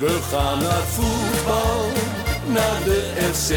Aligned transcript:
We 0.00 0.18
gaan 0.30 0.58
naar 0.58 0.82
voetbal, 0.96 1.84
naar 2.46 2.78
de 2.84 3.00
FC. 3.32 3.50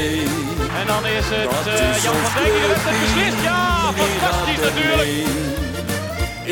En 0.79 0.87
dan 0.87 1.05
is 1.05 1.25
het 1.25 1.49
Dat 1.51 1.65
is 1.65 2.03
Jan 2.03 2.15
van 2.15 2.43
Dijk 2.43 2.53
die 2.53 2.63
heeft 2.67 2.83
het 2.89 2.99
beslist. 3.01 3.43
Ja, 3.43 3.91
fantastisch 3.99 4.61
natuurlijk. 4.67 5.11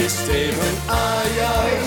Is 0.04 0.14
tegen 0.30 0.74
Ajax 0.86 1.82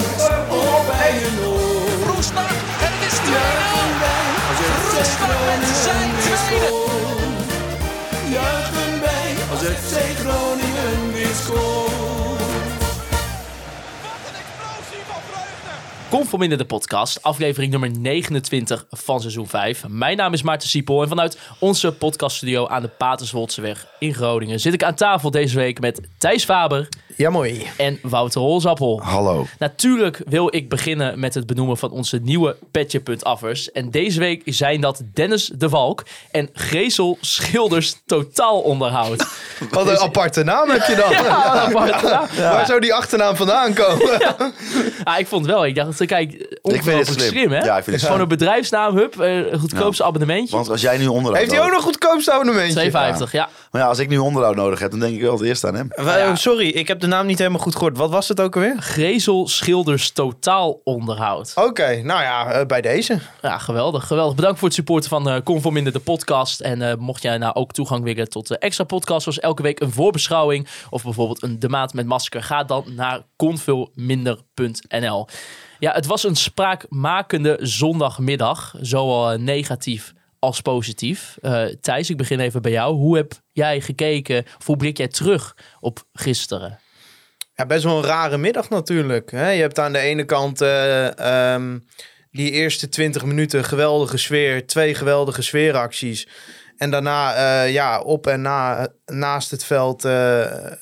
of 0.48 0.87
bij 0.87 1.14
een 1.27 1.38
oor. 1.46 2.14
Roestak 2.14 2.51
en 2.85 2.93
het 2.95 3.03
is 3.11 3.17
2-0. 3.19 3.35
Juichen 3.35 3.93
wij 4.05 4.25
als 4.50 4.61
FC 4.73 5.14
Roestak 5.21 5.59
met 5.61 5.77
zijn 5.84 6.11
tweede. 6.25 6.73
Juichen 8.36 8.95
wij 9.07 9.30
als 9.50 9.61
FC 9.61 9.95
Groningen 10.21 11.12
weer 11.12 11.34
scoort. 11.43 12.04
Conforminder 16.15 16.59
de 16.59 16.65
podcast, 16.65 17.23
aflevering 17.23 17.71
nummer 17.71 17.91
29 17.91 18.87
van 18.91 19.21
seizoen 19.21 19.47
5. 19.47 19.88
Mijn 19.88 20.16
naam 20.16 20.33
is 20.33 20.43
Maarten 20.43 20.69
Siepel 20.69 21.02
en 21.02 21.09
vanuit 21.09 21.38
onze 21.59 21.93
podcaststudio 21.93 22.66
aan 22.66 22.83
de 22.83 22.88
Paterswoldseweg 22.88 23.87
in 23.98 24.15
Groningen 24.15 24.61
zit 24.61 24.74
ik 24.74 24.83
aan 24.83 24.95
tafel 24.95 25.30
deze 25.30 25.57
week 25.57 25.80
met 25.80 26.01
Thijs 26.19 26.45
Faber 26.45 26.88
Ja, 27.16 27.30
mooi. 27.30 27.66
en 27.77 27.98
Wouter 28.02 28.41
Holzappel. 28.41 29.00
Hallo. 29.02 29.46
Natuurlijk 29.59 30.20
wil 30.27 30.54
ik 30.56 30.68
beginnen 30.68 31.20
met 31.20 31.34
het 31.34 31.46
benoemen 31.46 31.77
van 31.77 31.90
onze 31.90 32.18
nieuwe 32.23 32.56
Petje.affers. 32.70 33.73
En 33.73 33.90
deze 33.90 34.18
week 34.18 34.42
zijn 34.45 34.80
dat 34.80 35.02
Dennis 35.14 35.50
de 35.54 35.68
Valk 35.68 36.02
en 36.30 36.48
Grezel 36.52 37.18
Schilders 37.20 37.96
Totaal 38.06 38.60
Onderhoud. 38.60 39.27
Wat 39.70 39.88
een 39.88 39.98
aparte 39.98 40.42
naam 40.45 40.70
heb 40.70 40.84
je 40.87 40.95
dan. 40.95 41.10
Ja, 41.24 41.54
een 41.54 41.77
aparte 41.77 42.09
naam. 42.09 42.52
Waar 42.52 42.66
zou 42.66 42.80
die 42.80 42.95
achternaam 42.95 43.37
vandaan 43.37 43.74
komen? 43.74 44.20
Ah, 45.04 45.18
ik 45.18 45.26
vond 45.26 45.46
wel. 45.46 45.66
Ik 45.66 45.74
dacht, 45.74 46.04
kijk, 46.06 46.59
ongelooflijk 46.62 47.20
slim. 47.20 47.30
slim. 47.30 47.52
hè? 47.52 47.59
Ja, 47.65 47.76
ik 47.76 47.84
vind 47.84 47.96
het 47.96 48.04
Gewoon 48.04 48.20
een 48.20 48.28
bedrijfsnaam, 48.28 48.96
hup, 48.96 49.20
eh, 49.20 49.52
een 49.52 49.59
goedkoopste 49.59 50.04
abonnementje. 50.04 50.56
Want 50.56 50.70
als 50.70 50.80
jij 50.80 50.96
nu 50.98 51.06
onderhoud 51.06 51.37
Heeft 51.37 51.51
hij 51.51 51.60
ook 51.60 51.70
nog 51.73 51.82
goedkoopste 51.82 52.32
abonnementje? 52.32 52.90
2,50, 52.90 53.32
ja. 53.32 53.49
Maar 53.75 53.83
ja, 53.83 53.89
als 53.89 53.99
ik 53.99 54.09
nu 54.09 54.19
onderhoud 54.19 54.57
nodig 54.57 54.79
heb, 54.79 54.91
dan 54.91 55.01
denk 55.01 55.15
ik 55.15 55.21
wel 55.21 55.33
het 55.33 55.43
eerst 55.43 55.65
aan 55.65 55.75
hem. 55.75 55.89
Wa- 55.95 56.35
Sorry, 56.37 56.69
ik 56.69 56.89
heb 56.89 57.01
de 57.01 57.07
naam 57.07 57.27
niet 57.27 57.39
helemaal 57.39 57.61
goed 57.61 57.73
gehoord. 57.75 57.97
Wat 57.97 58.11
was 58.11 58.29
het 58.29 58.41
ook 58.41 58.55
alweer? 58.55 58.77
Grezel 58.79 59.49
Schilders 59.49 60.11
Totaal 60.11 60.80
Onderhoud. 60.85 61.53
Oké, 61.55 62.02
nou 62.02 62.23
ja, 62.23 62.52
eh, 62.52 62.67
bij 62.67 62.80
deze. 62.80 63.19
Ja, 63.43 63.59
geweldig, 63.59 64.06
geweldig. 64.06 64.34
Bedankt 64.34 64.59
voor 64.59 64.69
het 64.69 64.77
supporten 64.77 65.11
van 65.11 65.28
eh 65.28 65.43
Conforminder 65.45 65.93
de 65.93 65.99
podcast. 65.99 66.61
En 66.61 66.83
eh, 66.83 66.97
mocht 66.97 67.22
jij 67.22 67.39
nou 67.39 67.55
ook 67.55 67.72
toegang 67.72 68.05
willen 68.05 68.28
tot 68.28 68.49
de 68.49 68.59
extra 68.59 68.84
podcast, 68.84 69.22
zoals 69.22 69.41
elke 69.41 69.62
week 69.62 69.81
een 69.81 69.93
voorbeschouwing 69.93 70.69
of 70.91 71.03
bijvoorbeeld 71.03 71.43
een 71.43 71.59
De 71.59 71.69
Maand 71.69 71.95
met 71.95 72.06
Masker, 72.06 72.43
ga 72.43 72.65
dan 72.65 72.84
naar 72.97 73.22
convilminder.nl. 73.37 75.27
Ja, 75.78 75.93
het 75.93 76.06
was 76.06 76.25
een 76.25 76.37
spraakmakende 76.37 77.59
zondagmiddag, 77.61 78.75
zowel 78.81 79.31
eh, 79.31 79.39
negatief 79.39 80.13
als 80.44 80.60
positief. 80.60 81.37
Eh, 81.41 81.64
Thijs, 81.81 82.10
ik 82.10 82.16
begin 82.16 82.41
even 82.41 82.62
bij 82.62 82.70
jou. 82.70 82.94
Hoe 82.94 83.16
heb 83.16 83.32
jij 83.53 83.81
gekeken, 83.81 84.44
of 84.59 84.66
hoe 84.66 84.76
blik 84.76 84.97
jij 84.97 85.09
terug 85.09 85.56
op 85.81 86.04
gisteren? 86.12 86.78
Ja, 87.54 87.66
best 87.66 87.84
wel 87.84 87.97
een 87.97 88.04
rare 88.04 88.38
middag 88.38 88.70
natuurlijk. 88.70 89.31
Hè? 89.31 89.50
Je 89.50 89.60
hebt 89.60 89.78
aan 89.78 89.92
de 89.92 89.98
ene 89.98 90.25
kant 90.25 90.60
eh, 90.60 91.19
ehm, 91.54 91.78
die 92.31 92.50
eerste 92.50 92.88
20 92.88 93.25
minuten 93.25 93.65
geweldige 93.65 94.16
sfeer, 94.16 94.66
twee 94.66 94.94
geweldige 94.94 95.42
sfeeracties. 95.42 96.28
En 96.76 96.91
daarna 96.91 97.34
eh, 97.34 97.72
ja, 97.72 98.00
op 98.00 98.26
en 98.26 98.41
na, 98.42 98.88
naast 99.04 99.50
het 99.50 99.65
veld 99.65 100.03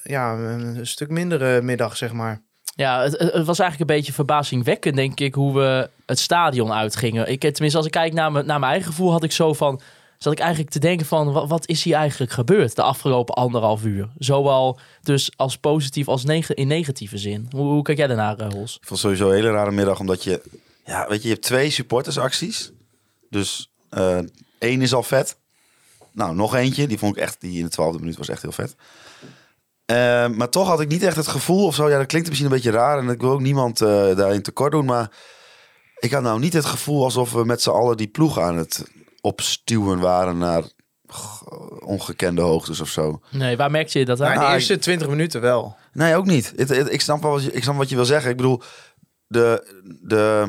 ja, 0.02 0.33
een 0.33 0.86
stuk 0.86 1.08
mindere 1.08 1.62
middag, 1.62 1.96
zeg 1.96 2.12
maar. 2.12 2.42
Ja, 2.75 3.03
het, 3.03 3.19
was 3.47 3.59
eigenlijk 3.59 3.81
een 3.91 3.97
beetje 3.97 4.12
verbazingwekkend, 4.12 4.97
denk 4.97 5.20
ik, 5.20 5.34
hoe 5.34 5.55
we 5.55 5.91
het 6.06 6.19
stadion 6.19 6.73
uitgingen. 6.73 7.29
Ik, 7.31 7.41
tenminste, 7.41 7.77
als 7.77 7.87
ik 7.87 7.92
kijk 7.92 8.12
naar, 8.12 8.33
mijn- 8.33 8.47
naar 8.47 8.59
mijn 8.59 8.73
eigen 8.73 8.91
gevoel, 8.91 9.11
had 9.12 9.23
ik 9.23 9.33
zo 9.33 9.53
van. 9.53 9.81
Zat 10.19 10.33
ik 10.33 10.39
eigenlijk 10.39 10.70
te 10.70 10.79
denken 10.79 11.06
van, 11.06 11.33
wat, 11.33 11.48
wat 11.48 11.69
is 11.69 11.83
hier 11.83 11.95
eigenlijk 11.95 12.33
gebeurd 12.33 12.77
de 12.77 12.83
afgelopen 12.83 13.34
anderhalf 13.34 13.84
uur? 13.84 14.09
Zowel 14.19 14.79
dus 15.02 15.30
als 15.36 15.57
positief 15.58 16.08
als 16.08 16.24
neg- 16.24 16.55
in 16.55 16.67
negatieve 16.67 17.19
zin. 17.19 17.46
Hoe, 17.51 17.63
hoe 17.67 17.83
kijk 17.83 17.98
jij 17.98 18.07
daarnaar, 18.07 18.39
eh, 18.39 18.48
Hols? 18.52 18.77
Ik 18.80 18.86
vond 18.86 18.89
het 18.89 18.98
sowieso 18.98 19.29
een 19.29 19.35
hele 19.35 19.51
rare 19.51 19.70
middag, 19.70 20.01
omdat 20.01 20.25
je... 20.25 20.42
Ja, 20.86 21.08
weet 21.08 21.23
je, 21.23 21.29
je 21.29 21.35
hebt 21.35 21.46
twee 21.46 21.70
supportersacties. 21.70 22.70
Dus 23.30 23.70
eh, 23.89 24.19
één 24.58 24.83
is 24.83 24.95
al 24.95 25.02
vet. 25.02 25.36
Nou, 26.13 26.35
nog 26.35 26.55
eentje. 26.55 26.86
Die 26.86 26.98
vond 26.98 27.17
ik 27.17 27.23
echt, 27.23 27.41
die 27.41 27.58
in 27.58 27.64
de 27.64 27.70
twaalfde 27.70 27.98
minuut 27.98 28.17
was 28.17 28.29
echt 28.29 28.42
heel 28.42 28.52
vet. 28.52 28.75
Eh, 29.85 30.29
maar 30.29 30.48
toch 30.48 30.67
had 30.69 30.81
ik 30.81 30.89
niet 30.89 31.03
echt 31.03 31.17
het 31.17 31.29
gevoel 31.29 31.67
of 31.67 31.75
zo. 31.75 31.89
Ja, 31.91 31.98
dat 31.98 32.07
klinkt 32.07 32.29
misschien 32.29 32.48
een 32.48 32.55
beetje 32.57 32.70
raar. 32.70 32.98
En 32.98 33.09
ik 33.09 33.20
wil 33.20 33.31
ook 33.31 33.41
niemand 33.41 33.81
eh, 33.81 33.89
daarin 34.17 34.43
tekort 34.43 34.73
doen. 34.73 34.85
Maar 34.85 35.11
ik 35.98 36.11
had 36.13 36.23
nou 36.23 36.39
niet 36.41 36.53
het 36.53 36.65
gevoel 36.65 37.05
alsof 37.05 37.33
we 37.33 37.45
met 37.45 37.63
z'n 37.63 37.70
allen 37.70 37.97
die 37.97 38.09
ploeg 38.09 38.39
aan 38.39 38.57
het 38.57 38.85
opstuwen 39.20 39.98
waren 39.98 40.39
naar 40.39 40.63
ongekende 41.85 42.41
hoogtes 42.43 42.81
of 42.81 42.89
zo. 42.89 43.20
Nee, 43.31 43.57
waar 43.57 43.70
merkte 43.70 43.98
je 43.98 44.05
dat 44.05 44.20
aan? 44.20 44.35
De 44.39 44.45
Ah, 44.45 44.53
eerste 44.53 44.79
20 44.79 45.09
minuten 45.09 45.41
wel. 45.41 45.77
Nee, 45.93 46.17
ook 46.17 46.27
niet. 46.27 46.53
Het, 46.57 46.69
het- 46.69 46.93
ik, 46.93 47.01
snap 47.01 47.23
wel 47.23 47.31
wat 47.31 47.45
je, 47.45 47.53
ik 47.53 47.63
snap 47.63 47.77
wat 47.77 47.89
je 47.89 47.97
wil 47.97 48.05
zeggen. 48.05 48.31
Ik 48.31 48.37
bedoel, 48.37 48.63
de, 49.27 49.73
de, 50.03 50.49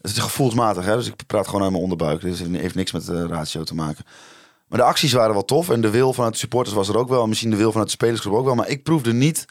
het 0.00 0.10
is 0.10 0.18
gevoelsmatig, 0.18 0.84
hè? 0.84 0.96
dus 0.96 1.06
ik 1.06 1.26
praat 1.26 1.46
gewoon 1.46 1.62
uit 1.62 1.70
mijn 1.70 1.82
onderbuik. 1.82 2.20
Dus 2.20 2.38
het 2.38 2.50
heeft 2.56 2.74
niks 2.74 2.92
met 2.92 3.06
de 3.06 3.26
ratio 3.26 3.62
te 3.62 3.74
maken. 3.74 4.04
Maar 4.68 4.78
de 4.78 4.84
acties 4.84 5.12
waren 5.12 5.32
wel 5.32 5.44
tof 5.44 5.70
en 5.70 5.80
de 5.80 5.90
wil 5.90 6.12
vanuit 6.12 6.32
de 6.32 6.38
supporters 6.38 6.74
was 6.76 6.88
er 6.88 6.98
ook 6.98 7.08
wel. 7.08 7.22
En 7.22 7.28
misschien 7.28 7.50
de 7.50 7.56
wil 7.56 7.70
vanuit 7.70 7.88
de 7.88 7.94
spelersgroep 7.94 8.34
ook 8.34 8.44
wel. 8.44 8.54
Maar 8.54 8.68
ik 8.68 8.82
proefde 8.82 9.12
niet 9.12 9.44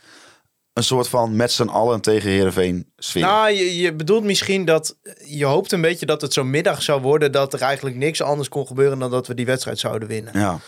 een 0.74 0.84
soort 0.84 1.08
van 1.08 1.36
met 1.36 1.52
z'n 1.52 1.68
allen 1.68 2.02
tegen 2.02 2.30
Heerenveen 2.30 2.92
sfeer. 2.98 3.22
Nou, 3.22 3.52
je, 3.52 3.78
je 3.78 3.94
bedoelt 3.94 4.24
misschien 4.24 4.66
dat 4.66 4.96
je 5.26 5.46
hoopt 5.46 5.72
een 5.72 5.82
beetje 5.82 6.06
dat 6.06 6.22
het 6.22 6.34
zo'n 6.34 6.50
middag 6.50 6.82
zou 6.82 7.02
worden 7.02 7.32
dat 7.32 7.54
er 7.54 7.62
eigenlijk 7.62 7.96
niks 7.96 8.22
anders 8.22 8.50
kon 8.50 8.68
gebeuren 8.68 9.00
dan 9.00 9.12
dat 9.12 9.28
we 9.28 9.34
die 9.34 9.46
wedstrijd 9.46 9.80
zouden 9.80 10.08
winnen. 10.08 10.40
ja. 10.40 10.60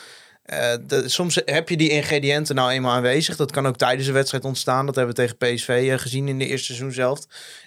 Eh, 0.49 0.73
soms 1.05 1.41
heb 1.45 1.69
je 1.69 1.77
die 1.77 1.89
ingrediënten 1.89 2.55
nou 2.55 2.71
eenmaal 2.71 2.93
aanwezig. 2.93 3.35
Dat 3.35 3.51
kan 3.51 3.67
ook 3.67 3.77
tijdens 3.77 4.07
een 4.07 4.13
wedstrijd 4.13 4.45
ontstaan. 4.45 4.85
Dat 4.85 4.95
hebben 4.95 5.15
we 5.15 5.21
tegen 5.21 5.37
PSV 5.37 5.87
eh, 5.91 5.97
gezien 5.97 6.27
in 6.27 6.39
de 6.39 6.45
eerste 6.45 6.65
seizoen 6.65 6.91
zelf. 6.91 7.19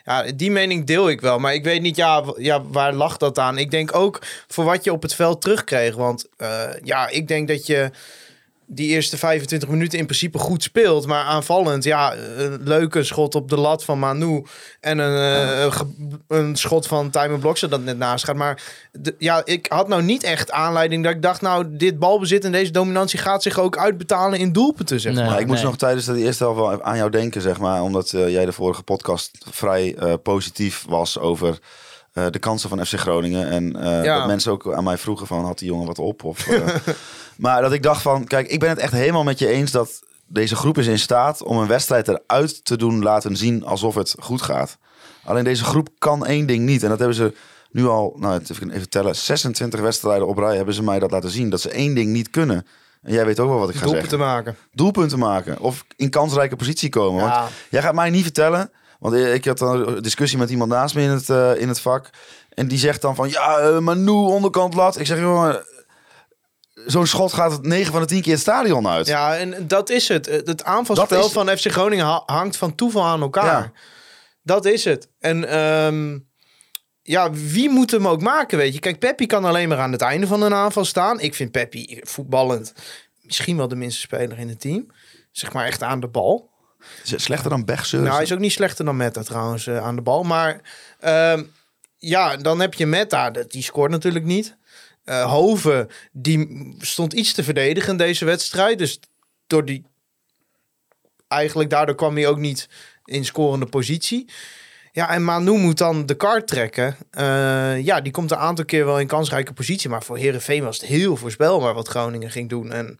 Ja, 0.05 0.23
die 0.23 0.51
mening 0.51 0.87
deel 0.87 1.11
ik 1.11 1.21
wel. 1.21 1.39
Maar 1.39 1.55
ik 1.55 1.65
weet 1.65 1.83
niet, 1.83 1.97
ja, 1.97 2.25
ja, 2.37 2.63
waar 2.63 2.93
lag 2.93 3.17
dat 3.17 3.39
aan? 3.39 3.59
Ik 3.59 3.71
denk 3.71 3.95
ook 3.95 4.19
voor 4.49 4.65
wat 4.65 4.85
je 4.85 4.93
op 4.93 5.03
het 5.03 5.15
veld 5.15 5.41
terugkreeg. 5.41 5.95
Want 5.95 6.27
eh, 6.37 6.71
ja, 6.83 7.09
ik 7.09 7.29
denk 7.29 7.49
dat 7.49 7.67
je 7.67 7.91
die 8.75 8.89
eerste 8.89 9.17
25 9.17 9.69
minuten 9.69 9.99
in 9.99 10.05
principe 10.05 10.39
goed 10.39 10.63
speelt. 10.63 11.07
Maar 11.07 11.25
aanvallend, 11.25 11.85
ja, 11.85 12.15
een 12.37 12.61
leuke 12.65 13.03
schot 13.05 13.35
op 13.35 13.49
de 13.49 13.57
lat 13.57 13.85
van 13.85 13.99
Manu. 13.99 14.45
En 14.81 14.99
een, 14.99 15.67
eh, 15.71 15.81
een 16.29 16.57
schot 16.57 16.87
van 16.87 17.11
Timer 17.11 17.39
Blokster 17.39 17.69
dat 17.71 17.83
net 17.85 17.99
naast 17.99 18.25
gaat. 18.25 18.37
Maar 18.37 18.63
de- 18.93 19.15
ja, 19.19 19.43
ik 19.45 19.67
had 19.69 19.89
nou 19.89 20.03
niet 20.03 20.23
echt 20.23 20.51
aanleiding 20.51 21.05
dat 21.05 21.13
ik 21.15 21.23
dacht... 21.23 21.41
nou, 21.41 21.67
dit 21.77 21.99
balbezit 21.99 22.45
en 22.45 22.53
deze 22.53 22.71
dominantie 22.71 23.19
gaat 23.19 23.43
zich 23.43 23.59
ook 23.59 23.79
uitbetalen 23.79 24.39
in 24.39 24.53
doelpunten, 24.53 25.01
zeg 25.01 25.15
Nee. 25.15 25.25
maar. 25.25 25.41
Ik 25.41 25.47
moest 25.47 25.59
nee. 25.63 25.69
nog 25.71 25.79
tijdens 25.79 26.07
de 26.07 26.19
eerste 26.19 26.43
helft 26.45 26.59
wel 26.59 26.83
aan 26.83 26.97
jou 26.97 27.11
denken, 27.11 27.41
zeg 27.41 27.59
maar. 27.59 27.83
Omdat 27.83 28.13
eh, 28.13 28.29
jij 28.29 28.45
de 28.45 28.53
vorige 28.53 28.83
podcast 28.83 29.31
vrij 29.51 29.95
eh, 29.95 30.13
positief 30.23 30.85
was 30.89 31.19
over 31.19 31.59
eh, 32.13 32.27
de 32.31 32.39
kansen 32.39 32.69
van 32.69 32.87
FC 32.87 32.95
Groningen. 32.99 33.49
En 33.51 33.77
eh, 33.77 34.05
Ja. 34.05 34.19
dat 34.19 34.27
mensen 34.27 34.53
ook 34.53 34.75
aan 34.75 34.85
mij 34.85 34.99
vroegen 34.99 35.27
van, 35.27 35.45
had 35.45 35.59
die 35.59 35.69
jongen 35.69 35.87
wat 35.87 35.99
op? 35.99 36.25
Of, 36.25 36.47
eh, 36.49 36.67
maar 37.37 37.63
dat 37.63 37.73
ik 37.73 37.83
dacht 37.83 38.03
van, 38.03 38.25
kijk, 38.25 38.49
ik 38.49 38.61
ben 38.61 38.69
het 38.69 38.79
echt 38.79 38.93
helemaal 38.93 39.25
met 39.25 39.39
je 39.39 39.49
eens 39.49 39.71
dat 39.71 40.01
deze 40.27 40.57
groep 40.57 40.79
is 40.79 40.87
in 40.87 40.99
staat 40.99 41.43
om 41.43 41.59
een 41.59 41.67
wedstrijd 41.67 42.09
eruit 42.09 42.65
te 42.65 42.77
doen 42.77 43.03
laten 43.03 43.37
zien 43.37 43.65
alsof 43.65 43.95
het 43.95 44.15
goed 44.19 44.43
gaat. 44.43 44.79
Alleen 45.25 45.45
deze 45.45 45.65
groep 45.65 45.89
kan 45.99 46.27
één 46.27 46.47
ding 46.47 46.65
niet. 46.65 46.83
En 46.83 46.89
dat 46.89 46.99
hebben 46.99 47.17
ze 47.17 47.35
nu 47.71 47.87
al, 47.87 48.17
nou 48.19 48.41
even 48.49 48.71
even 48.71 48.89
tellen, 48.89 49.17
26 49.17 49.81
wedstrijden 49.81 50.27
op 50.27 50.39
rij 50.39 50.57
hebben 50.57 50.75
ze 50.75 50.83
mij 50.83 50.99
dat 50.99 51.11
laten 51.11 51.31
zien. 51.31 51.51
Dat 51.51 51.61
ze 51.61 51.71
één 51.71 51.95
ding 51.95 52.13
niet 52.13 52.31
kunnen. 52.31 52.67
En 53.03 53.13
jij 53.13 53.25
weet 53.25 53.41
ook 53.41 53.49
wel 53.49 53.59
wat 53.59 53.69
ik 53.69 53.75
ga 53.75 53.81
Doelpunten 53.85 54.11
zeggen 54.11 54.27
maken. 54.35 54.57
doelpunten 54.73 55.19
maken 55.19 55.61
of 55.61 55.85
in 55.97 56.11
kansrijke 56.11 56.57
positie 56.57 56.89
komen. 56.89 57.25
Ja. 57.25 57.39
Want 57.41 57.51
jij 57.71 57.83
gaat 57.83 57.95
mij 57.95 58.11
niet 58.11 58.23
vertellen, 58.23 58.71
want 59.03 59.15
ik 59.15 59.45
had 59.45 59.61
een 59.61 60.03
discussie 60.03 60.39
met 60.39 60.51
iemand 60.51 60.71
naast 60.71 60.95
me 60.95 61.03
in 61.03 61.09
het, 61.11 61.29
eh, 61.31 61.61
in 61.61 61.69
het 61.69 61.81
vak. 61.81 62.11
En 62.49 62.69
die 62.69 62.79
zegt 62.79 63.01
dan 63.03 63.15
van, 63.15 63.29
ja, 63.29 63.59
eh, 63.59 63.79
Manu 63.79 64.11
onderkant 64.11 64.75
lat. 64.75 64.99
Ik 64.99 65.07
zeg, 65.07 65.19
jongen, 65.19 65.65
zo'n 66.87 67.07
schot 67.07 67.33
gaat 67.33 67.63
9 67.63 67.93
van 67.93 68.01
de 68.01 68.07
10 68.07 68.23
keer 68.23 68.33
het 68.33 68.41
stadion 68.41 68.89
uit. 68.89 69.07
Ja, 69.07 69.37
en 69.37 69.67
dat 69.67 69.91
is 69.91 70.09
het. 70.09 70.27
Het 70.27 70.47
het 70.47 70.65
aanvalspel 70.65 71.27
is- 71.27 71.33
van 71.33 71.49
FC 71.49 71.71
Groningen 71.71 72.05
ha- 72.05 72.23
hangt 72.27 72.57
van 72.57 72.75
toeval 72.75 73.05
aan 73.05 73.21
elkaar. 73.21 73.63
Ja. 73.63 73.73
Dat 74.43 74.65
is 74.65 74.85
het. 74.85 75.09
En 75.19 75.49
ehm, 75.49 76.19
ja, 77.03 77.31
wie 77.33 77.69
moet 77.71 77.91
hem 77.91 78.09
ook 78.09 78.21
maken, 78.21 78.59
weet 78.59 78.75
je? 78.75 78.81
Kijk, 78.81 78.99
Peppi 78.99 79.27
kan 79.27 79.45
alleen 79.45 79.69
maar 79.69 79.79
aan 79.79 79.93
het 79.93 80.01
einde 80.03 80.27
van 80.27 80.43
een 80.43 80.55
aanval 80.55 80.85
staan. 80.85 81.21
Ik 81.21 81.35
vind 81.35 81.51
Peppi 81.51 82.01
voetballend 82.03 82.73
misschien 83.23 83.57
wel 83.57 83.69
de 83.69 83.77
minste 83.77 84.01
speler 84.01 84.39
in 84.39 84.49
het 84.49 84.61
team. 84.61 84.87
Zeg 85.31 85.53
maar 85.53 85.67
echt 85.67 85.83
aan 85.83 86.01
de 86.01 86.09
bal. 86.09 86.51
Slechter 87.03 87.51
dan 87.51 87.65
Bergse. 87.65 87.97
Nou, 87.97 88.15
hij 88.15 88.23
is 88.23 88.33
ook 88.33 88.39
niet 88.39 88.53
slechter 88.53 88.85
dan 88.85 88.97
Meta 88.97 89.23
trouwens 89.23 89.67
eh, 89.67 89.85
aan 89.85 89.97
de 89.97 90.03
bal. 90.03 90.23
Maar 90.23 90.61
ehm, 91.01 91.43
ja, 91.99 92.37
dan 92.37 92.61
heb 92.61 92.75
je 92.75 92.87
Meta. 92.87 93.31
Die 93.31 93.63
scoort 93.63 93.91
natuurlijk 93.91 94.25
niet. 94.25 94.57
Eh 95.05 95.31
Hoven, 95.31 95.89
die 96.13 96.75
stond 96.79 97.13
iets 97.13 97.33
te 97.33 97.45
verdedigen 97.45 97.91
in 97.91 97.97
deze 97.97 98.25
wedstrijd. 98.25 98.79
Dus 98.79 99.01
door 99.47 99.65
die... 99.65 99.85
Eigenlijk 101.29 101.71
daardoor 101.71 101.95
kwam 101.95 102.17
hij 102.17 102.29
ook 102.29 102.39
niet 102.39 102.69
in 103.05 103.25
scorende 103.25 103.67
positie. 103.67 104.29
Ja, 104.95 105.11
en 105.11 105.25
Manu 105.25 105.59
moet 105.59 105.79
dan 105.79 106.07
de 106.07 106.15
kaart 106.15 106.47
trekken. 106.47 106.97
Eh, 107.11 107.85
ja, 107.85 108.01
die 108.01 108.13
komt 108.13 108.31
een 108.31 108.37
aantal 108.37 108.65
keer 108.65 108.85
wel 108.85 109.01
in 109.01 109.07
kansrijke 109.07 109.53
positie. 109.53 109.91
Maar 109.91 110.03
voor 110.03 110.17
Herenveen 110.19 110.65
was 110.65 110.81
het 110.81 110.89
heel 110.89 111.17
voorspelbaar 111.17 111.75
wat 111.75 111.89
Groningen 111.89 112.31
ging 112.31 112.49
doen. 112.49 112.73
En 112.73 112.99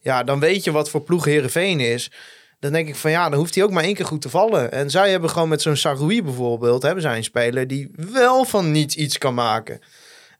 ja, 0.00 0.22
dan 0.22 0.40
weet 0.40 0.64
je 0.64 0.72
wat 0.72 0.90
voor 0.90 1.02
ploeg 1.02 1.24
Herenveen 1.24 1.80
is. 1.80 2.10
Dan 2.64 2.72
denk 2.72 2.88
ik 2.88 2.96
van 2.96 3.10
ja, 3.10 3.28
dan 3.28 3.38
hoeft 3.38 3.54
hij 3.54 3.64
ook 3.64 3.70
maar 3.70 3.84
één 3.84 3.94
keer 3.94 4.04
goed 4.04 4.20
te 4.20 4.28
vallen. 4.28 4.72
En 4.72 4.90
zij 4.90 5.10
hebben 5.10 5.30
gewoon 5.30 5.48
met 5.48 5.62
zo'n 5.62 5.76
Saroui 5.76 6.22
bijvoorbeeld, 6.22 6.82
hebben 6.82 7.02
zij 7.02 7.16
een 7.16 7.24
speler 7.24 7.66
die 7.66 7.90
wel 7.96 8.44
van 8.44 8.70
niets 8.70 8.96
iets 8.96 9.18
kan 9.18 9.34
maken. 9.34 9.80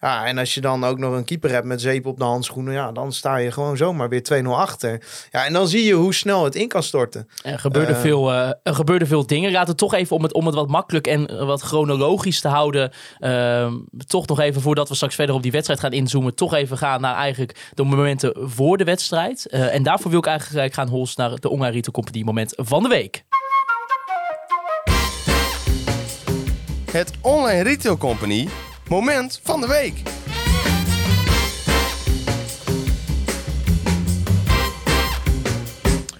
Ja, 0.04 0.26
en 0.26 0.38
als 0.38 0.54
je 0.54 0.60
dan 0.60 0.84
ook 0.84 0.98
nog 0.98 1.14
een 1.14 1.24
keeper 1.24 1.50
hebt 1.50 1.66
met 1.66 1.80
zeep 1.80 2.06
op 2.06 2.18
de 2.18 2.24
handschoenen, 2.24 2.72
ja, 2.72 2.92
dan 2.92 3.12
sta 3.12 3.36
je 3.36 3.50
gewoon 3.52 3.76
zomaar 3.76 4.08
weer 4.08 4.22
2-0 4.22 4.46
achter. 4.56 5.02
Ja, 5.30 5.44
en 5.46 5.52
dan 5.52 5.68
zie 5.68 5.84
je 5.84 5.92
hoe 5.92 6.14
snel 6.14 6.44
het 6.44 6.54
in 6.54 6.68
kan 6.68 6.82
storten. 6.82 7.28
Er 7.42 7.58
gebeurden, 7.58 7.94
Eh. 7.94 8.00
veel, 8.00 8.32
eh, 8.32 8.50
er 8.62 8.74
gebeurden 8.74 9.08
veel 9.08 9.26
dingen. 9.26 9.52
Laten 9.52 9.70
we 9.70 9.78
toch 9.78 9.94
even 9.94 10.16
om 10.16 10.22
het, 10.22 10.32
om 10.32 10.46
het 10.46 10.54
wat 10.54 10.68
makkelijk 10.68 11.06
en 11.06 11.26
eh, 11.26 11.46
wat 11.46 11.60
chronologisch 11.60 12.40
te 12.40 12.48
houden. 12.48 12.92
ehm, 13.18 13.72
toch 14.06 14.26
nog 14.26 14.40
even 14.40 14.60
voordat 14.62 14.88
we 14.88 14.94
straks 14.94 15.14
verder 15.14 15.34
op 15.34 15.42
die 15.42 15.52
wedstrijd 15.52 15.80
gaan 15.80 15.92
inzoomen. 15.92 16.34
Toch 16.34 16.54
even 16.54 16.78
gaan 16.78 17.00
naar 17.00 17.14
eigenlijk 17.14 17.70
de 17.74 17.82
momenten 17.84 18.34
voor 18.36 18.76
de 18.76 18.84
wedstrijd. 18.84 19.46
Eh, 19.48 19.74
en 19.74 19.82
daarvoor 19.82 20.10
wil 20.10 20.20
ik 20.20 20.26
eigenlijk 20.26 20.74
gaan 20.74 20.88
Holst 20.88 21.16
naar 21.18 21.40
de 21.40 21.48
Online 21.48 21.72
Retail 21.72 21.92
Company 21.92 22.22
moment 22.24 22.52
van 22.56 22.82
de 22.82 22.88
week. 22.88 23.24
Het 26.90 27.10
Online 27.20 27.62
Retail 27.62 27.96
Company 27.96 28.48
moment 28.88 29.40
van 29.42 29.60
de 29.60 29.66
week. 29.66 30.02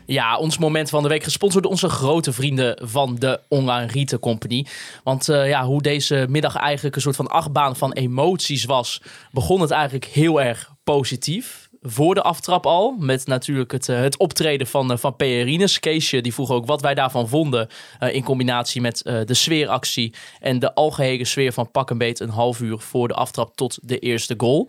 Ja, 0.07 0.37
ons 0.37 0.59
moment 0.59 0.91
van 0.91 1.03
de 1.03 1.09
week 1.09 1.23
gesponsord 1.23 1.63
door 1.63 1.73
onze 1.73 1.89
grote 1.89 2.33
vrienden 2.33 2.79
van 2.83 3.15
de 3.15 3.41
Online 3.49 3.93
Retail 3.93 4.21
Company. 4.21 4.67
Want 5.05 5.29
eh, 5.29 5.49
ja, 5.49 5.65
hoe 5.65 5.83
deze 5.83 6.27
middag 6.29 6.57
eigenlijk 6.57 6.97
een 6.97 7.03
soort 7.03 7.17
van 7.17 7.27
achtbaan 7.27 7.77
van 7.77 7.93
emoties 7.93 8.65
was, 8.65 9.03
begon 9.31 9.61
het 9.61 9.71
eigenlijk 9.71 10.05
heel 10.05 10.43
erg 10.43 10.73
positief. 10.85 11.64
Voor 11.87 12.15
de 12.15 12.23
aftrap 12.23 12.67
al, 12.67 12.97
met 12.99 13.27
natuurlijk 13.27 13.73
het, 13.73 13.89
eh, 13.89 13.97
het 14.01 14.17
optreden 14.19 14.67
van, 14.67 14.93
eh, 14.93 14.99
van 14.99 15.17
Perines. 15.17 15.81
Keesje 15.81 16.21
die 16.21 16.35
vroeg 16.35 16.51
ook 16.51 16.67
wat 16.67 16.81
wij 16.81 16.95
daarvan 16.95 17.29
vonden. 17.29 17.69
eh, 17.99 18.15
in 18.15 18.25
combinatie 18.25 18.81
met 18.81 18.99
de 19.05 19.35
sfeeractie 19.35 20.15
en 20.41 20.59
de 20.59 20.75
algehele 20.75 21.25
sfeer 21.25 21.53
van 21.53 21.71
pak 21.71 21.91
een 21.91 21.99
beet 21.99 22.21
een 22.21 22.29
half 22.29 22.61
uur 22.61 22.79
voor 22.79 23.09
de 23.09 23.15
aftrap 23.15 23.57
tot 23.57 23.79
de 23.83 23.99
eerste 23.99 24.35
goal. 24.37 24.69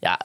Ja, 0.00 0.20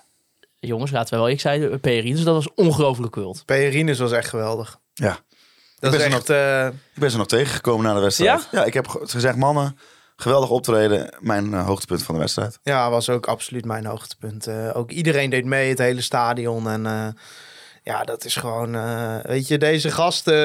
jongens, 0.59 0.91
laten 0.91 1.13
we 1.13 1.19
wel, 1.19 1.29
ik 1.29 1.39
zei 1.39 1.77
Perines, 1.77 2.23
dat 2.23 2.33
was 2.35 2.53
ongelooflijk 2.53 3.15
wild. 3.15 3.45
Perines 3.45 3.99
was 3.99 4.11
echt 4.11 4.29
geweldig. 4.29 4.77
Ja. 4.93 5.19
Dat 5.79 5.91
ben 5.91 5.99
is 5.99 6.13
echt... 6.13 6.29
eh, 6.29 6.65
Ik 6.67 6.99
ben 6.99 7.11
ze 7.11 7.17
nog 7.17 7.27
tegengekomen 7.27 7.85
na 7.85 7.93
de 7.93 7.99
wedstrijd. 7.99 8.47
Ja? 8.51 8.63
ik 8.63 8.73
heb 8.73 8.87
ge- 8.87 8.99
gezegd, 9.07 9.35
mannen, 9.35 9.77
geweldig 10.21 10.49
optreden. 10.49 11.09
Mijn 11.19 11.53
eh, 11.53 11.65
hoogtepunt 11.65 12.03
van 12.03 12.15
de 12.15 12.21
wedstrijd. 12.21 12.59
Ja, 12.63 12.89
was 12.89 13.09
ook 13.09 13.25
absoluut 13.25 13.65
mijn 13.65 13.85
hoogtepunt. 13.85 14.47
Eh, 14.47 14.69
ook 14.73 14.91
iedereen 14.91 15.29
deed 15.29 15.45
mee, 15.45 15.69
het 15.69 15.77
hele 15.77 16.01
stadion. 16.01 16.69
En 16.69 16.85
eh, 16.85 17.07
ja, 17.83 18.03
dat 18.03 18.25
is 18.25 18.35
gewoon, 18.35 18.71
weet 19.23 19.47
je, 19.47 19.57
deze 19.57 19.91
gasten, 19.91 20.35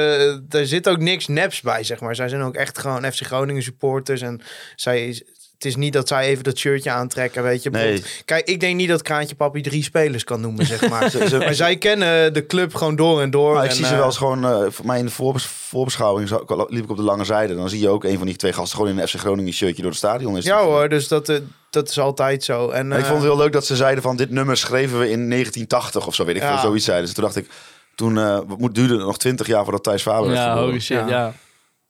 er 0.49 0.67
zit 0.67 0.89
ook 0.89 0.99
niks 0.99 1.27
neps 1.27 1.61
bij, 1.61 1.85
zeg 1.85 2.01
maar. 2.01 2.15
Zij 2.15 2.29
zijn 2.29 2.43
ook 2.43 2.55
echt 2.55 2.79
gewoon 2.79 3.13
FC 3.13 3.23
Groningen 3.23 3.63
supporters. 3.63 4.21
En 4.21 4.41
zij, 4.77 5.27
het 5.57 5.65
is 5.65 5.77
niet 5.77 5.93
dat 5.93 6.09
zij 6.09 6.27
even 6.27 6.45
dat 6.45 6.59
shirtje 6.59 6.91
aantrekken, 6.91 7.43
weet 7.43 7.63
je. 7.63 7.71
Nee. 7.71 8.03
Kijk, 8.25 8.47
ik 8.49 8.61
denk 8.61 8.77
niet 8.77 8.89
dat 8.89 9.03
Kraantje 9.03 9.35
Papi 9.35 9.61
drie 9.61 9.83
spelers 9.83 10.25
kan 10.25 10.41
noemen, 10.41 10.67
zeg 10.67 10.89
maar. 10.89 11.13
maar 11.39 11.55
zij 11.55 11.77
kennen 11.77 12.33
de 12.35 12.47
club 12.47 12.75
gewoon 12.75 12.97
door 12.97 13.21
en 13.21 13.31
door. 13.31 13.55
Maar 13.55 13.65
ik 13.65 13.71
zie 13.71 13.85
ze 13.85 13.91
eh, 13.91 13.97
wel 13.97 14.07
eens 14.07 14.17
gewoon, 14.17 14.45
eh, 14.45 14.65
voor 14.71 14.87
mij 14.87 14.99
in 14.99 15.05
de 15.05 15.11
voorbes- 15.11 15.47
voorbeschouwing 15.47 16.29
zo- 16.29 16.45
liep 16.69 16.85
ik 16.85 16.91
op 16.91 16.97
de 16.97 17.03
lange 17.03 17.25
zijde. 17.25 17.55
Dan 17.55 17.69
zie 17.69 17.81
je 17.81 17.89
ook 17.89 18.05
een 18.05 18.17
van 18.19 18.27
die 18.27 18.37
twee 18.37 18.53
gasten 18.53 18.79
gewoon 18.79 18.93
in 18.93 18.99
een 18.99 19.09
FC 19.09 19.15
Groningen 19.15 19.53
shirtje 19.53 19.83
door 19.83 19.91
het 19.91 20.01
stadion. 20.01 20.37
Is 20.37 20.45
Ja 20.45 20.63
hoor, 20.63 20.89
dus 20.89 21.09
dat, 21.09 21.29
eh, 21.29 21.37
dat 21.71 21.89
is 21.89 21.99
altijd 21.99 22.45
zo. 22.45 22.69
En, 22.71 22.87
ik 22.93 23.05
vond 23.05 23.15
het 23.19 23.23
heel 23.23 23.37
leuk 23.37 23.53
dat 23.53 23.67
ze 23.67 23.77
zeiden 23.77 24.03
van 24.03 24.17
dit 24.17 24.31
nummer 24.31 24.57
schreven 24.57 24.99
we 24.99 25.11
in 25.11 25.29
1980 25.29 26.07
of 26.07 26.15
zo, 26.15 26.25
weet 26.25 26.37
ik 26.37 26.43
Ja. 26.43 26.53
veel, 26.53 26.67
zoiets 26.69 26.85
zeiden. 26.85 27.07
Dus 27.07 27.15
toen 27.15 27.25
dacht 27.25 27.37
ik, 27.37 27.49
toen 27.95 28.19
eh, 28.19 28.35
het 28.49 28.59
moet 28.59 28.75
duurde 28.75 28.95
het 28.95 29.03
nog 29.05 29.19
20 29.19 29.47
jaar 29.47 29.63
voordat 29.63 29.83
Thijs 29.83 30.03
Faber 30.03 30.27
werd 30.27 30.37
Ja, 30.39 30.45
geboren. 30.49 30.69
holy 30.69 30.81
shit, 30.81 30.97
Ja. 30.99 31.09
ja. 31.09 31.33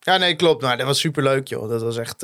Ja, 0.01 0.17
nee, 0.17 0.35
klopt. 0.37 0.63
Maar 0.63 0.77
dat 0.77 0.87
was 0.87 1.01
superleuk, 1.01 1.49
joh. 1.49 1.69
Dat 1.69 1.83
was 1.83 1.97
echt 1.99 2.23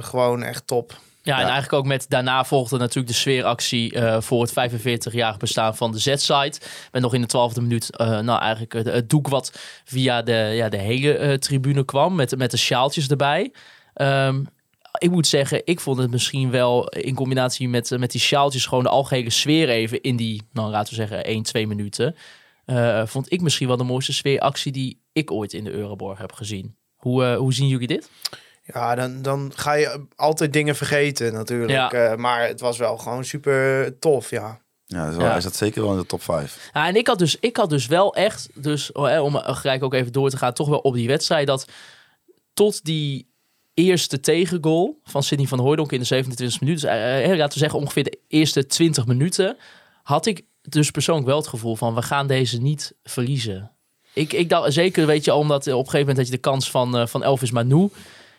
gewoon 0.00 0.42
echt 0.42 0.66
top. 0.66 0.98
Ja, 1.28 1.34
en 1.34 1.42
eigenlijk 1.42 1.72
ook 1.72 1.86
met 1.86 2.06
daarna 2.08 2.44
volgde 2.44 2.78
natuurlijk 2.78 3.06
de 3.06 3.18
sfeeractie 3.18 3.92
eh, 3.92 4.20
voor 4.20 4.42
het 4.42 4.50
45-jarig 4.50 5.36
bestaan 5.36 5.76
van 5.76 5.92
de 5.92 5.98
Z-site. 5.98 6.60
Met 6.92 7.02
nog 7.02 7.14
in 7.14 7.20
de 7.20 7.26
twaalfde 7.26 7.60
minuut, 7.60 7.96
eh, 7.96 8.18
nou 8.18 8.40
eigenlijk 8.40 8.72
het, 8.72 8.86
het 8.86 9.10
doek 9.10 9.28
wat 9.28 9.58
via 9.84 10.22
de, 10.22 10.32
ja, 10.32 10.68
de 10.68 10.76
hele 10.76 11.14
eh, 11.14 11.34
tribune 11.34 11.84
kwam, 11.84 12.14
met, 12.14 12.36
met 12.36 12.50
de 12.50 12.56
sjaaltjes 12.56 13.08
erbij. 13.08 13.52
Ehm, 13.94 14.42
ik 14.98 15.10
moet 15.10 15.26
zeggen, 15.26 15.62
ik 15.64 15.80
vond 15.80 15.98
het 15.98 16.10
misschien 16.10 16.50
wel 16.50 16.88
in 16.88 17.14
combinatie 17.14 17.68
met, 17.68 17.98
met 17.98 18.10
die 18.10 18.20
sjaaltjes 18.20 18.66
gewoon 18.66 18.84
de 18.84 18.90
algehele 18.90 19.30
sfeer 19.30 19.68
even 19.68 20.00
in 20.02 20.16
die, 20.16 20.42
nou 20.52 20.70
laten 20.70 20.90
we 20.90 21.06
zeggen, 21.06 21.24
1, 21.24 21.42
2 21.42 21.66
minuten. 21.66 22.16
eh, 22.64 23.06
vond 23.06 23.32
ik 23.32 23.40
misschien 23.40 23.68
wel 23.68 23.76
de 23.76 23.84
mooiste 23.84 24.12
sfeeractie 24.12 24.72
die 24.72 25.00
ik 25.12 25.30
ooit 25.30 25.52
in 25.52 25.64
de 25.64 25.70
Euroborg 25.70 26.18
heb 26.18 26.32
gezien. 26.32 26.76
Hoe, 26.96 27.24
eh, 27.24 27.36
hoe 27.36 27.54
zien 27.54 27.68
jullie 27.68 27.86
dit? 27.86 28.10
Ja, 28.74 28.94
dan, 28.94 29.22
dan 29.22 29.52
ga 29.54 29.72
je 29.72 30.04
altijd 30.16 30.52
dingen 30.52 30.76
vergeten 30.76 31.32
natuurlijk. 31.32 31.70
Ja. 31.70 31.90
Eh, 31.92 32.16
maar 32.16 32.46
het 32.46 32.60
was 32.60 32.78
wel 32.78 32.96
gewoon 32.98 33.24
super 33.24 33.98
tof, 33.98 34.30
ja. 34.30 34.60
Ja, 34.86 35.02
dat 35.02 35.10
is 35.10 35.16
wel- 35.16 35.26
Ja. 35.26 35.32
hij 35.32 35.40
zat 35.40 35.56
zeker 35.56 35.82
wel 35.82 35.92
in 35.92 35.98
de 35.98 36.06
top 36.06 36.22
5. 36.22 36.70
Ja, 36.72 36.86
en 36.86 36.96
ik 36.96 37.06
had, 37.06 37.18
dus, 37.18 37.36
ik 37.40 37.56
had 37.56 37.70
dus 37.70 37.86
wel 37.86 38.14
echt, 38.14 38.48
dus, 38.54 38.92
oh, 38.92 39.06
hè, 39.06 39.20
om 39.20 39.34
gelijk 39.36 39.82
ook 39.82 39.94
even 39.94 40.12
door 40.12 40.30
te 40.30 40.36
gaan, 40.36 40.52
toch 40.52 40.68
wel 40.68 40.78
op 40.78 40.94
die 40.94 41.06
wedstrijd 41.06 41.46
dat 41.46 41.66
tot 42.54 42.84
die 42.84 43.30
eerste 43.74 44.20
tegengoal 44.20 44.98
van 45.04 45.22
Sidney 45.22 45.46
van 45.46 45.58
Hooijdonk 45.58 45.92
in 45.92 45.98
de 45.98 46.04
27 46.04 46.60
minuten, 46.60 46.82
dus, 46.88 46.98
eh, 46.98 47.30
eh, 47.30 47.36
laten 47.38 47.52
we 47.52 47.58
zeggen 47.58 47.78
ongeveer 47.78 48.04
de 48.04 48.18
eerste 48.28 48.66
20 48.66 49.06
minuten, 49.06 49.56
had 50.02 50.26
ik 50.26 50.44
dus 50.62 50.90
persoonlijk 50.90 51.26
wel 51.26 51.36
het 51.36 51.46
gevoel 51.46 51.76
van 51.76 51.94
we 51.94 52.02
gaan 52.02 52.26
deze 52.26 52.60
niet 52.60 52.94
verliezen. 53.04 53.70
Ik, 54.12 54.32
ik 54.32 54.48
dacht 54.48 54.72
zeker, 54.72 55.06
weet 55.06 55.24
je, 55.24 55.34
omdat 55.34 55.66
op 55.66 55.72
een 55.72 55.76
gegeven 55.76 55.98
moment 55.98 56.16
had 56.16 56.26
je 56.26 56.32
de 56.32 56.38
kans 56.38 56.70
van, 56.70 57.08
van 57.08 57.22
Elvis 57.22 57.50
Manu. 57.50 57.88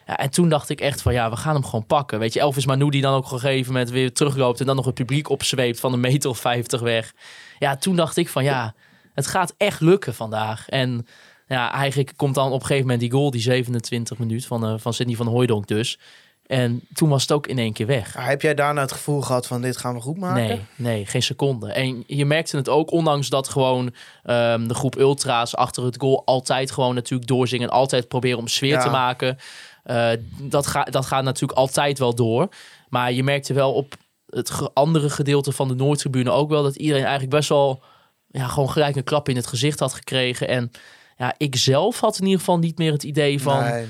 Ja, 0.09 0.17
en 0.17 0.29
toen 0.29 0.49
dacht 0.49 0.69
ik 0.69 0.81
echt 0.81 1.01
van 1.01 1.13
ja, 1.13 1.29
we 1.29 1.35
gaan 1.35 1.53
hem 1.53 1.63
gewoon 1.65 1.85
pakken. 1.85 2.19
Weet 2.19 2.33
je, 2.33 2.39
Elvis 2.39 2.65
Manu 2.65 2.89
die 2.89 3.01
dan 3.01 3.13
ook 3.13 3.25
op 3.25 3.31
een 3.31 3.39
gegeven 3.39 3.71
moment 3.71 3.89
weer 3.89 4.13
terugloopt 4.13 4.59
en 4.59 4.65
dan 4.65 4.75
nog 4.75 4.85
het 4.85 4.93
publiek 4.93 5.29
opzweept 5.29 5.79
van 5.79 5.93
een 5.93 5.99
meter 5.99 6.29
of 6.29 6.37
50 6.39 6.81
weg. 6.81 7.13
Ja, 7.59 7.75
toen 7.75 7.95
dacht 7.95 8.17
ik 8.17 8.29
van 8.29 8.43
ja, 8.43 8.73
het 9.13 9.27
gaat 9.27 9.53
echt 9.57 9.81
lukken 9.81 10.13
vandaag. 10.15 10.69
En 10.69 11.07
ja, 11.47 11.71
eigenlijk 11.71 12.13
komt 12.15 12.35
dan 12.35 12.47
op 12.47 12.53
een 12.53 12.61
gegeven 12.61 12.81
moment 12.81 12.99
die 12.99 13.11
goal, 13.11 13.31
die 13.31 13.41
27 13.41 14.17
minuut 14.17 14.45
van, 14.45 14.65
eh 14.65 14.73
van 14.77 14.93
Sidney 14.93 15.15
van 15.15 15.27
Hooijdonk 15.27 15.67
dus. 15.67 15.99
En 16.45 16.81
toen 16.93 17.09
was 17.09 17.21
het 17.21 17.31
ook 17.31 17.47
in 17.47 17.57
één 17.57 17.73
keer 17.73 17.85
weg. 17.85 18.13
Ja, 18.13 18.21
heb 18.21 18.41
jij 18.41 18.53
daarna 18.55 18.81
het 18.81 18.91
gevoel 18.91 19.21
gehad 19.21 19.47
van 19.47 19.61
dit 19.61 19.77
gaan 19.77 19.93
we 19.95 20.01
goed 20.01 20.17
maken? 20.17 20.43
Nee, 20.43 20.59
nee, 20.75 21.05
geen 21.05 21.21
seconde. 21.23 21.71
En 21.71 22.03
je 22.07 22.25
merkte 22.25 22.57
het 22.57 22.69
ook, 22.69 22.91
ondanks 22.91 23.29
dat 23.29 23.49
gewoon 23.49 23.93
ehm, 24.23 24.67
de 24.67 24.73
groep 24.73 24.97
ultra's 24.97 25.55
achter 25.55 25.83
het 25.83 25.97
goal 25.99 26.21
altijd 26.25 26.71
gewoon 26.71 26.95
natuurlijk 26.95 27.29
doorzingen 27.29 27.67
en 27.67 27.73
altijd 27.73 28.07
proberen 28.07 28.37
om 28.39 28.47
sfeer 28.47 28.69
Ja. 28.69 28.83
te 28.83 28.89
maken. 28.89 29.37
Eh, 29.83 30.09
dat, 30.41 30.67
gaat 30.67 30.91
dat 30.91 31.05
gaat 31.05 31.23
natuurlijk 31.23 31.59
altijd 31.59 31.99
wel 31.99 32.15
door. 32.15 32.47
Maar 32.89 33.11
je 33.11 33.23
merkte 33.23 33.53
wel 33.53 33.73
op 33.73 33.95
het 34.29 34.51
andere 34.73 35.09
gedeelte 35.09 35.51
van 35.51 35.67
de 35.67 35.75
Noordtribune 35.75 36.31
ook 36.31 36.49
wel 36.49 36.63
dat 36.63 36.75
iedereen 36.75 37.01
eigenlijk 37.03 37.31
best 37.35 37.49
wel 37.49 37.81
ja, 38.27 38.47
gewoon 38.47 38.69
gelijk 38.69 38.95
een 38.95 39.03
klap 39.03 39.29
in 39.29 39.35
het 39.35 39.47
gezicht 39.47 39.79
had 39.79 39.93
gekregen. 39.93 40.47
En 40.47 40.71
ja, 41.17 41.33
ik 41.37 41.55
zelf 41.55 41.99
had 41.99 42.17
in 42.17 42.23
ieder 42.23 42.39
geval 42.39 42.57
niet 42.59 42.77
meer 42.77 42.91
het 42.91 43.03
idee 43.03 43.41
van 43.41 43.63
Nee. 43.63 43.87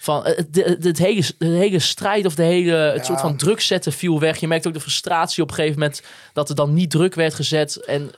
van 0.00 0.24
eh, 0.24 0.36
het, 0.36 0.56
het, 0.64 0.84
het 0.84 0.98
hele, 0.98 1.22
de 1.38 1.46
hele 1.46 1.78
strijd 1.78 2.26
of 2.26 2.34
de 2.34 2.42
hele 2.42 2.72
het 2.72 2.96
Ja. 2.96 3.02
soort 3.04 3.20
van 3.20 3.36
druk 3.36 3.60
zetten 3.60 3.92
viel 3.92 4.20
weg. 4.20 4.38
Je 4.38 4.48
merkt 4.48 4.66
ook 4.66 4.74
de 4.74 4.80
frustratie 4.80 5.42
op 5.42 5.48
een 5.48 5.54
gegeven 5.54 5.78
moment 5.78 6.02
dat 6.32 6.48
er 6.48 6.54
dan 6.54 6.74
niet 6.74 6.90
druk 6.90 7.14
werd 7.14 7.34
gezet. 7.34 7.84
En 7.84 8.10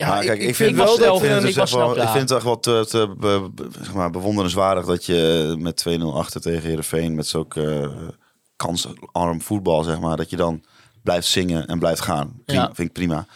ja, 0.00 0.08
maar 0.08 0.24
kijk, 0.24 0.40
ik, 0.40 0.48
ik, 0.48 0.54
vind 0.54 0.76
wel 0.76 0.86
snel, 0.94 1.14
ik 1.14 1.20
vind 1.20 1.38
ik 1.38 1.42
dus 1.42 1.56
was 1.56 1.72
wel, 1.72 1.96
ik 1.96 2.08
vind 2.08 2.28
het 2.28 2.30
echt 2.30 2.42
wel 2.44 2.58
te, 2.60 2.86
te 2.88 3.14
be- 3.18 3.50
be- 3.54 3.68
zeg 3.80 3.94
maar, 3.94 4.10
bewonderenswaardig 4.10 4.84
dat 4.84 5.06
je 5.06 5.54
met 5.58 5.84
2-0 5.88 6.02
achter 6.02 6.40
tegen 6.40 6.68
Heerenveen 6.68 7.14
met 7.14 7.26
zulke 7.26 7.90
uh, 8.00 8.08
kansarm 8.56 9.42
voetbal, 9.42 9.82
zeg 9.82 10.00
maar, 10.00 10.16
dat 10.16 10.30
je 10.30 10.36
dan 10.36 10.64
blijft 11.02 11.26
zingen 11.26 11.66
en 11.66 11.78
blijft 11.78 12.00
gaan. 12.00 12.42
Prima, 12.44 12.62
Ja. 12.62 12.66
Vind 12.74 12.88
ik 12.88 12.92
prima. 12.94 13.26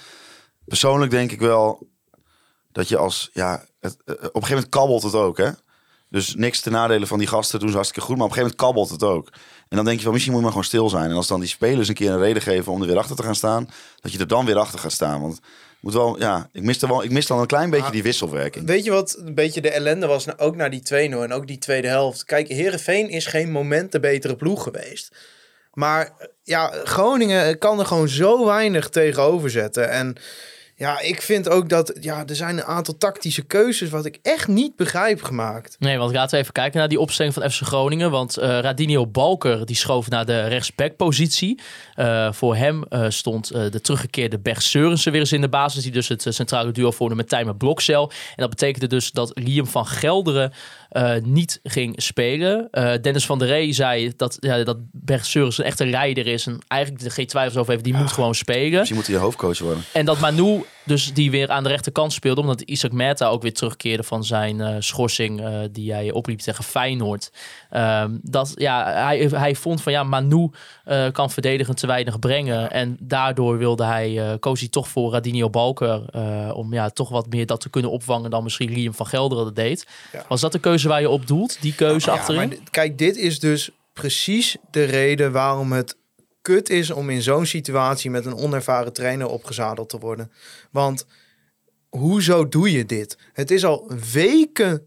Persoonlijk 0.65 1.11
denk 1.11 1.33
ik 1.33 1.41
wel 1.41 1.89
dat 2.73 2.89
je 2.89 2.97
als, 2.97 3.31
ja, 3.33 3.65
het, 3.81 3.97
eh, 4.05 4.15
op 4.15 4.21
een 4.21 4.25
gegeven 4.25 4.49
moment 4.55 4.69
kabbelt 4.69 5.03
het 5.03 5.15
ook, 5.15 5.37
hè. 5.37 5.51
Dus 6.09 6.35
niks 6.35 6.61
te 6.61 6.71
nadelen 6.71 7.09
van 7.09 7.19
die 7.19 7.27
gasten 7.29 7.59
doen 7.61 7.69
ze 7.69 7.75
hartstikke 7.75 8.07
goed, 8.07 8.17
maar 8.17 8.27
op 8.27 8.31
een 8.31 8.37
gegeven 8.37 8.57
moment 8.59 8.77
kabbelt 8.77 9.01
het 9.01 9.11
ook. 9.19 9.29
En 9.69 9.77
dan 9.77 9.85
denk 9.85 9.97
je 9.99 10.05
van 10.05 10.13
misschien 10.13 10.33
moet 10.35 10.43
je 10.45 10.49
maar 10.49 10.57
gewoon 10.57 10.71
stil 10.81 10.89
zijn. 10.89 11.11
En 11.11 11.17
als 11.17 11.27
dan 11.27 11.41
die 11.41 11.49
spelers 11.49 11.89
een 11.89 11.95
keer 11.95 12.11
een 12.11 12.19
reden 12.19 12.43
geven 12.43 12.73
om 12.73 12.81
er 12.81 12.87
weer 12.87 12.99
achter 12.99 13.17
te 13.17 13.23
gaan 13.23 13.35
staan, 13.35 13.69
dat 14.01 14.13
je 14.13 14.19
er 14.19 14.27
dan 14.27 14.45
weer 14.45 14.59
achter 14.59 14.79
gaat 14.79 14.93
staan. 14.93 15.21
Want 15.21 15.41
moet 15.85 15.93
wel, 15.95 16.19
ja, 16.19 16.49
ik 16.53 16.63
mis, 16.63 16.83
er 16.83 16.89
wel, 16.89 17.03
ik 17.05 17.11
mis 17.11 17.27
dan 17.27 17.39
een 17.41 17.47
klein 17.47 17.71
beetje 17.71 17.87
Ah. 17.87 17.93
die 17.93 18.03
wisselwerking. 18.03 18.67
Weet 18.67 18.85
je 18.85 18.91
wat 18.91 19.17
een 19.19 19.35
beetje 19.35 19.61
de 19.61 19.71
ellende 19.71 20.07
was? 20.07 20.25
Nou, 20.25 20.39
ook 20.39 20.57
naar 20.57 20.71
die 20.71 20.83
2-0 20.83 21.23
en 21.23 21.33
ook 21.33 21.47
die 21.47 21.59
tweede 21.59 21.89
helft. 21.89 22.25
Kijk, 22.25 22.49
Herenveen 22.49 23.09
is 23.09 23.27
geen 23.27 23.51
moment 23.51 23.93
de 23.93 24.01
betere 24.01 24.37
ploeg 24.37 24.63
geweest. 24.63 25.17
Maar 25.73 26.11
ja, 26.43 26.73
Groningen 26.85 27.59
kan 27.59 27.79
er 27.79 27.87
gewoon 27.87 28.09
zo 28.09 28.45
weinig 28.47 28.89
tegenover 28.89 29.51
zetten. 29.51 29.91
En 29.91 30.17
Ja, 30.77 31.01
ik 31.01 31.23
vind 31.23 31.49
ook 31.49 31.69
dat 31.69 31.99
ja, 32.01 32.27
er 32.27 32.37
zijn 32.37 32.57
een 32.57 32.65
aantal 32.65 32.97
tactische 32.99 33.43
keuzes 33.43 33.91
wat 33.91 34.05
ik 34.05 34.19
echt 34.23 34.49
niet 34.49 34.77
begrijp 34.77 35.23
gemaakt. 35.23 35.77
Nee, 35.79 35.99
want 35.99 36.13
laten 36.13 36.35
we 36.35 36.41
even 36.41 36.53
kijken 36.53 36.79
naar 36.79 36.89
die 36.89 37.01
opstelling 37.01 37.35
van 37.35 37.51
FC 37.51 37.61
Groningen. 37.61 38.11
Want 38.11 38.37
eh 38.37 38.59
Radinio 38.61 39.07
Balker 39.07 39.67
die 39.67 39.77
schoof 39.77 40.09
naar 40.09 40.27
de 40.27 40.47
rechtsbackpositie. 40.47 41.61
Eh 41.95 42.33
voor 42.33 42.57
hem 42.57 42.85
eh, 42.85 43.05
stond 43.09 43.49
de 43.49 43.81
teruggekeerde 43.81 44.39
Berg 44.39 44.63
Seurensen 44.63 45.13
weer 45.13 45.21
eens 45.21 45.33
in 45.33 45.41
de 45.41 45.49
basis. 45.49 45.83
Die 45.83 45.93
dus 45.93 46.09
het 46.09 46.27
centrale 46.29 46.73
duo 46.73 46.91
vormde 46.91 47.15
met 47.15 47.29
Tijmen 47.29 47.57
Blokcel. 47.57 48.11
En 48.11 48.37
dat 48.37 48.51
betekende 48.51 48.87
dus 48.87 49.11
dat 49.11 49.31
Liam 49.35 49.67
van 49.67 49.87
Gelderen 49.87 50.53
eh, 50.95 51.15
niet 51.23 51.61
ging 51.63 52.03
spelen. 52.03 52.69
Eh, 52.71 52.93
Dennis 53.03 53.27
van 53.27 53.39
der 53.39 53.49
Rey 53.49 53.73
zei 53.73 54.13
dat, 54.17 54.37
ja, 54.41 54.65
dat 54.65 54.77
Berg 54.93 55.27
een 55.81 55.91
leider 55.91 56.27
is. 56.27 56.47
En 56.47 56.59
eigenlijk 56.69 57.13
geen 57.13 57.27
twijfels 57.27 57.57
over 57.57 57.73
heeft, 57.73 57.85
die 57.85 57.95
moet 57.95 58.13
gewoon 58.13 58.35
spelen. 58.35 58.79
Misschien 58.79 58.97
moet 58.97 59.07
hij 59.07 59.15
je 59.15 59.21
hoofdcoach 59.21 59.59
worden. 59.59 59.83
En 59.93 60.05
dat 60.05 60.21
Manu 60.21 60.65
dus 60.85 61.13
die 61.15 61.31
weer 61.31 61.51
aan 61.51 61.63
de 61.63 61.69
rechterkant 61.69 62.13
speelde. 62.13 62.41
Omdat 62.41 62.61
Isaac 62.61 62.93
Meta 62.93 63.27
ook 63.27 63.43
weer 63.43 63.53
terugkeerde 63.53 64.03
van 64.03 64.25
zijn 64.25 64.61
eh, 64.61 64.77
schorsing 64.79 65.41
eh, 65.41 65.59
die 65.71 65.93
hij 65.93 66.13
opliep 66.13 66.39
tegen 66.39 66.65
Feyenoord. 66.65 67.33
Ehm, 67.71 68.11
dat, 68.23 68.53
ja, 68.55 68.93
hij, 68.93 69.29
hij 69.31 69.55
vond 69.55 69.83
van 69.83 69.93
ja, 69.93 70.03
Manu 70.03 70.51
eh, 70.85 71.11
kan 71.13 71.31
verdedigend 71.31 71.77
te 71.77 71.87
weinig 71.87 72.19
brengen. 72.19 72.71
En 72.71 72.97
daardoor 73.01 73.59
wilde 73.59 73.85
hij, 73.85 74.37
koos 74.41 74.61
hij 74.61 74.69
toch 74.69 74.89
voor 74.89 75.13
Radinio 75.13 75.51
Balker. 75.51 76.03
om 76.55 76.73
ja, 76.73 76.91
toch 76.91 77.09
wat 77.09 77.29
meer 77.29 77.47
dat 77.47 77.61
te 77.61 77.71
kunnen 77.71 77.91
opvangen 77.91 78.31
dan 78.31 78.43
misschien 78.43 78.73
Liam 78.73 78.95
van 78.95 79.07
Gelderen 79.07 79.45
dat 79.45 79.57
deed. 79.57 79.87
Ja. 80.13 80.25
Was 80.29 80.41
dat 80.41 80.53
de 80.53 80.59
keuze 80.59 80.89
waar 80.89 81.01
je 81.01 81.09
op 81.09 81.27
doelt? 81.27 81.59
Die 81.61 81.75
keuze 81.75 82.11
Ja, 82.11 82.17
achterin? 82.17 82.49
maar 82.49 82.59
kijk, 82.71 82.99
dit 82.99 83.17
is 83.17 83.41
dus 83.41 83.71
precies 83.93 84.57
de 84.71 84.85
reden 84.85 85.33
waarom 85.33 85.73
het 85.73 85.97
kut 86.45 86.71
is 86.71 86.91
om 86.91 87.11
in 87.11 87.23
zo'n 87.23 87.47
situatie 87.47 88.11
met 88.11 88.27
een 88.27 88.37
onervaren 88.37 88.93
trainer 88.93 89.29
opgezadeld 89.29 89.89
te 89.89 89.99
worden. 89.99 90.33
Want 90.71 91.07
hoezo 91.89 92.49
doe 92.49 92.73
je 92.73 92.87
dit? 92.87 93.19
Het 93.33 93.51
is 93.51 93.65
al 93.65 93.91
weken 94.13 94.87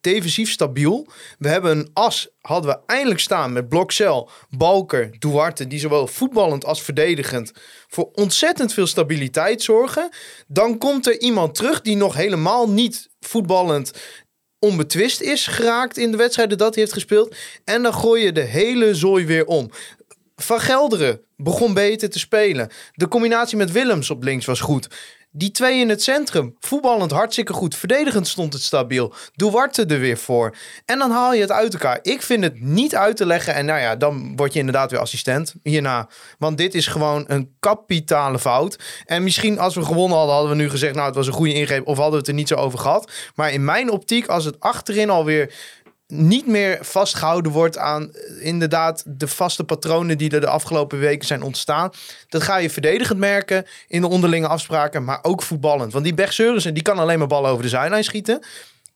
defensief 0.00 0.50
stabiel. 0.50 1.06
We 1.38 1.48
hebben 1.48 1.78
een 1.78 1.90
as, 1.92 2.28
hadden 2.40 2.70
we 2.70 2.78
eindelijk 2.86 3.20
staan 3.20 3.52
met 3.52 3.68
Blokcel, 3.68 4.30
Balker, 4.50 5.18
Duarte, 5.18 5.66
die 5.66 5.78
zowel 5.78 6.06
voetballend 6.06 6.64
als 6.64 6.82
verdedigend 6.82 7.52
voor 7.88 8.10
ontzettend 8.12 8.72
veel 8.72 8.86
stabiliteit 8.86 9.62
zorgen. 9.62 10.10
Dan 10.46 10.78
komt 10.78 11.06
er 11.06 11.20
iemand 11.20 11.54
terug 11.54 11.80
die 11.80 11.96
nog 11.96 12.14
helemaal 12.14 12.70
niet 12.70 13.08
voetballend 13.20 13.92
onbetwist 14.58 15.20
is 15.20 15.46
geraakt 15.46 15.96
in 15.96 16.10
de 16.10 16.16
wedstrijden 16.16 16.58
dat 16.58 16.74
hij 16.74 16.82
heeft 16.82 16.94
gespeeld. 16.94 17.36
En 17.64 17.82
dan 17.82 17.94
gooi 17.94 18.22
je 18.24 18.32
de 18.32 18.40
hele 18.40 18.94
zooi 18.94 19.26
weer 19.26 19.46
om. 19.46 19.70
Van 20.36 20.60
Gelderen 20.60 21.20
begon 21.36 21.74
beter 21.74 22.10
te 22.10 22.18
spelen. 22.18 22.70
De 22.92 23.08
combinatie 23.08 23.56
met 23.56 23.72
Willems 23.72 24.10
op 24.10 24.22
links 24.22 24.46
was 24.46 24.60
goed. 24.60 24.88
Die 25.34 25.50
twee 25.50 25.80
in 25.80 25.88
het 25.88 26.02
centrum, 26.02 26.56
voetballend 26.58 27.10
hartstikke 27.10 27.52
goed. 27.52 27.76
Verdedigend 27.76 28.28
stond 28.28 28.52
het 28.52 28.62
stabiel. 28.62 29.14
Duarte 29.34 29.86
er 29.86 30.00
weer 30.00 30.18
voor. 30.18 30.56
En 30.84 30.98
dan 30.98 31.10
haal 31.10 31.34
je 31.34 31.40
het 31.40 31.50
uit 31.50 31.72
elkaar. 31.72 31.98
Ik 32.02 32.22
vind 32.22 32.44
het 32.44 32.60
niet 32.60 32.96
uit 32.96 33.16
te 33.16 33.26
leggen. 33.26 33.54
En 33.54 33.64
nou 33.66 33.80
ja, 33.80 33.96
dan 33.96 34.36
word 34.36 34.52
je 34.52 34.58
inderdaad 34.58 34.90
weer 34.90 35.00
assistent 35.00 35.54
hierna. 35.62 36.08
Want 36.38 36.56
dit 36.56 36.74
is 36.74 36.86
gewoon 36.86 37.24
een 37.26 37.56
kapitale 37.60 38.38
fout. 38.38 38.78
En 39.04 39.22
misschien 39.22 39.58
als 39.58 39.74
we 39.74 39.84
gewonnen 39.84 40.16
hadden, 40.16 40.34
hadden 40.34 40.56
we 40.56 40.62
nu 40.62 40.70
gezegd... 40.70 40.94
nou, 40.94 41.06
het 41.06 41.16
was 41.16 41.26
een 41.26 41.32
goede 41.32 41.54
ingreep. 41.54 41.86
Of 41.86 41.96
hadden 41.96 42.12
we 42.12 42.18
het 42.18 42.28
er 42.28 42.34
niet 42.34 42.48
zo 42.48 42.54
over 42.54 42.78
gehad. 42.78 43.10
Maar 43.34 43.52
in 43.52 43.64
mijn 43.64 43.90
optiek, 43.90 44.26
als 44.26 44.44
het 44.44 44.60
achterin 44.60 45.10
alweer 45.10 45.54
niet 46.14 46.46
meer 46.46 46.78
vastgehouden 46.80 47.52
wordt 47.52 47.78
aan 47.78 48.14
eh, 48.14 48.46
inderdaad 48.46 49.04
de 49.06 49.28
vaste 49.28 49.64
patronen 49.64 50.18
die 50.18 50.30
er 50.30 50.40
de 50.40 50.46
afgelopen 50.46 50.98
weken 50.98 51.26
zijn 51.26 51.42
ontstaan. 51.42 51.90
Dat 52.28 52.42
ga 52.42 52.56
je 52.56 52.70
verdedigend 52.70 53.18
merken 53.18 53.66
in 53.88 54.00
de 54.00 54.08
onderlinge 54.08 54.48
afspraken, 54.48 55.04
maar 55.04 55.18
ook 55.22 55.42
voetballend. 55.42 55.92
Want 55.92 56.04
die 56.04 56.14
Berg 56.14 56.32
Seurensen, 56.32 56.74
die 56.74 56.82
kan 56.82 56.98
alleen 56.98 57.18
maar 57.18 57.26
ballen 57.26 57.50
over 57.50 57.62
de 57.62 57.68
zijlijn 57.68 58.04
schieten. 58.04 58.42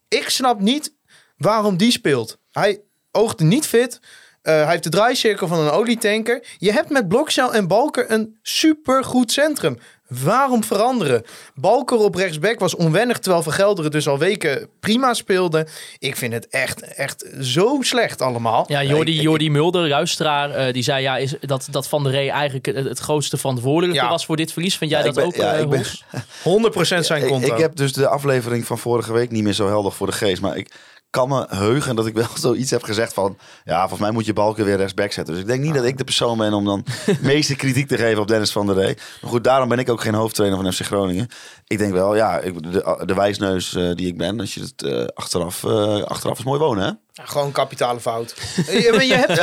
Ik 0.07 0.29
snap 0.29 0.59
niet 0.59 0.93
waarom 1.37 1.77
die 1.77 1.91
speelt. 1.91 2.37
Hij 2.51 2.81
oogde 3.11 3.43
niet 3.43 3.65
fit. 3.65 3.99
Eh, 4.41 4.53
hij 4.53 4.71
heeft 4.71 4.83
de 4.83 4.89
draaicirkel 4.89 5.47
van 5.47 5.59
een 5.59 5.71
olietanker. 5.71 6.45
Je 6.57 6.71
hebt 6.71 6.89
met 6.89 7.07
Blokcel 7.07 7.53
en 7.53 7.67
Balker 7.67 8.11
een 8.11 8.37
supergoed 8.41 9.31
centrum. 9.31 9.77
Waarom 10.07 10.63
veranderen? 10.63 11.23
Balker 11.55 11.97
op 11.97 12.15
rechtsback 12.15 12.59
was 12.59 12.75
onwennig, 12.75 13.19
terwijl 13.19 13.43
Van 13.43 13.53
Gelderen 13.53 13.91
dus 13.91 14.07
al 14.07 14.17
weken 14.17 14.67
prima 14.79 15.13
speelde. 15.13 15.67
Ik 15.99 16.15
vind 16.15 16.33
het 16.33 16.47
echt, 16.47 16.81
echt 16.81 17.25
zo 17.41 17.77
slecht 17.81 18.21
allemaal. 18.21 18.65
Ja, 18.67 18.83
Jordi, 18.83 19.11
Ik- 19.11 19.17
ik- 19.17 19.23
Jordi 19.23 19.49
Mulder, 19.49 19.87
luisteraar, 19.87 20.51
eh, 20.51 20.73
die 20.73 20.83
zei 20.83 21.01
ja, 21.01 21.17
is 21.17 21.35
dat, 21.41 21.67
dat 21.71 21.87
Van 21.87 22.03
der 22.03 22.11
Rey 22.11 22.29
eigenlijk 22.29 22.65
het, 22.65 22.85
het 22.85 22.99
grootste 22.99 23.37
verantwoordelijke 23.37 24.01
Ja. 24.03 24.09
was 24.09 24.25
voor 24.25 24.35
dit 24.35 24.53
verlies. 24.53 24.77
Vind 24.77 24.91
jij 24.91 24.99
Ja, 25.03 25.05
ik 25.07 25.13
dat 25.13 25.23
ben- 25.23 25.33
ook, 25.33 25.41
ja, 25.47 25.53
eh, 25.53 25.61
ik 25.61 25.69
ben- 25.69 25.77
Hoes? 25.79 26.03
100% 26.43 27.05
zijn 27.05 27.21
Ik, 27.23 27.27
konto. 27.29 27.53
ik 27.53 27.61
heb 27.61 27.75
dus 27.75 27.93
de 27.93 28.07
aflevering 28.07 28.65
van 28.65 28.77
vorige 28.77 29.13
week 29.13 29.31
niet 29.31 29.43
meer 29.43 29.53
zo 29.53 29.67
helder 29.67 29.91
voor 29.91 30.07
de 30.07 30.13
geest. 30.13 30.41
Maar 30.41 30.57
ik 30.57 30.71
kan 31.09 31.29
me 31.29 31.45
heugen 31.49 31.95
dat 31.95 32.05
ik 32.05 32.13
wel 32.13 32.27
zoiets 32.47 32.71
heb 32.71 32.83
gezegd 32.83 33.13
van... 33.13 33.37
Ja, 33.63 33.79
volgens 33.79 33.99
mij 33.99 34.11
moet 34.11 34.25
je 34.25 34.33
Balken 34.33 34.65
weer 34.65 34.77
rechtsback 34.77 35.11
zetten. 35.11 35.33
Dus 35.33 35.43
ik 35.43 35.49
denk 35.49 35.63
niet 35.63 35.73
dat 35.73 35.83
ik 35.83 35.97
de 35.97 36.03
persoon 36.03 36.37
ben 36.37 36.53
om 36.53 36.65
dan 36.65 36.85
de 37.05 37.17
meeste 37.33 37.55
kritiek 37.55 37.87
te 37.87 37.97
geven 37.97 38.21
op 38.21 38.27
Dennis 38.27 38.51
van 38.51 38.65
der 38.65 38.75
Rey. 38.75 38.97
Maar 39.21 39.31
goed, 39.31 39.43
daarom 39.43 39.69
ben 39.69 39.79
ik 39.79 39.89
ook 39.89 40.01
geen 40.01 40.13
hoofdtrainer 40.13 40.61
van 40.61 40.73
FC 40.73 40.81
Groningen. 40.81 41.27
Ik 41.67 41.77
denk 41.77 41.93
wel, 41.93 42.15
ja, 42.15 42.39
ik, 42.39 42.71
de, 42.71 43.03
de 43.05 43.13
wijsneus 43.13 43.73
eh, 43.73 43.91
die 43.95 44.07
ik 44.07 44.17
ben, 44.17 44.39
als 44.39 44.53
je 44.53 44.61
het 44.61 44.83
eh, 44.83 45.05
achteraf, 45.13 45.63
eh, 45.63 46.01
achteraf 46.01 46.37
is 46.39 46.45
mooi 46.45 46.59
wonen, 46.59 46.83
hè? 46.83 46.91
Ja, 47.11 47.25
gewoon 47.25 47.51
kapitale 47.51 47.99
fout. 47.99 48.33
je, 48.55 48.89
maar 48.95 49.05
je, 49.05 49.13
hebt 49.15 49.39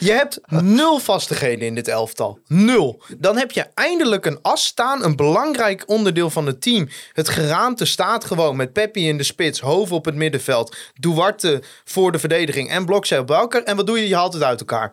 je 0.00 0.12
hebt 0.12 0.40
nul 0.48 0.98
vastigheden 0.98 1.66
in 1.66 1.74
dit 1.74 1.88
elftal. 1.88 2.38
Nul. 2.46 3.02
Dan 3.18 3.36
heb 3.36 3.50
je 3.50 3.66
eindelijk 3.74 4.26
een 4.26 4.38
as 4.42 4.64
staan. 4.64 5.04
Een 5.04 5.16
belangrijk 5.16 5.82
onderdeel 5.86 6.30
van 6.30 6.46
het 6.46 6.62
team. 6.62 6.88
Het 7.12 7.28
geraamte 7.28 7.84
staat 7.84 8.24
gewoon 8.24 8.56
met 8.56 8.72
Peppi 8.72 9.08
in 9.08 9.16
de 9.16 9.22
spits. 9.22 9.60
Hoven 9.60 9.96
op 9.96 10.04
het 10.04 10.14
middenveld. 10.14 10.76
Duarte 10.94 11.62
voor 11.84 12.12
de 12.12 12.18
verdediging. 12.18 12.70
En 12.70 12.84
Blokcel 12.84 13.24
Belker. 13.24 13.62
En 13.62 13.76
wat 13.76 13.86
doe 13.86 14.00
je? 14.00 14.08
Je 14.08 14.14
haalt 14.14 14.32
het 14.32 14.42
uit 14.42 14.60
elkaar. 14.60 14.92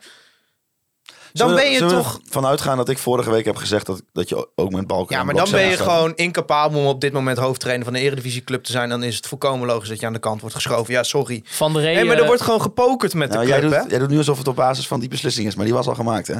Dan 1.33 1.55
ben 1.55 1.71
je 1.71 1.85
toch... 1.85 2.19
ervan 2.25 2.45
uitgaan 2.45 2.77
dat 2.77 2.89
ik 2.89 2.97
vorige 2.97 3.31
week 3.31 3.45
heb 3.45 3.55
gezegd 3.55 3.85
dat, 3.85 4.01
dat 4.13 4.29
je 4.29 4.47
ook 4.55 4.71
met 4.71 4.87
Balken... 4.87 5.15
Ja, 5.15 5.23
maar 5.23 5.35
dan 5.35 5.51
ben 5.51 5.65
je 5.69 5.77
gewoon 5.77 6.15
incapabel 6.15 6.79
om 6.79 6.85
op 6.85 7.01
dit 7.01 7.13
moment 7.13 7.37
hoofdtrainer 7.37 7.85
van 7.85 7.93
de 7.93 7.99
Eredivisieclub 7.99 8.63
te 8.63 8.71
zijn. 8.71 8.89
Dan 8.89 9.03
is 9.03 9.15
het 9.15 9.27
volkomen 9.27 9.67
logisch 9.67 9.89
dat 9.89 9.99
je 9.99 10.05
aan 10.05 10.13
de 10.13 10.19
kant 10.19 10.39
wordt 10.41 10.55
geschoven. 10.55 10.93
Ja, 10.93 11.03
sorry. 11.03 11.41
Van 11.45 11.73
der 11.73 11.81
Rey, 11.81 11.93
Nee, 11.93 12.03
maar 12.03 12.15
er 12.15 12.21
eh, 12.21 12.27
wordt 12.27 12.41
gewoon 12.41 12.61
gepokerd 12.61 13.13
met 13.13 13.29
Nou, 13.29 13.41
de 13.41 13.47
jij, 13.47 13.59
club, 13.59 13.71
doet, 13.71 13.81
hè? 13.81 13.87
jij 13.89 13.99
doet 13.99 14.09
nu 14.09 14.17
alsof 14.17 14.37
het 14.37 14.47
op 14.47 14.55
basis 14.55 14.87
van 14.87 14.99
die 14.99 15.09
beslissing 15.09 15.47
is, 15.47 15.55
maar 15.55 15.65
die 15.65 15.73
was 15.73 15.87
al 15.87 15.95
gemaakt, 15.95 16.27
hè? 16.27 16.35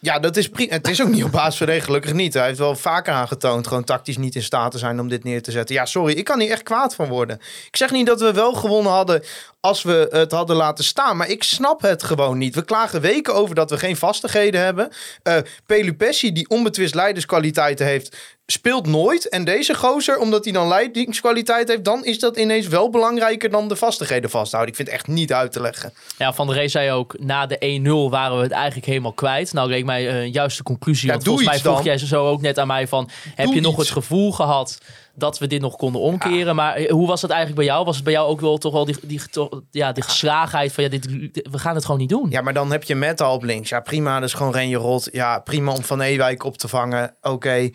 Ja, 0.00 0.18
dat 0.18 0.36
is 0.36 0.48
prima. 0.48 0.72
Het 0.72 0.88
is 0.88 1.02
ook 1.02 1.08
niet 1.08 1.24
op 1.24 1.30
basis 1.30 1.56
van 1.56 1.66
regen, 1.66 1.84
gelukkig 1.84 2.12
niet. 2.12 2.34
Hij 2.34 2.46
heeft 2.46 2.58
wel 2.58 2.76
vaker 2.76 3.12
aangetoond 3.12 3.66
gewoon 3.66 3.84
tactisch 3.84 4.16
niet 4.16 4.34
in 4.34 4.42
staat 4.42 4.70
te 4.70 4.78
zijn 4.78 5.00
om 5.00 5.08
dit 5.08 5.24
neer 5.24 5.42
te 5.42 5.50
zetten. 5.50 5.74
Ja, 5.74 5.86
sorry, 5.86 6.12
ik 6.12 6.24
kan 6.24 6.40
hier 6.40 6.50
echt 6.50 6.62
kwaad 6.62 6.94
van 6.94 7.08
worden. 7.08 7.36
Ik 7.66 7.76
zeg 7.76 7.90
niet 7.90 8.06
dat 8.06 8.20
we 8.20 8.32
wel 8.32 8.52
gewonnen 8.52 8.92
hadden 8.92 9.22
als 9.60 9.82
we 9.82 10.08
het 10.10 10.32
hadden 10.32 10.56
laten 10.56 10.84
staan, 10.84 11.16
maar 11.16 11.28
ik 11.28 11.42
snap 11.42 11.82
het 11.82 12.02
gewoon 12.02 12.38
niet. 12.38 12.54
We 12.54 12.64
klagen 12.64 13.00
weken 13.00 13.34
over 13.34 13.54
dat 13.54 13.70
we 13.70 13.78
geen 13.78 13.96
vastigheden 13.96 14.60
hebben. 14.60 14.88
Eh 15.22 15.36
Pelupessi, 15.66 16.32
die 16.32 16.48
onbetwist 16.48 16.94
leiderskwaliteiten 16.94 17.86
heeft, 17.86 18.16
speelt 18.46 18.86
nooit. 18.86 19.28
En 19.28 19.44
deze 19.44 19.74
gozer, 19.74 20.18
omdat 20.18 20.44
hij 20.44 20.52
dan 20.52 20.68
leidingskwaliteit 20.68 21.68
heeft, 21.68 21.84
dan 21.84 22.04
is 22.04 22.18
dat 22.18 22.36
ineens 22.36 22.66
wel 22.66 22.90
belangrijker 22.90 23.50
dan 23.50 23.68
de 23.68 23.76
vastigheden 23.76 24.30
vasthouden. 24.30 24.70
Ik 24.70 24.76
vind 24.76 24.88
het 24.88 24.96
echt 24.98 25.06
niet 25.08 25.32
uit 25.32 25.52
te 25.52 25.60
leggen. 25.60 25.92
Ja, 26.18 26.32
Van 26.32 26.46
der 26.46 26.56
Rey 26.56 26.68
zei 26.68 26.90
ook, 26.92 27.18
na 27.18 27.46
de 27.46 27.80
1-0 28.08 28.10
waren 28.10 28.36
we 28.36 28.42
het 28.42 28.52
eigenlijk 28.52 28.86
helemaal 28.86 29.12
kwijt. 29.12 29.52
Nou 29.52 29.68
leek 29.68 29.84
mij 29.84 30.22
een 30.22 30.30
juiste 30.30 30.62
conclusie. 30.62 31.06
Ja, 31.06 31.12
want 31.12 31.24
doe 31.24 31.34
volgens 31.34 31.54
mij 31.56 31.64
vroeg 31.64 31.84
dan. 31.84 31.96
jij 31.96 31.98
zo 32.06 32.28
ook 32.28 32.40
net 32.40 32.58
aan 32.58 32.66
mij 32.66 32.88
van... 32.88 33.10
heb 33.34 33.46
Doe 33.46 33.54
je 33.54 33.60
nog 33.60 33.72
iets. 33.72 33.82
het 33.82 33.90
gevoel 33.90 34.32
gehad 34.32 34.78
dat 35.18 35.38
we 35.38 35.46
dit 35.46 35.60
nog 35.60 35.76
konden 35.76 36.00
omkeren? 36.00 36.54
Maar 36.54 36.74
eh, 36.74 36.90
hoe 36.90 37.06
was 37.06 37.22
het 37.22 37.30
eigenlijk 37.30 37.60
bij 37.60 37.68
jou? 37.70 37.84
Was 37.84 37.94
het 37.94 38.04
bij 38.04 38.12
jou 38.12 38.28
ook 38.28 38.40
wel 38.40 38.58
toch 38.58 38.72
wel 38.72 38.84
die, 38.84 38.96
die, 39.02 39.20
toch- 39.30 39.60
ja, 39.70 39.92
die 39.92 40.02
geslagenheid 40.02 40.72
van... 40.72 40.84
Ja, 40.84 40.90
dit, 40.90 41.08
dit- 41.08 41.48
we 41.50 41.58
gaan 41.58 41.74
het 41.74 41.84
gewoon 41.84 42.00
niet 42.00 42.08
doen? 42.08 42.26
Ja, 42.30 42.40
maar 42.40 42.52
dan 42.54 42.70
heb 42.72 42.82
je 42.82 42.94
Meta 42.94 43.32
op 43.32 43.42
links. 43.42 43.68
Ja, 43.68 43.80
prima. 43.80 44.22
Is 44.22 44.32
gewoon 44.34 44.52
Renje 44.52 44.76
Rot. 44.76 45.08
Ja, 45.12 45.38
prima 45.38 45.72
om 45.72 45.82
Van 45.82 46.00
Ewijk 46.00 46.44
op 46.44 46.56
te 46.58 46.68
vangen. 46.68 47.16
Oké. 47.20 47.70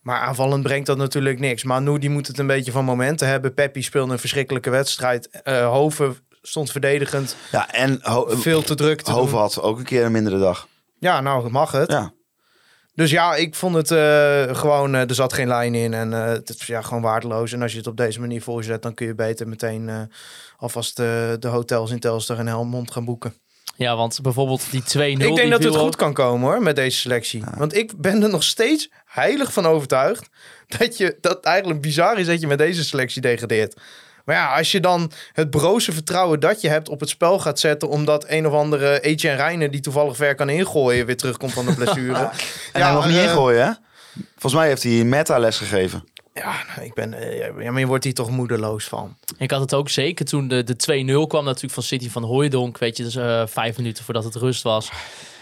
Maar 0.00 0.20
aanvallend 0.20 0.62
brengt 0.62 0.86
dat 0.86 0.96
natuurlijk 0.96 1.38
niks. 1.38 1.62
Manu 1.64 1.98
die 1.98 2.10
moet 2.10 2.26
het 2.26 2.38
een 2.38 2.46
beetje 2.46 2.72
van 2.72 2.84
momenten 2.84 3.28
hebben. 3.28 3.54
Peppi 3.54 3.82
speelde 3.82 4.12
een 4.12 4.18
verschrikkelijke 4.18 4.70
wedstrijd. 4.70 5.42
Eh 5.42 5.68
Hoven 5.68 6.16
stond 6.42 6.70
verdedigend. 6.70 7.36
Ja, 7.52 7.70
en 7.72 7.98
Ho- 8.02 8.26
Veel 8.28 8.62
te 8.62 8.74
druk 8.74 9.00
te 9.02 9.10
Hoven 9.10 9.30
doen. 9.30 9.40
had 9.40 9.60
ook 9.62 9.78
een 9.78 9.84
keer 9.84 10.04
een 10.04 10.12
mindere 10.12 10.38
dag. 10.38 10.68
Ja, 10.98 11.20
nou 11.20 11.50
mag 11.50 11.70
het. 11.72 11.90
Ja. 11.90 12.12
Dus 12.94 13.10
ja, 13.10 13.34
ik 13.34 13.54
vond 13.54 13.74
het 13.74 13.90
eh, 13.90 14.56
gewoon... 14.56 14.94
eh, 14.94 15.08
er 15.08 15.14
zat 15.14 15.32
geen 15.32 15.48
lijn 15.48 15.74
in. 15.74 15.94
En 15.94 16.12
eh, 16.12 16.26
het 16.26 16.50
is 16.50 16.66
ja, 16.66 16.82
gewoon 16.82 17.02
waardeloos. 17.02 17.52
En 17.52 17.62
als 17.62 17.72
je 17.72 17.78
het 17.78 17.86
op 17.86 17.96
deze 17.96 18.20
manier 18.20 18.42
voorzet... 18.42 18.82
dan 18.82 18.94
kun 18.94 19.06
je 19.06 19.14
beter 19.14 19.48
meteen 19.48 19.88
eh, 19.88 20.00
alvast 20.56 20.98
eh, 20.98 21.06
de 21.38 21.48
hotels 21.48 21.90
in 21.90 22.00
Telstar 22.00 22.38
en 22.38 22.46
Helmond 22.46 22.90
gaan 22.90 23.04
boeken. 23.04 23.34
Ja, 23.76 23.96
want 23.96 24.18
bijvoorbeeld 24.22 24.70
die 24.70 24.82
2-0... 24.82 24.84
Ik 24.84 25.18
die 25.18 25.34
denk 25.34 25.50
dat 25.50 25.62
het 25.62 25.76
goed 25.76 25.96
kan 25.96 26.12
komen 26.12 26.48
hoor, 26.48 26.62
met 26.62 26.76
deze 26.76 26.98
selectie. 26.98 27.42
Want 27.56 27.76
ik 27.76 27.96
ben 27.96 28.22
er 28.22 28.28
nog 28.28 28.42
steeds 28.42 28.90
heilig 29.04 29.52
van 29.52 29.66
overtuigd 29.66 30.28
dat, 30.78 30.96
je, 30.96 31.18
dat 31.20 31.36
het 31.36 31.44
eigenlijk 31.44 31.80
bizar 31.80 32.18
is 32.18 32.26
dat 32.26 32.40
je 32.40 32.46
met 32.46 32.58
deze 32.58 32.84
selectie 32.84 33.22
degradeert. 33.22 33.80
Maar 34.24 34.36
ja, 34.36 34.56
als 34.56 34.72
je 34.72 34.80
dan 34.80 35.12
het 35.32 35.50
broze 35.50 35.92
vertrouwen 35.92 36.40
dat 36.40 36.60
je 36.60 36.68
hebt 36.68 36.88
op 36.88 37.00
het 37.00 37.08
spel 37.08 37.38
gaat 37.38 37.58
zetten... 37.58 37.88
omdat 37.88 38.24
een 38.28 38.46
of 38.46 38.52
andere 38.52 39.00
Etienne 39.00 39.36
Reijnen, 39.38 39.70
die 39.70 39.80
toevallig 39.80 40.16
ver 40.16 40.34
kan 40.34 40.48
ingooien... 40.48 41.06
weer 41.06 41.16
terugkomt 41.16 41.52
van 41.52 41.66
de 41.66 41.74
blessure. 41.74 42.30
En 42.72 42.82
hij 42.82 42.92
mag 42.92 43.06
niet 43.06 43.16
eh, 43.16 43.22
ingooien, 43.22 43.66
hè? 43.66 43.72
Volgens 44.30 44.54
mij 44.54 44.66
heeft 44.66 44.82
hij 44.82 44.92
meta-les 45.04 45.58
gegeven. 45.58 46.04
Ja, 46.34 46.54
nou, 46.68 46.86
ik 46.86 46.94
ben, 46.94 47.14
eh, 47.14 47.62
ja, 47.62 47.70
maar 47.70 47.80
je 47.80 47.86
wordt 47.86 48.04
hier 48.04 48.14
toch 48.14 48.30
moedeloos 48.30 48.84
van. 48.84 49.16
Ik 49.38 49.50
had 49.50 49.60
het 49.60 49.74
ook 49.74 49.88
zeker 49.88 50.24
toen 50.24 50.48
de, 50.48 50.64
de 50.64 51.04
2-0 51.22 51.26
kwam 51.26 51.44
natuurlijk 51.44 51.74
van 51.74 51.82
City 51.82 52.10
van 52.10 52.22
Hooijdonk. 52.22 52.78
Weet 52.78 52.96
je, 52.96 53.02
dus 53.02 53.16
eh, 53.16 53.42
vijf 53.46 53.76
minuten 53.76 54.04
voordat 54.04 54.24
het 54.24 54.34
rust 54.34 54.62
was. 54.62 54.90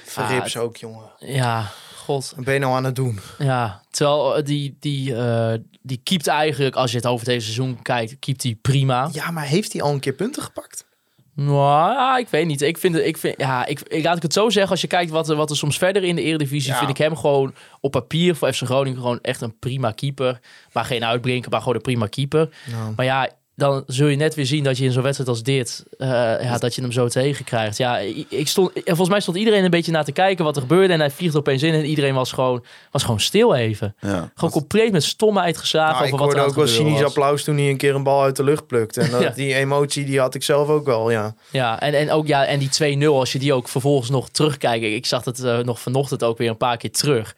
Verrips 0.04 0.56
Ah, 0.56 0.62
ook, 0.62 0.76
jongen. 0.76 1.10
Ja, 1.18 1.70
god. 2.00 2.33
Wat 2.37 2.45
ben 2.45 2.54
je 2.54 2.61
nou 2.61 2.73
aan 2.75 2.85
het 2.85 2.97
doen? 2.97 3.19
Ja, 3.38 3.83
terwijl 3.90 4.37
eh, 4.37 4.45
die, 4.45 4.76
die, 4.80 5.14
eh 5.16 5.52
die 5.83 6.00
keept 6.04 6.26
eigenlijk, 6.26 6.75
als 6.76 6.90
je 6.90 6.97
het 6.97 7.07
over 7.07 7.25
deze 7.26 7.40
seizoen 7.52 7.83
kijkt, 7.83 8.16
keept 8.19 8.42
hij 8.42 8.59
prima. 8.62 9.09
Ja, 9.12 9.30
maar 9.30 9.45
heeft 9.45 9.73
hij 9.73 9.83
al 9.83 9.92
een 9.92 10.00
keer 10.00 10.12
punten 10.12 10.42
gepakt? 10.42 10.88
Nou, 11.35 11.92
ja, 11.92 12.19
ik 12.19 12.28
weet 12.28 12.47
niet. 12.47 12.62
Ik 12.62 12.78
vind, 12.78 12.95
het- 12.95 13.04
ik 13.07 13.16
vind 13.16 13.35
ja, 13.38 13.66
ik, 13.66 13.80
ik 13.80 14.04
laat 14.04 14.16
ik 14.16 14.23
het 14.23 14.33
zo 14.33 14.50
zeggen. 14.50 14.71
Als 14.71 14.80
je 14.80 14.87
kijkt 14.87 15.11
wat, 15.11 15.28
er- 15.28 15.37
wat 15.37 15.50
er 15.50 15.57
soms 15.57 15.78
verder 15.78 16.04
in 16.04 16.16
de 16.16 16.23
Eredivisie, 16.23 16.73
Ja. 16.73 16.78
vind 16.78 16.90
ik 16.90 16.97
hem 16.97 17.16
gewoon 17.16 17.54
op 17.80 17.90
papier 17.90 18.35
voor 18.37 18.52
FC 18.52 18.62
Groningen 18.64 18.99
gewoon 19.00 19.19
echt 19.23 19.40
een 19.40 19.59
prima 19.59 19.90
keeper. 19.90 20.40
Maar 20.73 20.85
geen 20.85 21.04
uitblinker, 21.04 21.50
maar 21.50 21.61
gewoon 21.61 21.75
een 21.75 21.80
prima 21.80 22.07
keeper. 22.07 22.49
Maar 22.97 23.04
ja, 23.07 23.28
dan 23.61 23.83
zul 23.87 24.07
je 24.07 24.17
net 24.17 24.35
weer 24.35 24.47
zien 24.47 24.64
dat 24.64 24.79
je 24.79 24.85
in 24.85 24.93
zo'n 24.93 25.02
wedstrijd 25.02 25.31
als 25.31 25.43
dit, 25.43 25.85
eh, 25.99 26.09
ja, 26.43 26.59
dat 26.59 26.75
je 26.75 26.81
hem 26.83 26.93
zo 26.93 27.09
tegenkrijgt. 27.09 27.76
Ja, 27.76 27.99
ik 27.99 28.26
ik 28.29 28.49
stond, 28.49 28.71
volgens 28.85 29.09
mij 29.09 29.21
stond 29.21 29.37
iedereen 29.37 29.64
een 29.64 29.71
beetje 29.71 29.93
naar 29.93 30.05
te 30.05 30.12
kijken 30.12 30.45
wat 30.45 30.55
er 30.57 30.62
gebeurde. 30.62 30.93
En 30.93 31.00
hij 31.00 31.11
vliegt 31.11 31.37
opeens 31.37 31.62
in 31.62 31.75
en 31.75 31.85
iedereen 31.85 32.14
was 32.14 32.33
gewoon, 32.33 32.64
was 32.90 33.02
gewoon 33.02 33.21
stil 33.21 33.55
even. 33.55 33.95
Ja. 34.00 34.31
Gewoon 34.35 34.50
compleet 34.50 34.93
met 34.93 35.05
stomheid 35.05 35.57
geslagen 35.57 35.95
Nou, 35.95 36.07
ik 36.07 36.12
over 36.12 36.26
wat 36.26 36.35
er 36.35 36.40
hoorde 36.40 36.52
aan 36.55 36.61
ook 36.61 36.67
wel 36.67 36.76
cynisch 36.85 37.00
was. 37.00 37.09
applaus 37.09 37.45
toen 37.45 37.57
hij 37.57 37.69
een 37.71 37.76
keer 37.76 37.95
een 37.95 38.02
bal 38.02 38.23
uit 38.23 38.37
de 38.37 38.45
lucht 38.45 38.67
plukte. 38.67 39.00
En 39.00 39.11
dat- 39.21 39.23
Ja. 39.23 39.31
die 39.31 39.55
emotie 39.55 40.05
die 40.05 40.21
had 40.21 40.35
ik 40.35 40.43
zelf 40.43 40.69
ook 40.69 40.87
wel, 40.87 41.11
ja. 41.11 41.35
Ja, 41.50 41.81
en, 41.81 41.95
en 41.95 42.11
ook 42.11 42.26
ja, 42.26 42.45
en 42.47 42.59
die 42.59 42.99
2-0, 43.02 43.05
als 43.07 43.33
je 43.33 43.38
die 43.38 43.52
ook 43.52 43.69
vervolgens 43.69 44.11
nog 44.11 44.29
terugkijkt. 44.29 44.85
Ik 44.85 45.07
zag 45.07 45.25
het 45.25 45.40
eh, 45.45 45.59
nog 45.59 45.81
vanochtend 45.81 46.25
ook 46.25 46.38
weer 46.38 46.50
een 46.50 46.57
paar 46.57 46.76
keer 46.76 46.93
terug. 46.93 47.35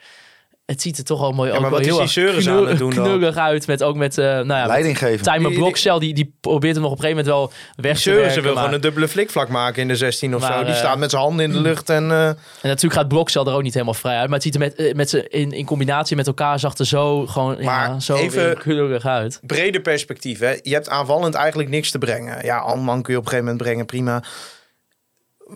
Het 0.73 0.83
ziet 0.83 0.99
er 0.99 1.05
toch 1.05 1.21
al 1.21 1.33
mooi 1.33 1.53
Ja, 1.53 1.61
maar 1.61 1.71
wat 1.71 1.81
is 1.81 1.87
die 1.87 1.95
knul- 2.43 2.57
aan 2.63 2.67
het 2.69 2.79
doen 2.79 2.95
dan? 2.95 3.35
uit. 3.39 3.67
Met 3.67 3.83
ook 3.83 3.97
met, 3.97 4.19
eh 4.19 4.25
nou 4.25 4.47
ja, 4.47 4.59
met 4.61 4.67
Leiding 4.67 4.99
geven. 4.99 5.23
Timer 5.23 5.39
Die- 5.41 5.49
die- 5.49 5.59
Blokcel, 5.59 5.99
die, 5.99 6.15
die 6.15 6.35
probeert 6.41 6.75
hem 6.75 6.83
nog 6.83 6.93
op 6.93 6.99
een 6.99 7.05
gegeven 7.05 7.25
moment 7.25 7.43
wel 7.51 7.53
weg 7.85 8.01
te 8.01 8.11
werken. 8.11 8.33
ze 8.33 8.41
wil 8.41 8.51
maar- 8.53 8.59
gewoon 8.63 8.75
een 8.77 8.81
dubbele 8.81 9.09
flikvlak 9.09 9.49
maken 9.49 9.83
in 9.83 9.89
de 9.89 9.97
16 9.97 10.35
of 10.35 10.41
Maar, 10.41 10.53
zo. 10.53 10.59
Die 10.65 10.73
eh, 10.73 10.79
staat 10.79 10.99
met 10.99 11.11
zijn 11.11 11.23
handen 11.23 11.45
in 11.45 11.53
de 11.53 11.61
lucht 11.61 11.91
en... 11.91 12.11
eh, 12.11 12.27
En 12.27 12.37
natuurlijk 12.63 12.95
gaat 12.95 13.09
Blokcel 13.09 13.47
er 13.47 13.55
ook 13.55 13.63
niet 13.63 13.73
helemaal 13.75 13.95
vrij 13.95 14.17
uit. 14.17 14.25
Maar 14.27 14.35
het 14.35 14.43
ziet 14.43 14.55
er 14.55 14.61
met, 14.61 14.97
met 14.97 15.11
ze 15.11 15.29
in, 15.29 15.53
in 15.53 15.65
combinatie 15.67 16.17
met 16.17 16.27
elkaar 16.27 16.59
zag 16.59 16.79
er 16.79 16.87
zo 16.87 17.27
gewoon 17.27 17.57
ja, 17.59 17.65
Maar 17.65 18.03
zo 18.03 18.15
even- 18.17 18.59
knullig 18.59 19.07
uit. 19.07 19.41
breder 19.47 19.81
perspectief. 19.81 20.39
Hè? 20.39 20.55
Je 20.63 20.73
hebt 20.73 20.89
aanvallend 20.89 21.35
eigenlijk 21.35 21.69
niks 21.69 21.91
te 21.91 21.99
brengen. 21.99 22.45
Ja, 22.45 22.59
Alman 22.59 23.03
kun 23.03 23.13
je 23.13 23.19
op 23.19 23.25
een 23.25 23.31
gegeven 23.31 23.51
moment 23.53 23.63
brengen, 23.69 23.87
prima. 23.87 24.23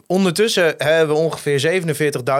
Ondertussen 0.06 0.74
hebben 0.78 1.16
we 1.16 1.22
ongeveer 1.22 1.82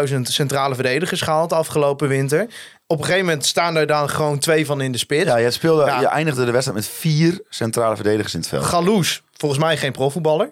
47.000 0.08 0.20
centrale 0.22 0.74
verdedigers 0.74 1.20
gehaald 1.20 1.52
afgelopen 1.52 2.08
winter. 2.08 2.46
Op 2.86 2.98
een 2.98 3.04
gegeven 3.04 3.26
moment 3.26 3.46
staan 3.46 3.76
er 3.76 3.86
dan 3.86 4.10
gewoon 4.10 4.38
twee 4.38 4.66
van 4.66 4.80
in 4.80 4.92
de 4.92 4.98
spits. 4.98 5.24
Ja, 5.24 5.36
je, 5.36 5.50
speelde, 5.50 5.84
Ja. 5.84 6.00
je 6.00 6.06
eindigde 6.06 6.44
de 6.44 6.50
wedstrijd 6.50 6.78
met 6.78 6.88
vier 6.88 7.40
centrale 7.48 7.94
verdedigers 7.94 8.34
in 8.34 8.40
het 8.40 8.48
veld. 8.48 8.64
Galoes, 8.64 9.22
volgens 9.36 9.60
mij 9.60 9.76
geen 9.76 9.92
profvoetballer. 9.92 10.50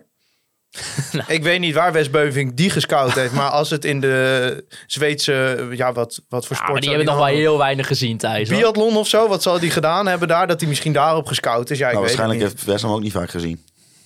Ik 1.26 1.42
weet 1.42 1.60
niet 1.60 1.74
waar 1.74 1.92
Wes 1.92 2.10
Beuving 2.10 2.54
die 2.54 2.70
gescout 2.70 3.12
heeft, 3.14 3.32
maar 3.32 3.48
als 3.50 3.70
het 3.70 3.84
in 3.84 4.00
de 4.00 4.64
Zweedse, 4.86 5.66
ja, 5.70 5.92
wat, 5.92 6.20
wat 6.28 6.46
voor 6.46 6.56
Ja, 6.56 6.62
sport. 6.62 6.70
maar 6.72 6.80
die 6.80 6.88
hebben 6.88 7.06
nog 7.06 7.16
nou 7.16 7.28
wel 7.30 7.36
heel 7.38 7.58
weinig 7.58 7.86
gezien, 7.86 8.16
Thijs. 8.18 8.48
hoor. 8.50 8.58
Biathlon 8.58 8.96
of 8.96 9.08
zo, 9.08 9.28
wat 9.28 9.42
zal 9.42 9.58
die 9.58 9.70
gedaan 9.70 10.06
hebben 10.06 10.28
daar? 10.28 10.46
Dat 10.46 10.60
hij 10.60 10.68
misschien 10.68 10.92
daarop 10.92 11.26
gescout 11.26 11.70
is. 11.70 11.78
Ja, 11.78 11.86
ik 11.86 11.92
Nou, 11.92 12.04
weet 12.04 12.10
het 12.10 12.20
waarschijnlijk 12.20 12.40
niet. 12.40 12.60
heeft 12.60 12.72
West 12.72 12.82
hem 12.84 12.92
ook 12.92 13.02
niet 13.02 13.12
vaak 13.12 13.30
gezien. 13.30 13.64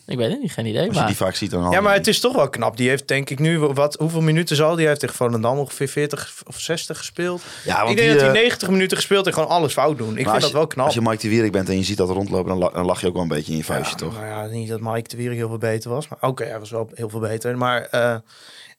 Ik 0.08 0.16
weet 0.16 0.30
het 0.30 0.40
niet, 0.40 0.52
geen 0.52 0.66
idee. 0.66 0.80
Als 0.80 0.90
je 0.92 0.98
Maar 0.98 1.06
die 1.06 1.16
vaak 1.16 1.34
ziet, 1.34 1.50
dan 1.50 1.70
Ja, 1.70 1.80
maar 1.80 1.94
het 1.94 2.06
is 2.06 2.20
toch 2.20 2.34
wel 2.34 2.48
knap. 2.48 2.76
Die 2.76 2.88
heeft 2.88 3.08
denk 3.08 3.30
ik 3.30 3.38
nu, 3.38 3.58
wat, 3.58 3.94
hoeveel 3.94 4.20
minuten 4.20 4.56
zal 4.56 4.76
die? 4.76 4.86
Heeft 4.86 5.00
tegen 5.00 5.14
Volendam 5.16 5.58
ongeveer 5.58 5.88
40 5.88 6.32
of 6.46 6.60
60 6.60 6.98
gespeeld. 6.98 7.42
Ja, 7.64 7.76
want 7.78 7.90
ik 7.90 7.96
denk 7.96 8.08
die, 8.10 8.18
dat 8.18 8.26
hij 8.26 8.34
eh, 8.36 8.40
90 8.42 8.70
minuten 8.70 8.96
gespeeld 8.96 9.26
en 9.26 9.32
gewoon 9.32 9.48
alles 9.48 9.72
fout 9.72 9.98
doen. 9.98 10.16
Ik 10.18 10.28
vind 10.28 10.40
dat 10.40 10.50
je- 10.50 10.56
wel 10.56 10.66
knap. 10.66 10.84
Als 10.86 10.94
je 10.94 11.00
Mike 11.02 11.22
de 11.22 11.28
Wierik 11.28 11.52
bent 11.52 11.68
en 11.68 11.76
je 11.76 11.82
ziet 11.84 11.96
dat 11.96 12.10
rondlopen, 12.10 12.48
dan, 12.48 12.58
la- 12.58 12.70
dan 12.70 12.84
lach 12.84 13.00
je 13.00 13.06
ook 13.06 13.12
wel 13.12 13.22
een 13.22 13.28
beetje 13.28 13.50
in 13.52 13.58
je 13.58 13.64
vuistje, 13.64 13.96
Ja, 13.98 14.02
toch? 14.04 14.14
Nou 14.14 14.26
ja, 14.26 14.46
niet 14.46 14.68
dat 14.68 14.80
Mike 14.80 15.08
de 15.08 15.16
Wierik 15.16 15.36
heel 15.36 15.48
veel 15.48 15.58
beter 15.58 15.90
was. 15.90 16.08
Maar 16.08 16.18
oké, 16.30 16.44
hij 16.44 16.58
was 16.58 16.70
wel 16.70 16.90
heel 16.94 17.08
veel 17.08 17.20
beter. 17.20 17.58
Maar 17.58 17.82
eh, 17.82 18.16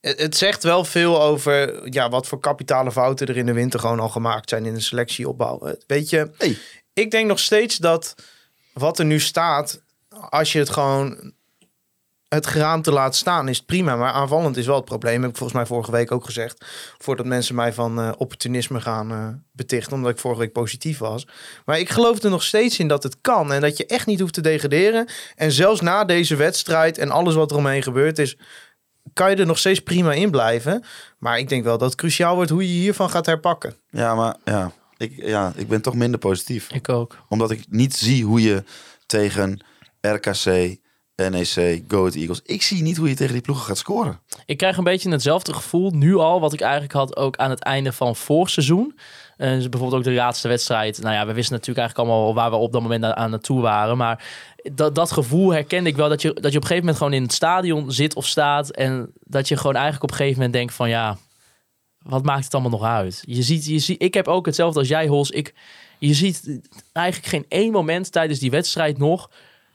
het, 0.01 0.19
het 0.21 0.37
zegt 0.37 0.63
wel 0.63 0.83
veel 0.85 1.21
over 1.21 1.89
ja, 1.93 2.09
wat 2.09 2.27
voor 2.27 2.39
kapitale 2.39 2.91
fouten 2.91 3.27
er 3.27 3.37
in 3.37 3.45
de 3.45 3.53
winter 3.53 3.79
gewoon 3.79 3.99
al 3.99 4.09
gemaakt 4.09 4.49
zijn 4.49 4.65
in 4.65 4.73
de 4.73 4.81
selectieopbouw. 4.81 5.59
Eh, 5.59 5.73
Weet 5.87 6.09
je, 6.09 6.29
Hey. 6.37 6.57
ik 6.93 7.11
denk 7.11 7.27
nog 7.27 7.39
steeds 7.39 7.77
dat 7.77 8.15
wat 8.73 8.99
er 8.99 9.05
nu 9.05 9.19
staat, 9.19 9.81
als 10.29 10.51
je 10.51 10.59
het 10.59 10.69
gewoon 10.69 11.33
het 12.27 12.47
geraamte 12.47 12.91
laat 12.91 13.15
staan, 13.15 13.47
is 13.47 13.57
het 13.57 13.65
prima. 13.65 13.95
Maar 13.95 14.11
aanvallend 14.11 14.57
is 14.57 14.65
wel 14.65 14.75
het 14.75 14.85
probleem. 14.85 15.21
Heb 15.21 15.29
ik 15.29 15.37
volgens 15.37 15.57
mij 15.57 15.67
vorige 15.67 15.91
week 15.91 16.11
ook 16.11 16.25
gezegd. 16.25 16.65
Voordat 16.97 17.25
mensen 17.25 17.55
mij 17.55 17.73
van 17.73 17.99
eh, 17.99 18.11
opportunisme 18.17 18.81
gaan 18.81 19.11
eh, 19.11 19.27
betichten. 19.51 19.93
Omdat 19.93 20.11
ik 20.11 20.19
vorige 20.19 20.39
week 20.39 20.51
positief 20.51 20.97
was. 20.97 21.27
Maar 21.65 21.79
ik 21.79 21.89
geloof 21.89 22.23
er 22.23 22.29
nog 22.29 22.43
steeds 22.43 22.79
in 22.79 22.87
dat 22.87 23.03
het 23.03 23.17
kan. 23.21 23.53
En 23.53 23.61
dat 23.61 23.77
je 23.77 23.85
echt 23.85 24.05
niet 24.05 24.19
hoeft 24.19 24.33
te 24.33 24.41
degraderen. 24.41 25.07
En 25.35 25.51
zelfs 25.51 25.81
na 25.81 26.05
deze 26.05 26.35
wedstrijd 26.35 26.97
en 26.97 27.09
alles 27.09 27.35
wat 27.35 27.51
er 27.51 27.57
omheen 27.57 27.83
gebeurd 27.83 28.19
is. 28.19 28.37
Kan 29.13 29.29
je 29.29 29.35
er 29.35 29.45
nog 29.45 29.59
steeds 29.59 29.79
prima 29.79 30.13
in 30.13 30.31
blijven. 30.31 30.83
Maar 31.17 31.39
ik 31.39 31.49
denk 31.49 31.63
wel 31.63 31.77
dat 31.77 31.89
het 31.89 31.99
cruciaal 31.99 32.35
wordt 32.35 32.49
hoe 32.49 32.73
je 32.73 32.79
hiervan 32.79 33.09
gaat 33.09 33.25
herpakken. 33.25 33.75
Ja, 33.89 34.15
maar 34.15 34.35
ja 34.43 34.71
ik, 34.99 35.13
ja, 35.15 35.53
ik 35.55 35.67
ben 35.67 35.81
toch 35.81 35.95
minder 35.95 36.19
positief. 36.19 36.71
ik 36.71 36.89
ook. 36.89 37.17
Omdat 37.29 37.51
ik 37.51 37.65
niet 37.69 37.95
zie 37.95 38.25
hoe 38.25 38.41
je 38.41 38.63
tegen 39.05 39.59
RKC, 40.01 40.77
NEC, 41.15 41.83
Go 41.87 41.99
Ahead 41.99 42.15
Eagles... 42.15 42.41
Ik 42.43 42.61
zie 42.61 42.81
niet 42.81 42.97
hoe 42.97 43.09
je 43.09 43.15
tegen 43.15 43.33
die 43.33 43.41
ploegen 43.41 43.65
gaat 43.65 43.77
scoren. 43.77 44.19
Ik 44.45 44.57
krijg 44.57 44.77
een 44.77 44.83
beetje 44.83 45.09
hetzelfde 45.09 45.53
gevoel 45.53 45.91
nu 45.91 46.15
al, 46.15 46.39
wat 46.39 46.53
ik 46.53 46.61
eigenlijk 46.61 46.93
had 46.93 47.17
ook 47.17 47.37
aan 47.37 47.49
het 47.49 47.59
einde 47.59 47.91
van 47.91 48.15
vorig 48.15 48.49
seizoen. 48.49 48.99
Eh, 49.37 49.49
dus 49.49 49.69
bijvoorbeeld 49.69 49.99
ook 49.99 50.07
de 50.07 50.17
laatste 50.17 50.47
wedstrijd. 50.47 51.01
Nou 51.01 51.15
ja, 51.15 51.25
we 51.25 51.33
wisten 51.33 51.53
natuurlijk 51.55 51.79
eigenlijk 51.79 52.09
allemaal 52.09 52.33
waar 52.33 52.49
we 52.49 52.55
op 52.55 52.71
dat 52.71 52.81
moment 52.81 53.03
aan, 53.03 53.29
naartoe 53.29 53.61
waren. 53.61 53.97
Maar 53.97 54.23
dat, 54.73 54.95
dat 54.95 55.11
gevoel 55.11 55.53
herkende 55.53 55.89
ik 55.89 55.95
wel. 55.95 56.09
Dat 56.09 56.21
je, 56.21 56.33
dat 56.33 56.51
je 56.51 56.57
op 56.57 56.63
een 56.63 56.67
gegeven 56.67 56.79
moment 56.79 56.97
gewoon 56.97 57.13
in 57.13 57.23
het 57.23 57.33
stadion 57.33 57.91
zit 57.91 58.15
of 58.15 58.25
staat. 58.25 58.69
En 58.69 59.13
dat 59.19 59.47
je 59.47 59.57
gewoon 59.57 59.75
eigenlijk 59.75 60.03
op 60.03 60.09
een 60.09 60.15
gegeven 60.15 60.37
moment 60.37 60.57
denkt 60.57 60.73
van 60.73 60.89
ja, 60.89 61.17
wat 61.99 62.23
maakt 62.23 62.43
het 62.43 62.53
allemaal 62.53 62.71
nog 62.71 62.83
uit? 62.83 63.23
Je 63.25 63.43
ziet, 63.43 63.65
je 63.65 63.79
ziet, 63.79 64.01
ik 64.01 64.13
heb 64.13 64.27
ook 64.27 64.45
hetzelfde 64.45 64.79
als 64.79 64.87
jij, 64.87 65.07
Hols. 65.07 65.29
Ik, 65.29 65.53
je 65.97 66.13
ziet 66.13 66.59
eigenlijk 66.93 67.27
geen 67.27 67.45
één 67.47 67.71
moment 67.71 68.11
tijdens 68.11 68.39
die 68.39 68.51
wedstrijd 68.51 68.97
nog... 68.97 69.29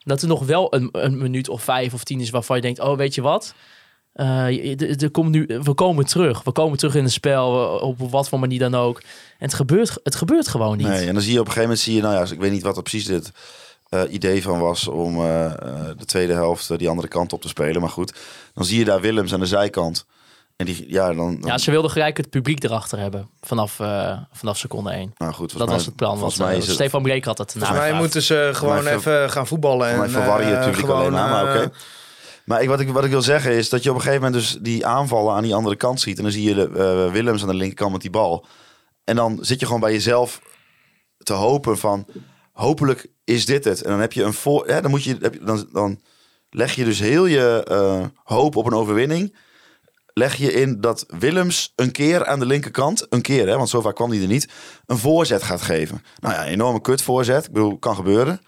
dat 0.05 0.21
er 0.21 0.27
nog 0.27 0.45
wel 0.45 0.73
een, 0.75 0.89
een 0.91 1.17
minuut 1.17 1.49
of 1.49 1.63
vijf 1.63 1.93
of 1.93 2.03
tien 2.03 2.19
is 2.21 2.29
waarvan 2.29 2.55
je 2.55 2.61
denkt... 2.61 2.79
oh, 2.79 2.97
weet 2.97 3.15
je 3.15 3.21
wat? 3.21 3.53
Eh, 4.13 4.45
de- 4.75 4.95
de 4.95 5.09
komt 5.09 5.29
nu, 5.29 5.45
we 5.63 5.73
komen 5.73 6.05
terug. 6.05 6.43
We 6.43 6.51
komen 6.51 6.77
terug 6.77 6.95
in 6.95 7.03
het 7.03 7.11
spel, 7.11 7.77
eh, 7.79 7.83
op 7.87 7.99
wat 8.11 8.29
voor 8.29 8.39
manier 8.39 8.59
dan 8.59 8.75
ook. 8.75 8.99
En 8.99 9.05
het 9.45 9.53
gebeurt, 9.53 9.97
het 10.03 10.15
gebeurt 10.15 10.47
gewoon 10.47 10.77
niet. 10.77 10.87
Nee, 10.87 11.07
en 11.07 11.13
dan 11.13 11.23
zie 11.23 11.33
je 11.33 11.39
op 11.39 11.45
een 11.45 11.51
gegeven 11.51 11.69
moment, 11.69 11.79
zie 11.79 11.95
je, 11.95 12.01
nou 12.01 12.13
ja, 12.13 12.33
ik 12.33 12.39
weet 12.39 12.51
niet 12.51 12.63
wat 12.63 12.75
er 12.77 12.81
precies 12.83 13.07
het 13.07 13.31
eh, 13.89 14.01
idee 14.09 14.41
van 14.41 14.59
was 14.59 14.87
om 14.87 15.15
de 15.17 16.05
tweede 16.05 16.33
helft 16.33 16.77
die 16.77 16.89
andere 16.89 17.07
kant 17.07 17.33
op 17.33 17.41
te 17.41 17.47
spelen. 17.47 17.81
Maar 17.81 17.89
goed, 17.89 18.13
dan 18.53 18.65
zie 18.65 18.79
je 18.79 18.85
daar 18.85 19.01
Willems 19.01 19.33
aan 19.33 19.39
de 19.39 19.45
zijkant. 19.45 20.05
En 20.55 20.65
die, 20.65 20.85
ja, 20.87 21.13
dan, 21.13 21.39
dan 21.39 21.49
Ja, 21.51 21.57
ze 21.57 21.71
wilden 21.71 21.91
gelijk 21.91 22.17
het 22.17 22.29
publiek 22.29 22.63
erachter 22.63 22.99
hebben 22.99 23.29
vanaf, 23.41 23.79
eh, 23.79 24.17
vanaf 24.31 24.57
seconde 24.57 24.89
één. 24.91 25.13
nou 25.17 25.33
goed, 25.33 25.57
Dat 25.57 25.67
mij- 25.67 25.75
was 25.75 25.85
het 25.85 25.95
plan. 25.95 26.09
Want, 26.09 26.19
Volgens 26.19 26.41
mij 26.41 26.51
eh, 26.51 26.57
is 26.57 26.65
het, 26.65 26.75
Stefan 26.75 27.01
Breek 27.03 27.25
had 27.25 27.37
het 27.37 27.51
Volgens 27.51 27.71
mij 27.79 27.93
moeten 27.93 28.21
ze 28.21 28.49
gewoon 28.53 28.83
mij 28.83 28.95
even 28.95 29.29
gaan 29.31 29.47
voetballen. 29.47 29.87
En, 29.87 29.93
Voor 29.95 30.03
mij 30.03 30.09
verwar 30.09 30.39
je 30.43 30.45
eh, 30.47 30.51
het 30.51 30.65
publiek 30.65 30.79
gewoon, 30.85 30.99
alleen 30.99 31.11
maar, 31.11 31.29
maar 31.45 31.55
oké. 31.57 31.71
Maar 32.45 32.61
ik, 32.61 32.67
wat, 32.69 32.79
ik, 32.79 32.89
wat 32.89 33.03
ik 33.03 33.09
wil 33.09 33.21
zeggen 33.21 33.51
is 33.51 33.69
dat 33.69 33.83
je 33.83 33.89
op 33.89 33.95
een 33.95 34.01
gegeven 34.01 34.23
moment 34.23 34.41
dus 34.41 34.57
die 34.61 34.85
aanvallen 34.85 35.33
aan 35.35 35.43
die 35.43 35.55
andere 35.55 35.75
kant 35.75 36.01
ziet. 36.01 36.17
En 36.17 36.23
dan 36.23 36.31
zie 36.31 36.43
je 36.43 36.53
de, 36.53 36.69
eh, 37.05 37.11
Willems 37.11 37.41
aan 37.41 37.47
de 37.47 37.53
linkerkant 37.53 37.91
met 37.91 38.01
die 38.01 38.09
bal. 38.09 38.45
En 39.03 39.15
dan 39.15 39.37
zit 39.41 39.59
je 39.59 39.65
gewoon 39.65 39.81
bij 39.81 39.91
jezelf 39.91 40.41
te 41.17 41.33
hopen 41.33 41.77
van, 41.77 42.05
hopelijk 42.51 43.07
is 43.23 43.45
dit 43.45 43.63
het. 43.63 43.81
En 43.81 43.89
dan 43.91 43.99
heb 43.99 44.13
je 44.13 44.23
een 44.23 44.33
voor, 44.33 44.67
ja, 44.69 44.81
dan 44.81 44.91
moet 44.91 45.03
je, 45.03 45.17
heb 45.21 45.33
je- 45.33 45.43
dan, 45.43 45.67
dan 45.71 46.01
leg 46.49 46.75
je 46.75 46.83
dus 46.85 46.99
heel 46.99 47.25
je 47.25 47.63
eh, 47.67 48.05
hoop 48.23 48.55
op 48.55 48.65
een 48.65 48.73
overwinning. 48.73 49.35
Leg 50.17 50.35
je 50.35 50.53
in 50.53 50.81
dat 50.81 51.05
Willems 51.07 51.73
een 51.75 51.91
keer 51.91 52.25
aan 52.25 52.39
de 52.39 52.45
linkerkant, 52.45 53.05
een 53.09 53.21
keer, 53.21 53.47
hè, 53.47 53.57
want 53.57 53.69
zo 53.69 53.81
vaak 53.81 53.95
kwam 53.95 54.11
hij 54.11 54.21
er 54.21 54.27
niet, 54.27 54.47
een 54.85 54.97
voorzet 54.97 55.43
gaat 55.43 55.61
geven. 55.61 56.03
Nou 56.19 56.33
ja, 56.33 56.45
enorme 56.45 56.81
kut 56.81 57.01
voorzet. 57.01 57.45
Ik 57.45 57.51
bedoel, 57.51 57.77
kan 57.77 57.95
gebeuren. 57.95 58.41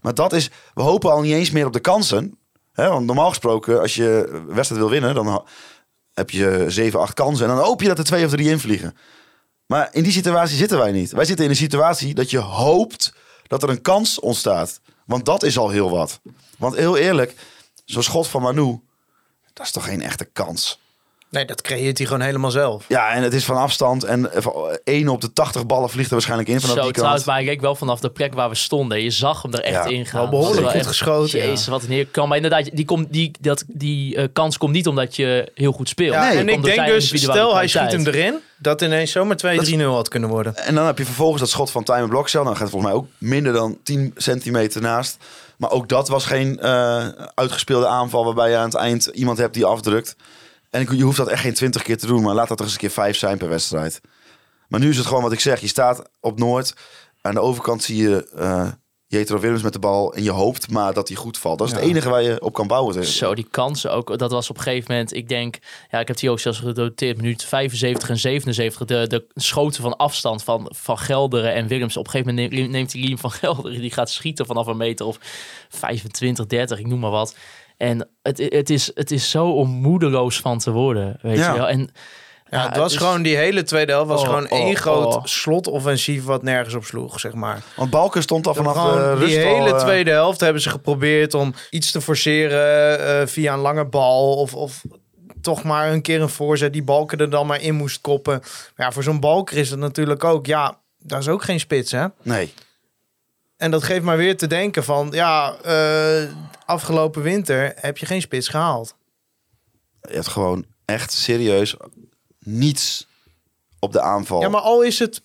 Maar 0.00 0.14
dat 0.14 0.32
is, 0.32 0.50
we 0.74 0.82
hopen 0.82 1.12
al 1.12 1.20
niet 1.20 1.32
eens 1.32 1.50
meer 1.50 1.66
op 1.66 1.72
de 1.72 1.80
kansen. 1.80 2.38
Hè? 2.72 2.88
Want 2.88 3.06
normaal 3.06 3.28
gesproken, 3.28 3.80
als 3.80 3.94
je 3.94 4.42
wedstrijd 4.46 4.80
wil 4.82 4.90
winnen, 4.90 5.14
dan 5.14 5.46
heb 6.12 6.30
je 6.30 6.64
7, 6.68 7.00
8 7.00 7.14
kansen. 7.14 7.48
En 7.48 7.56
dan 7.56 7.64
hoop 7.64 7.80
je 7.80 7.88
dat 7.88 7.98
er 7.98 8.04
twee 8.04 8.24
of 8.24 8.30
drie 8.30 8.48
invliegen. 8.48 8.96
Maar 9.66 9.88
in 9.92 10.02
die 10.02 10.12
situatie 10.12 10.56
zitten 10.56 10.78
wij 10.78 10.92
niet. 10.92 11.12
Wij 11.12 11.24
zitten 11.24 11.44
in 11.44 11.50
een 11.50 11.56
situatie 11.56 12.14
dat 12.14 12.30
je 12.30 12.38
hoopt 12.38 13.14
dat 13.46 13.62
er 13.62 13.68
een 13.68 13.82
kans 13.82 14.20
ontstaat. 14.20 14.80
Want 15.06 15.24
dat 15.24 15.42
is 15.42 15.58
al 15.58 15.68
heel 15.70 15.90
wat. 15.90 16.20
Want 16.58 16.76
heel 16.76 16.96
eerlijk, 16.96 17.34
zo'n 17.84 18.02
schot 18.02 18.26
van 18.26 18.42
Manu, 18.42 18.80
dat 19.52 19.66
is 19.66 19.72
toch 19.72 19.84
geen 19.84 20.02
echte 20.02 20.24
kans. 20.24 20.80
Nee, 21.32 21.44
dat 21.44 21.60
creëert 21.62 21.98
hij 21.98 22.06
gewoon 22.06 22.22
helemaal 22.22 22.50
zelf. 22.50 22.84
Ja, 22.88 23.10
en 23.12 23.22
het 23.22 23.34
is 23.34 23.44
van 23.44 23.56
afstand. 23.56 24.04
En 24.04 24.30
van 24.34 24.78
1 24.84 25.08
op 25.08 25.20
de 25.20 25.32
80 25.32 25.66
ballen 25.66 25.90
vliegt 25.90 26.06
er 26.06 26.12
waarschijnlijk 26.12 26.48
in 26.48 26.60
vanaf 26.60 26.76
Zo, 26.76 26.82
die 26.82 26.92
trouwens, 26.92 27.24
kant. 27.24 27.34
maar 27.36 27.44
ik 27.44 27.50
keek 27.50 27.60
wel 27.60 27.74
vanaf 27.74 28.00
de 28.00 28.10
plek 28.10 28.34
waar 28.34 28.48
we 28.48 28.54
stonden. 28.54 29.02
Je 29.02 29.10
zag 29.10 29.42
hem 29.42 29.52
er 29.52 29.60
echt 29.60 29.74
Ja, 29.74 29.84
in 29.90 30.06
gaan. 30.06 30.20
wel 30.20 30.30
behoorlijk 30.30 30.70
goed 30.70 30.86
geschoten, 30.86 31.38
ja. 31.38 31.44
Jezus, 31.44 31.66
wat 31.66 31.82
een 31.82 31.90
heer 31.90 32.06
kan. 32.06 32.28
Maar 32.28 32.36
inderdaad, 32.36 32.68
die, 32.72 32.84
komt, 32.84 33.12
die, 33.12 33.30
dat, 33.40 33.64
die 33.66 34.16
eh, 34.16 34.24
kans 34.32 34.58
komt 34.58 34.72
niet 34.72 34.86
omdat 34.86 35.16
je 35.16 35.50
heel 35.54 35.72
goed 35.72 35.88
speelt. 35.88 36.14
Ja, 36.14 36.28
Nee, 36.28 36.38
en 36.38 36.48
ik 36.48 36.62
denk 36.62 36.86
dus, 36.86 37.22
stel 37.22 37.54
hij 37.54 37.66
schiet 37.68 37.92
hem 37.92 38.06
erin, 38.06 38.38
Dat 38.58 38.82
ineens 38.82 39.10
zomaar 39.12 39.36
2-3-0 39.76 39.82
had 39.84 40.08
kunnen 40.08 40.28
worden. 40.28 40.56
En 40.56 40.74
dan 40.74 40.86
heb 40.86 40.98
je 40.98 41.04
vervolgens 41.04 41.40
dat 41.40 41.50
schot 41.50 41.70
van 41.70 41.84
Tijmen 41.84 42.08
Blokcel. 42.08 42.44
Dan 42.44 42.52
gaat 42.52 42.62
het 42.62 42.70
volgens 42.70 42.92
mij 42.92 43.00
ook 43.00 43.08
minder 43.18 43.52
dan 43.52 43.78
10 43.82 44.12
centimeter 44.16 44.80
naast. 44.80 45.16
Maar 45.56 45.70
ook 45.70 45.88
dat 45.88 46.08
was 46.08 46.24
geen 46.26 46.60
eh, 46.60 47.06
uitgespeelde 47.34 47.86
aanval 47.86 48.24
waarbij 48.24 48.50
je 48.50 48.56
aan 48.56 48.64
het 48.64 48.74
eind 48.74 49.06
iemand 49.06 49.38
hebt 49.38 49.54
die 49.54 49.64
afdrukt. 49.64 50.16
En 50.72 50.96
je 50.96 51.02
hoeft 51.02 51.16
dat 51.16 51.28
echt 51.28 51.42
geen 51.42 51.54
20 51.54 51.82
keer 51.82 51.98
te 51.98 52.06
doen, 52.06 52.22
maar 52.22 52.34
laat 52.34 52.48
dat 52.48 52.58
er 52.58 52.64
eens 52.64 52.74
een 52.74 52.80
keer 52.80 52.90
5 52.90 53.16
zijn 53.16 53.38
per 53.38 53.48
wedstrijd. 53.48 54.00
Maar 54.68 54.80
nu 54.80 54.88
is 54.88 54.96
het 54.96 55.06
gewoon 55.06 55.22
wat 55.22 55.32
ik 55.32 55.40
zeg. 55.40 55.60
Je 55.60 55.66
staat 55.66 56.02
op 56.20 56.38
Noord. 56.38 56.74
Aan 57.20 57.34
de 57.34 57.40
overkant 57.40 57.82
zie 57.82 57.96
je 57.96 58.28
eh 58.34 58.68
Jetro 59.06 59.38
Willems 59.38 59.62
met 59.62 59.72
de 59.72 59.78
bal. 59.78 60.14
En 60.14 60.22
je 60.22 60.30
hoopt 60.30 60.70
maar 60.70 60.94
dat 60.94 61.08
hij 61.08 61.16
goed 61.16 61.38
valt. 61.38 61.58
Dat 61.58 61.66
is 61.66 61.74
het 61.74 61.82
enige 61.82 62.08
waar 62.08 62.22
je 62.22 62.40
op 62.40 62.52
kan 62.52 62.66
bouwen. 62.66 63.06
Zo, 63.06 63.34
die 63.34 63.46
kansen 63.50 63.92
ook. 63.92 64.18
Dat 64.18 64.30
was 64.30 64.50
op 64.50 64.56
een 64.56 64.62
gegeven 64.62 64.92
moment, 64.92 65.14
ik 65.14 65.28
denk, 65.28 65.58
ja, 65.90 66.00
ik 66.00 66.08
heb 66.08 66.16
die 66.16 66.30
ook 66.30 66.40
zelfs 66.40 66.58
gedoteerd, 66.58 67.16
minuut 67.16 67.44
75 67.44 68.08
en 68.08 68.16
77. 68.16 68.86
De, 68.86 69.06
de 69.06 69.26
schoten 69.34 69.82
van 69.82 69.96
afstand 69.96 70.42
van 70.42 70.70
Van 70.74 70.98
Gelderen 70.98 71.54
en 71.54 71.66
Willems. 71.66 71.96
Op 71.96 72.04
een 72.04 72.10
gegeven 72.10 72.34
moment 72.34 72.52
neemt, 72.52 72.70
neemt 72.70 72.90
die 72.90 73.04
Liem 73.04 73.18
van 73.18 73.30
Gelderen, 73.30 73.80
die 73.80 73.90
gaat 73.90 74.10
schieten 74.10 74.46
vanaf 74.46 74.66
een 74.66 74.76
meter 74.76 75.06
of 75.06 75.18
25, 75.68 76.46
30, 76.46 76.78
ik 76.78 76.86
noem 76.86 77.00
maar 77.00 77.10
wat. 77.10 77.34
En 77.76 78.08
het, 78.22 78.38
het, 78.38 78.70
is, 78.70 78.90
het 78.94 79.10
is 79.10 79.30
zo 79.30 79.46
om 79.50 79.68
moedeloos 79.68 80.40
van 80.40 80.58
te 80.58 80.70
worden, 80.70 81.18
weet 81.22 81.36
Ja. 81.38 81.52
je 81.52 81.58
wel. 81.58 81.68
En, 81.68 81.90
Ja, 82.50 82.66
het 82.68 82.76
was 82.76 82.96
gewoon 82.96 83.22
die 83.22 83.36
hele 83.36 83.62
tweede 83.62 83.92
helft 83.92 84.08
was 84.08 84.20
Oh, 84.20 84.26
gewoon 84.26 84.50
oh, 84.50 84.58
één 84.58 84.76
groot 84.76 85.14
oh. 85.14 85.24
slotoffensief 85.24 86.24
wat 86.24 86.42
nergens 86.42 86.74
op 86.74 86.84
sloeg, 86.84 87.20
zeg 87.20 87.32
maar. 87.32 87.62
Want 87.76 87.90
Balken 87.90 88.22
stond 88.22 88.46
al 88.46 88.54
vanaf 88.54 88.76
Gewoon 88.76 88.96
de 88.98 89.14
rust 89.14 89.34
die 89.34 89.44
al, 89.44 89.54
hele 89.54 89.74
eh, 89.74 89.78
tweede 89.78 90.10
helft 90.10 90.40
hebben 90.40 90.62
ze 90.62 90.70
geprobeerd 90.70 91.34
om 91.34 91.54
iets 91.70 91.90
te 91.90 92.00
forceren 92.00 92.98
eh, 93.20 93.26
via 93.26 93.52
een 93.52 93.58
lange 93.58 93.84
bal 93.84 94.34
of, 94.36 94.54
of 94.54 94.82
toch 95.40 95.62
maar 95.62 95.92
een 95.92 96.02
keer 96.02 96.20
een 96.20 96.28
voorzet 96.28 96.72
die 96.72 96.82
Balken 96.82 97.18
er 97.18 97.30
dan 97.30 97.46
maar 97.46 97.60
in 97.60 97.74
moest 97.74 98.00
koppen. 98.00 98.38
Maar 98.76 98.86
ja, 98.86 98.92
voor 98.92 99.02
zo'n 99.02 99.20
Balker 99.20 99.56
is 99.56 99.70
het 99.70 99.78
natuurlijk 99.78 100.24
ook, 100.24 100.46
ja, 100.46 100.78
dat 100.98 101.20
is 101.20 101.28
ook 101.28 101.42
geen 101.42 101.60
spits, 101.60 101.92
hè? 101.92 102.06
Nee. 102.22 102.52
En 103.62 103.70
dat 103.70 103.82
geeft 103.82 104.02
maar 104.02 104.16
weer 104.16 104.36
te 104.36 104.46
denken 104.46 104.84
van, 104.84 105.08
ja, 105.10 105.54
eh, 105.56 106.32
afgelopen 106.64 107.22
winter 107.22 107.72
heb 107.76 107.98
je 107.98 108.06
geen 108.06 108.20
spits 108.20 108.48
gehaald. 108.48 108.96
Je 110.00 110.14
hebt 110.14 110.28
gewoon 110.28 110.64
echt 110.84 111.12
serieus 111.12 111.76
niets 112.38 113.06
op 113.78 113.92
de 113.92 114.00
aanval. 114.00 114.40
Ja, 114.40 114.48
maar 114.48 114.60
al 114.60 114.82
is 114.82 114.98
het 114.98 115.22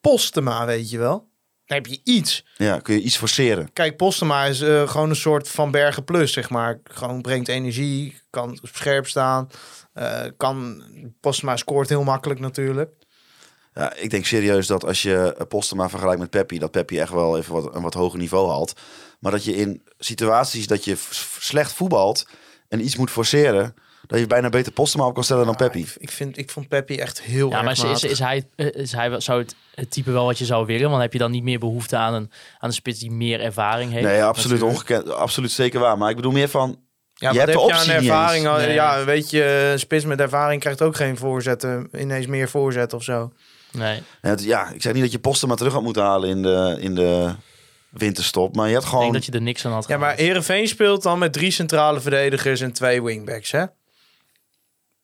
Postema, 0.00 0.66
weet 0.66 0.90
je 0.90 0.98
wel. 0.98 1.18
Dan 1.64 1.76
heb 1.76 1.86
je 1.86 2.00
iets. 2.04 2.44
Ja, 2.56 2.78
kun 2.78 2.94
je 2.94 3.00
iets 3.00 3.16
forceren. 3.16 3.72
Kijk, 3.72 3.96
Postema 3.96 4.44
is 4.44 4.60
eh, 4.60 4.88
gewoon 4.88 5.10
een 5.10 5.16
soort 5.16 5.48
Van 5.48 5.70
Bergen 5.70 6.04
plus, 6.04 6.32
zeg 6.32 6.50
maar. 6.50 6.80
Gewoon 6.84 7.22
brengt 7.22 7.48
energie, 7.48 8.20
kan 8.30 8.58
scherp 8.62 9.06
staan. 9.06 9.48
eh, 9.92 10.24
kan, 10.36 10.82
Postema 11.20 11.56
scoort 11.56 11.88
heel 11.88 12.04
makkelijk 12.04 12.40
natuurlijk. 12.40 12.90
Ja, 13.74 13.94
ik 13.94 14.10
denk 14.10 14.24
serieus 14.26 14.66
dat 14.66 14.84
als 14.84 15.02
je 15.02 15.44
Postema 15.48 15.88
vergelijkt 15.88 16.20
met 16.20 16.30
Peppi, 16.30 16.58
dat 16.58 16.70
Peppi 16.70 16.98
echt 16.98 17.12
wel 17.12 17.38
even 17.38 17.52
wat, 17.54 17.74
een 17.74 17.82
wat 17.82 17.94
hoger 17.94 18.18
niveau 18.18 18.48
haalt. 18.48 18.72
Maar 19.20 19.32
dat 19.32 19.44
je 19.44 19.56
in 19.56 19.82
situaties 19.98 20.66
dat 20.66 20.84
je 20.84 20.96
slecht 21.38 21.72
voetbalt 21.72 22.26
en 22.68 22.84
iets 22.84 22.96
moet 22.96 23.10
forceren, 23.10 23.74
dat 24.06 24.18
je 24.18 24.26
bijna 24.26 24.48
beter 24.48 24.72
Postema 24.72 25.06
op 25.06 25.14
kan 25.14 25.24
stellen 25.24 25.46
dan 25.46 25.56
Peppi. 25.56 25.80
Ik, 25.80 25.94
ik, 25.98 26.10
vind, 26.10 26.38
ik 26.38 26.50
vond 26.50 26.68
Peppi 26.68 26.96
echt 26.96 27.20
heel 27.22 27.48
ja, 27.50 27.54
erg 27.64 27.78
maar 27.78 27.90
is, 27.90 28.04
is, 28.04 28.18
hij, 28.18 28.48
eh, 28.56 28.66
is 28.72 28.92
hij 28.92 29.10
wel- 29.10 29.20
zou 29.20 29.40
het, 29.40 29.54
het 29.74 29.90
type 29.90 30.10
wel 30.10 30.24
wat 30.24 30.38
je 30.38 30.44
zou 30.44 30.66
willen? 30.66 30.90
Want 30.90 31.02
heb 31.02 31.12
je 31.12 31.18
dan 31.18 31.30
niet 31.30 31.42
meer 31.42 31.58
behoefte 31.58 31.96
aan 31.96 32.14
een, 32.14 32.30
aan 32.58 32.68
een 32.68 32.72
spits 32.74 32.98
die 32.98 33.10
meer 33.10 33.40
ervaring 33.40 33.92
heeft? 33.92 34.04
Nee, 34.04 34.24
absoluut 34.24 34.62
ongekend. 34.62 35.10
Absoluut 35.10 35.50
zeker 35.50 35.80
waar. 35.80 35.98
Maar 35.98 36.10
ik 36.10 36.16
bedoel 36.16 36.32
meer 36.32 36.48
van, 36.48 36.78
Ja, 37.14 37.30
je 37.30 37.38
hebt 37.38 37.52
de 37.52 37.58
heb 37.58 37.60
je 37.68 37.74
optie 37.76 37.92
aan 37.92 38.00
niet 38.00 38.08
ervaring? 38.10 38.44
eens. 38.44 38.52
al- 38.54 38.58
Nee. 38.60 38.72
Ja, 38.72 39.04
weet 39.04 39.30
je, 39.30 39.68
een 39.72 39.78
spits 39.78 40.04
met 40.04 40.20
ervaring 40.20 40.60
krijgt 40.60 40.82
ook 40.82 40.96
geen 40.96 41.16
voorzetten. 41.16 41.88
Ineens 41.98 42.26
meer 42.26 42.48
voorzet 42.48 42.92
of 42.92 43.02
zo. 43.02 43.32
Nee. 43.72 44.02
Ja, 44.22 44.28
het- 44.28 44.44
ja, 44.44 44.68
ik 44.70 44.82
zeg 44.82 44.92
niet 44.92 45.02
dat 45.02 45.12
je 45.12 45.18
Postema 45.18 45.54
terug 45.54 45.72
had 45.72 45.82
moeten 45.82 46.02
halen 46.02 46.28
in 46.28 46.42
de, 46.42 46.76
in 46.80 46.94
de 46.94 47.34
winterstop. 47.90 48.56
Maar 48.56 48.68
je 48.68 48.74
had 48.74 48.82
Ik 48.82 48.88
gewoon... 48.88 49.02
denk 49.04 49.14
dat 49.14 49.24
je 49.24 49.32
er 49.32 49.42
niks 49.42 49.66
aan 49.66 49.72
had 49.72 49.88
Ja, 49.88 49.98
maar. 49.98 50.14
Herenveen 50.16 50.68
speelt 50.68 51.02
dan 51.02 51.18
met 51.18 51.32
drie 51.32 51.50
centrale 51.50 52.00
verdedigers 52.00 52.60
en 52.60 52.72
twee 52.72 53.02
wingbacks, 53.02 53.50
hè? 53.50 53.64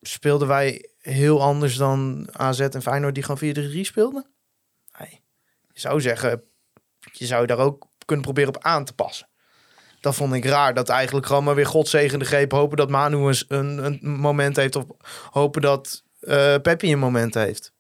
Speelden 0.01 0.49
wij 0.49 0.89
heel 0.99 1.43
anders 1.43 1.77
dan 1.77 2.29
AZ 2.33 2.61
en 2.61 2.83
Feyenoord 2.83 3.15
die 3.15 3.23
gewoon 3.25 3.55
4-3 3.55 3.81
speelden? 3.81 4.27
Nee. 4.99 5.21
Je 5.73 5.81
zou 5.81 6.01
zeggen, 6.01 6.43
je 7.13 7.27
zou 7.27 7.47
daar 7.47 7.59
ook 7.59 7.87
kunnen 8.05 8.25
proberen 8.25 8.55
op 8.57 8.63
aan 8.63 8.85
te 8.85 8.93
passen. 8.93 9.29
Dat 10.01 10.15
vond 10.15 10.35
ik 10.35 10.45
raar. 10.45 10.75
Dat 10.75 10.89
eigenlijk 10.89 11.27
gewoon 11.27 11.45
maar 11.45 11.55
weer 11.55 11.67
godzegende 11.67 12.25
greep. 12.25 12.53
Hopen 12.53 12.77
dat 12.77 12.91
Manu 12.91 13.33
een, 13.49 13.85
een 13.85 13.99
moment 14.03 14.57
heeft. 14.57 14.77
Of 14.77 14.85
hopen 15.31 15.63
dat 15.63 16.03
eh 16.21 16.55
Peppi 16.63 16.93
een 16.93 16.99
moment 16.99 17.35
heeft. 17.35 17.73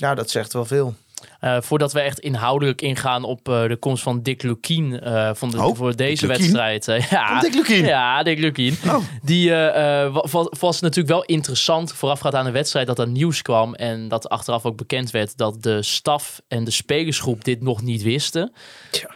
Ja, 0.00 0.14
dat 0.14 0.30
zegt 0.30 0.52
wel 0.52 0.64
veel. 0.64 0.94
Eh, 1.40 1.56
voordat 1.60 1.92
we 1.92 2.00
echt 2.00 2.18
inhoudelijk 2.18 2.82
ingaan 2.82 3.24
op 3.24 3.48
eh, 3.48 3.62
de 3.68 3.76
komst 3.76 4.02
van 4.02 4.22
Dick 4.22 4.42
Lukien 4.42 5.00
eh, 5.00 5.30
van 5.34 5.50
de, 5.50 5.62
Oh, 5.64 5.76
voor 5.76 5.96
deze 5.96 6.26
Dick 6.26 6.36
wedstrijd. 6.36 6.84
ja, 7.10 7.40
Dick 7.40 7.54
Lukien? 7.54 7.84
Ja, 7.84 8.22
Dick 8.22 8.38
Lukien. 8.38 8.76
Oh. 8.86 8.96
Die 9.22 9.50
eh, 9.54 10.02
eh, 10.04 10.12
wa- 10.12 10.24
wa- 10.30 10.52
was 10.60 10.80
natuurlijk 10.80 11.08
wel 11.14 11.24
interessant 11.24 11.92
voorafgaand 11.92 12.34
aan 12.34 12.44
de 12.44 12.50
wedstrijd 12.50 12.86
dat 12.86 12.98
er 12.98 13.08
nieuws 13.08 13.42
kwam. 13.42 13.74
En 13.74 14.08
dat 14.08 14.28
achteraf 14.28 14.64
ook 14.64 14.76
bekend 14.76 15.10
werd 15.10 15.36
dat 15.36 15.62
de 15.62 15.82
staf 15.82 16.40
en 16.48 16.64
de 16.64 16.70
spelersgroep 16.70 17.44
dit 17.44 17.62
nog 17.62 17.82
niet 17.82 18.02
wisten. 18.02 18.52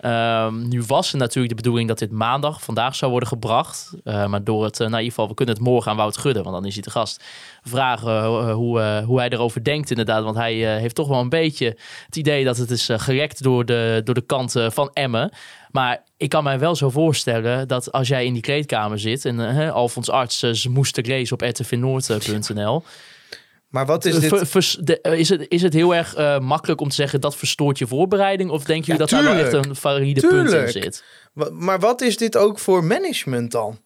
Ehm, 0.01 0.69
nu 0.69 0.83
was 0.87 1.11
het 1.11 1.21
natuurlijk 1.21 1.49
de 1.57 1.63
bedoeling 1.63 1.89
dat 1.89 1.99
dit 1.99 2.11
maandag, 2.11 2.63
vandaag 2.63 2.95
zou 2.95 3.11
worden 3.11 3.29
gebracht. 3.29 3.91
Eh, 4.05 4.27
maar 4.27 4.45
door 4.45 4.65
het, 4.65 4.79
nou 4.79 4.91
in 4.91 4.97
ieder 4.97 5.09
geval, 5.11 5.29
we 5.29 5.35
kunnen 5.35 5.55
het 5.55 5.65
morgen 5.65 5.91
aan 5.91 5.97
Wout 5.97 6.17
Gudde, 6.19 6.43
want 6.43 6.55
dan 6.55 6.65
is 6.67 6.75
hij 6.75 6.83
te 6.83 6.91
gast. 6.91 7.25
Vragen 7.63 8.25
hoe, 8.53 9.03
hoe 9.07 9.19
hij 9.19 9.29
erover 9.29 9.65
denkt 9.65 9.91
inderdaad. 9.91 10.25
Want 10.25 10.37
hij 10.37 10.55
heeft 10.55 10.95
toch 10.95 11.09
wel 11.09 11.21
een 11.21 11.29
beetje 11.29 11.77
het 12.07 12.17
idee 12.17 12.45
dat 12.45 12.57
het 12.57 12.71
is 12.71 12.89
eh, 12.89 12.99
gerekt 12.99 13.43
door 13.43 13.65
de, 13.65 14.01
door 14.05 14.15
de 14.15 14.27
kant 14.27 14.55
van 14.69 14.91
Emmen. 14.93 15.33
Maar 15.71 16.03
ik 16.17 16.29
kan 16.29 16.45
mij 16.45 16.59
wel 16.59 16.77
zo 16.77 16.91
voorstellen 16.91 17.69
dat 17.69 17.93
als 17.93 18.09
jij 18.09 18.25
in 18.25 18.33
die 18.33 18.43
kleedkamer 18.43 18.99
zit... 18.99 19.25
en 19.25 19.59
eh, 19.59 19.73
Alfons 19.73 20.11
Arts, 20.11 20.43
eh, 20.43 20.51
ze 20.51 20.71
moesten 20.71 21.07
lezen 21.07 21.35
op 21.35 21.41
rtvnoord.nl... 21.43 22.83
Maar 23.69 23.87
wat 23.87 24.05
is 24.05 24.19
dit? 24.19 24.29
ver- 24.29 24.47
vers- 24.47 24.79
de- 24.81 25.01
is, 25.01 25.29
het, 25.29 25.47
is 25.49 25.63
het 25.63 25.73
heel 25.73 25.95
erg 25.95 26.39
makkelijk 26.41 26.81
om 26.81 26.89
te 26.89 26.95
zeggen 26.95 27.21
dat 27.21 27.37
verstoort 27.37 27.79
je 27.79 27.87
voorbereiding? 27.87 28.51
Of 28.51 28.67
jullie 28.67 28.83
Ja, 28.85 28.97
dat 28.97 29.09
daar 29.09 29.23
wel 29.23 29.35
echt 29.35 29.53
een 29.53 29.77
valide 29.77 30.21
punt 30.29 30.53
in 30.53 30.69
zit? 30.69 31.05
Maar 31.53 31.81
wat 31.81 32.01
is 32.01 32.17
dit 32.17 32.37
ook 32.37 32.59
voor 32.59 32.85
management 32.85 33.51
dan? 33.53 33.79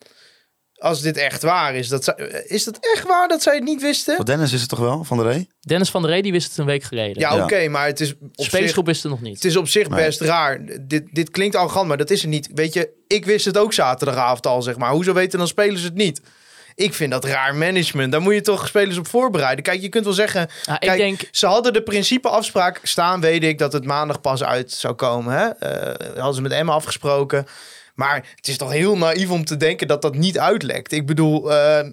Als 0.77 1.01
dit 1.03 1.17
echt 1.17 1.43
waar 1.43 1.75
is. 1.75 1.89
Dat 1.89 2.05
zij- 2.05 2.45
is 2.47 2.65
dat 2.65 2.79
echt 2.95 3.07
waar 3.07 3.29
dat 3.29 3.43
zij 3.43 3.55
het 3.55 3.65
niet 3.65 3.83
wisten? 3.83 4.25
Dennis 4.25 4.53
is 4.53 4.61
het 4.61 4.69
toch 4.69 4.79
wel, 4.79 5.05
Van 5.05 5.17
der 5.17 5.27
Rey? 5.27 5.47
Dennis 5.61 5.91
van 5.91 6.03
der 6.03 6.11
Rey 6.11 6.23
die 6.23 6.33
wist 6.33 6.49
het 6.49 6.59
een 6.59 6.65
week 6.67 6.83
geleden. 6.83 7.21
Ja, 7.21 7.35
Ja. 7.35 7.43
oké, 7.43 7.69
maar 7.69 7.87
het 7.87 8.01
is 8.01 8.13
op 8.35 8.45
spelersgroep 8.45 8.87
wist 8.87 9.03
het 9.03 9.13
nog 9.13 9.21
niet. 9.21 9.35
het 9.35 9.45
is 9.45 9.57
op 9.57 9.69
zich 9.69 9.89
Nee. 9.89 10.05
best 10.05 10.21
raar. 10.21 10.61
Dit, 10.81 11.03
dit 11.15 11.31
klinkt 11.31 11.57
arrogant, 11.57 11.89
maar 11.89 11.97
dat 11.97 12.11
is 12.11 12.21
het 12.21 12.31
niet. 12.31 12.49
Weet 12.55 12.73
je, 12.73 12.91
ik 13.07 13.25
wist 13.25 13.45
het 13.45 13.59
ook 13.59 13.73
zaterdagavond 13.73 14.47
al, 14.47 14.63
zeg 14.63 14.77
maar. 14.77 14.91
Hoezo 14.91 15.13
weten 15.13 15.39
dan 15.39 15.49
spelers 15.49 15.83
het 15.83 15.95
niet? 15.95 16.21
Ik 16.75 16.95
vind 16.95 17.11
dat 17.11 17.25
raar 17.25 17.55
management. 17.55 18.13
Daar 18.13 18.21
moet 18.21 18.35
je 18.35 18.41
toch 18.41 18.67
spelers 18.69 18.97
op 18.99 19.09
voorbereiden. 19.09 19.65
Kijk, 19.65 19.81
je 19.81 19.89
kunt 19.89 20.05
wel 20.05 20.13
zeggen... 20.15 20.43
Ik 20.43 20.77
Kijk, 20.81 20.99
denk, 20.99 21.21
ze 21.31 21.47
hadden 21.47 21.73
de 21.73 21.83
principeafspraak 21.83 22.81
staan, 22.83 23.21
weet 23.21 23.43
ik, 23.45 23.59
dat 23.59 23.73
het 23.73 23.85
maandag 23.85 24.21
pas 24.21 24.45
uit 24.45 24.73
zou 24.73 24.95
komen. 24.95 25.35
Hè? 25.39 25.45
Eh, 25.49 26.15
hadden 26.17 26.35
ze 26.35 26.43
met 26.43 26.53
Emma 26.53 26.73
afgesproken. 26.73 27.47
Maar 27.97 28.27
het 28.35 28.49
is 28.49 28.57
toch 28.57 28.73
heel 28.73 28.97
naïef 28.97 29.31
om 29.31 29.45
te 29.45 29.57
denken 29.57 29.89
dat 29.89 30.03
dat 30.03 30.15
niet 30.15 30.39
uitlekt. 30.39 30.93
Ik 30.93 31.07
bedoel, 31.07 31.53
eh, 31.53 31.89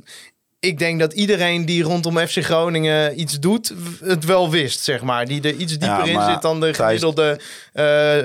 ik 0.63 0.79
denk 0.79 0.99
dat 0.99 1.13
iedereen 1.13 1.65
die 1.65 1.83
rondom 1.83 2.17
FC 2.17 2.43
Groningen 2.43 3.19
iets 3.19 3.39
doet, 3.39 3.73
het 4.03 4.25
wel 4.25 4.49
wist, 4.49 4.79
zeg 4.79 5.01
maar. 5.01 5.25
Die 5.25 5.41
er 5.41 5.53
iets 5.53 5.77
dieper 5.77 6.05
Ja, 6.07 6.25
in 6.27 6.33
zit 6.33 6.41
dan 6.41 6.59
de 6.59 6.73
gemiddelde, 6.73 7.39
eh, 7.73 8.17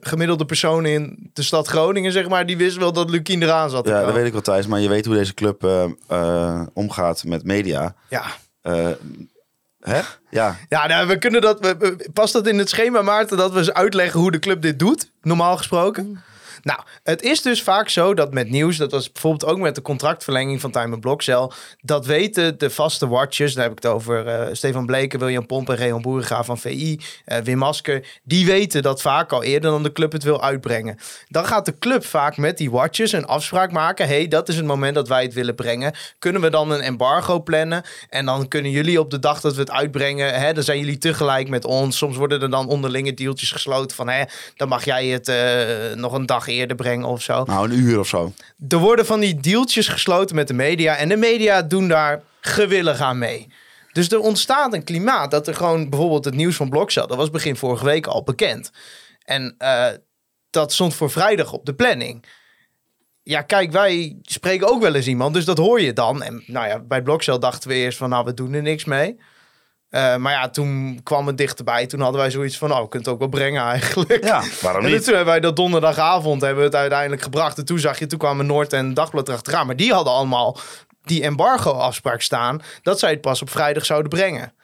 gemiddelde 0.00 0.44
persoon 0.44 0.86
in 0.86 1.30
de 1.32 1.42
stad 1.42 1.66
Groningen, 1.66 2.12
zeg 2.12 2.28
maar. 2.28 2.46
Die 2.46 2.56
wist 2.56 2.76
wel 2.76 2.92
dat 2.92 3.10
Lukien 3.10 3.42
eraan 3.42 3.70
zat. 3.70 3.88
Ja, 3.88 4.04
dat 4.04 4.14
weet 4.14 4.26
ik 4.26 4.32
wel, 4.32 4.40
Thijs. 4.40 4.66
Maar 4.66 4.80
je 4.80 4.88
weet 4.88 5.04
hoe 5.04 5.14
deze 5.14 5.34
club 5.34 5.64
eh, 5.64 5.84
eh, 6.08 6.62
omgaat 6.72 7.24
met 7.24 7.44
media. 7.44 7.94
Ja. 8.08 8.24
Hè? 9.84 10.00
Ja. 10.30 10.56
Ja, 10.68 10.86
nou, 10.86 11.06
we 11.06 11.18
kunnen 11.18 11.40
dat. 11.40 11.60
we- 11.60 12.08
Past 12.12 12.32
dat 12.32 12.46
in 12.46 12.58
het 12.58 12.68
schema, 12.68 13.02
Maarten, 13.02 13.36
dat 13.36 13.52
we 13.52 13.58
eens 13.58 13.72
uitleggen 13.72 14.20
hoe 14.20 14.30
de 14.30 14.38
club 14.38 14.62
dit 14.62 14.78
doet? 14.78 15.10
Normaal 15.22 15.56
gesproken. 15.56 16.22
Nou, 16.64 16.80
het 17.02 17.22
is 17.22 17.42
dus 17.42 17.62
vaak 17.62 17.88
zo 17.88 18.14
dat 18.14 18.32
met 18.32 18.50
nieuws, 18.50 18.76
dat 18.76 18.90
was 18.90 19.12
bijvoorbeeld 19.12 19.50
ook 19.50 19.58
met 19.58 19.74
de 19.74 19.82
contractverlenging 19.82 20.60
van 20.60 20.70
Time 20.70 20.98
Blokcel, 20.98 21.52
dat 21.80 22.06
weten 22.06 22.58
de 22.58 22.70
vaste 22.70 23.08
watchers, 23.08 23.54
daar 23.54 23.62
heb 23.62 23.72
ik 23.72 23.82
het 23.82 23.92
over 23.92 24.26
eh, 24.26 24.48
Stefan 24.52 24.86
Bleken, 24.86 25.18
William 25.18 25.46
Pomp 25.46 25.68
en 25.68 25.76
Reon 25.76 26.02
Boeriga 26.02 26.44
van 26.44 26.58
VI, 26.58 27.00
eh, 27.24 27.38
Wim 27.38 27.58
Masker, 27.58 28.06
die 28.22 28.46
weten 28.46 28.82
dat 28.82 29.00
vaak 29.00 29.32
al 29.32 29.42
eerder 29.42 29.70
dan 29.70 29.82
de 29.82 29.92
club 29.92 30.12
het 30.12 30.22
wil 30.22 30.42
uitbrengen. 30.42 30.98
Dan 31.28 31.46
gaat 31.46 31.64
de 31.64 31.78
club 31.78 32.04
vaak 32.04 32.36
met 32.36 32.58
die 32.58 32.70
watchers 32.70 33.12
een 33.12 33.26
afspraak 33.26 33.72
maken. 33.72 34.06
hey, 34.06 34.28
dat 34.28 34.48
is 34.48 34.56
het 34.56 34.64
moment 34.64 34.94
dat 34.94 35.08
wij 35.08 35.22
het 35.22 35.34
willen 35.34 35.54
brengen. 35.54 35.94
Kunnen 36.18 36.40
we 36.40 36.50
dan 36.50 36.70
een 36.70 36.80
embargo 36.80 37.42
plannen? 37.42 37.82
En 38.08 38.26
dan 38.26 38.48
kunnen 38.48 38.70
jullie 38.70 39.00
op 39.00 39.10
de 39.10 39.18
dag 39.18 39.40
dat 39.40 39.54
we 39.54 39.60
het 39.60 39.70
uitbrengen, 39.70 40.34
hè, 40.34 40.52
dan 40.52 40.62
zijn 40.62 40.78
jullie 40.78 40.98
tegelijk 40.98 41.48
met 41.48 41.64
ons. 41.64 41.96
Soms 41.96 42.16
worden 42.16 42.42
er 42.42 42.50
dan 42.50 42.68
onderlinge 42.68 43.14
deeltjes 43.14 43.52
gesloten 43.52 43.96
van, 43.96 44.08
hè, 44.08 44.22
dan 44.56 44.68
mag 44.68 44.84
jij 44.84 45.06
het 45.06 45.28
eh, 45.28 45.94
nog 45.94 46.12
een 46.12 46.26
dag 46.26 46.48
eerder 46.54 46.76
brengen 46.76 47.06
of 47.06 47.22
zo. 47.22 47.44
Nou, 47.44 47.70
een 47.70 47.78
uur 47.78 47.98
of 47.98 48.08
zo. 48.08 48.32
Er 48.68 48.78
worden 48.78 49.06
van 49.06 49.20
die 49.20 49.40
deeltjes 49.40 49.88
gesloten 49.88 50.36
met 50.36 50.48
de 50.48 50.54
media. 50.54 50.96
En 50.96 51.08
de 51.08 51.16
media 51.16 51.62
doen 51.62 51.88
daar 51.88 52.22
gewillig 52.40 53.00
aan 53.00 53.18
mee. 53.18 53.48
Dus 53.92 54.10
er 54.10 54.18
ontstaat 54.18 54.74
een 54.74 54.84
klimaat 54.84 55.30
dat 55.30 55.48
er 55.48 55.54
gewoon 55.54 55.90
bijvoorbeeld 55.90 56.24
het 56.24 56.34
nieuws 56.34 56.56
van 56.56 56.68
Blokcel, 56.68 57.06
dat 57.06 57.16
was 57.16 57.30
begin 57.30 57.56
vorige 57.56 57.84
week 57.84 58.06
al 58.06 58.22
bekend. 58.22 58.70
En 59.24 59.54
eh, 59.58 59.86
dat 60.50 60.72
stond 60.72 60.94
voor 60.94 61.10
vrijdag 61.10 61.52
op 61.52 61.66
de 61.66 61.74
planning. 61.74 62.24
Ja, 63.22 63.42
kijk, 63.42 63.72
wij 63.72 64.16
spreken 64.22 64.68
ook 64.68 64.82
wel 64.82 64.94
eens 64.94 65.06
iemand, 65.06 65.34
dus 65.34 65.44
dat 65.44 65.58
hoor 65.58 65.80
je 65.80 65.92
dan. 65.92 66.22
En 66.22 66.42
nou 66.46 66.66
ja, 66.66 66.78
bij 66.80 67.02
Blokcel 67.02 67.38
dachten 67.40 67.68
we 67.68 67.74
eerst 67.74 67.98
van, 67.98 68.10
nou, 68.10 68.24
we 68.24 68.34
doen 68.34 68.52
er 68.52 68.62
niks 68.62 68.84
mee. 68.84 69.18
Eh, 69.94 70.16
maar 70.16 70.32
ja, 70.32 70.48
toen 70.48 71.00
kwam 71.02 71.26
het 71.26 71.38
dichterbij. 71.38 71.86
Toen 71.86 72.00
hadden 72.00 72.20
wij 72.20 72.30
zoiets 72.30 72.58
van, 72.58 72.72
oh, 72.72 72.80
we 72.80 72.88
kunnen 72.88 73.08
het 73.08 73.08
ook 73.08 73.18
wel 73.18 73.40
brengen 73.40 73.62
eigenlijk. 73.62 74.24
Ja, 74.24 74.42
waarom 74.60 74.84
En 74.84 74.90
niet? 74.90 75.04
toen 75.04 75.14
hebben 75.14 75.32
wij 75.32 75.40
dat 75.40 75.56
donderdagavond 75.56 76.40
hebben 76.40 76.58
we 76.58 76.64
het 76.64 76.74
uiteindelijk 76.74 77.22
gebracht. 77.22 77.58
En 77.58 77.64
toen 77.64 77.78
zag 77.78 77.98
je, 77.98 78.06
toen 78.06 78.18
kwamen 78.18 78.46
Noord 78.46 78.72
en 78.72 78.94
Dagblad 78.94 79.28
erachteraan. 79.28 79.66
Maar 79.66 79.76
die 79.76 79.92
hadden 79.92 80.12
allemaal 80.12 80.58
die 81.02 81.22
embargo-afspraak 81.22 82.20
staan. 82.20 82.62
Dat 82.82 82.98
zij 82.98 83.10
het 83.10 83.20
pas 83.20 83.42
op 83.42 83.50
vrijdag 83.50 83.84
zouden 83.84 84.10
brengen. 84.10 84.54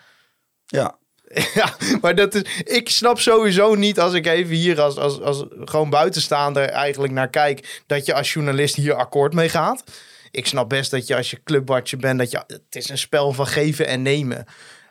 Ja. 0.66 0.98
Ja, 1.54 1.74
maar 2.00 2.14
dat 2.14 2.34
is, 2.34 2.42
ik 2.64 2.88
snap 2.88 3.20
sowieso 3.20 3.74
niet 3.74 4.00
als 4.00 4.12
ik 4.12 4.26
even 4.26 4.54
hier 4.56 4.80
als, 4.80 4.96
als, 4.96 5.20
als 5.20 5.44
gewoon 5.64 5.90
buitenstaander 5.90 6.64
eigenlijk 6.68 7.12
naar 7.12 7.28
kijk, 7.28 7.82
dat 7.86 8.06
je 8.06 8.14
als 8.14 8.32
journalist 8.32 8.74
hier 8.74 8.94
akkoord 8.94 9.34
mee 9.34 9.48
gaat. 9.48 9.84
Ik 10.30 10.46
snap 10.46 10.68
best 10.68 10.90
dat 10.90 11.06
je 11.06 11.16
als 11.16 11.30
je 11.30 11.42
clubwatcher 11.42 11.98
bent, 11.98 12.18
dat 12.18 12.30
je, 12.30 12.42
het 12.46 12.76
is 12.76 12.88
een 12.88 12.98
spel 12.98 13.32
van 13.32 13.46
geven 13.46 13.86
en 13.86 14.02
nemen. 14.02 14.46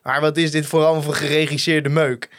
Maar 0.09 0.21
wat 0.21 0.37
is 0.37 0.51
dit 0.51 0.65
vooral 0.65 1.01
voor 1.01 1.13
geregisseerde 1.13 1.89
meuk? 1.89 2.29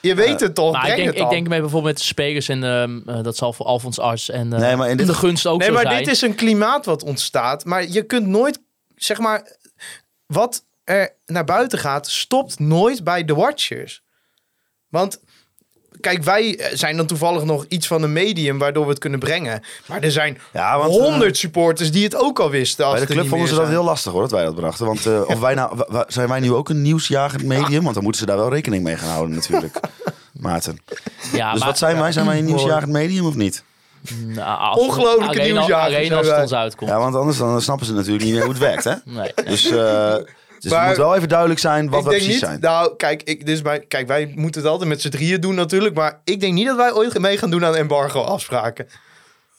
Je 0.00 0.14
weet 0.14 0.40
het 0.40 0.54
toch, 0.54 0.72
Maar 0.72 0.88
ik 0.88 0.96
denk, 0.96 1.08
het 1.08 1.18
ik 1.18 1.30
denk 1.30 1.48
mee 1.48 1.60
bijvoorbeeld 1.60 1.92
met 1.92 2.02
de 2.02 2.08
spelers 2.08 2.48
en 2.48 2.64
ehm, 2.64 3.00
eh, 3.06 3.22
dat 3.22 3.36
zal 3.36 3.52
voor 3.52 3.66
Alfons 3.66 3.98
Ars 3.98 4.30
en 4.30 4.52
eh, 4.52 4.58
Nee, 4.58 4.76
maar 4.76 4.90
in 4.90 4.96
dit 4.96 5.06
de 5.06 5.14
gunst 5.14 5.46
ook 5.46 5.58
Nee, 5.58 5.68
zo 5.68 5.74
maar 5.74 5.82
zijn. 5.82 5.98
dit 5.98 6.12
is 6.12 6.20
een 6.20 6.34
klimaat 6.34 6.84
wat 6.84 7.02
ontstaat. 7.02 7.64
Maar 7.64 7.88
je 7.88 8.02
kunt 8.02 8.26
nooit, 8.26 8.60
zeg 8.96 9.18
maar, 9.18 9.56
wat 10.26 10.64
er 10.84 11.14
naar 11.26 11.44
buiten 11.44 11.78
gaat, 11.78 12.08
stopt 12.08 12.58
nooit 12.58 13.04
bij 13.04 13.24
de 13.24 13.34
watchers. 13.34 14.02
Want, 14.88 15.20
kijk, 16.00 16.22
wij 16.22 16.56
eh, 16.58 16.76
zijn 16.76 16.96
dan 16.96 17.06
toevallig 17.06 17.44
nog 17.44 17.64
iets 17.68 17.86
van 17.86 18.02
een 18.02 18.12
medium 18.12 18.58
waardoor 18.58 18.84
we 18.84 18.90
het 18.90 18.98
kunnen 18.98 19.18
brengen. 19.18 19.62
Maar 19.86 20.00
er 20.02 20.10
zijn 20.12 20.38
Ja, 20.52 20.78
want, 20.78 20.90
honderd 20.90 21.36
supporters 21.36 21.90
die 21.92 22.04
het 22.04 22.16
ook 22.16 22.38
al 22.40 22.50
wisten. 22.50 22.84
Als 22.84 22.94
Bij 22.94 23.00
de 23.00 23.06
club 23.06 23.20
niet 23.20 23.30
vonden 23.30 23.48
ze 23.48 23.54
dat 23.54 23.68
heel 23.68 23.84
lastig 23.84 24.12
hoor, 24.12 24.20
dat 24.20 24.30
wij 24.30 24.44
dat 24.44 24.54
brachten. 24.54 24.86
Want 24.86 25.06
eh, 25.06 25.20
of 25.26 25.40
wij 25.40 25.54
nou, 25.54 25.84
zijn 26.08 26.28
wij 26.28 26.40
nu 26.40 26.52
ook 26.52 26.68
een 26.68 26.82
nieuwsjagend 26.82 27.42
medium? 27.44 27.82
Want 27.82 27.94
dan 27.94 28.02
moeten 28.02 28.20
ze 28.20 28.26
daar 28.26 28.36
wel 28.36 28.50
rekening 28.52 28.82
mee 28.82 28.96
gaan 28.96 29.10
houden 29.10 29.34
natuurlijk. 29.34 29.80
Maarten. 30.40 30.78
ja, 31.32 31.50
Dus 31.50 31.58
maar, 31.60 31.68
wat 31.68 31.78
zijn 31.78 31.98
wij? 31.98 32.12
Zijn 32.12 32.26
wij 32.26 32.38
een 32.38 32.44
nieuwsjagend 32.44 32.92
medium 32.92 33.26
of 33.26 33.34
niet? 33.34 33.62
nou, 34.26 34.58
als- 34.60 34.78
Ongelooflijke 34.78 35.40
nieuwsjagers 35.42 35.94
Alleen 35.94 36.12
als 36.12 36.26
het 36.26 36.34
wij. 36.34 36.42
ons 36.42 36.52
uitkomt. 36.54 36.90
Ja, 36.90 36.98
want 36.98 37.14
anders 37.14 37.36
dan 37.38 37.62
snappen 37.62 37.86
ze 37.86 37.92
natuurlijk 37.92 38.24
niet 38.24 38.32
meer 38.32 38.42
hoe 38.42 38.50
het 38.50 38.60
werkt. 38.60 38.84
Hè? 38.84 38.94
Nee. 39.04 39.32
Dus, 39.44 39.70
eh, 39.70 40.14
dus 40.58 40.70
Maar- 40.72 40.80
het 40.80 40.88
moet 40.88 41.06
wel 41.06 41.14
even 41.16 41.28
duidelijk 41.28 41.60
zijn 41.60 41.90
wat 41.90 41.98
ik 41.98 42.04
we 42.04 42.10
denk 42.10 42.22
precies 42.22 42.40
niet, 42.40 42.48
zijn. 42.50 42.60
nou, 42.60 42.96
kijk, 42.96 43.22
ik, 43.22 43.46
dus 43.46 43.62
bij, 43.62 43.80
kijk, 43.80 44.06
wij 44.06 44.32
moeten 44.36 44.60
het 44.62 44.70
altijd 44.70 44.88
met 44.88 45.00
z'n 45.00 45.08
drieën 45.08 45.40
doen 45.40 45.54
natuurlijk. 45.54 45.94
Maar 45.94 46.20
ik 46.24 46.40
denk 46.40 46.54
niet 46.54 46.66
dat 46.66 46.76
wij 46.76 46.92
ooit 46.92 47.18
mee 47.18 47.38
gaan 47.38 47.50
doen 47.50 47.64
aan 47.64 47.76
embargo-afspraken. 47.76 48.88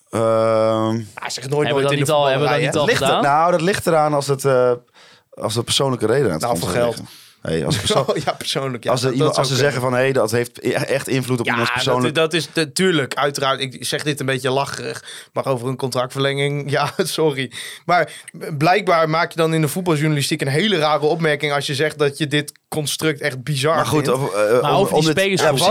Ehm, 0.10 1.00
Hij 1.14 1.30
zegt 1.30 1.50
nooit 1.50 1.66
Hebben 1.66 1.66
we 1.66 1.66
nooit 1.66 1.84
dat 1.84 1.84
in 1.84 1.90
de 1.90 1.96
niet 1.96 2.10
al- 2.10 2.26
hebben 2.26 2.48
we 2.48 2.54
dat 2.54 2.62
niet 2.64 2.76
al 2.76 2.86
ligt 2.86 3.02
er- 3.02 3.22
nou, 3.22 3.52
dat 3.52 3.62
ligt 3.62 3.88
eraan 3.88 4.14
als 4.14 4.28
het, 4.28 4.46
eh, 4.46 4.72
als 5.34 5.56
er 5.56 5.64
persoonlijke 5.64 6.06
reden 6.06 6.26
aan 6.26 6.32
het 6.32 6.42
Nou, 6.42 6.58
voor 6.58 6.70
geld. 6.70 6.98
liggen. 6.98 7.08
Hey, 7.42 7.66
als, 7.66 7.78
perso- 7.84 8.06
Oh, 8.08 8.18
ja, 8.18 8.32
persoonlijk. 8.32 8.84
Ja, 8.84 8.92
als, 8.92 9.00
er 9.00 9.06
dat- 9.06 9.16
iemand, 9.16 9.36
dat 9.36 9.40
als 9.44 9.54
ze 9.54 9.56
zeggen 9.60 9.82
van 9.82 9.94
hé, 9.94 10.12
dat 10.12 10.32
heeft 10.32 10.64
e- 10.64 10.70
echt 10.72 11.08
invloed 11.08 11.40
op 11.40 11.46
Ja, 11.46 11.56
dat, 11.56 11.72
persoonlijk. 11.74 12.16
dat 12.16 12.34
is 12.34 12.48
natuurlijk, 12.54 13.14
uiteraard. 13.16 13.60
Ik 13.60 13.86
zeg 13.86 14.04
dit 14.04 14.20
een 14.20 14.26
beetje 14.26 14.50
lacherig, 14.50 15.04
maar 15.34 15.46
over 15.46 15.68
een 15.68 15.76
contractverlenging, 15.76 16.72
ja, 16.72 16.94
sorry. 16.98 17.52
Maar 17.86 18.12
blijkbaar 18.58 19.10
maak 19.10 19.32
je 19.32 19.38
dan 19.38 19.54
in 19.54 19.62
de 19.62 19.68
voetbaljournalistiek 19.68 20.42
een 20.42 20.48
hele 20.48 20.78
rare 20.78 21.06
opmerking 21.06 21.54
als 21.54 21.68
je 21.68 21.76
zegt 21.76 21.98
dat 22.00 22.18
je 22.18 22.28
dit 22.28 22.52
construct 22.68 23.22
echt 23.22 23.44
bizar 23.44 23.76
Maar 23.76 23.86
goed, 23.86 24.06
vindt. 24.06 24.20
of, 24.24 24.34
eh, 24.34 24.62
Maar 24.62 24.72
om, 24.76 24.82
over 24.82 24.94
die 25.00 25.08
het, 25.10 25.18
spelers- 25.18 25.42
ja, 25.42 25.50
om, 25.50 25.56
het, 25.56 25.66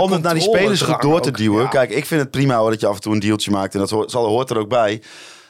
om, 0.00 0.12
het 0.12 0.22
naar 0.22 0.34
die 0.34 0.42
controledrang 0.42 0.42
spelersgroep 0.42 1.00
door 1.00 1.20
te 1.20 1.28
ook, 1.28 1.36
duwen. 1.36 1.62
ja. 1.62 1.68
Kijk, 1.68 1.90
ik 1.90 2.06
vind 2.06 2.20
het 2.20 2.30
prima 2.30 2.56
hoor, 2.56 2.70
dat 2.70 2.80
je 2.80 2.86
af 2.86 2.94
en 2.94 3.00
toe 3.00 3.12
een 3.14 3.20
dealtje 3.20 3.50
maakt. 3.50 3.74
En 3.74 3.80
dat 3.80 3.90
hoort, 3.90 4.10
zal, 4.10 4.26
hoort 4.26 4.50
er 4.50 4.58
ook 4.58 4.68
bij. 4.68 5.02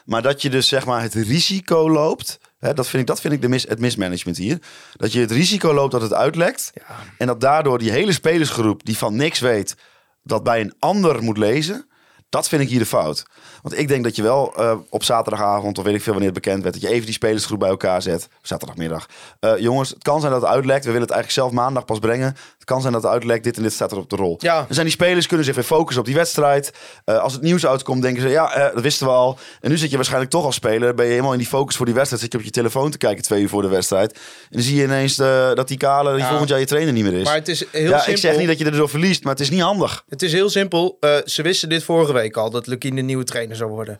Maar 0.05 0.21
dat 0.21 0.41
je 0.41 0.49
dus 0.49 0.67
zeg 0.67 0.85
maar 0.85 1.01
het 1.01 1.13
risico 1.13 1.89
loopt. 1.89 2.37
Hè, 2.59 2.73
dat 2.73 2.87
vind 2.87 3.01
ik, 3.01 3.07
dat 3.07 3.21
vind 3.21 3.33
ik 3.33 3.41
de 3.41 3.47
mis, 3.47 3.67
het 3.67 3.79
mismanagement 3.79 4.37
hier. 4.37 4.59
Dat 4.93 5.11
je 5.11 5.19
het 5.19 5.31
risico 5.31 5.73
loopt 5.73 5.91
dat 5.91 6.01
het 6.01 6.13
uitlekt. 6.13 6.71
En 7.17 7.27
dat 7.27 7.41
daardoor 7.41 7.79
die 7.79 7.91
hele 7.91 8.11
spelersgroep 8.11 8.85
die 8.85 8.97
van 8.97 9.15
niks 9.15 9.39
weet. 9.39 9.75
dat 10.23 10.43
bij 10.43 10.61
een 10.61 10.73
ander 10.79 11.23
moet 11.23 11.37
lezen. 11.37 11.87
Dat 12.29 12.47
vind 12.47 12.61
ik 12.61 12.69
hier 12.69 12.79
de 12.79 12.85
fout. 12.85 13.25
Want 13.61 13.77
ik 13.77 13.87
denk 13.87 14.03
dat 14.03 14.15
je 14.15 14.21
wel 14.21 14.55
eh, 14.55 14.77
op 14.89 15.03
zaterdagavond, 15.03 15.77
of 15.77 15.83
weet 15.83 15.95
ik 15.95 16.01
veel 16.01 16.13
wanneer 16.13 16.31
het 16.31 16.43
bekend 16.43 16.61
werd, 16.63 16.73
dat 16.73 16.83
je 16.83 16.89
even 16.89 17.05
die 17.05 17.13
spelersgroep 17.13 17.59
bij 17.59 17.69
elkaar 17.69 18.01
zet. 18.01 18.27
Zaterdagmiddag. 18.41 19.05
Eh, 19.39 19.57
jongens, 19.57 19.89
het 19.89 20.03
kan 20.03 20.19
zijn 20.19 20.31
dat 20.31 20.41
het 20.41 20.51
uitlekt. 20.51 20.85
We 20.85 20.91
willen 20.91 21.07
het 21.07 21.15
eigenlijk 21.15 21.41
zelf 21.41 21.63
maandag 21.63 21.85
pas 21.85 21.99
brengen. 21.99 22.35
Kan 22.65 22.81
zijn 22.81 22.93
dat 22.93 23.03
het 23.03 23.11
uitlekt. 23.11 23.43
Dit 23.43 23.57
en 23.57 23.63
dit 23.63 23.73
staat 23.73 23.91
er 23.91 23.97
op 23.97 24.09
de 24.09 24.15
rol. 24.15 24.35
Ja. 24.39 24.55
Dan 24.55 24.65
zijn 24.69 24.85
die 24.85 24.95
spelers 24.95 25.27
kunnen 25.27 25.45
zich 25.45 25.55
weer 25.55 25.63
focussen 25.63 25.99
op 25.99 26.05
die 26.05 26.15
wedstrijd. 26.15 26.71
Eh, 27.05 27.19
als 27.19 27.33
het 27.33 27.41
nieuws 27.41 27.65
uitkomt, 27.65 28.01
denken 28.01 28.21
ze, 28.21 28.29
ja, 28.29 28.53
eh, 28.53 28.73
dat 28.73 28.83
wisten 28.83 29.07
we 29.07 29.13
al. 29.13 29.37
En 29.61 29.69
nu 29.69 29.77
zit 29.77 29.89
je 29.89 29.95
waarschijnlijk 29.95 30.31
toch 30.31 30.45
als 30.45 30.55
speler. 30.55 30.93
Ben 30.95 31.05
je 31.05 31.11
helemaal 31.11 31.31
in 31.31 31.37
die 31.37 31.47
focus 31.47 31.75
voor 31.75 31.85
die 31.85 31.95
wedstrijd. 31.95 32.23
Zit 32.23 32.31
je 32.31 32.37
op 32.37 32.43
je 32.43 32.51
telefoon 32.51 32.91
te 32.91 32.97
kijken 32.97 33.23
twee 33.23 33.41
uur 33.41 33.49
voor 33.49 33.61
de 33.61 33.67
wedstrijd. 33.67 34.13
En 34.13 34.19
dan 34.49 34.61
zie 34.61 34.75
je 34.75 34.83
ineens 34.83 35.19
eh, 35.19 35.53
dat 35.53 35.67
die 35.67 35.77
kale 35.77 36.11
die 36.11 36.19
Ja. 36.21 36.27
volgend 36.29 36.49
jaar 36.49 36.59
je 36.59 36.65
trainer 36.65 36.93
niet 36.93 37.03
meer 37.03 37.13
is. 37.13 37.23
Maar 37.25 37.35
het 37.35 37.47
is 37.47 37.65
heel 37.71 37.81
ja, 37.89 37.95
simpel. 37.97 38.13
ik 38.13 38.17
zeg 38.19 38.37
niet 38.37 38.47
dat 38.47 38.57
je 38.57 38.65
er 38.65 38.71
door 38.71 38.89
verliest, 38.89 39.23
maar 39.23 39.31
het 39.31 39.41
is 39.41 39.49
niet 39.49 39.61
handig. 39.61 40.03
Het 40.09 40.21
is 40.21 40.31
heel 40.31 40.49
simpel. 40.49 40.97
Ze 41.25 41.41
wisten 41.41 41.69
dit 41.69 41.83
vorige 41.83 42.13
week 42.13 42.37
al, 42.37 42.49
dat 42.49 42.67
Lukien 42.67 42.95
de 42.95 43.01
nieuwe 43.01 43.23
trainer 43.23 43.55
zou 43.55 43.69
worden 43.69 43.99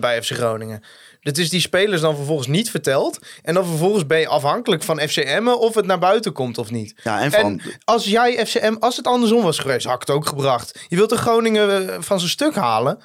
bij 0.00 0.22
FC 0.22 0.30
Groningen. 0.30 0.82
Dat 1.22 1.38
is 1.38 1.50
die 1.50 1.60
spelers 1.60 2.00
dan 2.00 2.16
vervolgens 2.16 2.48
niet 2.48 2.70
verteld. 2.70 3.18
En 3.42 3.54
dan 3.54 3.66
vervolgens 3.66 4.06
ben 4.06 4.18
je 4.18 4.28
afhankelijk 4.28 4.82
van 4.82 5.00
FCM 5.00 5.48
of 5.48 5.74
het 5.74 5.86
naar 5.86 5.98
buiten 5.98 6.32
komt 6.32 6.58
of 6.58 6.70
niet. 6.70 6.94
Ja, 7.04 7.20
en 7.20 7.30
van, 7.30 7.40
En 7.40 7.60
als 7.84 8.04
jij 8.04 8.46
FCM, 8.46 8.74
als 8.78 8.96
het 8.96 9.06
andersom 9.06 9.42
was 9.42 9.58
geweest, 9.58 9.86
had 9.86 9.94
ik 9.94 10.00
het 10.00 10.16
ook 10.16 10.26
gebracht. 10.26 10.86
Je 10.88 10.96
wilt 10.96 11.10
de 11.10 11.16
Groningen 11.16 11.88
eh, 11.88 11.96
van 12.00 12.18
zijn 12.18 12.30
stuk 12.30 12.54
halen. 12.54 12.98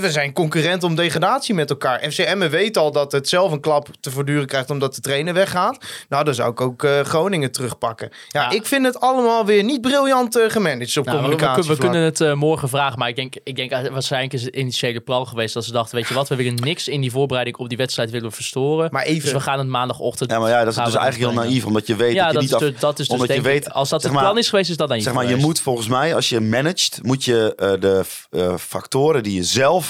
We 0.00 0.10
zijn 0.10 0.32
concurrent 0.32 0.82
om 0.82 0.94
degradatie 0.94 1.54
met 1.54 1.70
elkaar. 1.70 2.10
FCM 2.10 2.48
weet 2.48 2.76
al 2.76 2.92
dat 2.92 3.12
het 3.12 3.28
zelf 3.28 3.52
een 3.52 3.60
klap 3.60 3.88
te 4.00 4.10
voortduren 4.10 4.46
krijgt 4.46 4.70
omdat 4.70 4.94
de 4.94 5.00
trainer 5.00 5.34
weggaat. 5.34 5.78
Nou, 6.08 6.24
dan 6.24 6.34
zou 6.34 6.50
ik 6.50 6.60
ook 6.60 6.84
eh, 6.84 7.00
Groningen 7.00 7.52
terugpakken. 7.52 8.10
Ja, 8.28 8.42
Ja. 8.42 8.50
ik 8.50 8.66
vind 8.66 8.86
het 8.86 9.00
allemaal 9.00 9.44
weer 9.44 9.64
niet 9.64 9.80
briljant 9.80 10.36
eh, 10.38 10.50
gemanaged 10.50 10.96
op 10.96 11.04
Nou, 11.04 11.16
we, 11.16 11.22
we, 11.22 11.30
communicatie. 11.30 11.70
we 11.72 11.78
kunnen 11.78 12.02
het 12.02 12.20
eh, 12.20 12.32
morgen 12.32 12.68
vragen, 12.68 12.98
maar 12.98 13.08
ik 13.08 13.16
denk, 13.16 13.34
ik 13.44 13.56
denk 13.56 13.70
waarschijnlijk 13.90 14.32
is 14.32 14.42
het 14.42 14.54
initiële 14.54 15.00
plan 15.00 15.26
geweest 15.28 15.54
dat 15.54 15.64
ze 15.64 15.72
dachten, 15.72 15.96
weet 15.96 16.08
je 16.08 16.14
wat, 16.14 16.28
we 16.28 16.36
willen 16.36 16.54
niks 16.54 16.88
in 16.88 17.00
die 17.00 17.10
voorbereiding 17.10 17.56
op 17.56 17.68
die 17.68 17.78
wedstrijd 17.78 18.10
willen 18.10 18.32
verstoren. 18.32 18.88
Maar 18.92 19.02
even- 19.02 19.22
Dus 19.22 19.32
we 19.32 19.40
gaan 19.40 19.58
het 19.58 19.68
maandagochtend. 19.68 20.30
ja, 20.30 20.38
maar 20.38 20.50
ja, 20.50 20.58
dat 20.64 20.76
is 20.76 20.84
dus 20.84 20.94
eigenlijk 20.94 21.32
heel 21.32 21.42
naïef. 21.44 21.64
Omdat 21.64 21.86
je 21.86 21.96
weet 21.96 22.12
Ja, 22.14 22.32
dat 22.32 22.32
je 22.32 22.32
dat 22.32 22.40
niet 22.42 22.50
is, 22.50 22.54
af... 22.66 22.72
dus, 22.72 22.80
dat 22.80 22.90
is 22.90 22.96
dus 22.96 23.08
omdat 23.08 23.26
denk 23.28 23.40
je 23.42 23.48
weet, 23.48 23.66
ik, 23.66 23.72
als 23.72 23.88
dat 23.88 24.02
het 24.02 24.12
maar- 24.12 24.22
plan 24.22 24.38
is 24.38 24.48
geweest, 24.48 24.70
is 24.70 24.76
dat 24.76 24.86
dan 24.88 24.96
niet 24.96 25.06
Zeg 25.06 25.14
maar, 25.14 25.28
je 25.28 25.36
moet 25.36 25.60
volgens 25.60 25.88
mij, 25.88 26.14
als 26.14 26.28
je 26.28 26.40
managt, 26.40 26.98
moet 27.02 27.24
je 27.24 27.52
eh, 27.56 27.72
de 27.80 28.02
eh, 28.30 28.54
factoren 28.56 29.22
die 29.22 29.34
je 29.34 29.44
zelf, 29.44 29.85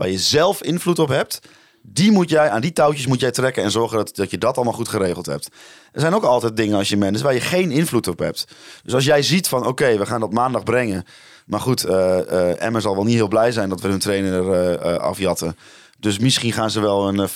waar 0.00 0.10
je 0.10 0.18
zelf 0.18 0.62
invloed 0.62 0.98
op 0.98 1.08
hebt, 1.08 1.40
die 1.82 2.12
moet 2.12 2.30
jij, 2.30 2.50
aan 2.50 2.60
die 2.60 2.72
touwtjes 2.72 3.06
moet 3.06 3.20
jij 3.20 3.30
trekken 3.30 3.62
en 3.62 3.70
zorgen 3.70 3.96
dat, 3.96 4.16
dat 4.16 4.30
je 4.30 4.38
dat 4.38 4.56
allemaal 4.56 4.74
goed 4.74 4.88
geregeld 4.88 5.26
hebt. 5.26 5.48
Er 5.92 6.00
zijn 6.00 6.14
ook 6.14 6.22
altijd 6.24 6.56
dingen 6.56 6.76
als 6.78 6.88
je 6.88 6.96
managt 6.96 7.22
waar 7.22 7.34
je 7.34 7.40
geen 7.40 7.70
invloed 7.70 8.08
op 8.08 8.18
hebt. 8.18 8.44
Dus 8.82 8.94
als 8.94 9.04
jij 9.04 9.22
ziet 9.22 9.48
van, 9.48 9.66
oké, 9.66 9.98
we 9.98 10.06
gaan 10.06 10.20
dat 10.20 10.32
maandag 10.32 10.62
brengen. 10.62 11.04
Maar 11.46 11.60
goed, 11.60 11.84
eh 11.84 12.18
eh 12.50 12.62
Emmen 12.62 12.82
zal 12.82 12.94
wel 12.94 13.04
niet 13.04 13.14
heel 13.14 13.28
blij 13.28 13.52
zijn 13.52 13.68
dat 13.68 13.80
we 13.80 13.88
hun 13.88 13.98
trainer 13.98 14.52
eh, 14.52 14.96
afjatten. 14.96 15.56
Dus 15.98 16.18
misschien 16.18 16.52
gaan 16.52 16.70
ze, 16.70 16.80
wel 16.80 17.08
een, 17.08 17.28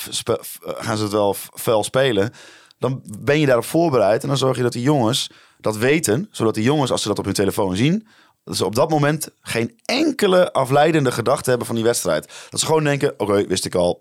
gaan 0.62 0.96
ze 0.96 1.02
het 1.02 1.12
wel 1.12 1.34
f- 1.34 1.48
vuil 1.52 1.84
spelen. 1.84 2.30
Dan 2.78 3.02
ben 3.20 3.40
je 3.40 3.46
daarop 3.46 3.64
voorbereid. 3.64 4.22
En 4.22 4.28
dan 4.28 4.38
zorg 4.38 4.56
je 4.56 4.62
dat 4.62 4.72
die 4.72 4.82
jongens 4.82 5.30
dat 5.60 5.76
weten. 5.76 6.28
Zodat 6.30 6.54
die 6.54 6.64
jongens, 6.64 6.90
als 6.90 7.02
ze 7.02 7.08
dat 7.08 7.18
op 7.18 7.24
hun 7.24 7.34
telefoon 7.34 7.76
zien... 7.76 8.06
dat 8.44 8.56
ze 8.56 8.64
op 8.64 8.74
dat 8.74 8.90
moment 8.90 9.28
geen 9.40 9.78
enkele 9.84 10.52
afleidende 10.52 11.12
gedachte 11.12 11.48
hebben 11.48 11.66
van 11.66 11.76
die 11.76 11.84
wedstrijd. 11.84 12.32
Dat 12.50 12.60
ze 12.60 12.66
gewoon 12.66 12.84
denken, 12.84 13.14
oké, 13.16 13.46
wist 13.46 13.64
ik 13.64 13.74
al. 13.74 14.00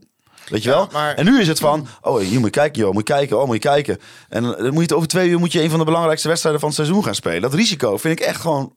Weet 0.50 0.64
je 0.64 0.70
Ja, 0.70 0.76
wel? 0.76 0.88
maar- 0.92 1.16
En 1.16 1.26
nu 1.26 1.40
is 1.42 1.48
het 1.48 1.60
van, 1.60 1.88
oh, 2.02 2.20
hier 2.20 2.36
moet 2.40 2.54
je 2.54 2.60
kijken, 2.60 2.82
joh, 2.82 2.94
moet 2.94 3.08
je 3.08 3.14
kijken, 3.14 3.40
oh, 3.40 3.46
moet 3.46 3.56
je 3.56 3.62
kijken. 3.70 4.00
En 4.30 4.44
dan 4.44 4.64
moet 4.66 4.74
je 4.74 4.82
het 4.82 4.94
over 4.94 5.08
twee 5.08 5.30
uur 5.30 5.40
moet 5.40 5.52
je 5.52 5.62
een 5.62 5.70
van 5.70 5.80
de 5.80 5.86
belangrijkste 5.86 6.28
wedstrijden 6.28 6.62
van 6.62 6.70
het 6.70 6.78
seizoen 6.80 7.04
gaan 7.04 7.16
spelen. 7.16 7.42
Dat 7.42 7.54
risico 7.54 7.98
vind 7.98 8.20
ik 8.20 8.26
echt 8.26 8.42
gewoon, 8.42 8.74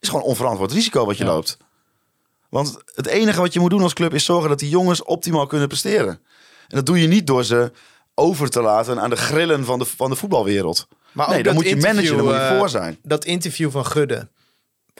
is 0.00 0.08
gewoon 0.08 0.24
onverantwoord 0.24 0.72
risico 0.72 1.06
wat 1.06 1.16
je 1.16 1.24
loopt. 1.24 1.56
Want 2.48 2.76
het 2.94 3.06
enige 3.06 3.40
wat 3.40 3.52
je 3.52 3.60
moet 3.60 3.70
doen 3.70 3.82
als 3.82 3.92
club 3.92 4.14
is 4.14 4.24
zorgen 4.24 4.48
dat 4.48 4.58
die 4.58 4.68
jongens 4.68 5.02
optimaal 5.02 5.46
kunnen 5.46 5.68
presteren. 5.68 6.08
En 6.68 6.76
dat 6.76 6.86
doe 6.86 7.00
je 7.00 7.06
niet 7.08 7.26
door 7.26 7.44
ze 7.44 7.72
over 8.14 8.50
te 8.50 8.60
laten 8.60 9.00
aan 9.00 9.10
de 9.10 9.16
grillen 9.16 9.64
van 9.64 9.78
de, 9.78 9.84
van 9.84 10.10
de 10.10 10.16
voetbalwereld. 10.16 10.88
Maar 11.12 11.28
nee, 11.28 11.42
dan 11.42 11.54
moet 11.54 11.68
je 11.68 11.76
managen, 11.76 12.16
moet 12.16 12.34
je 12.34 12.46
voor 12.56 12.64
eh, 12.64 12.70
zijn. 12.72 12.98
Dat 13.02 13.24
interview 13.24 13.70
van 13.70 13.86
Gudde. 13.86 14.28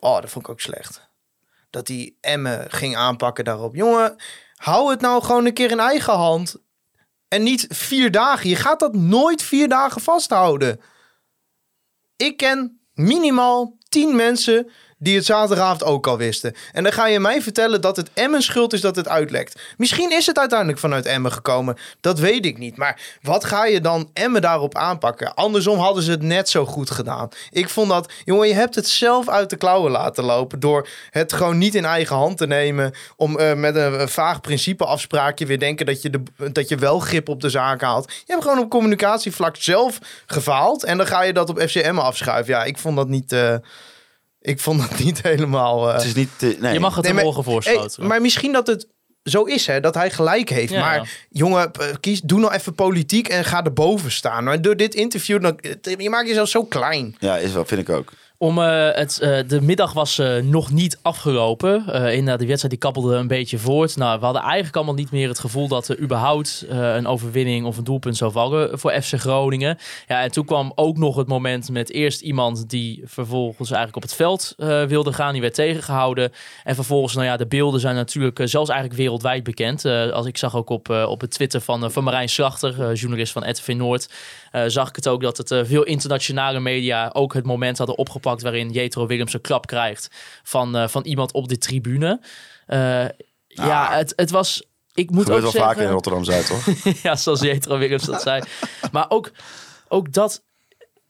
Oh, 0.01 0.21
dat 0.21 0.31
vond 0.31 0.45
ik 0.45 0.51
ook 0.51 0.61
slecht. 0.61 1.09
Dat 1.71 1.87
die 1.87 2.19
Emme 2.21 2.65
ging 2.69 2.97
aanpakken 2.97 3.45
daarop. 3.45 3.75
Jongen, 3.75 4.17
hou 4.55 4.91
het 4.91 5.01
nou 5.01 5.23
gewoon 5.23 5.47
een 5.47 5.55
keer 5.55 5.71
in 5.71 5.81
eigen 5.81 6.15
hand. 6.15 6.57
En 7.29 7.43
niet 7.43 7.67
vier 7.69 8.11
dagen. 8.11 8.49
Je 8.49 8.57
gaat 8.57 8.81
dat 8.81 8.95
nooit 8.95 9.43
vier 9.43 9.69
dagen 9.69 10.01
vasthouden. 10.01 10.81
Ik 12.17 12.37
ken 12.37 12.81
minimaal 12.95 13.77
tien 13.89 14.17
mensen 14.17 14.71
die 14.99 15.17
het 15.17 15.25
zaterdagavond 15.25 15.85
ook 15.85 16.07
al 16.07 16.17
wisten. 16.17 16.55
En 16.73 16.83
dan 16.83 16.93
ga 16.93 17.07
je 17.07 17.21
mij 17.21 17.43
vertellen 17.43 17.81
dat 17.81 17.97
het 17.97 18.11
Emmen 18.15 18.43
schuld 18.43 18.73
is 18.73 18.81
dat 18.81 18.97
het 18.97 19.09
uitlekt. 19.09 19.61
Misschien 19.77 20.13
is 20.13 20.27
het 20.27 20.39
uiteindelijk 20.39 20.79
vanuit 20.79 21.07
Emmen 21.07 21.33
gekomen. 21.33 21.77
Dat 22.01 22.19
weet 22.19 22.47
ik 22.47 22.59
niet. 22.59 22.77
Maar 22.77 23.01
wat 23.23 23.45
ga 23.45 23.67
je 23.67 23.81
dan 23.81 24.11
Emmen 24.13 24.43
daarop 24.43 24.77
aanpakken? 24.77 25.35
Andersom 25.35 25.79
hadden 25.79 26.03
ze 26.03 26.11
het 26.11 26.23
net 26.23 26.49
zo 26.49 26.67
goed 26.67 26.91
gedaan. 26.91 27.29
Ik 27.51 27.69
vond 27.69 27.89
dat, 27.89 28.13
jongen, 28.25 28.49
je 28.49 28.55
hebt 28.55 28.75
het 28.75 28.89
zelf 28.89 29.29
uit 29.29 29.51
de 29.51 29.57
klauwen 29.57 29.91
laten 29.91 30.25
lopen. 30.25 30.61
Door 30.61 30.89
het 31.11 31.33
gewoon 31.33 31.59
niet 31.59 31.75
in 31.75 31.85
eigen 31.85 32.17
hand 32.17 32.37
te 32.37 32.47
nemen. 32.47 32.93
Om 33.17 33.39
eh, 33.39 33.55
met 33.55 33.75
een, 33.77 34.01
een 34.01 34.09
vaag 34.09 34.41
principeafspraakje 34.41 35.47
weer 35.47 35.59
denken 35.59 35.87
dat 35.87 36.03
je, 36.03 36.23
dat 36.53 36.69
je 36.69 36.77
wel 36.77 36.99
grip 36.99 37.29
op 37.29 37.41
de 37.41 37.51
zaak 37.51 37.81
haalt. 37.81 38.13
Je 38.13 38.33
hebt 38.33 38.43
gewoon 38.43 38.59
op 38.59 38.71
communicatievlak 38.71 39.57
zelf 39.57 39.99
gefaald. 40.27 40.85
En 40.85 40.97
dan 40.97 41.07
ga 41.07 41.23
je 41.23 41.33
dat 41.33 41.49
op 41.51 41.61
FCM 41.61 41.99
afschuiven. 41.99 42.55
Ja, 42.55 42.65
ik 42.65 42.79
vond 42.79 42.97
dat 42.97 43.09
niet. 43.09 43.33
eh, 43.33 43.55
ik 44.45 44.61
vond 44.61 44.81
dat 44.81 44.99
niet 44.99 45.23
helemaal. 45.23 45.89
eh, 45.89 45.95
Het 45.95 46.05
is 46.05 46.15
niet... 46.15 46.61
nee. 46.61 46.73
Je 46.73 46.81
mag 46.81 46.95
het 46.95 47.03
Nee, 47.03 47.09
er 47.11 47.15
maar- 47.15 47.25
morgen 47.25 47.45
voor 47.45 47.63
Hey, 47.63 47.73
stoten. 47.75 48.07
maar 48.07 48.21
misschien 48.21 48.53
dat 48.53 48.67
het 48.67 48.87
zo 49.23 49.43
is, 49.43 49.67
hè, 49.67 49.81
dat 49.81 49.95
hij 49.95 50.11
gelijk 50.11 50.49
heeft. 50.49 50.73
Ja. 50.73 50.81
Maar 50.81 51.27
jongen, 51.31 51.71
kies, 52.01 52.21
doe 52.21 52.41
nou 52.41 52.53
even 52.53 52.75
politiek 52.75 53.29
en 53.29 53.45
ga 53.45 53.65
erboven 53.65 54.13
staan. 54.13 54.45
Maar 54.45 54.63
door 54.63 54.77
dit 54.77 54.95
interview, 54.95 55.43
dan, 55.43 55.59
je 55.99 56.11
maakt 56.11 56.29
jezelf 56.29 56.49
zo 56.49 56.65
klein. 56.65 57.17
Ja, 57.19 57.37
is 57.37 57.53
wel, 57.53 57.65
vind 57.65 57.81
ik 57.81 57.89
ook. 57.89 58.13
Om, 58.45 58.59
eh, 58.59 58.89
het, 58.93 59.21
eh, 59.21 59.39
de 59.47 59.61
middag 59.61 59.93
was 59.93 60.19
eh, 60.19 60.37
nog 60.43 60.71
niet 60.71 60.99
afgelopen. 61.03 61.87
Inderdaad, 61.87 62.39
die 62.39 62.49
wedstrijd 62.49 62.71
die 62.71 62.79
kappelde 62.79 63.17
een 63.17 63.27
beetje 63.27 63.59
voort. 63.59 63.97
Nou, 63.97 64.19
we 64.19 64.25
hadden 64.25 64.43
eigenlijk 64.43 64.77
allemaal 64.77 64.95
niet 64.95 65.11
meer 65.11 65.29
het 65.29 65.39
gevoel 65.39 65.69
dat 65.69 65.89
er 65.89 66.01
überhaupt 66.01 66.67
een 66.69 67.07
overwinning 67.07 67.67
of 67.67 67.77
een 67.77 67.85
doelpunt 67.85 68.17
zou 68.17 68.33
vallen 68.33 68.79
voor 68.79 69.03
FC 69.03 69.15
Groningen. 69.15 69.79
Ja, 70.07 70.23
en 70.23 70.31
toen 70.31 70.45
kwam 70.45 70.73
ook 70.75 70.97
nog 70.97 71.17
het 71.17 71.27
moment 71.27 71.71
met 71.71 71.91
eerst 71.91 72.21
iemand 72.21 72.69
die 72.69 73.03
vervolgens 73.05 73.71
eigenlijk 73.71 73.97
op 73.97 74.03
het 74.03 74.15
veld 74.15 74.55
wilde 74.89 75.13
gaan. 75.13 75.33
Die 75.33 75.41
werd 75.41 75.55
tegengehouden. 75.55 76.33
En 76.65 76.75
vervolgens, 76.75 77.15
nou 77.15 77.27
ja, 77.27 77.37
de 77.37 77.47
beelden 77.47 77.81
zijn 77.81 77.95
natuurlijk 77.95 78.41
zelfs 78.45 78.71
eigenlijk 78.71 79.01
wereldwijd 79.01 79.43
bekend. 79.43 79.85
Als 79.85 80.27
ik 80.27 80.37
zag 80.37 80.57
ook 80.57 80.71
op, 80.71 80.89
op 80.91 81.21
het 81.21 81.31
Twitter 81.31 81.61
van, 81.61 81.93
van 81.93 82.05
Marijn 82.05 82.29
Slachter, 82.29 82.93
journalist 82.93 83.33
van 83.33 83.51
RTV 83.51 83.75
Noord, 83.77 84.09
zag 84.67 84.89
ik 84.89 84.97
het 84.97 85.09
ook 85.09 85.21
dat 85.21 85.37
het 85.37 85.51
eh, 85.51 85.61
veel 85.65 85.83
internationale 85.83 86.61
media 86.61 87.11
ook 87.13 87.35
het 87.35 87.47
moment 87.47 87.79
hadden 87.79 87.99
opgepakt 87.99 88.43
waarin 88.43 88.71
Jetro 88.71 89.07
Willems 89.07 89.33
een 89.33 89.41
klap 89.41 89.67
krijgt 89.67 90.09
van, 90.43 90.77
eh, 90.77 90.89
van 90.89 91.03
iemand 91.03 91.33
op 91.33 91.49
de 91.49 91.59
tribune. 91.59 92.21
Eh, 92.67 93.09
ja, 93.47 93.93
het, 93.93 94.13
het 94.17 94.31
was. 94.31 94.63
Ik 94.93 95.11
moet 95.11 95.25
Gebeurt 95.25 95.45
ook 95.45 95.53
wel 95.53 95.63
vaker 95.63 95.83
in 95.83 95.89
zeggen, 95.89 95.95
Rotterdam-Zuid, 95.95 96.47
toch? 96.47 97.03
ja, 97.03 97.17
zoals 97.17 97.41
Jetro 97.41 97.79
Willems 97.79 98.05
dat 98.05 98.23
zei. 98.23 98.43
Maar 98.93 99.07
ook, 99.09 99.31
ook 99.89 100.13
dat 100.13 100.43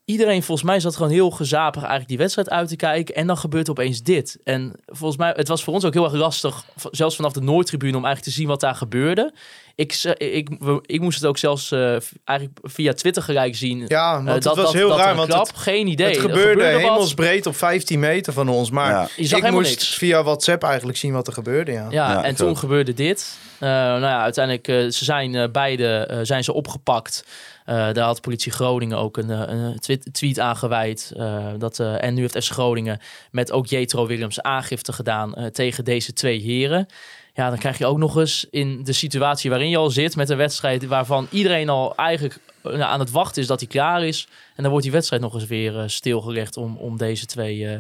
iedereen 0.05 0.43
volgens 0.43 0.67
mij 0.67 0.81
zat 0.81 0.97
gewoon 0.97 1.11
heel 1.11 1.31
gezapig 1.31 1.81
eigenlijk 1.81 2.09
die 2.09 2.19
wedstrijd 2.19 2.51
uit 2.51 2.69
te 2.69 2.77
kijken. 2.77 3.15
En 3.15 3.27
dan 3.27 3.37
gebeurt 3.39 3.71
opeens 3.71 4.03
dit. 4.03 4.39
En 4.45 4.73
volgens 4.87 5.19
mij, 5.19 5.33
het 5.37 5.49
was 5.49 5.65
voor 5.65 5.75
ons 5.75 5.85
ook 5.85 5.93
heel 5.93 6.05
erg 6.05 6.13
lastig, 6.13 6.65
zelfs 6.91 7.17
vanaf 7.17 7.33
de 7.33 7.41
Noordtribune, 7.41 7.97
om 7.97 8.05
eigenlijk 8.05 8.35
te 8.35 8.41
zien 8.41 8.49
wat 8.49 8.61
daar 8.61 8.75
gebeurde. 8.75 9.33
Ik, 9.77 10.03
ik, 10.17 10.49
ik 10.87 11.01
moest 11.01 11.21
het 11.21 11.29
ook 11.29 11.39
zelfs 11.39 11.71
eh, 11.73 11.97
eigenlijk 12.25 12.59
via 12.63 12.93
Twitter 12.93 13.23
gelijk 13.23 13.57
zien. 13.57 13.85
Ja, 13.87 14.23
Eh, 14.27 14.35
het 14.35 14.45
was 14.45 14.73
heel 14.73 14.89
dat 14.89 14.99
raar, 14.99 15.17
want 15.17 15.29
klap, 15.29 15.47
het, 15.47 15.57
geen 15.57 15.87
idee. 15.87 16.07
het 16.07 16.17
Er 16.17 16.23
gebeurde, 16.23 16.73
wat. 16.73 16.81
hemelsbreed 16.81 17.47
op 17.47 17.57
15 17.57 17.99
meter 18.01 18.33
van 18.33 18.49
ons. 18.49 18.71
Maar 18.71 18.91
Ja. 18.91 19.09
Je 19.17 19.27
zag 19.27 19.39
ik 19.39 19.51
moest 19.51 19.71
niks. 19.71 19.95
via 19.95 20.23
WhatsApp 20.23 20.63
eigenlijk 20.63 20.99
zien 20.99 21.13
wat 21.13 21.27
er 21.27 21.33
gebeurde, 21.33 21.73
ja. 21.73 21.87
Ja, 21.91 22.11
Ja, 22.13 22.25
en 22.25 22.35
toen 22.35 22.49
ook. 22.49 22.59
gebeurde 22.59 22.95
dit. 22.95 23.39
Eh, 23.59 23.69
nou 23.71 24.01
ja, 24.01 24.23
uiteindelijk 24.23 24.69
uh, 24.69 24.91
ze 24.91 25.05
zijn 25.05 25.35
uh, 25.35 25.45
beide 25.53 26.09
uh, 26.11 26.19
zijn 26.23 26.45
ze 26.45 26.53
opgepakt. 26.53 27.25
Uh, 27.67 27.75
daar 27.93 28.05
had 28.05 28.21
politie 28.21 28.53
Groningen 28.53 28.99
ook 28.99 29.17
een, 29.17 29.29
een 29.29 29.79
tweet, 29.79 30.09
tweet 30.13 30.39
aangeweid. 30.39 31.13
Uh, 31.17 31.47
dat, 31.59 31.79
en 31.79 32.15
nu 32.15 32.21
heeft 32.21 32.45
S 32.45 32.51
Groningen 32.51 33.01
met 33.31 33.53
ook 33.53 33.67
Jetro 33.67 34.07
Willems 34.07 34.43
aangifte 34.43 34.93
gedaan 34.93 35.51
tegen 35.53 35.85
deze 35.85 36.13
twee 36.13 36.41
heren. 36.41 36.87
Ja, 37.35 37.49
dan 37.49 37.59
krijg 37.59 37.79
je 37.79 37.87
ook 37.87 37.99
nog 37.99 38.17
eens 38.17 38.47
in 38.51 38.85
de 38.85 38.93
situatie 38.93 39.51
waarin 39.51 39.69
je 39.69 39.77
al 39.77 39.91
zit 39.91 40.17
met 40.17 40.31
een 40.31 40.37
wedstrijd 40.37 40.87
waarvan 40.87 41.27
iedereen 41.31 41.69
al 41.69 41.97
eigenlijk 41.97 42.39
nou, 42.63 42.81
aan 42.81 43.01
het 43.01 43.11
wachten 43.11 43.43
is 43.43 43.49
dat 43.49 43.61
hij 43.61 43.69
klaar 43.69 44.05
is. 44.05 44.29
En 44.57 44.63
dan 44.63 44.69
wordt 44.69 44.85
die 44.85 44.93
wedstrijd 44.93 45.23
nog 45.23 45.35
eens 45.35 45.47
weer 45.47 45.91
stilgelegd 45.91 46.57
om, 46.57 46.77
om 46.77 46.97
deze 46.97 47.27
twee 47.27 47.59
uh, 47.59 47.77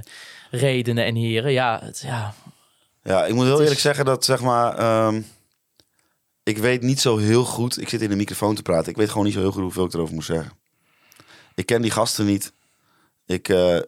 redenen 0.50 1.04
en 1.04 1.14
heren. 1.14 1.52
Ja, 1.52 1.80
het, 1.82 2.02
ja, 2.06 2.34
ja, 3.02 3.24
ik 3.24 3.34
moet 3.34 3.44
heel 3.44 3.60
eerlijk 3.60 3.80
zeggen 3.80 4.04
dat 4.04 4.24
zeg 4.24 4.40
maar. 4.40 5.04
Um, 5.06 5.26
ik 6.44 6.59
weet 6.59 6.83
niet 6.83 7.00
zo 7.00 7.16
heel 7.16 7.44
goed. 7.44 7.80
Ik 7.80 7.88
zit 7.88 8.02
in 8.02 8.09
de 8.09 8.16
microfoon 8.16 8.54
te 8.54 8.62
praten. 8.62 8.90
Ik 8.90 8.96
weet 8.96 9.09
gewoon 9.09 9.24
niet 9.24 9.35
zo 9.35 9.40
heel 9.40 9.52
goed 9.52 9.62
hoeveel 9.62 9.85
ik 9.85 9.92
erover 9.92 10.14
moet 10.14 10.24
zeggen. 10.24 10.52
Ik 11.54 11.66
ken 11.66 11.83
die 11.83 11.90
gasten 11.90 12.26
niet. 12.26 12.52
Ik 13.26 13.48
uh, 13.48 13.78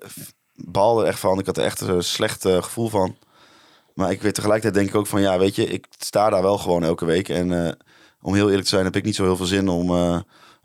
baal 0.55 1.01
er 1.01 1.07
echt 1.07 1.19
van. 1.19 1.39
Ik 1.39 1.47
had 1.47 1.57
er 1.57 1.65
echt 1.65 1.81
een 1.81 2.05
slecht 2.05 2.45
uh, 2.45 2.63
gevoel 2.63 2.89
van. 2.89 3.17
Maar 3.95 4.11
ik 4.11 4.23
weet 4.23 4.35
tegelijkertijd 4.35 4.75
denk 4.75 4.89
ik 4.89 5.01
ook 5.01 5.07
van 5.07 5.21
ja, 5.21 5.39
weet 5.39 5.55
je, 5.55 5.67
ik 5.67 5.87
sta 5.99 6.31
daar 6.31 6.43
wel 6.43 6.59
gewoon 6.59 6.85
elke 6.85 7.05
week. 7.05 7.29
En 7.29 7.51
uh, 7.51 7.69
om 8.21 8.35
heel 8.35 8.47
eerlijk 8.47 8.65
te 8.65 8.69
zijn, 8.69 8.85
heb 8.85 8.97
ik 8.97 9.05
niet 9.05 9.15
zo 9.15 9.25
heel 9.25 9.37
veel 9.37 9.47
zin 9.47 9.69
om 9.69 9.91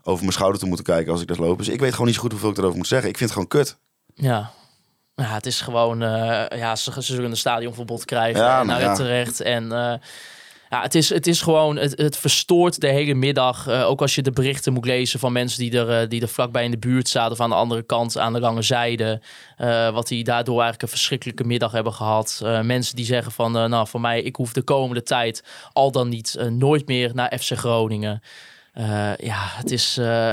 over 0.02 0.20
mijn 0.20 0.32
schouder 0.32 0.60
te 0.60 0.66
moeten 0.66 0.84
kijken 0.84 1.12
als 1.12 1.20
ik 1.20 1.28
dat 1.28 1.38
loop. 1.38 1.58
Dus 1.58 1.68
ik 1.68 1.80
weet 1.80 1.92
gewoon 1.92 2.06
niet 2.06 2.14
zo 2.14 2.20
goed 2.20 2.30
hoeveel 2.30 2.50
ik 2.50 2.56
erover 2.56 2.76
moet 2.76 2.86
zeggen. 2.86 3.08
Ik 3.08 3.16
vind 3.16 3.30
het 3.30 3.38
gewoon 3.38 3.64
kut. 3.64 3.76
Ja. 4.14 4.50
Ja, 5.14 5.24
het 5.24 5.46
is 5.46 5.60
gewoon, 5.60 6.02
uh, 6.02 6.44
ja, 6.48 6.76
ze, 6.76 6.92
ze 6.92 7.02
zullen 7.02 7.30
een 7.30 7.36
stadionverbod 7.36 8.04
krijgen 8.04 8.40
Ja, 8.40 8.60
en 8.60 8.66
naar 8.66 8.80
nou 8.80 8.90
ja. 8.90 8.94
terecht. 8.94 9.40
En 9.40 9.64
uh, 9.64 9.94
ja, 10.72 10.82
het 10.82 10.94
is, 10.94 11.08
het 11.08 11.26
is 11.26 11.40
gewoon, 11.40 11.76
het, 11.76 11.98
het 11.98 12.16
verstoort 12.16 12.80
de 12.80 12.86
hele 12.86 13.14
middag. 13.14 13.68
Uh, 13.68 13.88
ook 13.88 14.00
als 14.00 14.14
je 14.14 14.22
de 14.22 14.30
berichten 14.30 14.72
moet 14.72 14.84
lezen 14.84 15.20
van 15.20 15.32
mensen 15.32 15.58
die 15.58 15.78
er, 15.78 16.08
die 16.08 16.22
er 16.22 16.28
vlakbij 16.28 16.64
in 16.64 16.70
de 16.70 16.78
buurt 16.78 17.08
zaten, 17.08 17.32
of 17.32 17.40
aan 17.40 17.50
de 17.50 17.54
andere 17.56 17.82
kant, 17.82 18.18
aan 18.18 18.32
de 18.32 18.40
lange 18.40 18.62
zijde. 18.62 19.20
Uh, 19.58 19.90
wat 19.90 20.08
die 20.08 20.24
daardoor 20.24 20.54
eigenlijk 20.54 20.82
een 20.82 20.88
verschrikkelijke 20.88 21.44
middag 21.44 21.72
hebben 21.72 21.92
gehad. 21.92 22.40
Mensen 22.62 22.96
die 22.96 23.04
zeggen 23.04 23.32
van, 23.32 23.52
nou, 23.52 23.88
voor 23.88 24.00
mij, 24.00 24.22
ik 24.22 24.36
hoef 24.36 24.52
de 24.52 24.62
komende 24.62 25.02
tijd 25.02 25.44
al 25.72 25.90
dan 25.90 26.08
niet 26.08 26.36
nooit 26.48 26.86
meer 26.86 27.10
naar 27.14 27.38
FC 27.38 27.52
Groningen. 27.58 28.22
Uh, 28.78 29.16
ja, 29.16 29.38
het 29.38 29.70
is. 29.70 29.98
Uh, 29.98 30.32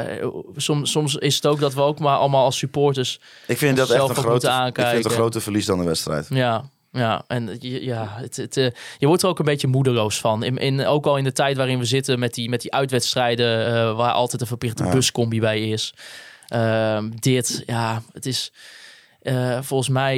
soms, 0.55 0.91
soms 0.91 1.15
is 1.15 1.35
het 1.35 1.45
ook 1.45 1.59
dat 1.59 1.73
we 1.73 1.81
ook 1.81 1.99
maar 1.99 2.17
allemaal 2.17 2.43
als 2.43 2.57
supporters. 2.57 3.19
Ik 3.47 3.57
vind 3.57 3.77
dat 3.77 3.89
echt 3.89 4.09
een 4.09 4.15
grote, 4.15 4.49
aankijken. 4.49 4.83
ik 4.83 4.89
vind 4.89 5.03
het 5.03 5.13
een 5.13 5.19
grote 5.19 5.41
verlies 5.41 5.65
dan 5.65 5.79
de 5.79 5.85
wedstrijd. 5.85 6.27
Ja, 6.29 6.69
ja, 6.99 7.23
en 7.27 7.57
ja, 7.59 8.07
het, 8.09 8.35
het, 8.35 8.57
uh, 8.57 8.69
je 8.97 9.07
wordt 9.07 9.23
er 9.23 9.29
ook 9.29 9.39
een 9.39 9.45
beetje 9.45 9.67
moedeloos 9.67 10.19
van. 10.19 10.43
In, 10.43 10.57
in, 10.57 10.85
ook 10.85 11.05
al 11.05 11.17
in 11.17 11.23
de 11.23 11.31
tijd 11.31 11.57
waarin 11.57 11.79
we 11.79 11.85
zitten 11.85 12.19
met 12.19 12.33
die, 12.33 12.49
met 12.49 12.61
die 12.61 12.73
uitwedstrijden, 12.73 13.67
uh, 13.67 13.95
waar 13.95 14.11
altijd 14.11 14.41
een 14.41 14.47
verplichte 14.47 14.83
ja. 14.83 14.91
buscombi 14.91 15.39
bij 15.39 15.69
is. 15.69 15.93
Ehm, 16.47 17.09
dit, 17.09 17.63
ja, 17.65 18.01
het 18.13 18.25
is. 18.25 18.51
Uh, 19.21 19.57
volgens 19.61 19.89
mij 19.89 20.17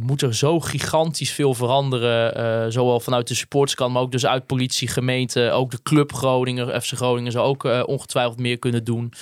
moet 0.00 0.22
er 0.22 0.34
zo 0.34 0.60
gigantisch 0.60 1.32
veel 1.32 1.54
veranderen. 1.54 2.72
zowel 2.72 3.00
vanuit 3.00 3.28
de 3.28 3.34
supportskant, 3.34 3.92
maar 3.92 4.02
ook 4.02 4.12
dus 4.12 4.26
uit 4.26 4.46
politie, 4.46 4.88
gemeente. 4.88 5.50
Ook 5.50 5.70
de 5.70 5.82
club 5.82 6.12
Groningen, 6.12 6.82
FC 6.82 6.92
Groningen 6.92 7.32
zou 7.32 7.46
ook 7.46 7.86
ongetwijfeld 7.86 8.38
meer 8.38 8.58
kunnen 8.58 8.84
doen. 8.84 9.12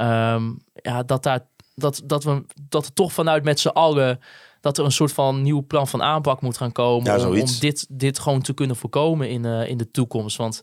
Um, 0.00 0.62
ja, 0.74 1.02
dat, 1.02 1.22
daar, 1.22 1.40
dat, 1.74 2.02
dat, 2.04 2.24
we, 2.24 2.44
dat 2.68 2.86
er 2.86 2.92
toch 2.92 3.12
vanuit 3.12 3.44
met 3.44 3.60
z'n 3.60 3.68
allen... 3.68 4.20
dat 4.64 4.78
er 4.78 4.84
een 4.84 4.92
soort 4.92 5.12
van 5.12 5.42
nieuw 5.42 5.64
plan 5.66 5.88
van 5.88 6.02
aanpak 6.02 6.40
moet 6.40 6.56
gaan 6.56 6.72
komen... 6.72 7.18
Ja, 7.18 7.28
om, 7.28 7.40
om 7.40 7.46
dit, 7.60 7.86
dit 7.88 8.18
gewoon 8.18 8.42
te 8.42 8.54
kunnen 8.54 8.76
voorkomen 8.76 9.28
in, 9.28 9.44
in 9.44 9.76
de 9.76 9.90
toekomst. 9.90 10.36
Want 10.36 10.62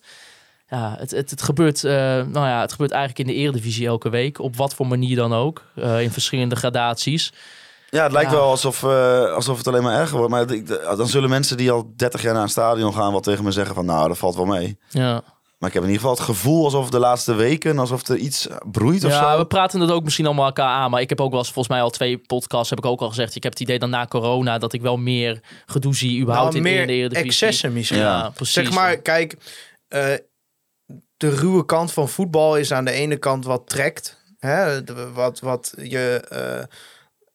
ja, 0.68 0.96
het, 0.98 1.12
het, 1.12 1.30
het, 1.30 1.42
gebeurt, 1.42 1.84
uh, 1.84 1.92
nou 1.92 2.48
ja, 2.48 2.62
het 2.62 2.72
gebeurt 2.72 2.92
eigenlijk 2.92 3.30
in 3.30 3.36
de 3.36 3.42
eredivisie 3.42 3.88
elke 3.88 4.10
week. 4.10 4.40
Op 4.40 4.56
wat 4.56 4.74
voor 4.74 4.88
manier 4.88 5.16
dan 5.16 5.34
ook. 5.34 5.66
Uh, 5.76 6.02
in 6.02 6.12
verschillende 6.12 6.56
gradaties. 6.56 7.34
Ja, 7.90 8.04
het 8.04 8.12
lijkt 8.12 8.32
ja. 8.32 8.38
wel 8.38 8.50
alsof, 8.50 8.84
uh, 8.84 9.34
alsof 9.34 9.58
het 9.58 9.68
alleen 9.68 9.84
maar 9.84 10.00
erger 10.00 10.18
wordt. 10.18 10.32
Maar 10.32 10.48
dan 10.98 11.08
zullen 11.08 11.30
mensen 11.30 11.58
die 11.58 11.72
al 11.72 11.94
30 11.96 12.22
jaar 12.22 12.34
naar 12.34 12.44
een 12.44 12.50
stadion 12.50 12.94
gaan... 12.94 13.12
wel 13.12 13.20
tegen 13.20 13.44
me 13.44 13.52
zeggen 13.52 13.76
van 13.76 13.86
nou, 13.86 14.08
dat 14.08 14.18
valt 14.18 14.36
wel 14.36 14.46
mee. 14.46 14.78
Ja. 14.90 15.24
Maar 15.62 15.70
ik 15.70 15.76
heb 15.76 15.86
in 15.86 15.92
ieder 15.92 16.08
geval 16.08 16.26
het 16.26 16.36
gevoel 16.36 16.64
alsof 16.64 16.90
de 16.90 17.00
laatste 17.00 17.34
weken... 17.34 17.80
alsof 17.80 18.08
er 18.08 18.18
iets 18.18 18.48
broeit 18.72 19.04
of 19.04 19.12
ja, 19.12 19.32
zo. 19.32 19.38
we 19.38 19.46
praten 19.46 19.80
het 19.80 19.92
ook 19.92 20.04
misschien 20.04 20.26
allemaal 20.26 20.46
elkaar 20.46 20.70
aan. 20.70 20.92
Maar 20.92 21.02
ik 21.02 21.10
heb 21.10 21.22
ook 21.22 21.30
wel 21.30 21.40
eens, 21.40 21.52
volgens 21.52 21.74
mij 21.74 21.84
al 21.84 21.90
twee 21.90 22.18
podcasts... 22.18 22.70
heb 22.70 22.80
ik 22.80 22.86
ook 22.86 23.02
al 23.02 23.08
gezegd, 23.08 23.36
ik 23.36 23.44
heb 23.44 23.52
het 23.52 23.62
idee 23.62 23.80
dan 23.80 23.90
na 23.90 24.06
corona... 24.06 24.58
dat 24.58 24.74
ik 24.74 24.82
wel 24.82 24.98
meer 24.98 25.40
gedoe 25.66 25.96
zie 25.96 26.22
überhaupt 26.22 26.54
nou, 26.54 26.66
in, 26.66 26.72
meer 26.72 26.82
in 26.82 26.88
de 26.88 26.94
eredivisie. 26.94 27.26
excessen 27.26 27.74
misschien. 27.74 28.00
Ja, 28.00 28.18
ja 28.18 28.30
precies. 28.30 28.54
Zeg 28.54 28.72
maar, 28.74 28.98
kijk... 28.98 29.38
Uh, 29.90 30.14
de 31.18 31.30
ruwe 31.30 31.66
kant 31.66 31.92
van 31.92 32.10
voetbal 32.10 32.58
is 32.58 32.72
aan 32.72 32.86
de 32.86 32.92
ene 32.92 33.18
kant 33.18 33.46
wat 33.46 33.70
trekt. 33.70 34.18
Hè? 34.40 34.84
Wat, 35.14 35.40
wat 35.40 35.74
je 35.78 36.28
uh, 36.32 36.78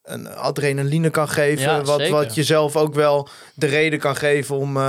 een 0.07 0.29
adrenaline 0.29 1.11
kan 1.11 1.29
geven. 1.29 1.63
Ja, 1.63 1.83
wat, 1.83 1.99
zeker. 1.99 2.15
wat 2.15 2.35
jezelf 2.35 2.77
ook 2.77 2.95
wel 2.95 3.29
de 3.55 3.67
reden 3.67 3.99
kan 3.99 4.17
geven 4.17 4.57
om 4.57 4.77
uh, 4.77 4.83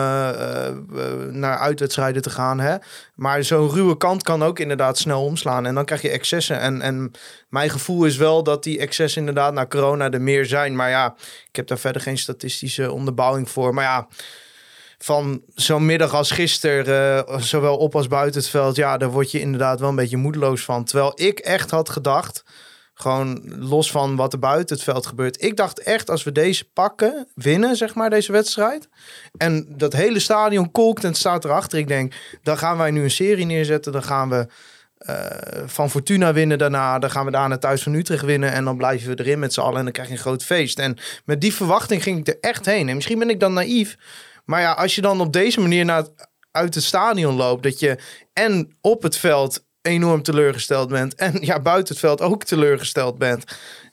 naar 1.31 1.57
uitwedstrijden 1.57 2.21
te 2.21 2.29
gaan. 2.29 2.59
Hè? 2.59 2.75
Maar 3.15 3.43
zo'n 3.43 3.69
ruwe 3.69 3.97
kant 3.97 4.23
kan 4.23 4.43
ook 4.43 4.59
inderdaad 4.59 4.97
snel 4.97 5.23
omslaan. 5.23 5.65
En 5.65 5.75
dan 5.75 5.85
krijg 5.85 6.01
je 6.01 6.09
excessen. 6.09 6.59
En, 6.59 6.81
en 6.81 7.11
mijn 7.49 7.69
gevoel 7.69 8.05
is 8.05 8.17
wel 8.17 8.43
dat 8.43 8.63
die 8.63 8.79
excessen 8.79 9.19
inderdaad 9.19 9.53
na 9.53 9.65
corona 9.65 10.11
er 10.11 10.21
meer 10.21 10.45
zijn. 10.45 10.75
Maar 10.75 10.89
ja, 10.89 11.15
ik 11.49 11.55
heb 11.55 11.67
daar 11.67 11.79
verder 11.79 12.01
geen 12.01 12.17
statistische 12.17 12.91
onderbouwing 12.91 13.49
voor. 13.49 13.73
Maar 13.73 13.83
ja 13.83 14.07
van 14.97 15.41
zo'n 15.55 15.85
middag 15.85 16.13
als 16.13 16.31
gisteren, 16.31 17.25
uh, 17.29 17.39
zowel 17.39 17.77
op 17.77 17.95
als 17.95 18.07
buiten 18.07 18.41
het 18.41 18.49
veld, 18.49 18.75
ja, 18.75 18.97
daar 18.97 19.11
word 19.11 19.31
je 19.31 19.39
inderdaad 19.39 19.79
wel 19.79 19.89
een 19.89 19.95
beetje 19.95 20.17
moedeloos 20.17 20.63
van. 20.63 20.83
Terwijl 20.83 21.11
ik 21.15 21.39
echt 21.39 21.71
had 21.71 21.89
gedacht, 21.89 22.43
Gewoon 22.97 23.41
los 23.59 23.91
van 23.91 24.15
wat 24.15 24.33
er 24.33 24.39
buiten 24.39 24.75
het 24.75 24.85
veld 24.85 25.05
gebeurt. 25.05 25.43
Ik 25.43 25.57
dacht 25.57 25.79
echt, 25.79 26.09
als 26.09 26.23
we 26.23 26.31
deze 26.31 26.69
pakken, 26.73 27.27
winnen, 27.35 27.75
zeg 27.75 27.95
maar, 27.95 28.09
deze 28.09 28.31
wedstrijd. 28.31 28.89
En 29.37 29.67
dat 29.69 29.93
hele 29.93 30.19
stadion 30.19 30.71
kolkt 30.71 31.03
en 31.03 31.13
staat 31.13 31.45
erachter. 31.45 31.79
Ik 31.79 31.87
denk, 31.87 32.13
dan 32.43 32.57
gaan 32.57 32.77
wij 32.77 32.91
nu 32.91 33.03
een 33.03 33.11
serie 33.11 33.45
neerzetten. 33.45 33.91
Dan 33.91 34.03
gaan 34.03 34.29
we 34.29 34.47
eh, 34.97 35.25
van 35.65 35.89
Fortuna 35.89 36.33
winnen 36.33 36.57
daarna. 36.57 36.99
Dan 36.99 37.11
gaan 37.11 37.25
we 37.25 37.31
daarna 37.31 37.57
thuis 37.57 37.83
van 37.83 37.93
Utrecht 37.93 38.25
winnen. 38.25 38.51
En 38.51 38.65
dan 38.65 38.77
blijven 38.77 39.15
we 39.15 39.23
erin 39.23 39.39
met 39.39 39.53
z'n 39.53 39.59
allen. 39.61 39.77
En 39.77 39.83
dan 39.83 39.93
krijg 39.93 40.07
je 40.07 40.13
een 40.13 40.19
groot 40.19 40.43
feest. 40.43 40.79
En 40.79 40.97
met 41.25 41.41
die 41.41 41.53
verwachting 41.53 42.03
ging 42.03 42.19
ik 42.19 42.27
er 42.27 42.37
echt 42.41 42.65
heen. 42.65 42.89
En 42.89 42.95
misschien 42.95 43.19
ben 43.19 43.29
ik 43.29 43.39
dan 43.39 43.53
naïef. 43.53 43.97
Maar 44.45 44.61
ja, 44.61 44.71
als 44.71 44.95
je 44.95 45.01
dan 45.01 45.21
op 45.21 45.33
deze 45.33 45.59
manier 45.59 45.85
naar 45.85 46.05
uit 46.51 46.75
het 46.75 46.83
stadion 46.83 47.35
loopt. 47.35 47.63
Dat 47.63 47.79
je 47.79 47.97
en 48.33 48.77
op 48.81 49.03
het 49.03 49.17
veld 49.17 49.65
enorm 49.87 50.21
teleurgesteld 50.21 50.89
bent. 50.89 51.15
En 51.15 51.37
ja, 51.41 51.59
buiten 51.59 51.93
het 51.93 52.03
veld 52.03 52.21
ook 52.21 52.43
teleurgesteld 52.43 53.17
bent. 53.17 53.43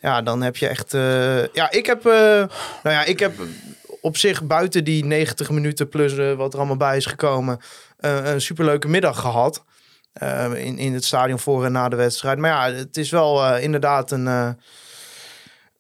Ja, 0.01 0.23
dan 0.23 0.43
heb 0.43 0.57
je 0.57 0.69
echt... 0.69 0.95
eh, 0.95 1.47
ja, 1.47 1.71
ik 1.71 1.87
heb... 1.87 2.07
eh, 2.07 2.13
nou 2.83 2.95
ja, 2.97 3.05
ik 3.05 3.19
heb 3.19 3.33
op 4.01 4.17
zich 4.17 4.43
buiten 4.43 4.85
die 4.85 5.05
90 5.05 5.51
minuten 5.51 5.89
plus 5.89 6.17
eh, 6.17 6.33
wat 6.33 6.53
er 6.53 6.59
allemaal 6.59 6.77
bij 6.77 6.97
is 6.97 7.07
gekomen... 7.07 7.61
een 7.99 8.41
superleuke 8.41 8.89
middag 8.89 9.21
gehad. 9.21 9.65
eh, 10.13 10.53
in, 10.55 10.79
in 10.79 10.95
het 10.95 11.05
stadion 11.05 11.39
voor 11.39 11.65
en 11.65 11.73
na 11.73 11.89
de 11.89 11.97
wedstrijd. 11.97 12.39
Maar 12.39 12.71
ja, 12.71 12.77
het 12.77 12.97
is 12.97 13.11
wel 13.11 13.57
inderdaad 13.57 14.11
een... 14.11 14.57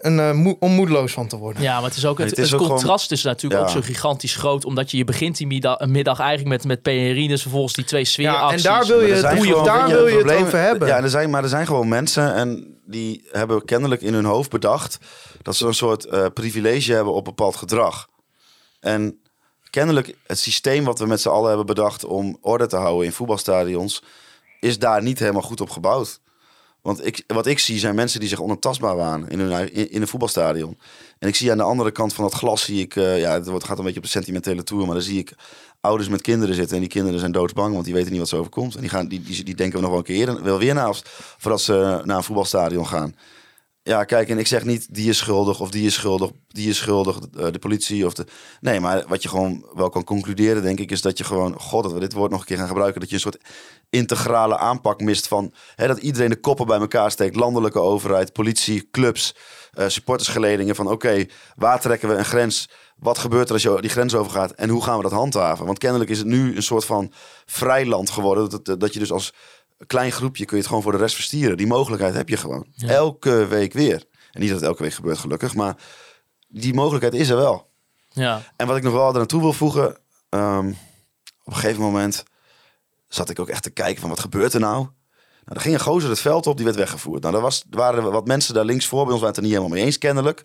eh, 0.05 0.27
een 0.27 0.47
eh, 0.47 0.53
om 0.59 0.73
moedeloos 0.73 1.13
van 1.13 1.27
te 1.27 1.37
worden. 1.37 1.63
Ja, 1.63 1.75
maar 1.75 1.89
het 1.89 1.97
is 1.97 2.07
ook 2.07 2.19
het, 2.19 2.31
Het 2.31 2.39
is 2.39 2.51
het 2.51 2.61
ook 2.61 2.69
contrast 2.69 3.13
is 3.13 3.23
natuurlijk 3.23 3.61
Ja. 3.61 3.67
ook 3.67 3.73
zo 3.73 3.81
gigantisch 3.81 4.37
groot. 4.37 4.65
Omdat 4.65 4.91
je, 4.91 4.97
je 4.97 5.05
begint 5.05 5.37
die 5.37 5.47
middag, 5.47 5.87
middag 5.87 6.19
eigenlijk 6.19 6.65
met, 6.65 6.85
met 6.85 7.41
vervolgens 7.41 7.73
die 7.73 7.85
twee 7.85 8.01
Ja, 8.03 8.07
sfeeracties. 8.07 8.65
en 8.65 8.71
daar 8.73 8.87
wil 8.87 9.01
je, 9.01 9.13
het, 9.13 9.37
hoe 9.37 9.47
je, 9.47 9.63
daar 9.65 9.89
wil 9.89 10.07
je 10.07 10.17
het 10.17 10.33
over 10.33 10.59
hebben. 10.59 10.89
Ja, 10.89 11.03
er 11.03 11.11
zijn, 11.11 11.31
maar 11.31 11.43
er 11.43 11.49
zijn 11.49 11.67
gewoon 11.67 11.89
mensen 11.89 12.35
en 12.35 12.79
die 12.87 13.29
hebben 13.31 13.65
kennelijk 13.65 14.03
in 14.03 14.15
hun 14.15 14.25
hoofd 14.25 14.51
bedacht 14.51 14.99
dat 15.43 15.57
ze 15.57 15.67
een 15.67 15.75
soort 15.75 16.05
eh, 16.05 16.27
privilege 16.35 16.93
hebben 16.93 17.15
op 17.15 17.25
bepaald 17.25 17.57
gedrag. 17.57 18.09
En 18.81 19.21
kennelijk 19.71 20.15
het 20.27 20.39
systeem 20.39 20.85
wat 20.85 20.99
we 20.99 21.07
met 21.07 21.21
z'n 21.21 21.29
allen 21.29 21.49
hebben 21.49 21.67
bedacht 21.67 22.05
om 22.05 22.39
orde 22.41 22.67
te 22.67 22.77
houden 22.77 23.07
in 23.07 23.13
voetbalstadions, 23.13 24.03
is 24.61 24.79
daar 24.79 25.03
niet 25.03 25.19
helemaal 25.19 25.43
goed 25.43 25.61
op 25.61 25.71
gebouwd. 25.71 26.21
Want 26.85 27.07
ik, 27.07 27.25
wat 27.27 27.47
ik 27.47 27.59
zie 27.59 27.79
zijn 27.79 27.95
mensen 27.95 28.21
die 28.21 28.29
zich 28.29 28.41
onontastbaar 28.41 28.97
waren 28.97 29.29
in, 29.29 29.91
in, 29.91 30.01
een 30.01 30.09
voetbalstadion. 30.09 30.79
En 31.19 31.29
ik 31.29 31.35
zie 31.35 31.51
aan 31.51 31.57
de 31.57 31.63
andere 31.63 31.91
kant 31.91 32.15
van 32.15 32.25
dat 32.25 32.35
glas, 32.35 32.65
zie 32.65 32.81
ik, 32.81 32.97
eh, 32.97 33.19
ja, 33.19 33.33
het 33.33 33.47
wordt- 33.47 33.65
gaat 33.65 33.79
een 33.79 33.85
beetje 33.85 33.99
op 33.99 34.05
de 34.05 34.11
sentimentele 34.11 34.63
tour, 34.63 34.85
maar 34.85 34.95
dan 34.95 35.05
zie 35.05 35.19
ik 35.19 35.33
ouders 35.81 36.09
met 36.09 36.21
kinderen 36.21 36.55
zitten. 36.55 36.75
En 36.75 36.81
die 36.81 36.91
kinderen 36.91 37.21
zijn 37.21 37.33
doodsbang, 37.33 37.73
want 37.73 37.85
die 37.85 37.95
weten 37.95 38.11
niet 38.11 38.21
wat 38.21 38.29
ze 38.29 38.37
overkomt. 38.37 38.75
En 38.75 38.81
die, 38.81 38.91
gaan, 38.91 39.09
die, 39.09 39.21
die, 39.45 39.55
denken 39.55 39.81
nog 39.81 39.91
wel 39.91 39.99
een 39.99 40.05
keer, 40.05 40.43
wel 40.43 40.59
weer 40.59 40.75
na, 40.75 40.93
voordat 41.39 41.61
ze 41.61 42.01
naar 42.05 42.17
een 42.17 42.23
voetbalstadion 42.23 42.87
gaan. 42.87 43.15
Ja, 43.87 44.05
kijk, 44.05 44.29
en 44.29 44.39
ik 44.39 44.47
zeg 44.47 44.65
niet 44.65 44.95
die 44.95 45.09
is 45.09 45.19
schuldig 45.19 45.61
of 45.61 45.71
die 45.71 45.87
is 45.87 45.95
schuldig, 45.95 46.31
die 46.49 46.69
is 46.69 46.77
schuldig, 46.77 47.19
eh, 47.19 47.47
de 47.51 47.59
politie 47.59 48.07
of 48.07 48.15
de... 48.15 48.27
Nee, 48.61 48.81
maar 48.81 49.05
wat 49.09 49.23
je 49.23 49.29
gewoon 49.29 49.67
wel 49.75 49.89
kan 49.89 50.05
concluderen, 50.05 50.63
denk 50.63 50.81
ik, 50.81 50.91
is 50.91 51.03
dat 51.03 51.19
je 51.19 51.25
gewoon... 51.25 51.61
God, 51.61 51.83
dat 51.83 51.93
we 51.93 52.01
dit 52.01 52.13
woord 52.13 52.31
nog 52.31 52.41
een 52.41 52.47
keer 52.47 52.57
gaan 52.57 52.67
gebruiken. 52.67 53.01
Dat 53.01 53.09
je 53.09 53.15
een 53.15 53.21
soort 53.21 53.39
integrale 53.91 54.59
aanpak 54.59 55.01
mist 55.01 55.29
van... 55.29 55.53
Hè, 55.75 55.87
dat 55.87 55.99
iedereen 55.99 56.29
de 56.29 56.41
koppen 56.41 56.67
bij 56.67 56.79
elkaar 56.79 57.11
steekt. 57.11 57.37
Landelijke 57.37 57.81
overheid, 57.81 58.33
politie, 58.33 58.89
clubs, 58.91 59.35
eh, 59.73 59.89
supportersgeledingen. 59.89 60.75
Van 60.75 60.91
oké, 60.91 61.27
waar 61.57 61.81
trekken 61.81 62.09
we 62.09 62.15
een 62.15 62.25
grens? 62.25 62.69
Wat 62.97 63.19
gebeurt 63.19 63.47
er 63.47 63.53
als 63.53 63.63
je 63.63 63.81
die 63.81 63.91
grens 63.91 64.15
overgaat? 64.15 64.51
En 64.51 64.69
hoe 64.69 64.83
gaan 64.83 64.97
we 64.97 65.03
dat 65.03 65.13
handhaven? 65.13 65.67
Want 65.67 65.79
kennelijk 65.79 66.11
is 66.11 66.19
het 66.19 66.27
nu 66.27 66.57
een 66.57 66.63
soort 66.63 66.85
van 66.85 67.13
vrijland 67.47 68.11
geworden. 68.11 68.63
Dat, 68.63 68.81
dat 68.81 68.93
je 68.93 68.99
dus 68.99 69.13
als 69.13 69.33
klein 69.87 70.13
groepje 70.13 70.45
kun 70.45 70.57
je 70.57 70.59
het 70.63 70.67
gewoon 70.67 70.83
voor 70.83 70.93
de 70.93 70.99
rest 70.99 71.15
verstieren. 71.15 71.57
Die 71.57 71.67
mogelijkheid 71.67 72.15
heb 72.15 72.29
je 72.29 72.37
gewoon. 72.37 72.67
Elke 72.87 73.47
week 73.47 73.73
weer. 73.73 74.05
En 74.33 74.41
niet 74.41 74.49
dat 74.49 74.59
het 74.59 74.69
elke 74.69 74.83
week 74.83 74.93
gebeurt 74.93 75.19
gelukkig, 75.19 75.55
maar 75.55 75.77
die 76.49 76.75
mogelijkheid 76.75 77.15
is 77.15 77.29
er 77.29 77.37
wel. 77.37 77.71
Ja. 78.09 78.43
En 78.57 78.67
wat 78.67 78.77
ik 78.77 78.83
nog 78.83 78.93
wel 78.93 79.09
er 79.09 79.15
naartoe 79.15 79.41
wil 79.41 79.53
voegen. 79.53 79.97
ehm, 80.29 80.69
op 81.45 81.53
een 81.53 81.59
gegeven 81.61 81.83
moment 81.83 82.23
zat 83.09 83.31
ik 83.31 83.39
ook 83.39 83.49
echt 83.49 83.63
te 83.63 83.71
kijken 83.71 84.01
van 84.01 84.11
wat 84.11 84.21
gebeurt 84.21 84.53
er 84.53 84.61
nou? 84.61 84.77
Nou, 85.45 85.57
er 85.57 85.61
ging 85.61 85.75
een 85.75 85.81
gozer 85.81 86.11
het 86.11 86.21
veld 86.21 86.47
op, 86.47 86.57
die 86.57 86.65
werd 86.65 86.77
weggevoerd. 86.77 87.23
Nou, 87.23 87.35
er, 87.35 87.41
was, 87.41 87.65
er 87.71 87.77
waren 87.77 88.13
wat 88.13 88.27
mensen 88.27 88.55
daar 88.55 88.65
links 88.65 88.87
voor 88.87 89.05
bij 89.05 89.13
ons 89.13 89.21
waren 89.23 89.29
het 89.29 89.37
er 89.37 89.43
niet 89.43 89.53
helemaal 89.53 89.77
mee 89.77 89.85
eens 89.85 89.99
kennelijk. 89.99 90.41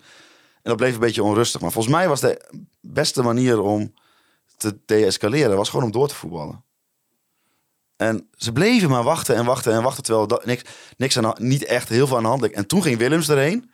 En 0.54 0.62
dat 0.64 0.76
bleef 0.78 0.94
een 0.94 1.00
beetje 1.00 1.24
onrustig. 1.24 1.62
Maar 1.62 1.72
volgens 1.72 1.94
mij 1.94 2.08
was 2.08 2.20
de 2.20 2.52
beste 2.82 3.22
manier 3.22 3.62
om 3.62 3.94
te 4.58 4.80
deescaleren, 4.86 5.58
was 5.58 5.70
gewoon 5.70 5.86
om 5.86 5.92
door 5.92 6.08
te 6.08 6.16
voetballen. 6.16 6.64
En 8.00 8.28
ze 8.38 8.52
bleven 8.52 8.90
maar 8.90 9.04
wachten 9.04 9.36
en 9.36 9.46
wachten 9.46 9.74
en 9.74 9.84
wachten, 9.84 10.04
terwijl 10.04 10.28
dat, 10.28 10.46
niks, 10.46 10.62
niks 10.98 11.18
aan, 11.18 11.34
niet 11.38 11.64
echt 11.66 11.90
heel 11.90 12.08
veel 12.08 12.18
aan 12.18 12.24
de 12.24 12.30
hand 12.30 12.42
leek. 12.42 12.52
En 12.52 12.68
toen 12.68 12.82
ging 12.82 12.98
Willems 12.98 13.30
erheen. 13.30 13.72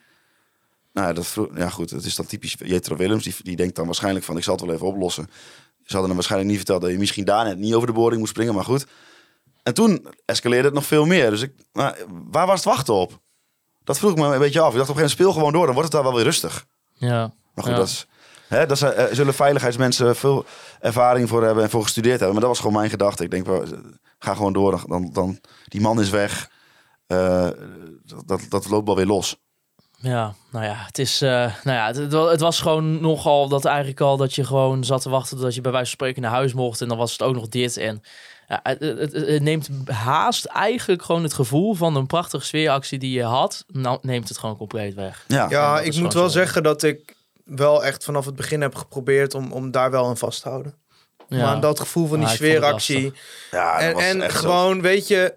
Nou, 0.93 1.07
ja, 1.07 1.13
dat, 1.13 1.27
vro- 1.27 1.49
ja 1.55 1.69
goed, 1.69 1.89
het 1.89 2.05
is 2.05 2.15
dan 2.15 2.25
typisch 2.25 2.55
Jetro 2.57 2.95
Willems. 2.95 3.23
Die, 3.23 3.35
die 3.43 3.55
denkt 3.55 3.75
dan 3.75 3.85
waarschijnlijk 3.85 4.25
van, 4.25 4.37
ik 4.37 4.43
zal 4.43 4.55
het 4.55 4.65
wel 4.65 4.73
even 4.73 4.87
oplossen. 4.87 5.23
Ze 5.75 5.91
hadden 5.91 6.05
hem 6.05 6.13
waarschijnlijk 6.15 6.49
niet 6.49 6.59
verteld 6.59 6.81
dat 6.81 6.91
je 6.91 6.97
misschien 6.97 7.25
daar 7.25 7.45
net 7.45 7.57
niet 7.57 7.73
over 7.73 7.87
de 7.87 7.93
boring 7.93 8.19
moest 8.19 8.31
springen, 8.31 8.53
maar 8.55 8.63
goed. 8.63 8.85
En 9.63 9.73
toen 9.73 10.07
escaleerde 10.25 10.65
het 10.65 10.73
nog 10.73 10.85
veel 10.85 11.05
meer. 11.05 11.29
Dus 11.29 11.41
ik, 11.41 11.51
maar 11.71 11.97
waar 12.31 12.45
was 12.47 12.55
het 12.55 12.73
wachten 12.73 12.93
op? 12.93 13.19
Dat 13.83 13.97
vroeg 13.97 14.11
ik 14.11 14.17
me 14.17 14.33
een 14.33 14.39
beetje 14.39 14.59
af. 14.59 14.71
Ik 14.71 14.77
dacht 14.77 14.89
op 14.89 14.95
een 14.95 15.01
gegeven 15.01 15.01
moment, 15.01 15.11
speel 15.11 15.31
gewoon 15.33 15.51
door, 15.53 15.65
dan 15.65 15.75
wordt 15.75 15.91
het 15.91 16.01
daar 16.01 16.03
wel 16.11 16.15
weer 16.15 16.23
rustig. 16.31 16.65
Ja. 16.93 17.33
Maar 17.53 17.63
goed, 17.63 17.73
Ja. 17.73 17.77
dat 17.79 17.87
is, 17.87 18.07
hè, 18.47 18.65
dat 18.65 18.77
zijn, 18.77 18.93
er 18.93 19.15
zullen 19.15 19.33
veiligheidsmensen 19.33 20.15
veel 20.15 20.45
ervaring 20.79 21.29
voor 21.29 21.43
hebben 21.43 21.63
en 21.63 21.69
voor 21.69 21.83
gestudeerd 21.83 22.19
hebben. 22.19 22.31
Maar 22.31 22.39
dat 22.41 22.49
was 22.49 22.59
gewoon 22.59 22.73
mijn 22.77 22.89
gedachte. 22.89 23.23
Ik 23.23 23.31
denk, 23.31 23.45
wel, 23.45 23.63
ga 24.19 24.33
gewoon 24.35 24.53
door. 24.53 24.83
Dan, 24.87 25.09
dan, 25.13 25.39
die 25.65 25.81
man 25.81 25.99
is 25.99 26.09
weg. 26.09 26.49
Eh, 27.07 27.47
dat, 28.05 28.23
dat, 28.27 28.41
dat 28.49 28.69
loopt 28.69 28.85
wel 28.85 28.95
weer 28.95 29.05
los. 29.05 29.35
Ja, 29.97 30.33
nou 30.51 30.65
ja, 30.65 30.73
het 30.85 30.97
is, 30.99 31.21
eh, 31.21 31.29
nou 31.63 31.77
ja, 31.77 31.87
het, 31.87 31.95
het 31.95 32.11
wa- 32.13 32.27
het 32.29 32.39
was 32.39 32.59
gewoon 32.59 33.01
nogal 33.01 33.47
dat 33.47 33.65
eigenlijk 33.65 34.01
al 34.01 34.17
dat 34.17 34.35
je 34.35 34.43
gewoon 34.45 34.83
zat 34.83 35.01
te 35.01 35.09
wachten 35.09 35.37
dat 35.39 35.55
je 35.55 35.61
bij 35.61 35.71
wijze 35.71 35.87
van 35.87 35.95
spreken 35.95 36.21
naar 36.21 36.31
huis 36.31 36.53
mocht 36.53 36.81
en 36.81 36.87
dan 36.87 36.97
was 36.97 37.11
het 37.11 37.21
ook 37.21 37.35
nog 37.35 37.47
dit 37.47 37.77
en 37.77 38.01
ja, 38.47 38.59
het, 38.63 38.79
het, 38.79 38.99
het- 38.99 39.27
het 39.27 39.41
neemt 39.41 39.69
haast 39.85 40.45
eigenlijk 40.45 41.03
gewoon 41.03 41.23
het 41.23 41.33
gevoel 41.33 41.73
van 41.73 41.95
een 41.95 42.05
prachtige 42.05 42.45
sfeeractie 42.45 42.99
die 42.99 43.11
je 43.11 43.23
had, 43.23 43.63
nou 43.67 43.97
neemt 44.01 44.27
het 44.29 44.37
gewoon 44.37 44.57
compleet 44.57 44.93
weg. 44.93 45.23
Ja, 45.27 45.49
Ja, 45.49 45.79
ik 45.79 45.95
moet 45.95 46.13
wel 46.13 46.23
zo. 46.29 46.29
zeggen 46.39 46.63
dat 46.63 46.83
ik 46.83 47.14
wel 47.45 47.85
echt 47.85 48.03
vanaf 48.03 48.25
het 48.25 48.35
begin 48.35 48.61
heb 48.61 48.75
geprobeerd 48.75 49.33
om, 49.33 49.51
om 49.51 49.71
daar 49.71 49.91
wel 49.91 50.05
aan 50.05 50.17
vast 50.17 50.41
te 50.41 50.49
houden. 50.49 50.73
Ja. 51.27 51.37
Maar 51.45 51.59
dat 51.59 51.79
gevoel 51.79 52.07
van 52.07 52.19
die 52.19 52.27
Ja, 52.27 52.33
sfeeractie. 52.33 53.13
ja 53.51 53.73
dat 53.73 53.81
En, 53.81 53.93
was 53.93 54.03
en 54.03 54.31
zo. 54.31 54.37
gewoon, 54.37 54.81
weet 54.81 55.07
je, 55.07 55.33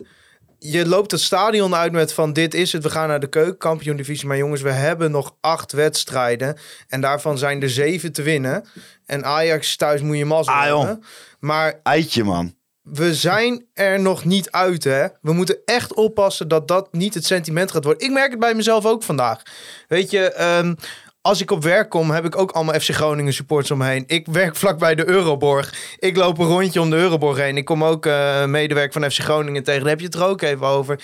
je 0.58 0.86
loopt 0.88 1.10
het 1.10 1.20
stadion 1.20 1.74
uit 1.74 1.92
met 1.92 2.12
van 2.12 2.32
dit 2.32 2.54
is 2.54 2.72
het, 2.72 2.82
we 2.82 2.90
gaan 2.90 3.08
naar 3.08 3.20
de 3.20 3.28
keukenkampioen 3.28 3.96
divisie. 3.96 4.26
Maar 4.28 4.36
jongens, 4.36 4.60
we 4.62 4.70
hebben 4.70 5.10
nog 5.10 5.34
acht 5.40 5.72
wedstrijden. 5.72 6.56
En 6.88 7.00
daarvan 7.00 7.38
zijn 7.38 7.62
er 7.62 7.70
zeven 7.70 8.12
te 8.12 8.22
winnen. 8.22 8.64
En 9.06 9.24
Ajax 9.24 9.76
thuis 9.76 10.00
moet 10.00 10.16
je 10.16 10.24
mazzel 10.24 10.54
Ah, 10.54 10.62
hebben. 10.62 11.04
Maar 11.40 11.80
Eitje, 11.82 12.24
man. 12.24 12.54
we 12.82 13.14
zijn 13.14 13.66
er 13.74 14.00
nog 14.00 14.24
niet 14.24 14.50
uit, 14.50 14.84
hè. 14.84 15.06
We 15.20 15.32
moeten 15.32 15.58
echt 15.64 15.94
oppassen 15.94 16.48
dat 16.48 16.68
dat 16.68 16.92
niet 16.92 17.14
het 17.14 17.24
sentiment 17.26 17.70
gaat 17.70 17.84
worden. 17.84 18.06
Ik 18.06 18.12
merk 18.12 18.30
het 18.30 18.40
bij 18.40 18.54
mezelf 18.54 18.86
ook 18.86 19.02
vandaag. 19.02 19.42
Weet 19.88 20.10
je, 20.10 20.32
ehm, 20.32 20.74
als 21.20 21.40
ik 21.40 21.50
op 21.50 21.62
werk 21.62 21.90
kom, 21.90 22.10
heb 22.10 22.24
ik 22.24 22.36
ook 22.36 22.50
allemaal 22.50 22.80
FC 22.80 22.90
Groningen 22.90 23.32
supporters 23.32 23.70
om 23.70 23.78
me 23.78 23.84
heen. 23.86 24.04
Ik 24.06 24.26
werk 24.26 24.56
vlakbij 24.62 24.94
de 24.94 25.08
Euroborg. 25.08 25.96
Ik 25.98 26.16
loop 26.16 26.38
een 26.38 26.46
rondje 26.46 26.80
om 26.80 26.90
de 26.90 26.96
Euroborg 26.96 27.36
heen. 27.36 27.56
Ik 27.56 27.64
kom 27.64 27.84
ook 27.84 28.06
eh 28.06 28.44
medewerker 28.44 29.00
van 29.00 29.10
FC 29.10 29.18
Groningen 29.18 29.64
tegen. 29.64 29.80
Daar 29.80 29.90
heb 29.90 30.00
je 30.00 30.06
het 30.06 30.14
er 30.14 30.24
ook 30.24 30.42
even 30.42 30.66
over. 30.66 31.00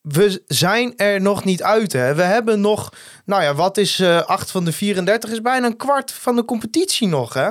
We 0.00 0.42
zijn 0.46 0.96
er 0.96 1.20
nog 1.20 1.44
niet 1.44 1.62
uit, 1.62 1.92
hè. 1.92 2.14
We 2.14 2.22
hebben 2.22 2.60
nog, 2.60 2.92
nou 3.24 3.42
ja, 3.42 3.54
wat 3.54 3.76
is 3.76 3.98
eh 4.00 4.20
8 4.20 4.50
van 4.50 4.64
de 4.64 4.72
34? 4.72 5.30
Is 5.30 5.40
bijna 5.40 5.66
een 5.66 5.76
kwart 5.76 6.12
van 6.12 6.36
de 6.36 6.44
competitie 6.44 7.08
nog, 7.08 7.34
hè. 7.34 7.50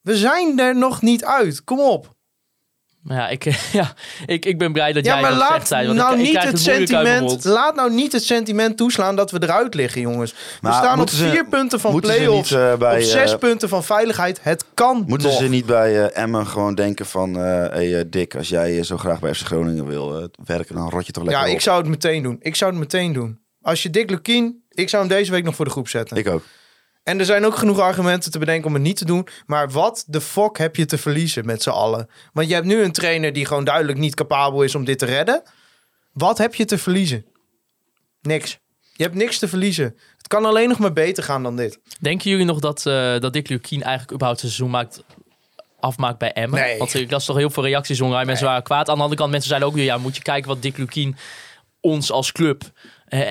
We 0.00 0.16
zijn 0.16 0.58
er 0.58 0.76
nog 0.76 1.02
niet 1.02 1.24
uit. 1.24 1.64
Kom 1.64 1.80
op. 1.80 2.18
Maar 3.02 3.16
ja, 3.16 3.28
ik, 3.28 3.44
ja 3.72 3.92
ik, 4.26 4.44
ik 4.44 4.58
ben 4.58 4.72
blij 4.72 4.92
dat 4.92 5.04
Ja, 5.04 5.12
jij 5.12 5.22
maar 5.22 5.30
dat 5.30 5.38
laat 5.40 5.68
zegt, 5.68 5.86
want 5.86 5.98
nou 5.98 6.12
ik, 6.12 6.18
ik 6.18 6.22
niet 6.24 6.30
krijg 6.36 6.50
het 6.50 6.66
moeilijk 6.66 6.92
uit 6.92 7.02
mijn 7.02 7.06
sentiment. 7.16 7.44
mond. 7.44 7.54
Laat 7.54 7.74
nou 7.74 7.92
niet 7.92 8.12
het 8.12 8.24
sentiment 8.24 8.76
toeslaan 8.76 9.16
dat 9.16 9.30
we 9.30 9.42
eruit 9.42 9.74
liggen, 9.74 10.00
jongens. 10.00 10.34
We 10.60 10.72
staan 10.72 11.00
op 11.00 11.08
ze- 11.10 11.30
vier 11.30 11.46
punten 11.48 11.80
van 11.80 12.00
play-offs. 12.00 12.50
niet, 12.50 12.60
eh, 12.60 12.74
bij, 12.76 12.96
op 12.96 13.02
zes 13.02 13.32
eh, 13.32 13.38
punten 13.38 13.68
van 13.68 13.84
veiligheid. 13.84 14.38
Het 14.42 14.64
kan 14.74 15.04
Moeten 15.06 15.28
nog. 15.28 15.38
ze 15.38 15.48
niet 15.48 15.66
bij 15.66 16.06
eh, 16.08 16.22
Emmen 16.22 16.46
gewoon 16.46 16.74
denken 16.74 17.06
van... 17.06 17.36
eh 17.36 17.42
hey, 17.68 18.08
Dick, 18.08 18.34
als 18.36 18.48
jij 18.48 18.82
zo 18.82 18.96
graag 18.96 19.20
bij 19.20 19.34
FC 19.34 19.44
Groningen 19.46 19.86
wil 19.86 20.28
werken... 20.44 20.74
dan 20.74 20.90
rot 20.90 21.06
je 21.06 21.12
toch 21.12 21.24
lekker 21.24 21.42
Ja, 21.42 21.48
op. 21.48 21.54
ik 21.54 21.60
zou 21.62 21.78
het 21.78 21.88
meteen 21.88 22.22
doen. 22.22 22.36
Ik 22.40 22.56
zou 22.56 22.70
het 22.70 22.80
meteen 22.80 23.12
doen. 23.12 23.38
Als 23.62 23.82
je 23.82 23.90
Dick 23.90 24.10
Lukien, 24.10 24.64
ik 24.70 24.88
zou 24.88 25.06
hem 25.06 25.12
deze 25.16 25.30
week 25.30 25.44
nog 25.44 25.54
voor 25.54 25.64
de 25.64 25.70
groep 25.70 25.88
zetten. 25.88 26.16
Ik 26.16 26.28
ook. 26.28 26.42
En 27.10 27.18
er 27.18 27.24
zijn 27.24 27.46
ook 27.46 27.56
genoeg 27.56 27.78
argumenten 27.78 28.30
te 28.30 28.38
bedenken 28.38 28.66
om 28.66 28.74
het 28.74 28.82
niet 28.82 28.96
te 28.96 29.04
doen. 29.04 29.26
Maar 29.46 29.70
wat 29.70 30.04
de 30.06 30.20
fuck 30.20 30.58
heb 30.58 30.76
je 30.76 30.86
te 30.86 30.98
verliezen 30.98 31.46
met 31.46 31.62
z'n 31.62 31.70
allen? 31.70 32.08
Want 32.32 32.48
je 32.48 32.54
hebt 32.54 32.66
nu 32.66 32.82
een 32.82 32.92
trainer 32.92 33.32
die 33.32 33.46
gewoon 33.46 33.64
duidelijk 33.64 33.98
niet 33.98 34.14
capabel 34.14 34.62
is 34.62 34.74
om 34.74 34.84
dit 34.84 34.98
te 34.98 35.06
redden. 35.06 35.42
Wat 36.12 36.38
heb 36.38 36.54
je 36.54 36.64
te 36.64 36.78
verliezen? 36.78 37.24
Niks. 38.22 38.58
Je 38.92 39.02
hebt 39.02 39.14
niks 39.14 39.38
te 39.38 39.48
verliezen. 39.48 39.96
Het 40.16 40.28
kan 40.28 40.44
alleen 40.44 40.68
nog 40.68 40.78
maar 40.78 40.92
beter 40.92 41.22
gaan 41.22 41.42
dan 41.42 41.56
dit. 41.56 41.78
Denken 42.00 42.30
jullie 42.30 42.46
nog 42.46 42.58
dat, 42.58 42.86
eh 42.86 43.18
dat 43.18 43.32
Dick 43.32 43.48
Lukien 43.48 43.82
eigenlijk 43.82 44.12
überhaupt 44.12 44.42
een 44.42 44.48
seizoen 44.48 44.70
maakt, 44.70 45.04
afmaakt 45.80 46.18
bij 46.18 46.32
Emmen? 46.32 46.60
Nee. 46.60 46.78
Want 46.78 46.94
ik 46.94 47.10
las 47.10 47.24
toch 47.24 47.36
heel 47.36 47.50
veel 47.50 47.64
reacties 47.64 48.00
online. 48.00 48.24
Mensen 48.24 48.46
waren 48.46 48.62
kwaad. 48.62 48.88
Aan 48.88 48.96
de 48.96 49.02
andere 49.02 49.18
kant, 49.18 49.30
mensen 49.30 49.48
zeiden 49.48 49.68
ook 49.68 49.74
weer... 49.74 49.84
Ja, 49.84 49.98
moet 49.98 50.16
je 50.16 50.22
kijken 50.22 50.48
wat 50.48 50.62
Dick 50.62 50.76
Lukien 50.76 51.16
ons 51.80 52.12
als 52.12 52.32
club 52.32 52.62
eh, 52.62 52.70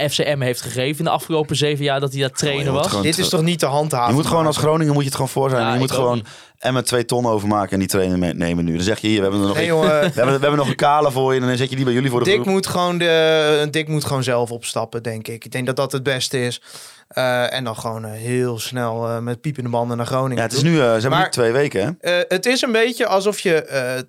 FCM 0.09 0.39
heeft 0.41 0.61
gegeven 0.61 0.97
in 0.97 1.03
de 1.03 1.09
afgelopen 1.09 1.55
zeven 1.55 1.83
jaar 1.83 1.99
dat 1.99 2.11
hij 2.11 2.21
daar 2.21 2.31
trainer 2.31 2.65
je 2.65 2.71
moet 2.71 2.91
was. 2.91 3.01
Dit 3.01 3.17
is 3.17 3.29
toch 3.29 3.41
niet 3.41 3.59
te 3.59 3.65
handhaven? 3.65 4.09
Je 4.09 4.13
moet 4.15 4.25
gewoon 4.27 4.45
als? 4.45 4.57
Groningen 4.57 4.93
moet 4.93 5.01
je 5.01 5.07
het 5.07 5.15
gewoon 5.15 5.29
voor 5.31 5.49
zijn. 5.49 5.61
Ja, 5.61 5.73
je 5.73 5.79
moet 5.79 5.91
gewoon 5.91 6.15
niet. 6.15 6.27
Emmen 6.59 6.83
twee 6.85 7.05
ton 7.05 7.25
overmaken 7.25 7.71
en 7.71 7.79
die 7.79 7.87
trainer 7.87 8.19
meenemen 8.19 8.65
nu. 8.65 8.73
Dan 8.73 8.83
zeg 8.83 8.99
je 8.99 9.07
hier, 9.07 9.15
we 9.17 9.21
hebben 9.21 9.41
er 9.41 9.47
nog, 9.47 9.55
Hey, 9.55 9.63
een- 9.63 9.69
jongen, 9.69 9.89
we 9.99 10.05
hebben, 10.05 10.25
we 10.25 10.29
hebben 10.31 10.55
nog 10.55 10.67
een 10.69 10.75
kale 10.75 11.11
voor 11.11 11.33
je 11.33 11.39
en 11.41 11.47
dan 11.47 11.57
zet 11.57 11.69
je 11.69 11.75
die 11.75 11.85
bij 11.85 11.93
jullie 11.93 12.09
voor 12.09 12.19
de 12.19 12.25
Dick 12.25 12.33
groep. 12.41 12.47
moet, 12.53 12.67
gewoon 12.67 12.97
de, 12.97 13.67
Dick 13.71 13.87
moet 13.87 14.05
gewoon 14.05 14.23
zelf 14.23 14.51
opstappen, 14.51 15.03
denk 15.03 15.27
ik. 15.27 15.45
Ik 15.45 15.51
denk 15.51 15.65
dat 15.65 15.75
dat 15.75 15.91
het 15.91 16.03
beste 16.03 16.45
is. 16.45 16.61
Eh, 17.07 17.53
en 17.53 17.63
dan 17.63 17.75
gewoon 17.75 18.05
eh, 18.05 18.11
heel 18.11 18.59
snel 18.59 19.07
eh, 19.07 19.17
met 19.19 19.41
piepende 19.41 19.69
banden 19.69 19.97
naar 19.97 20.05
Groningen. 20.05 20.37
Ja, 20.37 20.43
het 20.43 20.53
is 20.53 20.61
nu, 20.61 20.71
eh, 20.71 20.83
ze 20.85 20.89
hebben 20.91 21.09
Maar- 21.09 21.23
nu 21.23 21.29
twee 21.29 21.51
weken 21.51 21.97
hè. 22.01 22.17
Eh, 22.19 22.23
het 22.27 22.45
is 22.45 22.61
een 22.61 22.71
beetje 22.71 23.07
alsof 23.07 23.39
je 23.39 23.63
eh, 23.63 24.01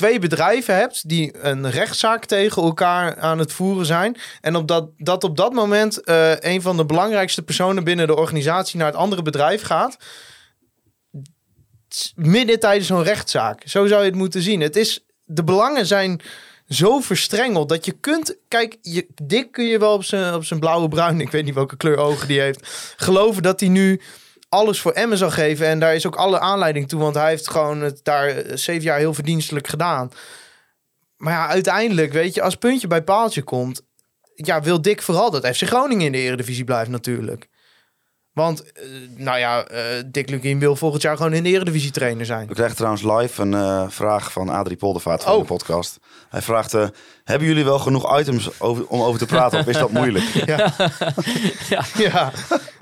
twee 0.00 0.18
bedrijven 0.18 0.74
hebt 0.74 1.08
die 1.08 1.34
een 1.42 1.70
rechtszaak 1.70 2.24
tegen 2.24 2.62
elkaar 2.62 3.18
aan 3.18 3.38
het 3.38 3.52
voeren 3.52 3.86
zijn. 3.86 4.16
En 4.40 4.56
op 4.56 4.68
dat, 4.68 4.90
dat 4.96 5.24
op 5.24 5.36
dat 5.36 5.52
moment 5.52 6.00
eh, 6.00 6.32
een 6.38 6.62
van 6.62 6.76
de 6.76 6.84
belangrijkste 6.84 7.42
personen 7.42 7.84
binnen 7.84 8.06
de 8.06 8.16
organisatie 8.16 8.78
naar 8.78 8.86
het 8.86 8.96
andere 8.96 9.22
bedrijf 9.22 9.62
gaat. 9.62 9.96
Midden 12.14 12.60
tijdens 12.60 12.86
zo'n 12.86 13.02
rechtszaak. 13.02 13.62
Zo 13.64 13.86
zou 13.86 14.00
je 14.00 14.06
het 14.06 14.18
moeten 14.18 14.42
zien. 14.42 14.60
Het 14.60 14.76
is, 14.76 15.04
de 15.24 15.44
belangen 15.44 15.86
zijn 15.86 16.20
zo 16.68 17.00
verstrengeld 17.00 17.68
dat 17.68 17.84
je 17.84 17.92
kunt... 17.92 18.36
Kijk, 18.48 18.76
je, 18.82 19.06
Dick 19.22 19.52
kun 19.52 19.64
je 19.64 19.78
wel 19.78 19.92
op 19.92 20.04
zijn, 20.04 20.34
op 20.34 20.44
zijn 20.44 20.60
blauwe 20.60 20.88
bruin... 20.88 21.20
Ik 21.20 21.30
weet 21.30 21.44
niet 21.44 21.54
welke 21.54 21.76
kleur 21.76 21.96
ogen 21.96 22.28
die 22.28 22.40
heeft. 22.40 22.94
Geloven 22.96 23.42
dat 23.42 23.60
hij 23.60 23.68
nu 23.68 24.00
alles 24.50 24.80
voor 24.80 24.92
Emmen 24.92 25.18
zal 25.18 25.30
geven. 25.30 25.66
En 25.66 25.78
daar 25.78 25.94
is 25.94 26.06
ook 26.06 26.16
alle 26.16 26.38
aanleiding 26.40 26.88
toe. 26.88 27.00
Want 27.00 27.14
hij 27.14 27.28
heeft 27.28 27.50
gewoon 27.50 27.80
het 27.80 28.00
daar 28.02 28.28
eh, 28.28 28.56
zeven 28.56 28.82
jaar 28.82 28.98
heel 28.98 29.14
verdienstelijk 29.14 29.68
gedaan. 29.68 30.10
Maar 31.16 31.32
ja, 31.32 31.46
uiteindelijk, 31.48 32.12
weet 32.12 32.34
je, 32.34 32.42
als 32.42 32.54
puntje 32.56 32.86
bij 32.86 33.02
paaltje 33.02 33.42
komt... 33.42 33.82
Ja, 34.34 34.60
wil 34.62 34.82
Dick 34.82 35.02
vooral 35.02 35.30
dat 35.30 35.46
FC 35.46 35.62
Groningen 35.62 36.06
in 36.06 36.12
de 36.12 36.18
eredivisie 36.18 36.64
blijft 36.64 36.90
natuurlijk. 36.90 37.48
Want, 38.32 38.72
eh, 38.72 38.82
nou 39.16 39.38
ja, 39.38 39.64
eh, 39.64 39.82
Dick 40.06 40.30
Lukien 40.30 40.58
wil 40.58 40.76
volgend 40.76 41.02
jaar 41.02 41.16
gewoon 41.16 41.32
in 41.32 41.42
de 41.42 41.48
eredivisie 41.48 41.90
trainer 41.90 42.26
zijn. 42.26 42.46
We 42.48 42.54
krijgen 42.54 42.76
trouwens 42.76 43.02
live 43.02 43.42
een 43.42 43.54
eh, 43.54 43.84
vraag 43.88 44.32
van 44.32 44.48
Adrie 44.48 44.76
Poldervaart 44.76 45.22
van 45.22 45.32
Oh. 45.32 45.38
de 45.38 45.44
podcast. 45.44 45.98
Hij 46.28 46.42
vraagt, 46.42 46.74
eh, 46.74 46.86
hebben 47.24 47.48
jullie 47.48 47.64
wel 47.64 47.78
genoeg 47.78 48.18
items 48.18 48.60
over, 48.60 48.86
om 48.86 49.00
over 49.02 49.18
te 49.18 49.26
praten 49.26 49.58
of 49.58 49.66
is 49.66 49.76
dat 49.78 49.90
moeilijk? 50.00 50.24
Ja, 50.24 50.72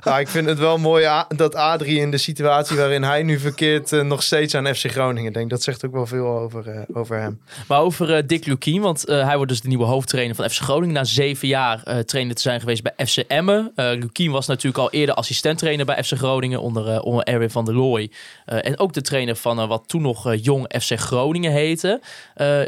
nou, 0.08 0.20
ik 0.20 0.28
vind 0.28 0.46
het 0.46 0.58
wel 0.58 0.78
mooi 0.78 1.08
dat 1.36 1.54
Adrie 1.54 2.00
in 2.00 2.10
de 2.10 2.18
situatie 2.18 2.76
waarin 2.76 3.02
hij 3.02 3.22
nu 3.22 3.38
verkeert... 3.38 3.92
eh, 3.92 4.02
nog 4.02 4.22
steeds 4.22 4.54
aan 4.54 4.74
FC 4.74 4.90
Groningen 4.90 5.32
denkt. 5.32 5.50
Dat 5.50 5.62
zegt 5.62 5.84
ook 5.84 5.92
wel 5.92 6.06
veel 6.06 6.26
over, 6.26 6.68
eh, 6.68 6.80
over 6.92 7.20
hem. 7.20 7.40
Maar 7.68 7.80
over 7.80 8.14
eh, 8.14 8.22
Dick 8.26 8.46
Lukien, 8.46 8.80
want 8.80 9.04
hij 9.06 9.36
wordt 9.36 9.50
dus 9.50 9.60
de 9.60 9.68
nieuwe 9.68 9.84
hoofdtrainer 9.84 10.36
van 10.36 10.50
FC 10.50 10.60
Groningen. 10.60 10.94
Na 10.94 11.04
zeven 11.04 11.48
jaar 11.48 12.04
trainer 12.04 12.34
te 12.34 12.40
zijn 12.40 12.60
geweest 12.60 12.82
bij 12.82 13.06
FC 13.06 13.16
Emmen. 13.16 13.72
Lukien 13.74 14.30
was 14.30 14.46
natuurlijk 14.46 14.78
al 14.78 14.90
eerder 14.90 15.14
assistenttrainer 15.14 15.86
bij 15.86 16.04
FC 16.04 16.12
Groningen 16.12 16.60
onder, 16.60 17.00
onder 17.00 17.24
Erwin 17.24 17.50
van 17.50 17.64
der 17.64 17.74
Looy. 17.74 18.10
En 18.44 18.78
ook 18.78 18.92
de 18.92 19.00
trainer 19.00 19.36
van 19.36 19.68
wat 19.68 19.82
toen 19.86 20.02
nog 20.02 20.34
Jong 20.34 20.74
FC 20.80 20.98
Groningen 20.98 21.52
heette. 21.52 22.00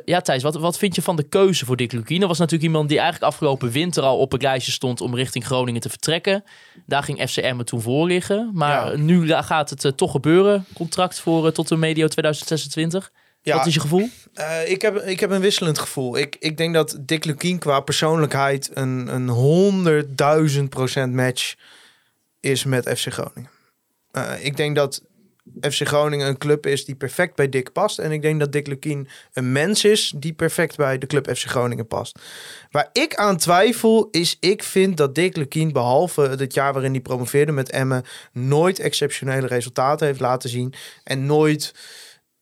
Ja 0.05 0.21
Thijs, 0.21 0.43
wat, 0.43 0.55
wat 0.55 0.79
vind 0.79 0.95
je 0.95 1.03
van 1.03 1.17
de 1.17 1.23
keuze 1.23 1.65
voor 1.65 1.77
Dick 1.77 1.93
Lukien? 1.93 2.21
Dat 2.21 2.29
was 2.29 2.39
natuurlijk 2.39 2.67
iemand 2.67 2.89
die 2.89 2.99
eigenlijk 2.99 3.33
afgelopen 3.33 3.71
winter 3.71 4.03
al 4.03 4.19
op 4.19 4.33
het 4.33 4.43
lijstje 4.43 4.73
stond 4.73 5.01
om 5.01 5.15
richting 5.15 5.47
Groningen 5.47 5.81
te 5.81 5.89
vertrekken. 5.89 6.45
Daar 6.87 7.03
ging 7.03 7.29
FC 7.30 7.30
Emmen 7.37 7.65
toen 7.65 7.81
voor 7.81 8.07
liggen. 8.07 8.51
Maar 8.55 8.91
Ja. 8.91 8.97
nu 8.97 9.29
gaat 9.33 9.71
het 9.71 9.85
eh, 9.85 9.93
toch 9.93 10.11
gebeuren. 10.11 10.65
Contract 10.75 11.21
voor 11.21 11.47
eh, 11.47 11.53
tot 11.53 11.71
en 11.71 11.79
medio 11.79 12.07
2026. 12.07 13.13
Ja, 13.43 13.57
Wat 13.57 13.67
is 13.67 13.75
je 13.75 13.81
gevoel? 13.81 14.09
Eh, 14.35 14.71
ik, 14.71 14.83
heb, 14.83 14.97
ik 14.97 15.21
heb 15.21 15.31
een 15.31 15.41
wisselend 15.41 15.79
gevoel. 15.79 16.17
Ik, 16.19 16.37
ik 16.39 16.57
denk 16.57 16.75
dat 16.75 16.97
Dick 17.01 17.25
Lukien 17.25 17.59
qua 17.59 17.81
persoonlijkheid 17.81 18.71
een, 18.75 19.15
een 19.15 19.29
honderdduizend 19.29 20.71
procent 20.71 21.13
match 21.15 21.55
is 22.41 22.65
met 22.65 22.89
FC 22.99 23.07
Groningen. 23.13 23.51
Ik 24.41 24.57
denk 24.57 24.77
dat 24.77 25.03
FC 25.61 25.87
Groningen 25.87 26.27
een 26.27 26.39
club 26.39 26.67
is 26.67 26.85
die 26.85 26.95
perfect 26.95 27.35
bij 27.35 27.49
Dick 27.49 27.73
past. 27.73 27.99
En 27.99 28.13
ik 28.13 28.23
denk 28.23 28.41
dat 28.41 28.53
Dick 28.53 28.67
Lukien 28.67 29.09
een 29.33 29.53
mens 29.53 29.85
is 29.85 30.13
die 30.17 30.33
perfect 30.33 30.77
bij 30.77 30.99
de 30.99 31.07
club 31.07 31.37
FC 31.37 31.47
Groningen 31.47 31.87
past. 31.87 32.19
Waar 32.71 32.89
ik 32.93 33.15
aan 33.15 33.37
twijfel 33.37 34.09
is, 34.11 34.37
ik 34.41 34.63
vind 34.63 34.97
dat 34.97 35.15
Dick 35.15 35.37
Lukien, 35.37 35.73
behalve 35.73 36.21
het 36.23 36.55
jaar 36.55 36.73
waarin 36.73 36.93
hij 36.93 37.01
promoveerde 37.01 37.53
met 37.53 37.71
Emmen, 37.71 38.05
nooit 38.33 38.79
exceptionele 38.79 39.47
resultaten 39.47 40.07
heeft 40.07 40.21
laten 40.21 40.51
zien. 40.51 40.75
En 41.05 41.27
nooit 41.27 41.75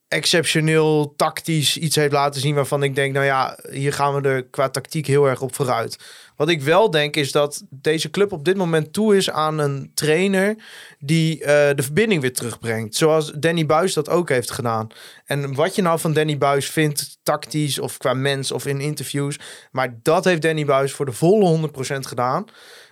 exceptioneel 0.08 1.14
tactisch 1.16 1.76
iets 1.76 1.96
heeft 1.96 2.12
laten 2.12 2.40
zien 2.40 2.54
waarvan 2.54 2.82
ik 2.82 2.94
denk, 2.94 3.12
nou 3.12 3.26
ja, 3.26 3.58
hier 3.70 3.92
gaan 3.92 4.14
we 4.14 4.28
er 4.28 4.44
qua 4.44 4.68
tactiek 4.68 5.06
heel 5.06 5.26
erg 5.28 5.40
op 5.40 5.54
vooruit. 5.54 5.98
Wat 6.36 6.48
ik 6.48 6.62
wel 6.62 6.90
denk 6.90 7.16
is 7.16 7.32
dat 7.32 7.64
deze 7.70 8.10
club 8.10 8.32
op 8.32 8.44
dit 8.44 8.56
moment 8.56 8.92
toe 8.92 9.16
is 9.16 9.30
aan 9.30 9.58
een 9.58 9.90
trainer 9.94 10.56
die 10.98 11.44
eh, 11.44 11.76
de 11.76 11.82
verbinding 11.82 12.20
weer 12.20 12.32
terugbrengt. 12.32 12.94
Zoals 12.94 13.32
Danny 13.32 13.66
Buis 13.66 13.92
dat 13.92 14.08
ook 14.08 14.28
heeft 14.28 14.50
gedaan. 14.50 14.86
En 15.24 15.54
wat 15.54 15.74
je 15.74 15.82
nou 15.82 15.98
van 15.98 16.12
Danny 16.12 16.38
Buis 16.38 16.70
vindt, 16.70 17.18
tactisch 17.22 17.78
of 17.78 17.96
qua 17.96 18.14
mens 18.14 18.52
of 18.52 18.66
in 18.66 18.80
interviews, 18.80 19.38
maar 19.70 19.98
dat 20.02 20.24
heeft 20.24 20.42
Danny 20.42 20.64
Buis 20.64 20.92
voor 20.92 21.06
de 21.06 21.12
volle 21.12 21.44
100% 21.44 22.06
gedaan. 22.06 22.44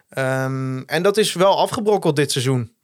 Ehm, 0.09 0.79
en 0.79 1.03
dat 1.03 1.17
is 1.17 1.33
wel 1.33 1.59
afgebrokkeld 1.59 2.17
dit 2.17 2.33
seizoen. 2.33 2.76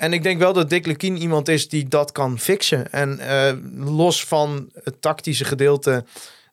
En 0.00 0.12
ik 0.12 0.22
denk 0.22 0.38
wel 0.38 0.52
dat 0.52 0.70
Dick 0.70 0.86
Lukien 0.86 1.16
iemand 1.16 1.48
is 1.48 1.68
die 1.68 1.88
dat 1.88 2.12
kan 2.12 2.38
fixen. 2.38 2.92
En 2.92 3.18
eh, 3.18 3.52
los 3.74 4.24
van 4.24 4.70
het 4.84 5.02
tactische 5.02 5.44
gedeelte... 5.44 6.04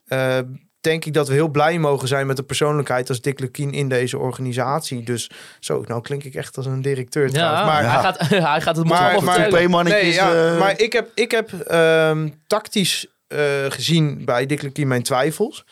eh, 0.08 0.38
denk 0.82 1.06
ik 1.06 1.14
dat 1.14 1.28
we 1.28 1.34
heel 1.34 1.48
blij 1.48 1.80
mogen 1.80 2.08
zijn 2.08 2.28
met 2.28 2.36
de 2.36 2.44
persoonlijkheid 2.44 3.10
als 3.10 3.22
Dick 3.22 3.40
Lukien 3.40 3.72
in 3.72 3.90
deze 3.90 4.18
organisatie. 4.18 5.04
Dus 5.04 5.30
zo, 5.60 5.84
nou 5.88 6.02
klink 6.02 6.24
ik 6.24 6.36
echt 6.36 6.58
als 6.58 6.66
een 6.66 6.82
directeur 6.82 7.32
trouwens. 7.32 7.66
Maar, 7.66 7.92
hij, 7.92 8.02
gaat, 8.02 8.20
hij 8.52 8.62
gaat 8.62 8.76
het 8.76 8.88
maar, 8.88 9.12
allemaal 9.12 9.68
maar, 9.68 9.84
nee, 9.84 10.14
ja, 10.14 10.34
eh. 10.34 10.60
maar 10.60 10.80
ik 10.80 10.94
heb, 10.94 11.12
ik 11.14 11.32
heb 11.32 11.54
ehm, 11.54 12.30
tactisch 12.48 13.08
eh, 13.28 13.40
gezien 13.70 14.26
bij 14.26 14.46
Dick 14.46 14.62
Lukien 14.62 14.88
mijn 14.88 15.04
twijfels. 15.04 15.66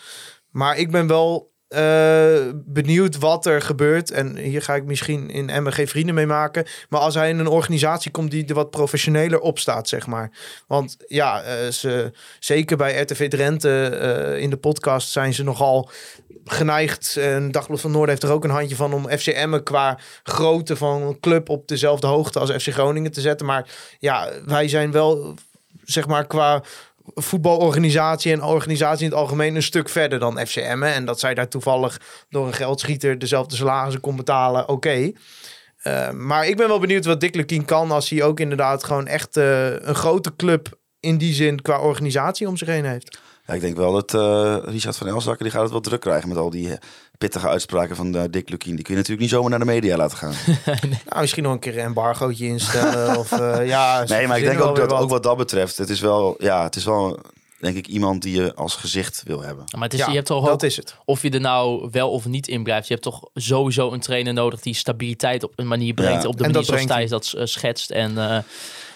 Maar 0.50 0.78
ik 0.78 0.92
ben 0.92 1.08
wel 1.08 1.54
eh, 1.68 2.50
benieuwd 2.54 3.18
wat 3.18 3.46
er 3.46 3.62
gebeurt. 3.62 4.12
En 4.12 4.38
hier 4.38 4.62
ga 4.62 4.76
ik 4.76 4.86
misschien 4.86 5.30
in 5.30 5.50
Emmen 5.50 5.74
geen 5.74 5.88
vrienden 5.88 6.16
mee 6.16 6.26
maken. 6.26 6.66
Maar 6.90 7.00
als 7.00 7.16
hij 7.16 7.30
in 7.30 7.40
een 7.40 7.48
organisatie 7.48 8.12
komt 8.12 8.32
die 8.32 8.46
er 8.46 8.54
wat 8.54 8.70
professioneler 8.70 9.40
op 9.40 9.60
staat, 9.60 9.88
zeg 9.88 10.08
maar. 10.08 10.32
Want 10.68 10.98
ja, 11.08 11.42
eh, 11.42 11.72
ze, 11.72 12.12
zeker 12.40 12.78
bij 12.78 13.02
RTV 13.02 13.30
Drenthe 13.30 13.88
eh, 13.88 14.42
in 14.42 14.50
de 14.50 14.58
podcast 14.58 15.10
zijn 15.10 15.34
ze 15.34 15.44
nogal 15.44 15.90
geneigd. 16.44 17.18
En 17.18 17.52
Dagblad 17.52 17.82
van 17.82 17.92
Noorden 17.92 18.10
heeft 18.10 18.24
er 18.24 18.32
ook 18.32 18.44
een 18.44 18.50
handje 18.50 18.76
van 18.76 18.94
om 18.94 19.10
FC 19.10 19.28
Emmen 19.28 19.64
qua 19.64 20.00
grootte 20.24 20.76
van 20.76 21.02
een 21.02 21.20
club 21.20 21.50
op 21.50 21.68
dezelfde 21.68 22.08
hoogte 22.08 22.40
als 22.40 22.52
FC 22.52 22.74
Groningen 22.74 23.12
te 23.12 23.22
zetten. 23.22 23.46
Maar 23.46 23.70
ja, 24.00 24.30
wij 24.46 24.68
zijn 24.68 24.92
wel, 24.92 25.34
zeg 25.84 26.08
maar, 26.08 26.28
qua 26.28 26.64
voetbalorganisatie 27.14 28.32
en 28.32 28.44
organisatie 28.44 29.06
in 29.06 29.12
het 29.12 29.20
algemeen 29.20 29.56
een 29.56 29.64
stuk 29.64 29.90
verder 29.90 30.20
dan 30.20 30.48
FC 30.48 30.56
Emmen. 30.56 30.94
En 30.94 31.06
dat 31.06 31.20
zij 31.20 31.34
daar 31.34 31.48
toevallig 31.48 32.02
door 32.30 32.48
een 32.48 32.54
geldschieter 32.54 33.20
dezelfde 33.20 33.56
salarissen 33.56 34.02
kon 34.02 34.16
betalen, 34.16 34.70
oké. 34.70 35.12
Eh, 35.78 36.12
maar 36.12 36.48
ik 36.48 36.58
ben 36.58 36.68
wel 36.68 36.80
benieuwd 36.80 37.06
wat 37.06 37.20
Dick 37.20 37.36
Lukien 37.36 37.66
kan 37.66 37.92
als 37.92 38.10
hij 38.10 38.24
ook 38.24 38.40
inderdaad 38.40 38.84
gewoon 38.84 39.08
echt 39.08 39.38
eh, 39.38 39.72
een 39.72 39.96
grote 39.96 40.36
club 40.36 40.80
in 41.00 41.18
die 41.18 41.34
zin 41.34 41.62
qua 41.62 41.80
organisatie 41.80 42.48
om 42.48 42.58
zich 42.58 42.68
heen 42.68 42.86
heeft. 42.86 43.20
Ja, 43.48 43.54
ik 43.54 43.62
denk 43.62 43.78
wel 43.78 43.92
dat 43.92 44.14
eh, 44.14 44.58
Richard 44.64 44.98
van 44.98 45.08
Elzakker 45.08 45.44
die 45.44 45.52
gaat 45.52 45.62
het 45.62 45.72
wel 45.72 45.80
druk 45.80 46.02
krijgen 46.02 46.30
met 46.30 46.38
al 46.38 46.50
die 46.50 46.72
eh, 46.72 46.78
pittige 47.18 47.48
uitspraken 47.48 47.96
van 47.96 48.16
eh, 48.16 48.24
Dick 48.30 48.50
Lukien. 48.50 48.76
Die 48.76 48.84
kun 48.84 48.94
je 48.94 49.00
natuurlijk 49.00 49.22
niet 49.22 49.30
zomaar 49.30 49.50
naar 49.50 49.60
de 49.60 49.66
media 49.66 49.98
laten 49.98 50.18
gaan. 50.18 50.34
Nou, 51.10 51.22
misschien 51.22 51.44
nog 51.44 51.52
een 51.52 51.60
keer 51.60 51.78
een 51.78 51.84
embargootje 51.84 52.46
instellen. 52.46 53.18
of 53.18 53.32
uh, 53.32 53.68
ja, 53.68 54.04
nee, 54.08 54.28
maar 54.28 54.38
ik 54.38 54.44
denk 54.44 54.62
ook 54.62 54.76
dat 54.76 54.94
ook 54.94 55.10
wat 55.10 55.24
dat 55.24 55.38
betreft, 55.38 55.78
het 55.78 55.90
is 55.90 56.00
wel, 56.00 56.36
ja, 56.40 56.64
het 56.64 56.76
is 56.76 56.84
wel 56.86 57.20
denk 57.60 57.78
ik 57.78 57.88
iemand 57.88 58.22
die 58.22 58.42
je 58.42 58.56
als 58.56 58.76
gezicht 58.76 59.24
wil 59.26 59.42
hebben. 59.42 59.66
Maar 59.72 59.84
het 59.84 59.94
is, 59.94 60.00
ja, 60.00 60.08
je 60.08 60.14
hebt 60.14 60.28
toch 60.28 60.46
dat 60.46 60.54
ook, 60.54 60.64
is 60.64 60.76
het. 60.76 60.96
of 61.06 61.22
je 61.22 61.30
er 61.30 61.40
nou 61.40 61.88
wel 61.92 62.12
of 62.12 62.26
niet 62.26 62.48
in 62.48 62.64
blijft. 62.64 62.88
Je 62.88 62.94
hebt 62.94 63.06
toch 63.06 63.30
sowieso 63.34 63.92
een 63.92 64.00
trainer 64.00 64.34
nodig 64.34 64.62
die 64.62 64.74
stabiliteit 64.74 65.44
op 65.44 65.54
een 65.56 65.68
manier 65.68 65.94
brengt. 65.94 66.22
Ja. 66.22 66.28
Op 66.28 66.38
de 66.38 66.44
En 66.44 66.52
manier 66.52 66.68
dat 66.68 66.78
zoals 66.78 66.86
Thijs 66.86 67.10
dat 67.10 67.34
uh, 67.36 67.46
schetst. 67.46 67.92
En, 67.92 68.12
uh, 68.12 68.38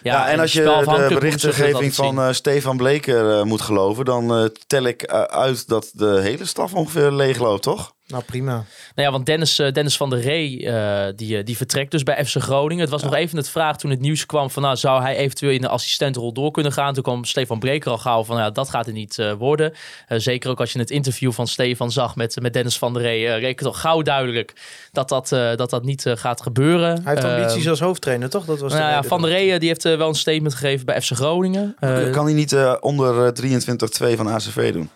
ja, 0.03 0.13
ja, 0.13 0.29
en 0.29 0.39
als 0.39 0.53
je 0.53 0.61
de 1.07 1.13
berichtgeving 1.13 1.95
van 1.95 2.19
uh, 2.19 2.31
Stefan 2.31 2.77
Bleker 2.77 3.37
uh, 3.37 3.43
moet 3.43 3.61
geloven, 3.61 4.05
dan 4.05 4.41
uh, 4.41 4.45
tel 4.67 4.83
ik 4.83 5.05
uit 5.27 5.67
dat 5.67 5.91
de 5.93 6.19
hele 6.21 6.45
staf 6.45 6.73
ongeveer 6.73 7.11
leeg 7.11 7.39
loopt, 7.39 7.63
toch? 7.63 7.93
Nou, 8.09 8.23
prima. 8.23 8.51
Nou 8.51 9.07
ja, 9.07 9.11
want 9.11 9.25
Dennis, 9.25 9.59
uh, 9.59 9.71
Dennis 9.71 9.97
van 9.97 10.09
der 10.09 10.19
Rey, 10.19 10.47
uh, 10.49 11.13
die, 11.15 11.43
die 11.43 11.57
vertrekt 11.57 11.91
dus 11.91 12.03
bij 12.03 12.25
FC 12.25 12.35
Groningen. 12.37 12.81
Het 12.81 12.89
was 12.89 13.01
ja. 13.01 13.07
nog 13.07 13.15
even 13.15 13.37
het 13.37 13.49
vraag 13.49 13.77
toen 13.77 13.91
het 13.91 13.99
nieuws 13.99 14.25
kwam 14.25 14.49
van... 14.49 14.61
nou, 14.61 14.75
zou 14.75 15.01
hij 15.01 15.15
eventueel 15.15 15.51
in 15.51 15.61
de 15.61 15.67
assistentenrol 15.67 16.33
door 16.33 16.51
kunnen 16.51 16.71
gaan? 16.71 16.93
Toen 16.93 17.03
kwam 17.03 17.25
Stefan 17.25 17.59
Breker 17.59 17.91
al 17.91 17.97
gauw 17.97 18.23
van... 18.23 18.37
ja, 18.37 18.49
dat 18.49 18.69
gaat 18.69 18.87
er 18.87 18.93
niet 18.93 19.17
uh, 19.17 19.33
worden. 19.33 19.73
zeker 20.07 20.49
ook 20.49 20.59
als 20.59 20.73
je 20.73 20.79
het 20.79 20.91
interview 20.91 21.31
van 21.31 21.47
Stefan 21.47 21.91
zag 21.91 22.15
met, 22.15 22.41
met 22.41 22.53
Dennis 22.53 22.77
van 22.77 22.93
der 22.93 23.01
Rey... 23.01 23.39
reek 23.39 23.59
het 23.59 23.67
al 23.67 23.73
gauw 23.73 24.01
duidelijk 24.01 24.53
dat 24.91 25.09
dat, 25.09 25.29
dat, 25.29 25.69
dat 25.69 25.83
niet 25.83 26.05
gaat 26.07 26.41
gebeuren. 26.41 27.03
Hij 27.03 27.13
heeft 27.13 27.25
ambities 27.25 27.69
als 27.69 27.79
hoofdtrainer, 27.79 28.29
toch? 28.29 28.45
Dat 28.45 28.59
was 28.59 28.73
nou 28.73 28.91
ja, 28.91 29.03
Van 29.03 29.21
der 29.21 29.31
Rey 29.31 29.59
die 29.59 29.67
heeft 29.67 29.83
wel 29.83 30.07
een 30.07 30.15
statement 30.15 30.53
gegeven 30.53 30.85
bij 30.85 31.01
FC 31.01 31.11
Groningen. 31.11 31.75
kan 32.11 32.25
hij 32.25 32.33
niet 32.33 32.55
onder 32.79 33.33
23-2 33.41 34.15
van 34.15 34.27
ACV 34.27 34.73
doen? 34.73 34.89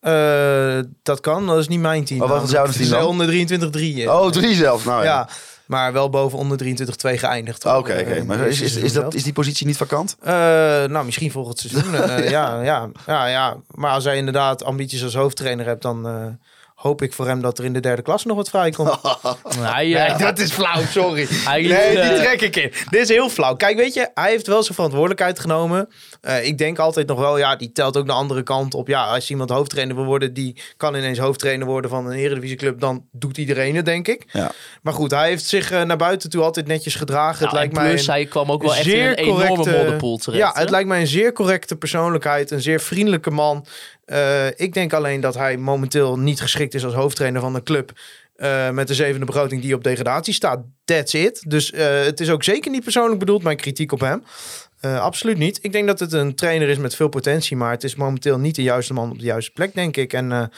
Eh, 0.00 0.78
dat 1.02 1.20
kan, 1.20 1.46
dat 1.46 1.58
is 1.58 1.68
niet 1.68 1.80
mijn 1.80 2.04
team. 2.04 2.22
Oh, 2.22 2.28
wat 2.28 2.40
was 2.40 2.50
jouw 2.50 2.66
team 2.66 2.80
is 2.80 2.88
dan? 2.88 3.06
onder 3.06 3.26
23-3. 3.26 3.30
eh. 3.96 4.20
Oh, 4.20 4.30
drie 4.30 4.54
zelfs. 4.54 4.84
Nou 4.84 4.98
ja. 5.04 5.04
ja. 5.10 5.28
maar 5.66 5.92
wel 5.92 6.10
boven 6.10 6.38
onder 6.38 6.58
23-2 6.58 6.64
geëindigd. 7.00 7.64
Oké, 7.66 7.76
oké. 7.76 7.92
Eh, 7.92 8.22
Maar 8.22 8.40
is, 8.46 8.60
is, 8.60 8.76
is, 8.76 8.82
dat, 8.92 9.02
zelf. 9.02 9.14
is 9.14 9.22
die 9.22 9.32
positie 9.32 9.66
niet 9.66 9.76
vakant? 9.76 10.16
Eh, 10.20 10.32
nou, 10.84 11.04
misschien 11.04 11.30
volgend 11.30 11.58
seizoen. 11.58 11.92
Ja. 12.30 12.60
Ja, 12.62 12.90
ja, 13.06 13.26
ja, 13.26 13.56
maar 13.70 13.92
als 13.92 14.04
hij 14.04 14.16
inderdaad 14.16 14.64
ambities 14.64 15.04
als 15.04 15.14
hoofdtrainer 15.14 15.66
hebt, 15.66 15.82
dan 15.82 16.38
hoop 16.80 17.02
ik 17.02 17.12
voor 17.12 17.26
hem 17.26 17.40
dat 17.40 17.58
er 17.58 17.64
in 17.64 17.72
de 17.72 17.80
derde 17.80 18.02
klas 18.02 18.24
nog 18.24 18.36
wat 18.36 18.48
vrijkomt. 18.48 18.90
Hij, 19.58 19.94
eh, 19.94 20.08
Nee, 20.08 20.18
dat 20.18 20.38
is 20.38 20.50
flauw, 20.52 20.82
sorry. 20.82 21.26
Hij 21.50 21.62
nee, 21.62 21.90
die 21.90 22.00
eh, 22.00 22.22
trek 22.22 22.40
ik 22.40 22.56
in. 22.56 22.72
Dit 22.90 23.00
is 23.00 23.08
heel 23.08 23.28
flauw. 23.28 23.54
Kijk, 23.54 23.76
weet 23.76 23.94
je, 23.94 24.10
hij 24.14 24.30
heeft 24.30 24.46
wel 24.46 24.62
zijn 24.62 24.74
verantwoordelijkheid 24.74 25.40
genomen. 25.40 25.88
Eh, 26.20 26.46
ik 26.46 26.58
denk 26.58 26.78
altijd 26.78 27.06
nog 27.06 27.18
wel, 27.18 27.38
ja, 27.38 27.56
die 27.56 27.72
telt 27.72 27.96
ook 27.96 28.06
de 28.06 28.12
andere 28.12 28.42
kant 28.42 28.74
op. 28.74 28.88
Ja, 28.88 29.04
als 29.04 29.30
iemand 29.30 29.50
hoofdtrainer 29.50 29.96
wil 29.96 30.04
worden, 30.04 30.34
die 30.34 30.62
kan 30.76 30.94
ineens 30.94 31.18
hoofdtrainer 31.18 31.66
worden 31.66 31.90
van 31.90 32.06
een 32.06 32.12
eredivisieclub, 32.12 32.80
dan 32.80 33.04
doet 33.12 33.38
iedereen 33.38 33.76
het, 33.76 33.84
denk 33.84 34.08
ik. 34.08 34.24
Ja. 34.32 34.52
Maar 34.82 34.92
goed, 34.92 35.10
hij 35.10 35.28
heeft 35.28 35.44
zich 35.44 35.70
eh, 35.70 35.82
naar 35.82 35.96
buiten 35.96 36.30
toe 36.30 36.42
altijd 36.42 36.66
netjes 36.66 36.94
gedragen. 36.94 37.44
nou, 37.44 37.44
het 37.44 37.52
lijkt 37.52 37.76
en 37.76 38.06
mij 38.06 38.14
hij 38.14 38.26
kwam 38.26 38.52
ook 38.52 38.62
wel 38.62 38.74
echt 38.74 38.86
in 38.86 39.00
een 39.00 39.14
enorme 39.14 39.46
correcte- 39.46 39.76
modderpoel 39.76 40.16
terecht. 40.16 40.42
Ja, 40.42 40.52
hè? 40.54 40.60
het 40.60 40.70
lijkt 40.70 40.88
mij 40.88 41.00
een 41.00 41.06
zeer 41.06 41.32
correcte 41.32 41.76
persoonlijkheid, 41.76 42.50
een 42.50 42.62
zeer 42.62 42.80
vriendelijke 42.80 43.30
man. 43.30 43.66
Eh, 44.10 44.46
ik 44.46 44.72
denk 44.72 44.92
alleen 44.92 45.20
dat 45.20 45.34
hij 45.34 45.56
momenteel 45.56 46.18
niet 46.18 46.40
geschikt 46.40 46.74
is 46.74 46.84
als 46.84 46.94
hoofdtrainer 46.94 47.40
van 47.40 47.54
een 47.54 47.62
club. 47.62 47.92
eh, 48.36 48.70
met 48.70 48.88
de 48.88 48.94
zevende 48.94 49.26
begroting 49.26 49.62
die 49.62 49.74
op 49.74 49.84
degradatie 49.84 50.34
staat. 50.34 50.60
That's 50.84 51.12
it. 51.12 51.44
Dus 51.46 51.72
eh, 51.72 52.04
het 52.04 52.20
is 52.20 52.30
ook 52.30 52.42
zeker 52.42 52.70
niet 52.70 52.82
persoonlijk 52.82 53.18
bedoeld, 53.18 53.42
mijn 53.42 53.56
kritiek 53.56 53.92
op 53.92 54.00
hem. 54.00 54.22
Absoluut 54.80 55.38
niet. 55.38 55.58
Ik 55.62 55.72
denk 55.72 55.86
dat 55.86 56.00
het 56.00 56.12
een 56.12 56.34
trainer 56.34 56.68
is 56.68 56.78
met 56.78 56.94
veel 56.94 57.08
potentie, 57.08 57.56
maar 57.56 57.70
het 57.70 57.84
is 57.84 57.94
momenteel 57.94 58.38
niet 58.38 58.54
de 58.54 58.62
juiste 58.62 58.92
man 58.92 59.10
op 59.10 59.18
de 59.18 59.24
juiste 59.24 59.50
plek, 59.50 59.74
denk 59.74 59.96
ik. 59.96 60.12
En 60.12 60.50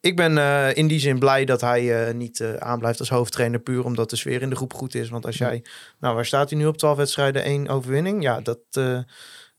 ik 0.00 0.16
ben 0.16 0.36
in 0.74 0.86
die 0.86 0.98
zin 0.98 1.18
blij 1.18 1.44
dat 1.44 1.60
hij 1.60 2.12
niet 2.12 2.44
aanblijft 2.58 2.98
als 2.98 3.08
hoofdtrainer, 3.08 3.60
puur 3.60 3.84
omdat 3.84 4.10
de 4.10 4.16
sfeer 4.16 4.42
in 4.42 4.50
de 4.50 4.56
groep 4.56 4.74
goed 4.74 4.94
is. 4.94 5.08
Want 5.08 5.26
als 5.26 5.36
jij, 5.38 5.64
nou 6.00 6.14
waar 6.14 6.26
staat 6.26 6.50
hij 6.50 6.58
nu 6.58 6.66
op 6.66 6.76
12 6.76 6.96
wedstrijden, 6.96 7.42
één 7.42 7.68
overwinning? 7.68 8.22
Ja, 8.22 8.40
dat 8.40 8.60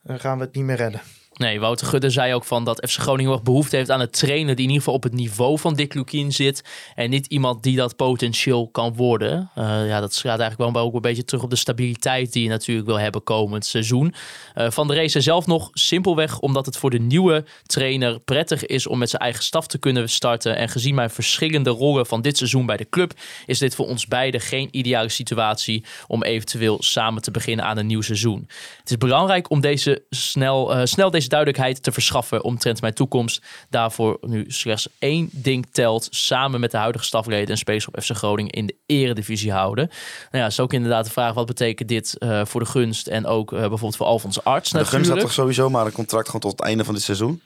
gaan 0.04 0.38
we 0.38 0.44
het 0.44 0.56
niet 0.56 0.66
meer 0.66 0.76
redden. 0.76 1.02
Nee, 1.42 1.60
Wouter 1.60 1.88
Gudde 1.88 2.10
zei 2.10 2.34
ook 2.34 2.44
van 2.44 2.64
dat 2.64 2.88
FC 2.90 3.00
Groningen 3.00 3.32
erg 3.32 3.44
behoefte 3.44 3.76
heeft 3.76 3.92
aan 3.92 4.00
een 4.00 4.10
trainer 4.10 4.56
die 4.56 4.66
in 4.66 4.72
ieder 4.72 4.78
geval 4.78 4.94
op 4.94 5.04
het 5.04 5.14
niveau 5.14 5.60
van 5.60 5.74
Dick 5.74 5.94
Lukien 5.94 6.32
zit. 6.32 6.64
En 6.96 7.10
niet 7.10 7.26
iemand 7.26 7.64
die 7.64 7.76
dat 7.76 7.96
potentieel 7.96 8.68
kan 8.68 8.96
worden. 8.96 9.50
Eh, 9.56 9.88
ja, 9.88 10.00
dat 10.00 10.16
gaat 10.16 10.40
eigenlijk 10.40 10.74
wel 10.74 10.84
ook 10.84 10.94
een 10.94 11.02
beetje 11.02 11.24
terug 11.24 11.44
op 11.44 11.50
de 11.50 11.56
stabiliteit 11.56 12.34
die 12.34 12.44
je 12.44 12.50
natuurlijk 12.50 12.88
wil 12.88 13.00
hebben 13.00 13.24
komend 13.24 13.66
seizoen. 13.66 14.14
Eh, 14.54 14.72
van 14.72 14.88
de 14.88 14.94
race 14.96 15.22
zelf 15.22 15.46
nog 15.46 15.70
simpelweg 15.74 16.40
omdat 16.40 16.66
het 16.66 16.78
voor 16.78 16.90
de 16.90 17.00
nieuwe 17.00 17.46
trainer 17.66 18.20
prettig 18.20 18.66
is 18.66 18.88
om 18.88 18.98
met 18.98 19.10
zijn 19.10 19.22
eigen 19.22 19.44
staf 19.44 19.68
te 19.68 19.78
kunnen 19.78 20.10
starten. 20.10 20.56
En 20.56 20.70
gezien 20.70 20.96
mijn 20.96 21.10
verschillende 21.10 21.70
rollen 21.70 22.06
van 22.06 22.22
dit 22.22 22.38
seizoen 22.38 22.66
bij 22.66 22.78
de 22.78 22.90
club, 22.90 23.14
is 23.46 23.60
dit 23.60 23.76
voor 23.76 23.88
ons 23.88 24.08
beiden 24.08 24.42
geen 24.42 24.68
ideale 24.72 25.10
situatie 25.10 25.84
om 26.08 26.24
eventueel 26.24 26.78
samen 26.84 27.22
te 27.22 27.32
beginnen 27.32 27.66
aan 27.66 27.78
een 27.78 27.88
nieuw 27.88 28.02
seizoen. 28.02 28.48
Het 28.80 28.90
is 28.90 28.98
belangrijk 28.98 29.50
om 29.50 29.62
deze 29.62 30.04
snel, 30.10 30.74
eh, 30.74 30.82
snel 30.86 31.12
deze 31.12 31.30
duidelijkheid 31.32 31.84
te 31.84 31.92
verschaffen 31.92 32.44
omtrent 32.44 32.82
mijn 32.82 32.94
toekomst. 32.94 33.42
Daarvoor 33.70 34.18
nu 34.22 34.46
slechts 34.48 34.88
één 35.00 35.30
ding 35.32 35.68
telt. 35.72 36.08
Samen 36.10 36.60
met 36.60 36.72
de 36.72 36.78
huidige 36.78 37.06
stafleden 37.06 37.50
en 37.50 37.58
spelers 37.58 37.88
op 37.88 38.02
FC 38.02 38.12
Groningen 38.12 38.52
in 38.52 38.66
de 38.66 38.76
eredivisie 38.86 39.52
houden. 39.52 39.90
Nou 40.32 40.44
ja, 40.44 40.50
is 40.50 40.60
ook 40.60 40.74
inderdaad 40.74 41.06
de 41.06 41.12
vraag 41.12 41.34
wat 41.34 41.46
betekent 41.46 41.90
dit 41.90 42.18
eh, 42.18 42.46
voor 42.46 42.60
de 42.62 42.68
gunst 42.68 43.08
en 43.08 43.26
ook 43.26 43.54
eh, 43.54 43.60
bijvoorbeeld 43.60 43.96
voor 43.96 44.06
Alfons 44.06 44.44
Arts 44.44 44.70
De 44.70 44.78
gunst 44.78 44.92
had 44.92 45.00
natuurlijk. 45.00 45.26
toch 45.26 45.36
sowieso 45.36 45.70
maar 45.70 45.86
een 45.86 45.92
contract 45.92 46.26
gewoon 46.26 46.42
tot 46.42 46.52
het 46.52 46.62
einde 46.62 46.84
van 46.84 46.94
dit 46.94 47.04
seizoen? 47.04 47.42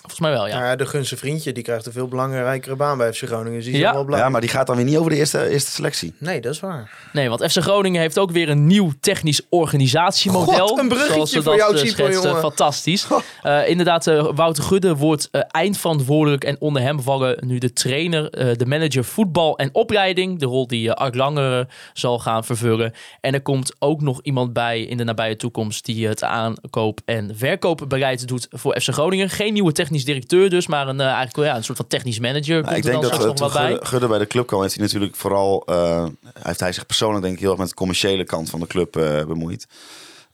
Volgens 0.00 0.20
mij 0.20 0.30
wel, 0.30 0.46
ja. 0.46 0.54
Nou 0.54 0.66
ja, 0.66 0.76
de 0.76 0.86
gunste 0.86 1.16
vriendje 1.16 1.52
die 1.52 1.62
krijgt 1.62 1.86
een 1.86 1.92
veel 1.92 2.08
belangrijkere 2.08 2.76
baan 2.76 2.98
bij 2.98 3.12
FC 3.12 3.22
Groningen. 3.24 3.52
Dus 3.54 3.64
die 3.64 3.74
is 3.74 3.80
Ja. 3.80 3.92
wel 3.92 4.04
blij. 4.04 4.18
Ja, 4.18 4.28
maar 4.28 4.40
die 4.40 4.50
gaat 4.50 4.66
dan 4.66 4.76
weer 4.76 4.84
niet 4.84 4.96
over 4.96 5.10
de 5.10 5.16
eerste, 5.16 5.48
eerste 5.48 5.70
selectie. 5.70 6.14
Nee, 6.18 6.40
dat 6.40 6.52
is 6.54 6.60
waar. 6.60 6.90
Nee, 7.12 7.28
want 7.28 7.44
FC 7.52 7.58
Groningen 7.62 8.00
heeft 8.00 8.18
ook 8.18 8.30
weer 8.30 8.48
een 8.48 8.66
nieuw 8.66 8.92
technisch 9.00 9.40
organisatiemodel. 9.48 10.66
God, 10.68 10.78
een 10.78 10.88
bruggetje 10.88 11.14
zoals 11.14 11.30
ze 11.30 11.42
voor 11.42 11.56
dat, 11.56 11.60
jou, 11.60 11.72
eh, 11.76 11.78
schetsten. 11.86 12.22
jongen. 12.22 12.40
Fantastisch. 12.40 13.06
Eh, 13.42 13.68
inderdaad, 13.68 14.06
eh, 14.06 14.28
Wouter 14.34 14.62
Gudde 14.64 14.96
wordt 14.96 15.28
eh, 15.30 15.40
eindverantwoordelijk 15.48 16.44
en 16.44 16.56
onder 16.60 16.82
hem 16.82 17.00
vallen 17.00 17.38
nu 17.46 17.58
de 17.58 17.72
trainer, 17.72 18.30
eh, 18.30 18.56
de 18.56 18.66
manager 18.66 19.04
voetbal 19.04 19.58
en 19.58 19.68
opleiding. 19.72 20.38
De 20.38 20.46
rol 20.46 20.66
die 20.66 20.86
uh, 20.86 20.92
Art 20.92 21.14
Langere 21.14 21.68
zal 21.92 22.18
gaan 22.18 22.44
vervullen. 22.44 22.92
En 23.20 23.34
er 23.34 23.42
komt 23.42 23.74
ook 23.78 24.00
nog 24.00 24.20
iemand 24.22 24.52
bij 24.52 24.82
in 24.82 24.96
de 24.96 25.04
nabije 25.04 25.36
toekomst 25.36 25.84
die 25.84 26.08
het 26.08 26.22
aankoop- 26.22 27.00
en 27.04 27.30
verkoopbeleid 27.36 28.28
doet 28.28 28.46
voor 28.50 28.80
FC 28.80 28.88
Groningen. 28.92 29.30
Geen 29.30 29.52
nieuwe 29.52 29.72
technisch 29.86 30.04
directeur 30.04 30.50
dus, 30.50 30.66
maar 30.66 30.88
een, 30.88 31.00
eh, 31.00 31.06
eigenlijk 31.06 31.36
wel, 31.36 31.44
ja, 31.44 31.56
een 31.56 31.64
soort 31.64 31.76
van 31.76 31.86
technisch 31.86 32.18
manager. 32.18 32.62
Nou, 32.62 32.74
ik 32.74 32.82
denk 32.82 33.02
dat 33.02 33.12
uh, 33.12 33.26
nog 33.26 33.38
wat 33.38 33.52
bij. 33.52 33.78
Gudde, 33.80 34.06
bij 34.08 34.18
de 34.18 34.26
club 34.26 34.46
kwam, 34.46 34.60
heeft 34.60 34.74
hij 34.74 34.84
natuurlijk 34.84 35.16
vooral... 35.16 35.62
eh, 35.66 36.06
heeft 36.42 36.60
hij 36.60 36.72
zich 36.72 36.86
persoonlijk 36.86 37.22
denk 37.22 37.34
ik 37.34 37.40
heel 37.40 37.50
erg 37.50 37.58
met 37.58 37.68
de 37.68 37.74
commerciële 37.74 38.24
kant 38.24 38.50
van 38.50 38.60
de 38.60 38.66
club 38.66 38.96
eh, 38.96 39.24
bemoeid. 39.24 39.66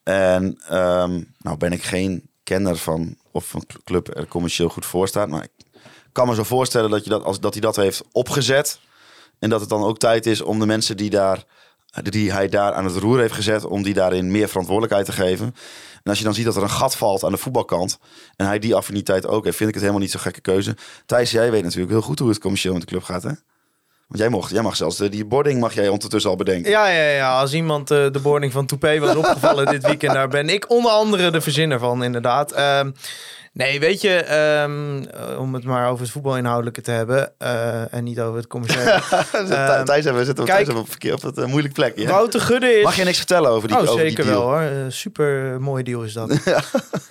En 0.02 0.58
ehm, 0.68 1.22
nou 1.38 1.56
ben 1.56 1.72
ik 1.72 1.82
geen 1.82 2.28
kenner 2.42 2.76
van 2.76 3.16
of 3.30 3.54
een 3.54 3.66
club 3.84 4.16
er 4.16 4.26
commercieel 4.26 4.68
goed 4.68 4.86
voor 4.86 5.08
staat. 5.08 5.28
Maar 5.28 5.42
ik 5.42 5.66
kan 6.12 6.28
me 6.28 6.34
zo 6.34 6.42
voorstellen 6.42 6.90
dat, 6.90 7.04
je 7.04 7.10
dat, 7.10 7.24
als, 7.24 7.40
dat 7.40 7.52
hij 7.52 7.62
dat 7.62 7.76
heeft 7.76 8.02
opgezet. 8.12 8.78
En 9.38 9.50
dat 9.50 9.60
het 9.60 9.68
dan 9.68 9.84
ook 9.84 9.98
tijd 9.98 10.26
is 10.26 10.40
om 10.40 10.58
de 10.58 10.66
mensen 10.66 10.96
die, 10.96 11.10
daar, 11.10 11.44
die 12.02 12.32
hij 12.32 12.48
daar 12.48 12.72
aan 12.72 12.84
het 12.84 12.96
roer 12.96 13.18
heeft 13.18 13.34
gezet... 13.34 13.64
om 13.64 13.82
die 13.82 13.94
daarin 13.94 14.30
meer 14.30 14.48
verantwoordelijkheid 14.48 15.06
te 15.06 15.12
geven. 15.12 15.46
En 16.02 16.10
als 16.10 16.18
je 16.18 16.24
dan 16.24 16.34
ziet 16.34 16.44
dat 16.44 16.56
er 16.56 16.62
een 16.62 16.70
gat 16.70 16.96
valt 16.96 17.24
aan 17.24 17.32
de 17.32 17.38
voetbalkant... 17.38 17.98
en 18.36 18.46
hij 18.46 18.58
die 18.58 18.74
affiniteit 18.74 19.26
ook 19.26 19.44
heeft, 19.44 19.56
vind 19.56 19.68
ik 19.68 19.74
het 19.74 19.84
helemaal 19.84 20.04
niet 20.04 20.12
zo'n 20.12 20.20
gekke 20.20 20.40
keuze. 20.40 20.76
Thijs, 21.06 21.30
jij 21.30 21.50
weet 21.50 21.62
natuurlijk 21.62 21.90
heel 21.90 22.02
goed 22.02 22.18
hoe 22.18 22.28
het 22.28 22.38
commercieel 22.38 22.72
met 22.72 22.82
de 22.82 22.88
club 22.88 23.02
gaat, 23.02 23.22
hè? 23.22 23.32
Want 24.12 24.24
jij, 24.24 24.32
mocht, 24.32 24.50
jij 24.50 24.62
mag 24.62 24.76
zelfs 24.76 24.96
de, 24.96 25.08
die 25.08 25.24
boarding 25.24 25.60
mag 25.60 25.74
jij 25.74 25.88
ondertussen 25.88 26.30
al 26.30 26.36
bedenken. 26.36 26.70
Ja, 26.70 26.88
ja, 26.88 27.08
ja. 27.08 27.40
Als 27.40 27.52
iemand 27.52 27.90
eh, 27.90 28.10
de 28.10 28.20
boarding 28.22 28.52
van 28.52 28.66
Toupé 28.66 28.98
was 28.98 29.16
opgevallen 29.16 29.66
dit 29.76 29.86
weekend, 29.86 30.12
daar 30.12 30.28
ben 30.28 30.48
ik 30.48 30.70
onder 30.70 30.90
andere 30.90 31.30
de 31.30 31.40
verzinner 31.40 31.78
van, 31.78 32.04
inderdaad. 32.04 32.52
Ehm, 32.52 32.90
nee, 33.52 33.80
weet 33.80 34.00
je, 34.00 34.14
ehm, 34.14 35.02
eh, 35.02 35.40
om 35.40 35.54
het 35.54 35.64
maar 35.64 35.88
over 35.90 36.02
het 36.02 36.12
voetbalinhoudelijke 36.12 36.80
te 36.80 36.90
hebben 36.90 37.32
eh, 37.38 37.94
en 37.94 38.04
niet 38.04 38.20
over 38.20 38.36
het 38.36 38.46
commerciële. 38.46 39.00
Thijs, 39.32 39.84
Thijs, 39.84 40.04
hebben 40.04 40.16
we 40.20 40.24
zitten 40.24 40.44
kijk- 40.44 40.64
Thijs 40.64 40.74
we 40.76 40.80
op, 40.82 40.90
verkeer, 40.90 41.14
op 41.14 41.22
het 41.22 41.38
uh, 41.38 41.44
moeilijk 41.44 41.74
plekje. 41.74 42.06
Wouter 42.06 42.40
Gudde 42.40 42.72
is... 42.78 42.84
Mag 42.84 42.96
je 42.96 43.04
niks 43.04 43.16
vertellen 43.16 43.50
over 43.50 43.68
die, 43.68 43.76
oh, 43.76 43.82
over 43.82 43.96
die 43.96 44.08
zeker 44.08 44.24
deal? 44.24 44.38
wel 44.38 44.48
hoor. 44.48 44.60
Eh, 44.60 44.70
super 44.88 45.60
mooie 45.60 45.82
deal 45.84 46.02
is 46.02 46.12
dat. 46.12 46.30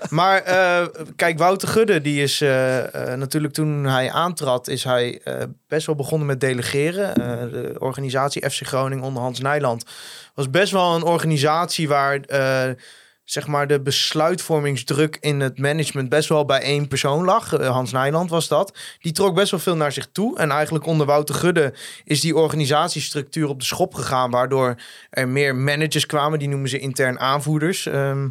Maar 0.10 0.42
eh, 0.42 0.86
kijk, 1.16 1.38
Wouter 1.38 1.68
Gudde, 1.68 2.02
die 2.02 2.22
is 2.24 2.42
eh, 2.42 3.12
eh, 3.12 3.18
natuurlijk 3.20 3.54
toen 3.54 3.84
hij 3.86 4.12
aantrad, 4.12 4.68
is 4.68 4.84
hij 4.84 5.20
eh, 5.24 5.34
best 5.68 5.86
wel 5.86 5.96
begonnen 5.96 6.28
met 6.28 6.40
delegeren. 6.40 7.16
Eh, 7.16 7.52
de 7.52 7.76
organisatie 7.80 8.50
FC 8.50 8.66
Groningen 8.68 9.04
onder 9.04 9.22
Hans 9.24 9.40
Nijland 9.40 9.86
was 10.36 10.50
best 10.50 10.72
wel 10.72 10.96
een 10.96 11.04
organisatie 11.04 11.88
waar 11.88 12.20
eh, 12.20 12.70
zeg 13.24 13.48
maar 13.48 13.68
de 13.68 13.82
besluitvormingsdruk 13.82 15.18
in 15.20 15.40
het 15.40 15.60
management 15.60 16.10
best 16.10 16.30
wel 16.30 16.46
bij 16.46 16.62
één 16.62 16.88
persoon 16.88 17.24
lag. 17.24 17.54
Eh, 17.54 17.70
Hans 17.70 17.92
Nijland 17.92 18.30
was 18.30 18.48
dat. 18.48 18.78
Die 19.00 19.12
trok 19.12 19.36
best 19.36 19.52
wel 19.52 19.60
veel 19.60 19.76
naar 19.76 19.92
zich 19.92 20.08
toe. 20.12 20.38
En 20.38 20.52
eigenlijk 20.52 20.86
onder 20.86 21.06
Wouter 21.06 21.36
Gudde 21.36 21.74
is 22.04 22.22
die 22.22 22.36
organisatiestructuur 22.36 23.48
op 23.48 23.60
de 23.60 23.66
schop 23.66 23.94
gegaan, 23.94 24.32
waardoor 24.32 24.76
er 25.10 25.28
meer 25.28 25.56
managers 25.56 26.06
kwamen. 26.06 26.40
Die 26.40 26.48
noemen 26.48 26.70
ze 26.70 26.80
intern 26.80 27.20
aanvoerders. 27.20 27.86
Ehm, 27.86 28.30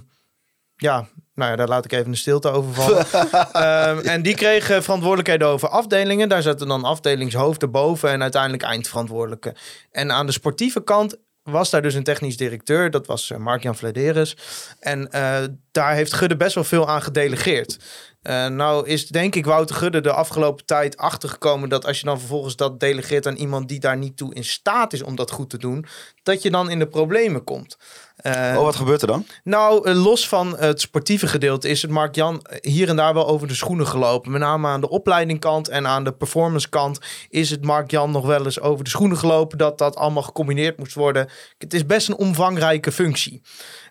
ja, 0.76 1.08
nou 1.34 1.50
ja, 1.50 1.56
daar 1.56 1.68
laat 1.68 1.84
ik 1.84 1.92
even 1.92 2.08
een 2.08 2.16
stilte 2.16 2.50
over 2.50 2.74
vallen. 2.74 3.06
Ehm, 3.52 3.98
en 3.98 4.22
die 4.22 4.34
kregen 4.34 4.82
verantwoordelijkheden 4.82 5.48
over 5.48 5.68
afdelingen. 5.68 6.28
Daar 6.28 6.42
zaten 6.42 6.68
dan 6.68 6.84
afdelingshoofden 6.84 7.70
boven 7.70 8.10
en 8.10 8.22
uiteindelijk 8.22 8.62
eindverantwoordelijke. 8.62 9.54
En 9.90 10.12
aan 10.12 10.26
de 10.26 10.32
sportieve 10.32 10.84
kant 10.84 11.16
was 11.42 11.70
daar 11.70 11.82
dus 11.82 11.94
een 11.94 12.02
technisch 12.02 12.36
directeur. 12.36 12.90
Dat 12.90 13.06
was 13.06 13.30
eh, 13.30 13.38
Mark-Jan 13.38 13.76
Vladeres. 13.76 14.36
En 14.80 15.10
eh, 15.10 15.44
daar 15.72 15.94
heeft 15.94 16.12
Gudde 16.12 16.36
best 16.36 16.54
wel 16.54 16.64
veel 16.64 16.88
aan 16.88 17.02
gedelegeerd. 17.02 17.78
Eh, 18.22 18.46
nou 18.46 18.86
is 18.86 19.08
denk 19.08 19.34
ik 19.34 19.44
Wouter 19.44 19.76
Gudde 19.76 20.00
de 20.00 20.12
afgelopen 20.12 20.66
tijd 20.66 20.96
achtergekomen 20.96 21.68
dat 21.68 21.86
als 21.86 21.98
je 21.98 22.04
dan 22.04 22.18
vervolgens 22.18 22.56
dat 22.56 22.80
delegeert 22.80 23.26
aan 23.26 23.36
iemand 23.36 23.68
die 23.68 23.80
daar 23.80 23.96
niet 23.96 24.16
toe 24.16 24.34
in 24.34 24.44
staat 24.44 24.92
is 24.92 25.02
om 25.02 25.16
dat 25.16 25.30
goed 25.30 25.50
te 25.50 25.58
doen, 25.58 25.86
dat 26.22 26.42
je 26.42 26.50
dan 26.50 26.70
in 26.70 26.78
de 26.78 26.88
problemen 26.88 27.44
komt. 27.44 27.76
Eh, 28.22 28.54
Oh, 28.56 28.62
wat 28.62 28.76
gebeurt 28.76 29.00
er 29.02 29.06
dan? 29.06 29.26
nou, 29.44 29.88
eh, 29.88 30.02
los 30.02 30.28
van 30.28 30.58
het 30.58 30.80
sportieve 30.80 31.26
gedeelte 31.26 31.68
is 31.68 31.82
het 31.82 31.90
Mark 31.90 32.14
Jan 32.14 32.46
hier 32.60 32.88
en 32.88 32.96
daar 32.96 33.14
wel 33.14 33.28
over 33.28 33.48
de 33.48 33.54
schoenen 33.54 33.86
gelopen. 33.86 34.30
Met 34.30 34.40
name 34.40 34.68
aan 34.68 34.80
de 34.80 34.88
opleidingkant 34.88 35.68
en 35.68 35.86
aan 35.86 36.04
de 36.04 36.12
performancekant 36.12 36.98
is 37.28 37.50
het 37.50 37.64
Mark 37.64 37.90
Jan 37.90 38.10
nog 38.10 38.26
wel 38.26 38.44
eens 38.44 38.60
over 38.60 38.84
de 38.84 38.90
schoenen 38.90 39.16
gelopen 39.18 39.58
dat 39.58 39.78
dat 39.78 39.96
allemaal 39.96 40.22
gecombineerd 40.22 40.78
moest 40.78 40.94
worden. 40.94 41.28
Het 41.58 41.74
is 41.74 41.86
best 41.86 42.08
een 42.08 42.16
omvangrijke 42.16 42.92
functie. 42.92 43.42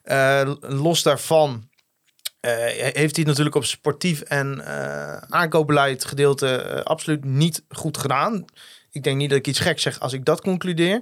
Eh, 0.04 0.52
los 0.60 1.04
daarvan 1.04 1.68
eh, 2.40 2.52
heeft 2.76 2.96
hij 2.96 3.04
het 3.10 3.26
natuurlijk 3.26 3.56
op 3.56 3.66
sportief 3.66 4.22
en 4.22 4.66
eh 4.66 5.18
aankoopbeleid 5.18 6.06
gedeelte 6.06 6.48
eh, 6.56 6.84
absoluut 6.84 7.24
niet 7.26 7.64
goed 7.70 7.98
gedaan. 7.98 8.46
Ik 9.00 9.06
denk 9.06 9.18
niet 9.18 9.30
dat 9.30 9.38
ik 9.38 9.48
iets 9.48 9.60
gek 9.60 9.80
zeg 9.80 10.00
als 10.00 10.14
ik 10.14 10.26
dat 10.26 10.42
concludeer. 10.42 11.02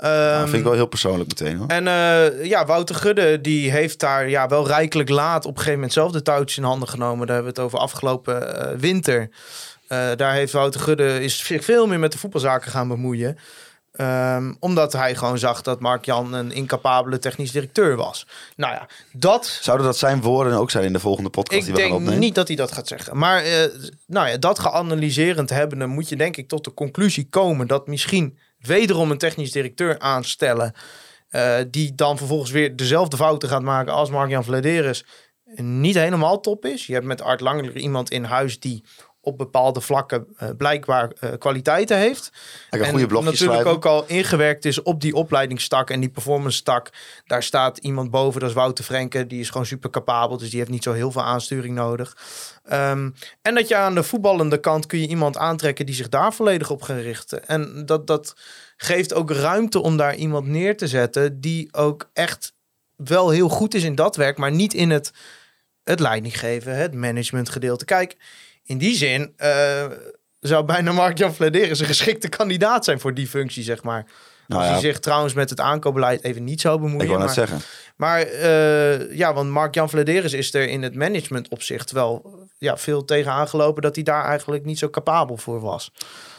Ja, 0.00 0.38
Ehm, 0.38 0.42
vind 0.42 0.56
ik 0.56 0.62
wel 0.62 0.72
heel 0.72 0.86
persoonlijk 0.86 1.28
meteen 1.28 1.56
hoor. 1.56 1.66
en 1.68 1.86
eh, 1.88 2.44
ja, 2.44 2.66
Wouter 2.66 2.94
Gudde 2.94 3.40
die 3.40 3.70
heeft 3.70 4.00
daar 4.00 4.28
ja, 4.28 4.48
wel 4.48 4.66
rijkelijk 4.66 5.08
laat 5.08 5.44
op 5.44 5.50
een 5.50 5.56
gegeven 5.56 5.74
moment 5.74 5.92
zelf 5.92 6.12
de 6.12 6.22
touwtjes 6.22 6.58
in 6.58 6.64
handen 6.64 6.88
genomen. 6.88 7.26
Daar 7.26 7.36
hebben 7.36 7.54
we 7.54 7.60
het 7.60 7.66
over 7.68 7.78
afgelopen 7.78 8.60
eh, 8.70 8.78
winter. 8.78 9.28
Eh, 9.86 10.08
daar 10.16 10.34
heeft 10.34 10.52
Wouter 10.52 10.80
Gudde 10.80 11.20
is 11.22 11.46
zich 11.46 11.64
veel 11.64 11.86
meer 11.86 11.98
met 11.98 12.12
de 12.12 12.18
voetbalzaken 12.18 12.70
gaan 12.70 12.88
bemoeien. 12.88 13.38
Ehm, 13.98 14.54
omdat 14.60 14.92
hij 14.92 15.14
gewoon 15.14 15.38
zag 15.38 15.62
dat 15.62 15.80
Mark-Jan 15.80 16.32
een 16.32 16.52
incapabele 16.52 17.18
technisch 17.18 17.50
directeur 17.50 17.96
was. 17.96 18.26
Nou 18.56 18.74
ja, 18.74 18.86
dat 19.12 19.58
Zouden 19.62 19.86
dat 19.86 19.96
zijn 19.96 20.20
woorden 20.20 20.58
ook 20.58 20.70
zijn 20.70 20.84
in 20.84 20.92
de 20.92 21.00
volgende 21.00 21.30
podcast 21.30 21.60
die 21.60 21.68
ik 21.68 21.74
we 21.74 21.80
gaan 21.80 21.90
denk 21.90 22.00
opnemen? 22.00 22.20
niet 22.20 22.34
dat 22.34 22.48
hij 22.48 22.56
dat 22.56 22.72
gaat 22.72 22.88
zeggen. 22.88 23.16
Maar 23.18 23.42
eh, 23.42 23.64
nou 24.06 24.28
ja, 24.28 24.36
dat 24.36 24.58
geanalyserend 24.58 25.50
hebben, 25.50 25.78
dan 25.78 25.88
moet 25.88 26.08
je 26.08 26.16
denk 26.16 26.36
ik 26.36 26.48
tot 26.48 26.64
de 26.64 26.74
conclusie 26.74 27.28
komen 27.28 27.66
dat 27.66 27.86
misschien 27.86 28.38
wederom 28.58 29.10
een 29.10 29.18
technisch 29.18 29.52
directeur 29.52 29.98
aanstellen. 29.98 30.72
eh, 31.28 31.54
die 31.70 31.94
dan 31.94 32.18
vervolgens 32.18 32.50
weer 32.50 32.76
dezelfde 32.76 33.16
fouten 33.16 33.48
gaat 33.48 33.62
maken 33.62 33.92
als 33.92 34.10
Mark-Jan 34.10 34.44
Vladeris. 34.44 35.04
Niet 35.54 35.94
helemaal 35.94 36.40
top 36.40 36.64
is. 36.64 36.86
Je 36.86 36.92
hebt 36.92 37.06
met 37.06 37.22
Art 37.22 37.40
Langer 37.40 37.76
iemand 37.76 38.10
in 38.10 38.24
huis 38.24 38.60
die 38.60 38.84
op 39.28 39.38
bepaalde 39.38 39.80
vlakken 39.80 40.26
eh, 40.36 40.48
blijkbaar 40.56 41.12
eh, 41.20 41.30
kwaliteiten 41.38 41.96
heeft. 41.96 42.32
Kan 42.70 42.86
goede 42.86 43.06
blogjes 43.06 43.30
natuurlijk 43.30 43.60
schrijven. 43.60 43.70
ook 43.70 43.86
al 43.86 44.04
ingewerkt 44.06 44.64
is 44.64 44.82
op 44.82 45.00
die 45.00 45.14
opleidingstak 45.14 45.90
en 45.90 46.00
die 46.00 46.08
performance 46.08 46.62
tak. 46.62 46.90
Daar 47.26 47.42
staat 47.42 47.78
iemand 47.78 48.10
boven, 48.10 48.40
dat 48.40 48.48
is 48.48 48.54
Wouter 48.54 48.84
Frenke. 48.84 49.26
Die 49.26 49.40
is 49.40 49.50
gewoon 49.50 49.66
super 49.66 49.90
capabel, 49.90 50.38
dus 50.38 50.50
die 50.50 50.58
heeft 50.58 50.70
niet 50.70 50.82
zo 50.82 50.92
heel 50.92 51.12
veel 51.12 51.22
aansturing 51.22 51.74
nodig. 51.74 52.16
Ehm, 52.64 53.10
en 53.42 53.54
dat 53.54 53.68
je 53.68 53.76
aan 53.76 53.94
de 53.94 54.02
voetballende 54.02 54.60
kant 54.60 54.86
kun 54.86 55.00
je 55.00 55.08
iemand 55.08 55.36
aantrekken 55.36 55.86
die 55.86 55.94
zich 55.94 56.08
daar 56.08 56.34
volledig 56.34 56.70
op 56.70 56.82
gaat 56.82 57.00
richten. 57.00 57.48
En 57.48 57.86
dat, 57.86 58.06
dat 58.06 58.34
geeft 58.76 59.14
ook 59.14 59.30
ruimte 59.30 59.80
om 59.80 59.96
daar 59.96 60.14
iemand 60.14 60.46
neer 60.46 60.76
te 60.76 60.88
zetten 60.88 61.40
die 61.40 61.68
ook 61.74 62.10
echt 62.12 62.56
wel 62.96 63.30
heel 63.30 63.48
goed 63.48 63.74
is 63.74 63.82
in 63.82 63.94
dat 63.94 64.16
werk, 64.16 64.36
maar 64.38 64.52
niet 64.52 64.74
in 64.74 64.90
het, 64.90 65.12
het 65.84 66.00
leiding 66.00 66.38
geven, 66.38 66.76
het 66.76 66.94
managementgedeelte. 66.94 67.84
Kijk, 67.84 68.16
in 68.68 68.78
die 68.78 68.96
zin 68.96 69.32
eh, 69.36 69.84
zou 70.40 70.64
bijna 70.64 70.92
Mark-Jan 70.92 71.34
Vladeris 71.34 71.80
een 71.80 71.86
geschikte 71.86 72.28
kandidaat 72.28 72.84
zijn 72.84 73.00
voor 73.00 73.14
die 73.14 73.26
functie, 73.28 73.62
zeg 73.62 73.82
maar. 73.82 74.06
Nou 74.46 74.60
Als 74.60 74.70
ja, 74.70 74.76
hij 74.78 74.90
zich 74.90 74.98
trouwens 74.98 75.34
met 75.34 75.50
het 75.50 75.60
aankoopbeleid 75.60 76.24
even 76.24 76.44
niet 76.44 76.60
zou 76.60 76.80
bemoeien. 76.80 77.00
ik 77.02 77.08
wou 77.08 77.18
net 77.18 77.26
maar 77.26 77.34
zeggen. 77.46 77.60
maar 77.96 78.20
eh, 78.20 79.16
ja, 79.16 79.34
want 79.34 79.50
Mark-Jan 79.50 79.90
Vladeris 79.90 80.32
is 80.32 80.54
er 80.54 80.68
in 80.68 80.82
het 80.82 80.94
management 80.94 81.48
opzicht 81.48 81.90
wel 81.90 82.38
ja, 82.58 82.76
veel 82.76 83.04
tegen 83.04 83.32
aangelopen 83.32 83.82
dat 83.82 83.94
hij 83.94 84.04
daar 84.04 84.24
eigenlijk 84.24 84.64
niet 84.64 84.78
zo 84.78 84.90
capabel 84.90 85.36
voor 85.36 85.60
was. 85.60 85.92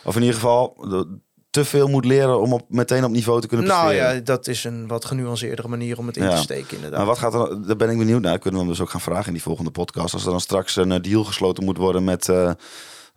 Of 0.04 0.16
in 0.16 0.22
ieder 0.22 0.36
geval 0.36 0.76
de- 0.90 1.20
te 1.50 1.66
veel 1.66 1.88
moet 1.88 2.06
leren 2.06 2.40
om 2.40 2.54
op, 2.54 2.62
meteen 2.70 3.04
op 3.04 3.12
niveau 3.12 3.42
te 3.42 3.48
kunnen 3.48 3.68
Nou 3.68 3.88
presteren. 3.88 4.16
ja, 4.16 4.22
dat 4.22 4.48
is 4.48 4.64
een 4.64 4.88
wat 4.88 5.06
genuanceerdere 5.06 5.68
manier 5.68 5.98
om 5.98 6.08
het 6.08 6.18
in 6.18 6.24
Ja. 6.24 6.36
te 6.36 6.42
steken 6.42 6.76
inderdaad. 6.76 6.98
Maar 7.00 7.08
wat 7.08 7.18
gaat 7.18 7.34
er, 7.34 7.66
daar 7.68 7.76
ben 7.76 7.90
ik 7.90 7.98
benieuwd 7.98 8.22
naar. 8.22 8.40
Kunnen 8.40 8.60
we 8.60 8.66
hem 8.66 8.76
dus 8.76 8.84
ook 8.84 8.90
gaan 8.92 9.02
vragen 9.02 9.28
in 9.28 9.34
die 9.34 9.42
volgende 9.42 9.72
podcast. 9.72 10.14
Als 10.14 10.26
er 10.26 10.32
dan 10.32 10.42
straks 10.42 10.76
een 10.76 10.92
eh, 10.92 11.02
deal 11.02 11.24
gesloten 11.24 11.64
moet 11.64 11.78
worden 11.78 12.04
met 12.04 12.30
eh, 12.30 12.52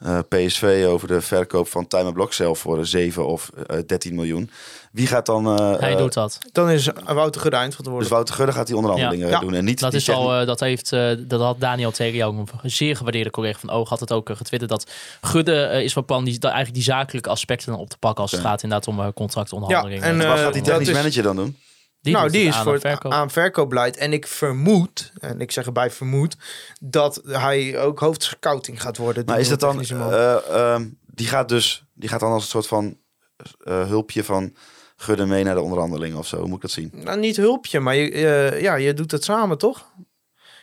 eh, 0.02 0.18
PSV 0.28 0.84
over 0.88 1.08
de 1.08 1.20
verkoop 1.20 1.68
van 1.68 1.86
Time 1.86 2.26
zelf 2.30 2.58
voor 2.58 2.78
eh, 2.78 2.84
7 2.84 3.26
of 3.26 3.50
eh, 3.66 3.78
13 3.86 4.14
miljoen. 4.14 4.50
Wie 4.92 5.06
gaat 5.06 5.26
dan... 5.26 5.58
eh, 5.58 5.78
Hij 5.80 5.92
eh, 5.92 5.98
doet 5.98 6.12
dat. 6.12 6.38
Dan 6.52 6.70
is 6.70 6.86
Wouter 7.04 7.40
Gudde 7.40 7.50
Dus 7.50 7.58
eindverantwoordelijk. 7.58 8.08
Wouter 8.14 8.34
Gudde 8.34 8.52
gaat 8.52 8.66
die 8.66 8.76
onderhandelingen 8.76 9.28
Ja. 9.28 9.40
doen. 9.40 9.54
En 9.54 9.64
niet 9.64 9.80
Dat, 9.80 9.94
is 9.94 10.10
al, 10.10 10.40
eh, 10.40 10.46
dat, 10.46 10.60
heeft, 10.60 10.92
eh, 10.92 11.10
dat 11.18 11.40
had 11.40 11.60
Daniel 11.60 11.90
Tegen, 11.90 12.26
ook 12.26 12.48
een 12.62 12.70
zeer 12.70 12.96
gewaardeerde 12.96 13.30
collega 13.30 13.58
van 13.58 13.70
Oog, 13.70 13.88
had 13.88 14.00
het 14.00 14.12
ook 14.12 14.30
uh, 14.30 14.36
getwitterd. 14.36 14.70
Dat 14.70 14.90
Gudde 15.20 15.62
eh, 15.62 15.82
is 15.84 15.92
van 15.92 16.04
plan 16.04 16.24
die, 16.24 16.32
dat 16.38 16.50
eigenlijk 16.50 16.74
die 16.74 16.92
zakelijke 16.94 17.28
aspecten 17.30 17.70
dan 17.72 17.80
op 17.80 17.88
te 17.90 17.98
pakken 17.98 18.22
als 18.22 18.30
het 18.32 18.42
Ja. 18.42 18.48
gaat 18.48 18.62
inderdaad 18.62 18.88
om 18.88 19.00
uh, 19.00 19.06
contractonderhandelingen. 19.14 20.04
Ja, 20.04 20.10
en, 20.22 20.28
Wat 20.28 20.36
eh, 20.38 20.42
gaat 20.44 20.52
die 20.52 20.62
technisch 20.62 20.88
is- 20.88 20.94
manager 20.94 21.22
dan 21.22 21.36
doen? 21.36 21.56
Die 22.02 22.14
nou, 22.14 22.30
die 22.30 22.46
is 22.46 22.54
aan 22.54 22.62
voor 22.62 22.72
het 22.72 22.82
verkoop. 22.82 23.12
aan 23.12 23.30
verkoopbeleid. 23.30 23.96
En 23.96 24.12
ik 24.12 24.26
vermoed, 24.26 25.12
en 25.20 25.40
ik 25.40 25.50
zeg 25.50 25.66
erbij 25.66 25.90
vermoed, 25.90 26.36
dat 26.80 27.20
hij 27.24 27.78
ook 27.78 27.98
hoofdscouting 27.98 28.82
gaat 28.82 28.96
worden. 28.96 29.24
Maar 29.24 29.34
die 29.34 29.44
is 29.44 29.50
dat 29.50 29.60
dan... 29.60 29.80
eh, 29.80 30.34
ehm, 30.34 30.88
die 31.06 31.26
gaat 31.26 31.48
dus... 31.48 31.84
Die 31.94 32.08
gaat 32.08 32.20
dan 32.20 32.32
als 32.32 32.42
een 32.42 32.48
soort 32.48 32.66
van 32.66 32.98
eh, 33.64 33.86
hulpje 33.86 34.24
van 34.24 34.54
Gudde 34.96 35.26
mee 35.26 35.44
naar 35.44 35.54
de 35.54 35.60
onderhandelingen 35.60 36.18
of 36.18 36.26
zo. 36.26 36.36
Hoe 36.36 36.46
moet 36.46 36.56
ik 36.56 36.62
dat 36.62 36.70
zien? 36.70 36.90
Nou, 36.94 37.18
niet 37.18 37.36
hulpje, 37.36 37.80
maar 37.80 37.94
je, 37.94 38.10
eh, 38.10 38.60
ja, 38.60 38.74
je 38.74 38.94
doet 38.94 39.10
het 39.10 39.24
samen, 39.24 39.58
toch? 39.58 39.92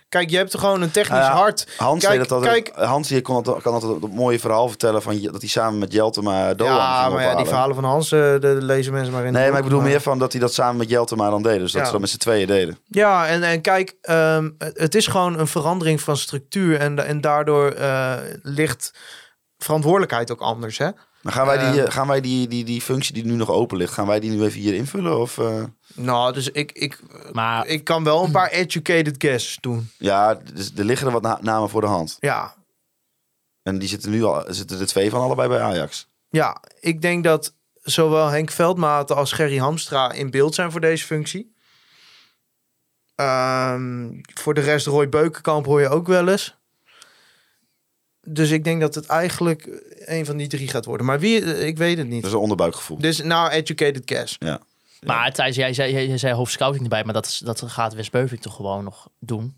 Kijk, 0.10 0.30
je 0.30 0.38
hebt 0.38 0.53
er 0.53 0.60
gewoon 0.60 0.82
een 0.82 0.91
technisch 0.91 1.20
Nou 1.20 1.32
hart. 1.38 1.68
Hans, 1.78 2.03
Kijk, 2.05 2.20
deed 2.20 2.30
dat 2.30 2.38
altijd, 2.38 2.64
kijk. 2.72 2.86
Hans 2.86 3.22
kon 3.22 3.36
altijd, 3.36 3.62
kan 3.62 3.74
altijd 3.74 4.01
dat 4.01 4.12
mooie 4.12 4.39
verhaal 4.39 4.68
vertellen 4.70 5.01
van 5.01 5.22
dat 5.22 5.41
hij 5.41 5.49
samen 5.49 5.80
met 5.80 5.93
Jeltema 5.93 6.53
Doan 6.53 6.74
Ja, 6.74 7.10
maar 7.10 7.22
ja, 7.22 7.36
die 7.36 7.45
verhalen 7.45 7.76
van 7.76 7.84
Hans, 7.84 8.12
eh, 8.12 8.20
de, 8.20 8.39
de 8.39 8.57
lezen 8.62 8.93
mensen 8.93 9.14
maar 9.14 9.26
in. 9.26 9.34
Nee, 9.34 9.49
maar 9.49 9.57
ik 9.57 9.64
bedoel 9.64 9.82
meer 9.82 10.01
van 10.01 10.20
dat 10.20 10.32
hij 10.32 10.41
dat 10.41 10.53
samen 10.53 10.78
met 10.78 10.89
Jeltema 10.89 11.30
dan 11.30 11.41
deed. 11.41 11.60
Dus 11.60 11.72
dat 11.72 11.80
Ja. 11.82 11.86
ze 11.86 11.91
dat 11.91 12.01
met 12.01 12.10
z'n 12.10 12.18
tweeën 12.18 12.47
deden. 12.47 12.78
Ja, 12.88 13.28
en, 13.28 13.43
en 13.43 13.62
kijk, 13.62 13.95
ehm, 14.01 14.49
het 14.57 14.80
het 14.80 14.95
is 14.95 15.07
gewoon 15.07 15.39
een 15.39 15.47
verandering 15.47 16.01
van 16.01 16.18
structuur. 16.18 16.80
En, 16.80 17.05
en 17.05 17.22
daardoor 17.22 17.72
eh, 17.72 18.14
ligt 18.41 18.93
verantwoordelijkheid 19.57 20.32
ook 20.32 20.41
anders, 20.41 20.78
hè? 20.78 20.89
Maar 21.22 21.34
gaan 21.34 21.45
wij, 21.45 21.57
die, 21.57 21.67
Ehm. 21.80 21.88
eh, 21.88 21.93
gaan 21.93 22.07
wij 22.07 22.22
die, 22.22 22.47
die, 22.47 22.63
die 22.63 22.82
functie 22.82 23.13
die 23.13 23.26
nu 23.26 23.34
nog 23.36 23.49
open 23.49 23.78
ligt, 23.78 23.93
gaan 23.93 24.07
wij 24.07 24.20
die 24.20 24.30
nu 24.32 24.43
even 24.43 24.59
hier 24.59 24.74
invullen? 24.74 25.20
Of, 25.20 25.38
eh? 25.38 25.63
Nou, 25.93 26.34
dus 26.34 26.49
ik, 26.49 26.72
ik, 26.72 26.99
Maar 27.32 27.67
ik 27.67 27.84
kan 27.84 28.03
wel 28.03 28.24
een 28.24 28.32
paar 28.32 28.49
educated 28.49 29.15
guesses 29.17 29.57
doen. 29.61 29.89
Ja, 29.97 30.36
dus 30.53 30.72
er 30.76 30.84
liggen 30.86 31.07
er 31.07 31.13
wat 31.13 31.22
na- 31.22 31.39
namen 31.41 31.70
voor 31.70 31.82
de 31.82 31.88
hand. 31.88 32.17
Ja, 32.20 32.55
En 33.63 33.80
die 33.80 33.88
zitten 33.89 34.11
nu 34.11 34.24
al, 34.24 34.43
zitten 34.47 34.80
er 34.80 34.86
twee 34.88 35.09
van 35.09 35.22
allebei 35.22 35.47
bij 35.49 35.61
Ajax. 35.61 36.07
ja, 36.30 36.61
ik 36.80 37.01
denk 37.01 37.24
dat 37.24 37.53
zowel 37.82 38.28
Henk 38.28 38.51
Veldmaten 38.51 39.15
als 39.15 39.32
Gerry 39.32 39.57
Hamstra 39.57 40.11
in 40.11 40.30
beeld 40.32 40.55
zijn 40.55 40.72
voor 40.72 40.82
deze 40.82 41.05
functie. 41.05 41.53
Ehm, 43.15 44.07
voor 44.34 44.53
de 44.53 44.61
rest 44.61 44.86
Roy 44.86 45.09
Beukenkamp 45.09 45.65
hoor 45.65 45.82
je 45.82 45.89
ook 45.89 46.07
wel 46.07 46.28
eens. 46.28 46.57
Dus 48.32 48.52
ik 48.52 48.64
denk 48.64 48.82
dat 48.82 48.96
het 48.96 49.06
eigenlijk 49.06 49.84
een 50.06 50.26
van 50.26 50.38
die 50.38 50.48
drie 50.48 50.68
gaat 50.68 50.86
worden. 50.86 51.06
Maar 51.06 51.20
wie, 51.20 51.44
eh, 51.44 51.68
ik 51.68 51.78
weet 51.78 51.98
het 51.98 52.08
niet. 52.08 52.22
Dat 52.22 52.30
is 52.30 52.36
een 52.36 52.42
onderbuikgevoel. 52.42 52.98
Dus 52.98 53.22
nou, 53.22 53.50
educated 53.50 54.02
guess. 54.06 54.36
Ja. 54.40 54.62
Maar 55.02 55.34
Thijs, 55.34 55.56
jij 55.56 55.74
zei, 55.74 55.92
jij, 55.92 56.08
jij 56.08 56.18
zei 56.18 56.34
hoofdscouting 56.34 56.84
erbij, 56.84 57.04
maar 57.04 57.14
dat, 57.14 57.26
is, 57.26 57.38
dat 57.38 57.62
gaat 57.62 57.94
Wes 57.94 58.10
Beuving 58.10 58.42
toch 58.42 58.56
gewoon 58.56 58.84
nog 58.84 59.10
doen? 59.20 59.58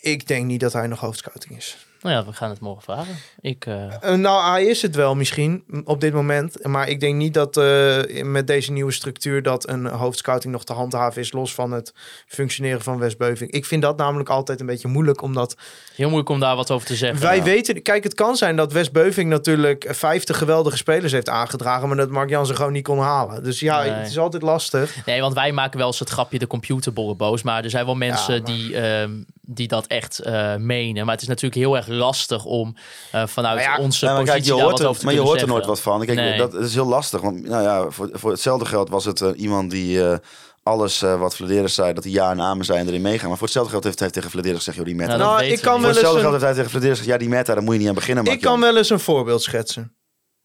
Ik 0.00 0.26
denk 0.26 0.46
niet 0.46 0.60
dat 0.60 0.72
hij 0.72 0.86
nog 0.86 1.00
hoofdscouting 1.00 1.56
is. 1.56 1.76
Nou 2.04 2.16
ja, 2.16 2.24
we 2.24 2.32
gaan 2.32 2.50
het 2.50 2.60
morgen 2.60 2.82
vragen. 2.82 3.14
Ik, 3.40 3.66
eh, 3.66 3.84
Eh, 4.12 4.14
nou, 4.18 4.50
hij 4.50 4.64
is 4.64 4.82
het 4.82 4.94
wel 4.94 5.14
misschien 5.14 5.64
op 5.84 6.00
dit 6.00 6.12
moment. 6.12 6.66
Maar 6.66 6.88
ik 6.88 7.00
denk 7.00 7.14
niet 7.16 7.34
dat 7.34 7.56
eh, 7.56 8.22
met 8.22 8.46
deze 8.46 8.72
nieuwe 8.72 8.92
structuur 8.92 9.42
dat 9.42 9.68
een 9.68 9.86
hoofdscouting 9.86 10.52
nog 10.52 10.64
te 10.64 10.72
handhaven 10.72 11.20
is, 11.20 11.32
los 11.32 11.54
van 11.54 11.72
het 11.72 11.94
functioneren 12.26 12.80
van 12.82 12.98
Wes 12.98 13.16
Beuving. 13.16 13.50
Ik 13.50 13.64
vind 13.64 13.82
dat 13.82 13.96
namelijk 13.96 14.28
altijd 14.28 14.60
een 14.60 14.66
beetje 14.66 14.88
moeilijk, 14.88 15.22
omdat 15.22 15.56
heel 15.94 16.06
moeilijk 16.06 16.28
om 16.30 16.40
daar 16.40 16.56
wat 16.56 16.70
over 16.70 16.86
te 16.86 16.94
zeggen. 16.96 17.20
wij 17.22 17.42
weten, 17.42 17.82
kijk, 17.82 18.04
het 18.04 18.14
kan 18.14 18.36
zijn 18.36 18.56
dat 18.56 18.72
Wes 18.72 18.90
Beuving 18.90 19.30
natuurlijk 19.30 19.86
50 19.90 20.38
geweldige 20.38 20.76
spelers 20.76 21.12
heeft 21.12 21.28
aangedragen, 21.28 21.88
maar 21.88 21.96
dat 21.96 22.10
Mark 22.10 22.28
Jan 22.28 22.46
ze 22.46 22.54
gewoon 22.56 22.72
niet 22.72 22.84
kon 22.84 22.98
halen. 22.98 23.42
Dus 23.44 23.60
ja, 23.60 23.80
Nee. 23.82 23.90
het 23.90 24.08
is 24.08 24.18
altijd 24.18 24.42
lastig. 24.42 24.96
Nee, 25.06 25.20
want 25.20 25.34
wij 25.34 25.52
maken 25.52 25.78
wel 25.78 25.86
eens 25.86 25.98
het 25.98 26.10
grapje 26.10 26.38
de 26.38 26.46
computerbollen 26.46 27.16
boos. 27.16 27.42
Maar 27.42 27.64
er 27.64 27.70
zijn 27.70 27.84
wel 27.84 27.94
mensen 27.94 28.34
Ja, 28.34 28.40
maar- 28.40 28.50
die, 28.50 28.76
ehm, 28.76 29.10
die 29.40 29.68
dat 29.68 29.86
echt 29.86 30.20
menen. 30.58 31.04
Maar 31.04 31.14
het 31.14 31.22
is 31.22 31.28
natuurlijk 31.28 31.54
heel 31.54 31.76
erg 31.76 31.86
lastig 31.94 32.44
om 32.44 32.76
eh, 33.12 33.26
vanuit 33.26 33.60
ja, 33.60 33.78
onze 33.78 34.06
positie 34.06 34.24
kijk, 34.24 34.44
je 34.44 34.50
daar 34.50 34.58
hoort 34.60 34.70
wat 34.70 34.80
er, 34.80 34.86
over 34.86 34.98
te 35.00 35.04
maar 35.06 35.14
je 35.14 35.20
hoort 35.20 35.40
er 35.40 35.46
nooit 35.46 35.66
wat 35.66 35.80
van. 35.80 36.04
Kijk, 36.06 36.18
Nee. 36.18 36.38
dat 36.38 36.54
is 36.54 36.74
heel 36.74 36.86
lastig. 36.86 37.20
Want 37.20 37.46
nou 37.46 37.62
ja, 37.62 37.90
voor, 37.90 38.08
voor 38.12 38.30
hetzelfde 38.30 38.64
geld 38.66 38.88
was 38.88 39.04
het 39.04 39.20
eh, 39.20 39.30
iemand 39.36 39.70
die 39.70 40.08
eh, 40.08 40.18
alles 40.62 41.02
eh, 41.02 41.18
wat 41.20 41.36
Vladeris 41.36 41.74
zei, 41.74 41.92
dat 41.92 42.04
hij 42.04 42.12
ja 42.12 42.30
en 42.30 42.40
amen 42.40 42.64
zei 42.64 42.78
en 42.78 42.86
erin 42.88 43.02
meegaan. 43.02 43.28
Maar 43.28 43.36
voor 43.36 43.46
hetzelfde 43.46 43.70
geld 43.72 43.84
heeft 43.84 43.98
hij 43.98 44.10
tegen 44.10 44.30
Vladeris 44.30 44.56
gezegd, 44.56 44.76
joh, 44.76 44.86
die 44.86 44.94
meta. 44.94 45.16
Nou, 45.16 45.20
nou, 45.40 45.44
ik 45.52 45.60
kan 45.60 45.72
voor 45.72 45.80
wel 45.80 45.88
eens 45.88 45.96
hetzelfde 45.98 46.16
een- 46.16 46.20
geld 46.28 46.32
heeft 46.32 46.44
hij 46.44 46.54
tegen 46.54 46.70
Vladeris 46.70 46.98
gezegd, 46.98 47.12
ja, 47.20 47.26
die 47.26 47.28
meta, 47.36 47.54
daar 47.54 47.62
moet 47.62 47.72
je 47.74 47.78
niet 47.80 47.88
aan 47.88 47.94
beginnen. 47.94 48.24
Ik 48.24 48.40
kan 48.40 48.60
wel 48.60 48.76
eens 48.76 48.90
een 48.90 49.00
voorbeeld 49.00 49.42
schetsen. 49.42 49.96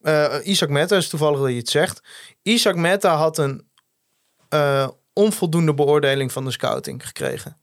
Eh, 0.02 0.26
Isaac 0.44 0.70
Meta 0.70 0.96
is 0.96 1.10
toevallig 1.10 1.40
dat 1.40 1.50
je 1.50 1.56
het 1.56 1.70
zegt. 1.70 2.02
Isaac 2.42 2.76
Meta 2.76 3.16
had 3.16 3.38
een 3.38 3.68
eh, 4.50 4.88
onvoldoende 5.14 5.74
beoordeling 5.74 6.32
van 6.32 6.46
de 6.46 6.52
scouting 6.52 7.06
gekregen. 7.08 7.59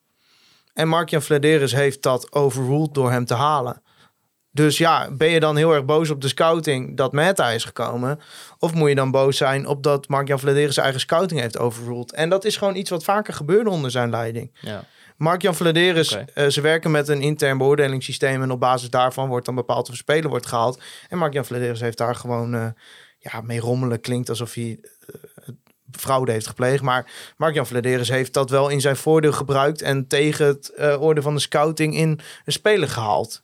En 0.76 0.88
Mark-Jan 0.88 1.22
Vladeris 1.22 1.72
heeft 1.72 2.02
dat 2.02 2.32
overruled 2.32 2.94
door 2.94 3.10
hem 3.10 3.24
te 3.24 3.34
halen. 3.34 3.82
Dus 4.50 4.78
ja, 4.78 5.10
ben 5.10 5.28
je 5.28 5.40
dan 5.40 5.56
heel 5.56 5.74
erg 5.74 5.84
boos 5.84 6.10
op 6.10 6.20
de 6.20 6.28
scouting 6.28 6.96
dat 6.96 7.12
Meta 7.12 7.50
is 7.50 7.64
gekomen? 7.64 8.20
Of 8.58 8.74
moet 8.74 8.88
je 8.88 8.94
dan 8.94 9.10
boos 9.10 9.36
zijn 9.36 9.66
op 9.66 9.82
dat 9.82 10.08
Mark-Jan 10.08 10.38
Vladeris 10.38 10.74
zijn 10.74 10.84
eigen 10.84 11.00
scouting 11.00 11.40
heeft 11.40 11.58
overruled? 11.58 12.12
En 12.12 12.28
dat 12.28 12.44
is 12.44 12.56
gewoon 12.56 12.76
iets 12.76 12.90
wat 12.90 13.04
vaker 13.04 13.34
gebeurde 13.34 13.70
onder 13.70 13.90
zijn 13.90 14.10
leiding. 14.10 14.56
Ja. 14.60 14.84
Mark-Jan 15.16 15.54
Vladeris, 15.54 16.16
eh, 16.34 16.46
ze 16.46 16.60
werken 16.60 16.90
met 16.90 17.08
een 17.08 17.20
intern 17.20 17.58
beoordelingssysteem 17.58 18.42
en 18.42 18.50
op 18.50 18.60
basis 18.60 18.90
daarvan 18.90 19.28
wordt 19.28 19.46
dan 19.46 19.54
bepaald 19.54 19.86
of 19.86 19.90
een 19.90 19.96
speler 19.96 20.30
wordt 20.30 20.46
gehaald. 20.46 20.82
En 21.08 21.18
Mark-Jan 21.18 21.44
Vladeris 21.44 21.80
heeft 21.80 21.98
daar 21.98 22.14
gewoon 22.14 22.54
eh, 22.54 22.68
ja, 23.18 23.40
mee 23.40 23.60
rommelen. 23.60 24.00
Klinkt 24.00 24.28
alsof 24.28 24.54
hij 24.54 24.80
eh, 24.80 25.48
fraude 26.00 26.32
heeft 26.32 26.46
gepleegd. 26.46 26.82
Maar 26.82 27.10
Mark-Jan 27.36 27.66
Vladeris 27.66 28.08
heeft 28.08 28.32
dat 28.32 28.50
wel 28.50 28.68
in 28.68 28.80
zijn 28.80 28.96
voordeel 28.96 29.32
gebruikt 29.32 29.82
en 29.82 30.06
tegen 30.06 30.46
het 30.46 30.68
eh 30.68 31.02
orde 31.02 31.22
van 31.22 31.34
de 31.34 31.40
scouting 31.40 31.96
in 31.96 32.20
een 32.44 32.52
speler 32.52 32.88
gehaald. 32.88 33.42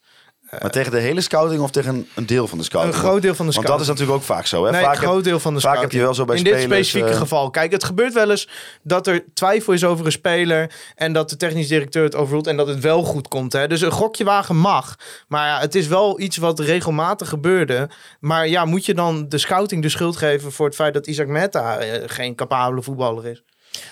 Maar 0.61 0.71
tegen 0.71 0.91
de 0.91 0.99
hele 0.99 1.21
scouting 1.21 1.63
of 1.63 1.71
tegen 1.71 2.09
een 2.15 2.27
deel 2.27 2.49
van 2.49 2.59
de 2.59 2.65
scouting? 2.65 2.95
Een 2.95 3.01
groot 3.01 3.23
deel 3.23 3.35
van 3.35 3.47
de 3.47 3.53
Want 3.53 3.67
dat 3.67 3.81
is 3.81 3.87
scouting. 3.87 3.99
natuurlijk 3.99 4.19
ook 4.19 4.37
vaak 4.37 4.47
zo. 4.47 4.65
Hè? 4.65 4.71
Nee, 4.71 4.83
vaak 4.83 4.95
een 4.95 5.03
groot 5.03 5.25
deel 5.25 5.41
van 5.41 5.55
de 5.55 5.61
vaak 5.61 5.75
scouting. 5.75 5.93
heb 5.93 6.01
je 6.01 6.07
wel 6.07 6.15
zo 6.15 6.25
bij 6.25 6.37
In 6.37 6.45
dit 6.45 6.61
specifieke 6.61 7.09
eh, 7.09 7.17
geval. 7.17 7.51
Kijk, 7.51 7.73
het 7.73 7.85
gebeurt 7.85 8.13
wel 8.13 8.31
eens 8.31 8.49
dat 8.83 9.07
er 9.07 9.25
twijfel 9.35 9.73
is 9.73 9.85
over 9.85 10.07
een 10.07 10.13
speler... 10.13 10.75
en 10.95 11.13
dat 11.13 11.31
de 11.31 11.37
technisch 11.37 11.69
directeur 11.69 12.05
het 12.05 12.15
overroelt 12.15 12.47
en 12.47 12.57
dat 12.57 12.67
het 12.67 12.81
wel 12.81 13.03
goed 13.03 13.29
komt. 13.29 13.53
Hè? 13.53 13.69
Dus 13.69 13.81
een 13.81 13.91
gokje 13.91 14.25
wagen 14.25 14.57
mag. 14.57 14.97
Maar 15.29 15.47
ja, 15.47 15.61
het 15.61 15.75
is 15.75 15.87
wel 15.87 16.21
iets 16.21 16.37
wat 16.37 16.61
regelmatig 16.61 17.29
gebeurde. 17.29 17.89
Maar 18.21 18.49
ja, 18.49 18.65
moet 18.65 18.87
je 18.87 18.95
dan 18.95 19.29
de 19.29 19.39
scouting 19.39 19.83
de 19.83 19.89
schuld 19.89 20.17
geven... 20.17 20.53
voor 20.53 20.67
het 20.67 20.75
feit 20.75 20.95
dat 20.95 21.07
Isaac 21.07 21.27
Meta 21.27 21.79
eh, 21.79 22.03
geen 22.07 22.35
capabele 22.35 22.83
voetballer 22.83 23.27
is? 23.27 23.43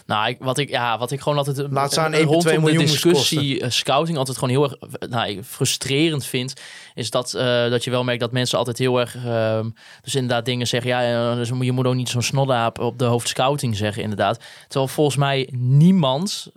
Nou, 0.07 0.29
ik, 0.29 0.37
wat, 0.41 0.59
ik, 0.59 0.69
ja, 0.69 0.99
wat 0.99 1.11
ik 1.11 1.21
gewoon 1.21 1.39
altijd 1.39 1.67
Laat 1.71 1.93
staan 1.93 2.15
1,2 2.15 2.19
rondom 2.21 2.65
de 2.65 2.73
discussie 2.73 3.61
eh, 3.61 3.71
scouting 3.71 4.19
altijd 4.19 4.39
gewoon 4.39 4.55
heel 4.55 4.63
erg 4.63 4.75
nou, 5.09 5.43
frustrerend 5.43 6.27
vind, 6.27 6.55
is 6.95 7.11
dat, 7.11 7.35
eh, 7.35 7.71
dat 7.71 7.85
je 7.85 7.91
wel 7.91 8.05
merkt 8.05 8.21
dat 8.21 8.33
mensen 8.33 8.59
altijd 8.59 8.79
heel 8.79 9.01
erg, 9.01 9.17
ehm, 9.25 9.71
dus 10.03 10.15
inderdaad 10.15 10.45
dingen 10.45 10.67
zeggen, 10.67 10.91
ja, 10.91 11.31
eh, 11.31 11.37
dus 11.37 11.49
je 11.61 11.73
moet 11.73 11.87
ook 11.87 11.95
niet 11.95 12.09
zo'n 12.09 12.23
snoddaap 12.23 12.79
op 12.79 12.99
de 12.99 13.05
hoofdscouting 13.05 13.77
zeggen, 13.77 14.03
inderdaad. 14.03 14.41
Terwijl 14.69 14.89
volgens 14.89 15.17
mij 15.17 15.49
niemand 15.53 16.51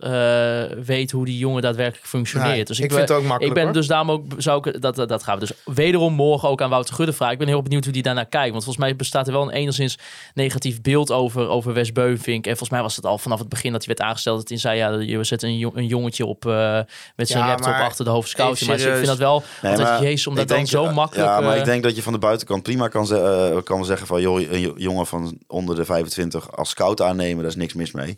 weet 0.85 1.11
hoe 1.11 1.25
die 1.25 1.37
jongen 1.37 1.61
daadwerkelijk 1.61 2.07
functioneert. 2.07 2.51
Nee, 2.51 2.65
dus 2.65 2.79
ik 2.79 2.91
vind 2.91 3.01
het 3.01 3.11
ook 3.11 3.21
Ik 3.21 3.27
makkelijk, 3.27 3.55
ben 3.55 3.63
hoor. 3.63 3.73
dus 3.73 3.87
daarom 3.87 4.11
ook, 4.11 4.25
zou 4.37 4.69
ik, 4.69 4.81
dat, 4.81 4.95
dat, 4.95 5.09
dat 5.09 5.23
gaan 5.23 5.39
we 5.39 5.45
dus 5.45 5.75
wederom 5.75 6.13
morgen 6.13 6.49
ook 6.49 6.61
aan 6.61 6.69
Wouter 6.69 6.95
Gudde 6.95 7.13
vragen. 7.13 7.33
Ik 7.33 7.39
ben 7.39 7.47
heel 7.47 7.61
benieuwd 7.61 7.83
hoe 7.83 7.93
die 7.93 8.01
daarnaar 8.01 8.25
kijkt, 8.25 8.51
want 8.51 8.63
volgens 8.63 8.85
mij 8.85 8.95
bestaat 8.95 9.27
er 9.27 9.33
wel 9.33 9.41
een 9.41 9.49
enigszins 9.49 9.97
negatief 10.33 10.81
beeld 10.81 11.11
over, 11.11 11.47
over 11.47 11.73
Wes 11.73 11.91
Beuvink. 11.91 12.45
En 12.45 12.51
volgens 12.51 12.69
mij 12.69 12.81
was 12.81 12.95
het 12.95 13.05
al 13.05 13.12
vanaf 13.17 13.39
het 13.39 13.49
begin 13.49 13.71
dat 13.71 13.85
hij 13.85 13.95
werd 13.95 14.07
aangesteld. 14.09 14.37
Dat 14.39 14.49
hij 14.49 14.57
zei, 14.57 14.77
ja, 14.77 14.89
je 15.17 15.23
zet 15.23 15.43
een, 15.43 15.57
jong- 15.57 15.75
een 15.75 15.85
jongetje 15.87 16.25
op 16.25 16.45
eh, 16.45 16.79
met 17.15 17.27
zijn 17.27 17.43
Ja, 17.43 17.47
laptop 17.49 17.67
maar 17.71 17.81
achter 17.83 18.05
de 18.05 18.11
hoofdscouting. 18.11 18.69
even 18.71 18.79
Maar 18.85 18.87
ik 18.87 18.95
vind 18.95 19.07
dat 19.07 19.17
wel, 19.17 19.43
Nee, 19.61 19.71
altijd, 19.71 19.89
maar 19.89 20.03
jezus, 20.03 20.27
om 20.27 20.35
dat 20.35 20.43
ik 20.43 20.49
dan 20.49 20.67
zo 20.67 20.85
eh, 20.85 20.93
makkelijk... 20.93 21.29
Ja, 21.29 21.39
maar 21.39 21.53
eh, 21.53 21.59
ik 21.59 21.65
denk 21.65 21.83
dat 21.83 21.95
je 21.95 22.03
van 22.03 22.13
de 22.13 22.19
buitenkant 22.19 22.63
prima 22.63 22.87
kan, 22.87 23.05
ze- 23.05 23.61
kan 23.63 23.85
zeggen 23.85 24.07
van... 24.07 24.21
joh, 24.21 24.41
een 24.41 24.59
jo- 24.59 24.73
jongen 24.77 25.07
van 25.07 25.37
onder 25.47 25.75
de 25.75 25.85
25 25.85 26.55
als 26.57 26.69
scout 26.69 27.01
aannemen, 27.01 27.37
daar 27.41 27.51
is 27.51 27.55
niks 27.57 27.73
mis 27.73 27.91
mee. 27.91 28.17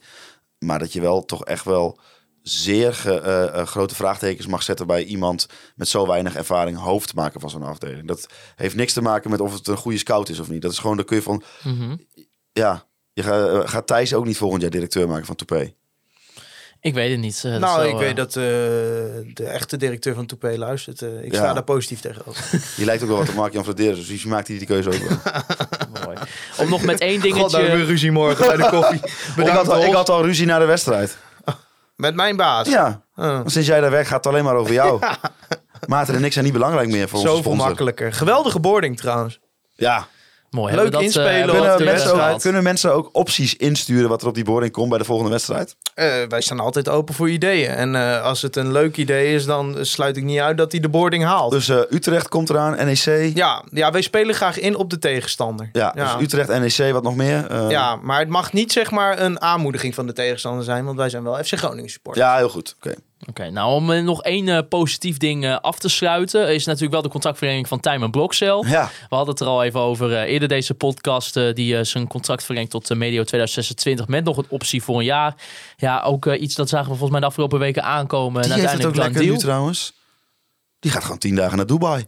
Maar 0.59 0.79
dat 0.79 0.93
je 0.93 1.01
wel 1.01 1.25
toch 1.25 1.45
echt 1.45 1.65
wel 1.65 1.99
zeer 2.41 2.93
ge- 2.93 3.61
grote 3.65 3.95
vraagtekens 3.95 4.47
mag 4.47 4.63
zetten 4.63 4.87
bij 4.87 5.03
iemand 5.03 5.47
met 5.75 5.87
zo 5.87 6.07
weinig 6.07 6.35
ervaring 6.35 6.77
hoofd 6.77 7.07
te 7.07 7.15
maken 7.15 7.39
van 7.39 7.49
zo'n 7.49 7.63
afdeling. 7.63 8.07
Dat 8.07 8.27
heeft 8.55 8.75
niks 8.75 8.93
te 8.93 9.01
maken 9.01 9.29
met 9.29 9.39
of 9.41 9.53
het 9.53 9.67
een 9.67 9.77
goede 9.77 9.97
scout 9.97 10.29
is 10.29 10.39
of 10.39 10.49
niet. 10.49 10.61
Dat 10.61 10.71
is 10.71 10.77
gewoon, 10.79 10.95
daar 10.95 11.05
kun 11.05 11.15
je 11.15 11.21
van... 11.21 11.43
mhm. 11.63 11.95
Ja, 12.51 12.85
je 13.15 13.23
gaat, 13.23 13.49
eh, 13.63 13.69
gaat 13.69 13.87
Thijs 13.87 14.13
ook 14.13 14.25
niet 14.25 14.37
volgend 14.37 14.61
jaar 14.61 14.71
directeur 14.71 15.07
maken 15.07 15.25
van 15.25 15.35
Toupé. 15.35 15.73
Ik 16.79 16.93
weet 16.93 17.11
het 17.11 17.19
niet. 17.19 17.41
eh, 17.45 17.51
dat 17.51 17.59
nou, 17.59 17.87
ik 17.87 17.97
weet 17.97 18.15
dat 18.15 18.27
eh, 18.27 18.33
de 19.33 19.43
echte 19.45 19.77
directeur 19.77 20.13
van 20.15 20.25
Toupé 20.25 20.57
luistert. 20.57 21.01
Ik 21.01 21.31
Ja. 21.31 21.37
sta 21.37 21.53
daar 21.53 21.63
positief 21.63 21.99
tegenover. 21.99 22.43
Je 22.77 22.85
lijkt 22.85 23.03
ook 23.03 23.09
wel 23.09 23.17
wat 23.17 23.29
op 23.29 23.35
Mark-Jan 23.35 23.63
Vladeres, 23.63 24.07
dus 24.07 24.21
die 24.21 24.27
maakt 24.31 24.47
hij 24.47 24.57
die 24.57 24.67
keuze 24.67 24.89
ook 24.89 24.95
wel. 24.97 25.17
mooi. 26.05 26.17
Om 26.57 26.69
nog 26.69 26.83
met 26.83 26.99
één 26.99 27.21
God, 27.21 27.29
dan 27.31 27.49
dingetje... 27.61 27.75
weer 27.77 27.85
ruzie 27.85 28.11
morgen 28.11 28.47
bij 28.47 28.57
de 28.57 28.69
koffie. 28.69 28.99
ik, 29.43 29.47
had, 29.47 29.67
al- 29.69 29.77
ik 29.77 29.83
Rolf. 29.83 29.95
had 29.95 30.09
al 30.09 30.23
ruzie 30.23 30.45
na 30.45 30.59
de 30.59 30.65
wedstrijd. 30.65 31.17
Met 31.95 32.15
mijn 32.15 32.35
baas. 32.35 32.67
Ja, 32.67 33.03
Uh, 33.15 33.25
want 33.25 33.51
sinds 33.51 33.67
jij 33.67 33.79
daar 33.81 33.91
weg 33.91 34.07
gaat 34.07 34.23
het 34.23 34.27
alleen 34.33 34.43
maar 34.43 34.55
over 34.55 34.73
jou. 34.73 35.01
Maarten 35.87 36.15
en 36.15 36.23
ik 36.23 36.31
zijn 36.33 36.45
niet 36.45 36.53
belangrijk 36.53 36.89
meer 36.89 37.09
voor 37.09 37.19
onze 37.19 37.31
zoveel 37.31 37.55
makkelijker. 37.55 38.13
Geweldige 38.13 38.59
boarding 38.59 38.97
trouwens. 38.97 39.39
Ja, 39.75 40.07
Mooi, 40.55 40.75
Leuk 40.75 40.91
dat, 40.91 40.99
eh, 41.01 41.05
inspelen 41.05 41.49
kunnen 41.49 41.77
de 41.77 41.83
mensen, 41.83 42.09
ook, 42.09 42.15
wedstrijd. 42.15 42.41
kunnen 42.41 42.63
mensen 42.63 42.93
ook 42.93 43.09
opties 43.11 43.55
insturen 43.55 44.09
wat 44.09 44.21
er 44.21 44.27
op 44.27 44.35
die 44.35 44.43
boarding 44.43 44.71
komt 44.71 44.89
bij 44.89 44.97
de 44.97 45.03
volgende 45.03 45.31
wedstrijd? 45.31 45.75
Eh, 45.95 46.07
wij 46.29 46.41
staan 46.41 46.59
altijd 46.59 46.89
open 46.89 47.13
voor 47.13 47.29
ideeën. 47.29 47.69
En 47.69 47.95
eh, 47.95 48.23
als 48.23 48.41
het 48.41 48.55
een 48.55 48.71
leuk 48.71 48.97
idee 48.97 49.33
is, 49.33 49.45
dan 49.45 49.77
sluit 49.81 50.17
ik 50.17 50.23
niet 50.23 50.39
uit 50.39 50.57
dat 50.57 50.71
hij 50.71 50.81
de 50.81 50.89
boarding 50.89 51.23
haalt. 51.23 51.51
Dus 51.51 51.69
eh, 51.69 51.77
Utrecht 51.89 52.27
komt 52.27 52.49
eraan, 52.49 52.85
NEC. 52.85 53.31
ja, 53.35 53.63
ja, 53.71 53.91
wij 53.91 54.01
spelen 54.01 54.35
graag 54.35 54.59
in 54.59 54.75
op 54.75 54.89
de 54.89 54.99
tegenstander. 54.99 55.69
Ja, 55.71 55.91
ja. 55.95 56.13
dus 56.13 56.23
Utrecht, 56.23 56.77
NEC, 56.77 56.91
wat 56.93 57.03
nog 57.03 57.15
meer? 57.15 57.69
Ja, 57.69 57.95
maar 57.95 58.19
het 58.19 58.29
mag 58.29 58.53
niet 58.53 58.71
zeg 58.71 58.91
maar 58.91 59.19
een 59.19 59.41
aanmoediging 59.41 59.95
van 59.95 60.07
de 60.07 60.13
tegenstander 60.13 60.63
zijn, 60.63 60.85
want 60.85 60.97
wij 60.97 61.09
zijn 61.09 61.23
wel 61.23 61.43
FC 61.43 61.53
Groningen 61.53 61.89
supporters. 61.89 62.25
ja 62.25 62.37
heel 62.37 62.49
goed. 62.49 62.75
Oké. 62.77 62.95
Oké, 63.29 63.49
nou 63.49 63.73
om 63.73 63.91
eh, 63.91 64.03
nog 64.03 64.21
één 64.23 64.47
eh, 64.49 64.59
positief 64.69 65.17
ding 65.17 65.45
eh, 65.45 65.57
af 65.59 65.79
te 65.79 65.89
sluiten, 65.89 66.53
is 66.53 66.65
natuurlijk 66.65 66.93
wel 66.93 67.01
de 67.01 67.09
contractverlenging 67.09 67.67
van 67.67 67.79
Tijmen 67.79 68.11
Blokcel. 68.11 68.65
Ja, 68.65 68.89
We 69.09 69.15
hadden 69.15 69.33
het 69.33 69.39
er 69.43 69.47
al 69.49 69.63
even 69.63 69.79
over 69.79 70.13
eh, 70.15 70.31
eerder 70.31 70.47
deze 70.47 70.73
podcast, 70.73 71.33
die 71.33 71.77
eh, 71.77 71.83
zijn 71.83 72.07
contract 72.07 72.43
verlengt 72.43 72.71
tot 72.71 72.89
medio 72.89 73.23
2026 73.23 74.07
met 74.07 74.23
nog 74.23 74.37
een 74.37 74.45
optie 74.49 74.83
voor 74.83 74.97
een 74.99 75.05
jaar. 75.05 75.35
Ja, 75.77 76.01
ook 76.01 76.25
iets 76.25 76.55
dat 76.55 76.69
zagen 76.69 76.85
we 76.85 76.91
volgens 76.91 77.11
mij 77.11 77.19
de 77.19 77.25
afgelopen 77.25 77.59
weken 77.59 77.83
aankomen. 77.83 78.41
die 78.41 78.51
en 78.51 78.59
heeft 78.59 78.71
het 78.71 78.85
ook 78.85 78.85
uiteindelijk 78.85 79.03
lekker 79.15 79.21
nu 79.21 79.27
deal. 79.27 79.39
trouwens. 79.41 79.93
Die 80.79 80.91
gaat 80.91 81.03
gewoon 81.03 81.17
tien 81.17 81.35
dagen 81.35 81.57
naar 81.57 81.65
Dubai. 81.65 82.05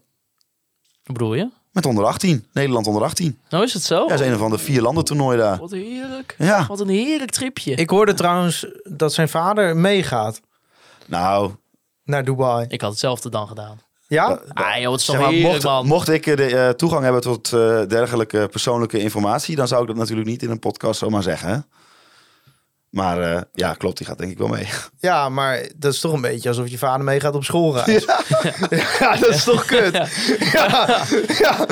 Hoe 1.04 1.16
bedoel 1.16 1.34
je? 1.34 1.50
Met 1.72 1.86
onder 1.86 2.06
18. 2.06 2.48
Nederland 2.54 2.88
onder 2.88 3.04
18. 3.04 3.40
Nou 3.50 3.64
is 3.64 3.74
het 3.74 3.84
zo? 3.84 4.02
Ja, 4.02 4.08
dat 4.08 4.20
is 4.20 4.28
een 4.28 4.38
van 4.38 4.50
de 4.52 4.58
vier 4.58 4.82
landen 4.82 5.04
toernooi 5.06 5.38
daar. 5.38 5.58
Wat 5.58 5.72
heerlijk. 5.72 6.36
Ja. 6.38 6.66
Wat 6.68 6.80
een 6.80 6.90
heerlijk 6.90 7.32
tripje. 7.32 7.72
Ik 7.76 7.90
hoorde 7.90 8.14
trouwens 8.14 8.66
dat 8.84 9.14
zijn 9.14 9.30
vader 9.30 9.76
meegaat 9.78 10.42
Nou, 11.08 11.52
naar 12.04 12.24
Dubai. 12.24 12.66
Ik 12.68 12.82
had 12.82 12.90
hetzelfde 12.90 13.30
dan 13.30 13.48
gedaan. 13.48 13.80
Ja? 14.08 14.42
Ah 14.54 14.78
joh, 14.80 14.92
het 14.92 15.00
is 15.00 15.06
toch 15.06 15.16
zeg 15.16 15.20
maar, 15.20 15.30
heerlijk 15.30 15.54
mocht, 15.54 15.64
man. 15.64 15.86
mocht 15.86 16.10
ik 16.10 16.26
eh, 16.26 16.36
de 16.36 16.56
eh, 16.56 16.70
toegang 16.70 17.04
hebben 17.04 17.22
tot 17.22 17.54
eh, 17.54 17.82
dergelijke 17.88 18.48
persoonlijke 18.52 19.00
informatie, 19.00 19.56
dan 19.56 19.68
zou 19.68 19.82
ik 19.82 19.88
dat 19.88 19.96
natuurlijk 19.96 20.28
niet 20.28 20.44
in 20.44 20.50
een 20.50 20.60
podcast 20.60 21.00
zomaar 21.00 21.24
zeggen. 21.24 21.66
Maar 22.98 23.22
eh, 23.36 23.42
ja, 23.54 23.74
klopt, 23.74 23.98
die 23.98 24.08
gaat 24.08 24.18
denk 24.18 24.32
ik 24.32 24.38
wel 24.38 24.48
mee. 24.48 24.68
Ja, 25.00 25.30
maar 25.30 25.60
dat 25.76 25.94
is 25.94 26.00
toch 26.00 26.14
een 26.14 26.22
beetje 26.22 26.50
alsof 26.50 26.68
je 26.70 26.78
vader 26.78 27.04
meegaat 27.06 27.36
op 27.36 27.44
schoolreis. 27.44 28.06
Ja, 29.00 29.16
dat 29.16 29.30
is 29.30 29.44
toch 29.44 29.66
kut? 29.66 29.94
Ja, 30.54 31.06
ja. 31.40 31.66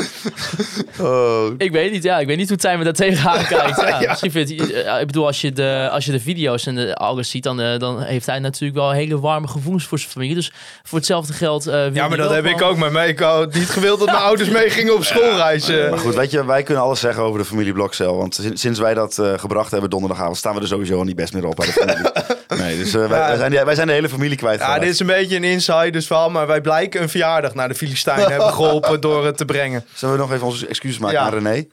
Oh, 1.00 1.54
Ik 1.58 1.72
weet 1.72 1.92
niet, 1.92 2.04
ja. 2.04 2.20
Ik 2.20 2.28
weet 2.28 2.38
niet 2.38 2.50
hoe 2.50 2.58
Tijmen 2.58 2.86
daar 2.86 2.94
tegenaan 2.94 3.46
kijkt. 3.56 3.82
Ja, 3.82 4.00
Misschien 4.10 4.32
vindt 4.32 4.50
hij, 4.50 4.84
eh, 4.84 5.00
ik 5.02 5.06
bedoel, 5.08 5.26
als 5.26 5.42
je 5.42 5.52
de, 5.52 5.90
als 5.92 6.06
je 6.06 6.12
de 6.12 6.20
video's 6.20 6.66
en 6.66 6.76
de 6.76 6.96
alles 6.96 7.30
ziet, 7.30 7.44
dan, 7.44 7.62
eh, 7.62 7.80
dan 7.80 8.02
heeft 8.02 8.26
hij 8.26 8.40
natuurlijk 8.40 8.80
wel 8.80 8.92
hele 8.92 9.20
warme 9.20 9.48
gevoelens 9.48 9.86
voor 9.86 10.00
zijn 10.00 10.12
familie. 10.12 10.36
Dus 10.36 10.52
voor 10.84 10.98
hetzelfde 10.98 11.34
geld. 11.34 11.68
eh, 11.68 11.94
Ja, 11.94 12.08
maar 12.08 12.18
dat 12.18 12.34
heb 12.34 12.46
ik 12.46 12.62
ook 12.62 12.78
met 12.78 12.92
mij. 12.92 13.08
Ik 13.10 13.20
had 13.20 13.54
niet 13.54 13.70
gewild 13.70 14.00
dat 14.00 14.08
mijn 14.08 14.20
ouders 14.24 14.50
meegingen 14.50 14.96
op 14.96 15.04
schoolreis. 15.04 15.68
eh. 15.70 15.90
Maar 15.90 16.00
goed, 16.00 16.16
weet 16.16 16.32
je, 16.32 16.46
wij 16.46 16.64
kunnen 16.64 16.84
alles 16.84 17.00
zeggen 17.00 17.24
over 17.24 17.40
de 17.40 17.46
familie 17.46 17.74
Blokcel. 17.74 18.18
Want 18.18 18.36
sin- 18.36 18.58
sinds 18.58 18.80
wij 18.80 18.94
dat 18.94 19.18
eh, 19.18 19.34
gebracht 19.38 19.72
hebben 19.72 19.90
donderdagavond, 19.90 20.38
staan 20.38 20.56
we 20.56 20.62
er 20.62 20.68
sowieso 20.68 20.98
al 20.98 21.04
niet 21.16 21.24
best 21.32 21.34
meer 21.34 21.46
op 21.46 21.56
bij 21.56 21.66
de 21.66 21.72
familie. 21.72 22.12
Nee, 22.64 22.78
dus 22.78 22.94
eh, 22.94 23.08
wij, 23.08 23.20
Ja. 23.20 23.28
wij, 23.28 23.38
zijn, 23.38 23.52
die- 23.52 23.64
wij 23.66 23.76
zijn 23.76 23.88
de 23.88 23.94
hele 23.94 24.10
familie 24.10 24.38
kwijt. 24.38 24.60
Ja, 24.60 24.80
dit 24.80 24.90
is 24.90 25.00
een 25.00 25.08
beetje 25.08 25.36
een 25.36 25.44
insiders 25.44 26.08
verhaal, 26.08 26.30
maar 26.30 26.48
wij 26.48 26.62
blijken 26.62 27.02
een 27.02 27.10
verjaardag 27.10 27.54
naar 27.54 27.68
de 27.68 27.76
Filistijnen 27.76 28.30
hebben 28.30 28.54
geholpen 28.60 29.02
door 29.02 29.26
het 29.26 29.38
te 29.38 29.46
brengen. 29.46 29.86
Zullen 29.94 30.16
we 30.16 30.22
nog 30.22 30.32
even 30.32 30.46
onze 30.48 30.68
excuses 30.68 30.98
maken 31.00 31.18
Ja. 31.18 31.26
aan 31.26 31.34
René? 31.34 31.66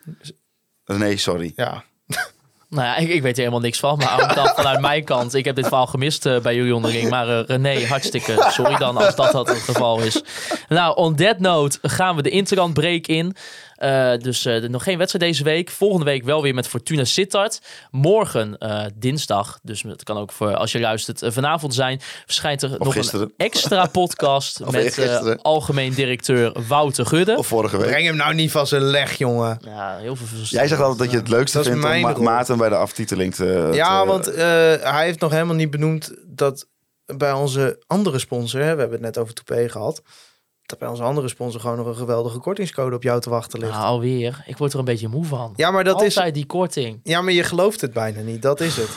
René, 0.85 1.17
sorry. 1.17 1.53
Ja. 1.57 1.83
Nou 2.69 2.85
ja, 2.87 2.97
ik, 2.97 3.09
ik 3.09 3.23
weet 3.23 3.33
er 3.33 3.39
helemaal 3.39 3.61
niks 3.61 3.79
van. 3.79 3.99
Maar 3.99 4.35
dan 4.35 4.47
vanuit 4.55 4.81
mijn 4.81 5.05
kant, 5.05 5.35
ik 5.35 5.45
heb 5.45 5.57
dit 5.57 5.67
verhaal 5.67 5.87
gemist 5.87 6.27
eh, 6.27 6.41
bij 6.41 6.55
jullie 6.55 6.75
onderling. 6.75 7.11
Maar 7.11 7.29
eh, 7.29 7.45
René, 7.47 7.87
hartstikke 7.87 8.47
sorry 8.51 8.77
dan 8.77 8.97
als 8.97 9.15
dat, 9.15 9.33
dat 9.33 9.49
het 9.49 9.59
geval 9.59 10.01
is. 10.01 10.23
Nou, 10.69 10.97
on 10.97 11.17
that 11.17 11.39
note 11.39 11.79
gaan 11.83 12.17
we 12.17 12.23
de 12.23 12.31
Interland 12.31 12.75
break 12.75 13.07
in. 13.07 13.37
Eh, 13.83 14.17
dus 14.19 14.45
eh, 14.45 14.63
nog 14.63 14.83
geen 14.83 14.99
wedstrijd 14.99 15.25
deze 15.25 15.45
week. 15.45 15.71
Volgende 15.71 16.05
week 16.05 16.25
wel 16.25 16.43
weer 16.43 16.55
met 16.55 16.67
Fortuna 16.69 17.05
Sittard. 17.05 17.61
Morgen, 17.91 18.59
eh, 18.59 18.85
dinsdag, 18.95 19.59
dus 19.63 19.83
het 19.83 20.03
kan 20.03 20.17
ook 20.17 20.33
voor 20.33 20.57
als 20.57 20.73
je 20.73 20.81
luistert 20.81 21.23
vanavond 21.25 21.75
zijn, 21.75 22.01
verschijnt 22.27 22.63
er 22.63 22.75
nog 22.79 22.93
gisteren. 22.93 23.27
een 23.27 23.33
extra 23.37 23.87
podcast 24.01 24.61
met 24.71 24.99
eh, 24.99 25.35
algemeen 25.37 25.93
directeur 25.93 26.67
Wouter 26.69 27.07
Gudde. 27.07 27.37
Of 27.37 27.47
vorige 27.47 27.77
week. 27.77 27.87
Breng 27.87 28.07
hem 28.07 28.17
nou 28.17 28.35
niet 28.35 28.51
van 28.51 28.67
zijn 28.67 28.83
leg, 28.83 29.19
jongen. 29.19 29.59
Ja, 29.65 29.97
heel 29.97 30.17
veel 30.17 30.27
Jij 30.45 30.69
zegt 30.69 30.81
altijd 30.81 30.99
dat 30.99 31.11
je 31.11 31.17
het 31.17 31.29
leukste 31.29 31.57
Dat 31.57 31.67
vindt 31.67 31.85
om 31.85 32.01
Ma-. 32.01 32.19
Maarten 32.19 32.59
bij 32.59 32.69
de 32.69 32.77
aftiteling 32.77 33.35
te... 33.35 33.71
Ja, 33.73 34.01
te- 34.01 34.07
want 34.07 34.31
eh, 34.31 34.45
hij 34.93 35.05
heeft 35.05 35.21
nog 35.21 35.31
helemaal 35.31 35.55
niet 35.55 35.71
benoemd 35.71 36.13
dat 36.27 36.69
bij 37.07 37.33
onze 37.33 37.83
andere 37.87 38.19
sponsor, 38.19 38.61
hè, 38.61 38.75
we 38.75 38.81
hebben 38.81 39.03
het 39.05 39.15
net 39.15 39.19
over 39.19 39.35
Toupé 39.35 39.69
gehad, 39.69 39.97
dat 39.97 40.05
bij 40.79 40.89
onze 40.89 41.03
andere 41.03 41.29
sponsor 41.29 41.61
gewoon 41.61 41.77
nog 41.77 41.87
een 41.87 41.95
geweldige 41.95 42.39
kortingscode 42.39 42.97
op 42.97 43.03
jou 43.03 43.21
te 43.21 43.31
wachten 43.31 43.59
ligt. 43.59 43.73
Nou, 43.73 43.85
alweer. 43.85 44.43
Ik 44.47 44.57
word 44.57 44.73
er 44.73 44.79
een 44.79 44.85
beetje 44.85 45.09
moe 45.09 45.25
van. 45.25 45.53
Ja, 45.57 45.71
maar 45.71 45.85
dat 45.85 46.03
is 46.03 46.17
Altijd 46.17 46.35
die 46.35 46.47
korting. 46.47 47.01
Ja, 47.03 47.21
maar 47.21 47.33
je 47.33 47.43
gelooft 47.43 47.81
het 47.81 47.93
bijna 47.93 48.21
niet. 48.21 48.43
Dat 48.43 48.61
is 48.61 48.77
het. 48.77 48.89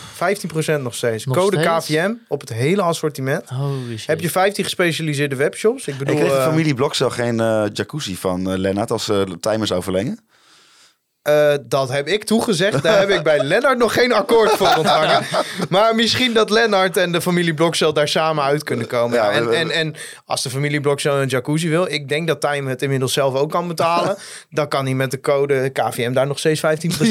15% 0.78 0.82
nog 0.82 0.96
steeds. 0.96 1.26
Nog 1.26 1.36
Code 1.36 1.62
steeds? 1.62 1.86
KVM 1.86 2.14
op 2.28 2.40
het 2.40 2.54
hele 2.54 2.82
assortiment. 2.82 3.50
Holy 3.50 3.98
shit. 3.98 4.08
Heb 4.08 4.20
je 4.20 4.30
15 4.30 4.64
gespecialiseerde 4.64 5.36
webshops? 5.36 5.88
Ik 5.88 5.98
bedoel, 5.98 6.14
Ik 6.14 6.20
kreeg 6.20 6.34
de 6.34 6.40
eh, 6.40 6.48
familie 6.48 6.74
Blokcel 6.74 7.10
geen 7.10 7.40
eh, 7.40 7.66
jacuzzi 7.74 8.16
van 8.16 8.52
eh, 8.52 8.58
Lennart 8.58 8.92
als 8.92 9.06
ze 9.06 9.24
de 9.30 9.40
timer 9.40 9.68
zou 9.68 9.84
verlengen. 9.84 10.20
Eh, 11.26 11.54
dat 11.62 11.90
heb 11.90 12.08
ik 12.08 12.24
toegezegd. 12.24 12.84
Daar 12.84 13.00
heb 13.00 13.10
ik 13.10 13.24
bij 13.24 13.44
Lennart 13.52 13.78
nog 13.78 13.94
geen 13.94 14.14
akkoord 14.14 14.52
voor 14.52 14.74
ontvangen. 14.78 15.24
Maar 15.70 15.96
misschien 15.96 16.34
dat 16.34 16.50
Lennart 16.50 16.98
en 16.98 17.12
de 17.12 17.22
familie 17.22 17.54
Blokcel 17.54 17.94
daar 17.94 18.08
samen 18.08 18.44
uit 18.44 18.64
kunnen 18.64 18.88
komen. 18.88 19.18
Ja, 19.18 19.32
Ja, 19.32 19.32
en, 19.32 19.54
en, 19.54 19.72
en 19.72 19.96
als 20.26 20.44
de 20.44 20.50
familie 20.50 20.82
Blokcel 20.82 21.22
een 21.22 21.28
jacuzzi 21.28 21.70
wil, 21.70 21.92
ik 21.92 22.10
denk 22.10 22.28
dat 22.28 22.42
Time 22.42 22.70
het 22.70 22.82
inmiddels 22.82 23.14
zelf 23.14 23.34
ook 23.36 23.52
kan 23.52 23.68
betalen. 23.68 24.18
dan 24.50 24.68
kan 24.68 24.86
hij 24.86 24.94
met 24.94 25.12
de 25.12 25.20
code 25.20 25.70
KVM 25.70 26.14
daar 26.14 26.28
nog 26.28 26.40
steeds 26.40 26.62
15% 26.62 26.64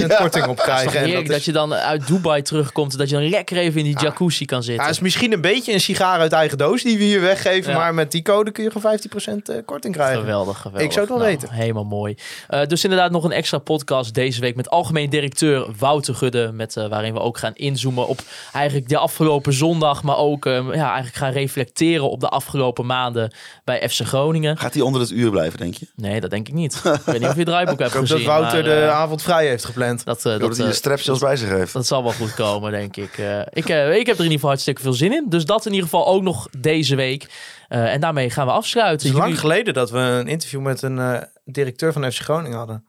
korting 0.18 0.46
op 0.46 0.56
krijgen. 0.56 1.00
En 1.00 1.24
dat, 1.24 1.36
is, 1.36 1.44
je 1.44 1.52
dan 1.52 1.74
uit 1.74 2.06
Dubai 2.06 2.42
terugkomt 2.42 2.92
en 2.92 2.98
dat 2.98 3.08
je 3.08 3.14
dan 3.14 3.28
lekker 3.28 3.56
even 3.56 3.78
in 3.78 3.84
die 3.84 3.98
jacuzzi 3.98 4.44
kan 4.44 4.58
ja, 4.58 4.64
zitten. 4.64 4.84
het 4.84 4.94
is 4.94 5.00
misschien 5.00 5.32
een 5.32 5.40
beetje 5.40 5.72
een 5.72 5.80
sigaar 5.80 6.20
uit 6.20 6.32
eigen 6.32 6.58
doos 6.58 6.82
die 6.82 6.98
we 6.98 7.04
hier 7.04 7.20
weggeven. 7.20 7.72
Ja. 7.72 7.78
Maar 7.78 7.94
met 7.94 8.10
die 8.12 8.22
code 8.22 8.50
kun 8.50 8.64
je 8.64 8.70
gewoon 8.70 8.98
15% 8.98 9.42
eh, 9.42 9.56
korting 9.64 9.94
krijgen. 9.94 10.20
Geweldig, 10.20 10.56
geweldig. 10.56 10.82
Ik 10.82 10.92
zou 10.92 11.06
het 11.06 11.14
wel 11.14 11.24
Nou, 11.24 11.30
weten. 11.30 11.54
Helemaal 11.54 11.84
mooi. 11.84 12.16
Eh, 12.48 12.66
dus 12.66 12.84
inderdaad 12.84 13.10
nog 13.10 13.24
een 13.24 13.32
extra 13.32 13.58
podcast 13.58 14.02
deze 14.12 14.40
week 14.40 14.56
met 14.56 14.70
algemeen 14.70 15.10
directeur 15.10 15.66
Wouter 15.78 16.14
Gudde. 16.14 16.50
Met, 16.52 16.76
eh, 16.76 16.88
waarin 16.88 17.12
we 17.14 17.20
ook 17.20 17.38
gaan 17.38 17.54
inzoomen 17.54 18.06
op 18.08 18.20
eigenlijk 18.52 18.88
de 18.88 18.98
afgelopen 18.98 19.52
zondag. 19.52 20.02
Maar 20.02 20.16
ook 20.16 20.46
eh, 20.46 20.52
ja, 20.52 20.86
eigenlijk 20.86 21.14
gaan 21.16 21.32
reflecteren 21.32 22.10
op 22.10 22.20
de 22.20 22.28
afgelopen 22.28 22.86
maanden 22.86 23.32
bij 23.64 23.88
FC 23.88 24.00
Groningen. 24.06 24.56
Gaat 24.58 24.74
hij 24.74 24.82
onder 24.82 25.00
het 25.00 25.10
uur 25.10 25.30
blijven, 25.30 25.58
denk 25.58 25.74
je? 25.74 25.86
Nee, 25.96 26.20
dat 26.20 26.30
denk 26.30 26.48
ik 26.48 26.54
niet. 26.54 26.74
Ik 26.74 26.82
weet 27.04 27.18
niet 27.20 27.28
of 27.28 27.32
je 27.32 27.38
het 27.38 27.46
draaiboek 27.48 27.78
hebt 27.78 27.90
Ik 27.90 27.96
hoop 27.96 28.06
gezien. 28.06 28.16
dat 28.26 28.26
Wouter 28.26 28.52
maar, 28.64 28.70
de 28.74 28.80
eh, 28.80 28.90
avond 28.90 29.22
vrij 29.22 29.46
heeft 29.46 29.64
gepland. 29.64 30.04
dat, 30.04 30.22
Dat, 30.22 30.56
hij 30.56 30.66
de 30.66 30.72
strepsels 30.72 31.18
bij 31.18 31.36
zich 31.36 31.48
heeft. 31.48 31.72
dat 31.72 31.86
zal 31.86 32.02
wel 32.02 32.12
goed 32.12 32.34
komen, 32.34 32.70
denk 32.70 32.96
ik. 32.96 33.18
Ik, 33.52 33.68
eh, 33.68 33.96
ik 33.96 34.06
heb 34.06 34.18
er 34.18 34.24
in 34.24 34.30
ieder 34.30 34.30
geval 34.32 34.48
hartstikke 34.48 34.82
veel 34.82 34.92
zin 34.92 35.12
in. 35.12 35.26
Dus 35.28 35.44
dat 35.44 35.66
in 35.66 35.72
ieder 35.72 35.88
geval 35.88 36.06
ook 36.06 36.22
nog 36.22 36.48
deze 36.58 36.94
week. 36.96 37.26
Eh, 37.68 37.92
en 37.92 38.00
daarmee 38.00 38.30
gaan 38.30 38.46
we 38.46 38.52
afsluiten. 38.52 38.96
Het 38.96 39.04
is 39.06 39.12
lang 39.12 39.24
Jullie- 39.24 39.40
geleden 39.40 39.74
dat 39.74 39.90
we 39.90 39.98
een 39.98 40.28
interview 40.28 40.60
met 40.60 40.82
een 40.82 40.98
eh, 40.98 41.22
directeur 41.44 41.92
van 41.92 42.12
FC 42.12 42.20
Groningen 42.20 42.58
hadden. 42.58 42.84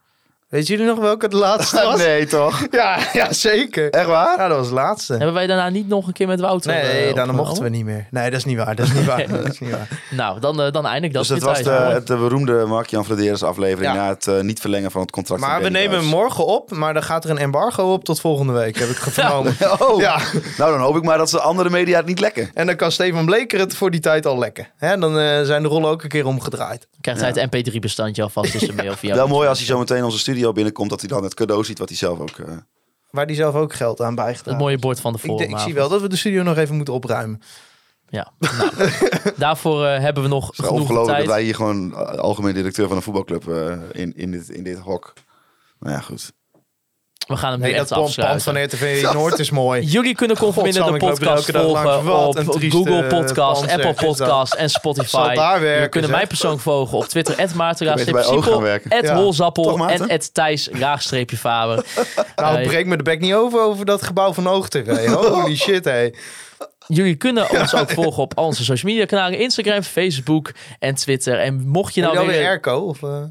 Weet 0.56 0.66
jullie 0.66 0.86
nog 0.86 0.98
welke 0.98 1.28
de 1.28 1.36
laatste 1.36 1.82
was? 1.86 1.96
nee, 1.98 2.26
toch? 2.26 2.66
Ja, 2.70 2.98
ja, 3.12 3.32
zeker. 3.32 3.90
Echt 3.90 4.06
waar? 4.06 4.38
Ja, 4.38 4.48
dat 4.48 4.56
was 4.58 4.68
de 4.68 4.74
laatste. 4.74 5.12
Hebben 5.12 5.32
wij 5.34 5.46
daarna 5.46 5.68
niet 5.68 5.88
nog 5.88 6.06
een 6.06 6.12
keer 6.12 6.26
met 6.26 6.40
Wouter? 6.40 6.72
Nee, 6.72 7.06
eh, 7.08 7.14
daarna 7.14 7.32
mochten 7.32 7.62
we 7.62 7.68
niet 7.68 7.84
meer. 7.84 8.06
Nee, 8.10 8.30
dat 8.30 8.38
is 8.38 8.44
niet 8.44 8.56
waar. 8.56 8.74
Dat 8.76 8.86
is 8.86 8.92
niet 8.92 9.04
waar. 9.04 9.28
dat 9.42 9.48
is 9.48 9.58
niet 9.58 9.70
waar. 9.70 9.88
Nou, 10.10 10.40
dan, 10.40 10.62
eh, 10.62 10.72
dan 10.72 10.86
eindig 10.86 11.12
dat 11.12 11.20
Dus 11.26 11.30
het 11.30 11.42
was 11.42 11.62
de. 11.62 11.70
Mooi. 11.88 12.00
de 12.04 12.16
beroemde 12.16 12.64
Mark-Jan 12.66 13.04
Vladeres 13.04 13.42
aflevering 13.42 13.94
Ja. 13.94 14.00
na 14.02 14.08
het 14.08 14.26
eh, 14.26 14.40
niet 14.40 14.60
verlengen 14.60 14.90
van 14.90 15.00
het 15.00 15.10
contract 15.10 15.40
Maar 15.40 15.62
we 15.62 15.68
nemen 15.68 15.96
hem 15.98 16.06
morgen 16.06 16.46
op, 16.46 16.70
maar 16.70 16.94
dan 16.94 17.02
gaat 17.02 17.24
er 17.24 17.30
een 17.30 17.38
embargo 17.38 17.92
op 17.92 18.04
tot 18.04 18.20
volgende 18.20 18.52
week, 18.52 18.78
heb 18.78 18.88
ik 18.88 18.96
vernomen. 18.96 19.56
Oh, 19.78 20.00
Ja, 20.00 20.18
nou 20.58 20.72
dan 20.72 20.80
hoop 20.80 20.96
ik 20.96 21.02
maar 21.02 21.18
dat 21.18 21.30
ze 21.30 21.40
andere 21.40 21.70
media 21.70 21.96
het 21.96 22.06
niet 22.06 22.20
lekken. 22.20 22.50
en 22.54 22.66
dan 22.66 22.76
kan 22.76 22.92
Stefan 22.92 23.24
Bleker 23.24 23.58
het 23.58 23.76
voor 23.76 23.90
die 23.90 24.00
tijd 24.00 24.26
al 24.26 24.38
lekken. 24.38 24.68
Hè, 24.76 24.98
dan 24.98 25.18
eh, 25.18 25.42
zijn 25.42 25.62
de 25.62 25.68
rollen 25.68 25.90
ook 25.90 26.02
een 26.02 26.08
keer 26.08 26.26
omgedraaid. 26.26 26.86
Krijgt 27.00 27.20
hij 27.20 27.30
het 27.30 27.70
mp3-bestandje 27.70 28.22
alvast 28.22 28.54
in 28.54 28.60
zijn 28.60 28.74
mail 28.74 28.92
via 28.96 29.14
Wel 29.14 29.28
mooi 29.28 29.48
als 29.48 29.58
hij 29.58 29.66
zo 29.66 29.78
meteen 29.78 30.04
onze 30.04 30.18
studio 30.18 30.45
binnenkomt, 30.52 30.90
dat 30.90 31.00
hij 31.00 31.08
dan 31.08 31.22
het 31.22 31.34
cadeau 31.34 31.64
ziet 31.64 31.78
wat 31.78 31.88
hij 31.88 31.96
zelf 31.98 32.18
ook... 32.20 32.38
eh, 32.38 32.56
Waar 33.10 33.26
die 33.26 33.36
zelf 33.36 33.54
ook 33.54 33.74
geld 33.74 34.00
aan 34.00 34.14
bijgedragen. 34.14 34.50
Het 34.52 34.60
mooie 34.60 34.78
bord 34.78 35.00
van 35.00 35.12
de 35.12 35.18
ik, 35.22 35.38
denk- 35.38 35.50
ik 35.50 35.58
zie 35.58 35.74
wel 35.74 35.88
dat 35.88 36.00
we 36.00 36.08
de 36.08 36.16
studio 36.16 36.42
nog 36.42 36.56
even 36.56 36.76
moeten 36.76 36.94
opruimen. 36.94 37.40
Ja. 38.08 38.32
Nou, 38.38 38.70
daarvoor 39.36 39.84
eh, 39.86 40.00
hebben 40.00 40.22
we 40.22 40.28
nog 40.28 40.44
Het 40.46 40.52
is 40.52 40.58
wel 40.58 40.68
genoeg 40.68 40.82
ongelooflijk 40.82 41.16
tijd. 41.16 41.26
dat 41.28 41.36
wij 41.36 41.44
hier 41.44 41.54
gewoon 41.54 41.92
eh, 41.94 42.18
algemeen 42.18 42.54
directeur 42.54 42.88
van 42.88 42.96
een 42.96 43.02
voetbalclub 43.02 43.48
eh, 43.48 43.76
in, 43.92 44.16
in, 44.16 44.30
dit, 44.30 44.48
in 44.48 44.62
dit 44.64 44.78
hok. 44.78 45.12
Nou 45.80 45.92
ja, 45.94 46.00
goed. 46.00 46.32
We 47.26 47.36
gaan 47.36 47.50
hem 47.50 47.60
Nee, 47.60 47.70
nu 47.70 47.76
dat 47.76 47.86
echt 47.86 47.94
pand, 47.94 48.06
afsluiten. 48.06 48.40
van 48.40 48.64
RTV 48.64 49.08
Noord 49.12 49.38
is 49.38 49.50
mooi. 49.50 49.82
Jullie 49.96 50.14
kunnen 50.14 50.36
Conforminder 50.36 50.92
de 50.92 50.98
podcast 50.98 51.50
volgen 51.50 52.06
op 52.18 52.56
Google 52.68 53.04
Podcast, 53.04 53.62
Apple 53.62 53.82
dat. 53.82 53.94
Podcast 53.94 54.54
en 54.54 54.70
Spotify. 54.70 55.34
daar 55.34 55.60
werken, 55.60 55.72
Jullie 55.74 55.88
kunnen 55.88 56.10
zeg. 56.10 56.18
mij 56.18 56.28
persoonlijk 56.28 56.62
volgen 56.62 56.98
op 56.98 57.04
Twitter, 57.04 57.34
Maarten 57.56 57.94
beter 57.94 58.12
bij 58.12 58.24
Oog 58.24 58.44
gaan 58.44 58.62
werken. 58.62 59.02
Ja. 59.02 59.16
Holzappel 59.16 59.88
en 59.88 60.32
Thijs 60.32 60.68
Raagstreepje 60.68 61.36
Faber. 61.36 61.84
Nou, 62.36 62.66
breek 62.66 62.86
me 62.86 62.96
de 62.96 63.02
bek 63.02 63.20
niet 63.20 63.34
over 63.34 63.60
over 63.60 63.84
dat 63.84 64.02
gebouw 64.02 64.32
van 64.32 64.48
OogTV. 64.48 65.06
Holy 65.14 65.56
shit, 65.56 65.84
hé. 65.84 66.10
Jullie 66.86 67.14
kunnen 67.14 67.50
ons 67.50 67.74
ook 67.74 67.90
volgen 67.90 68.22
op 68.22 68.34
al 68.34 68.44
onze 68.44 68.64
social 68.64 68.92
media 68.92 69.06
kanalen. 69.06 69.38
Instagram, 69.38 69.82
Facebook 69.82 70.52
en 70.78 70.94
Twitter. 70.94 71.38
En 71.38 71.66
mocht 71.68 71.94
je 71.94 72.00
Nou 72.00 72.14
nou 72.14 72.26
weer 72.26 72.34
willen, 72.36 72.50
airco? 72.50 72.78
Of, 72.78 73.02
eh? 73.02 73.22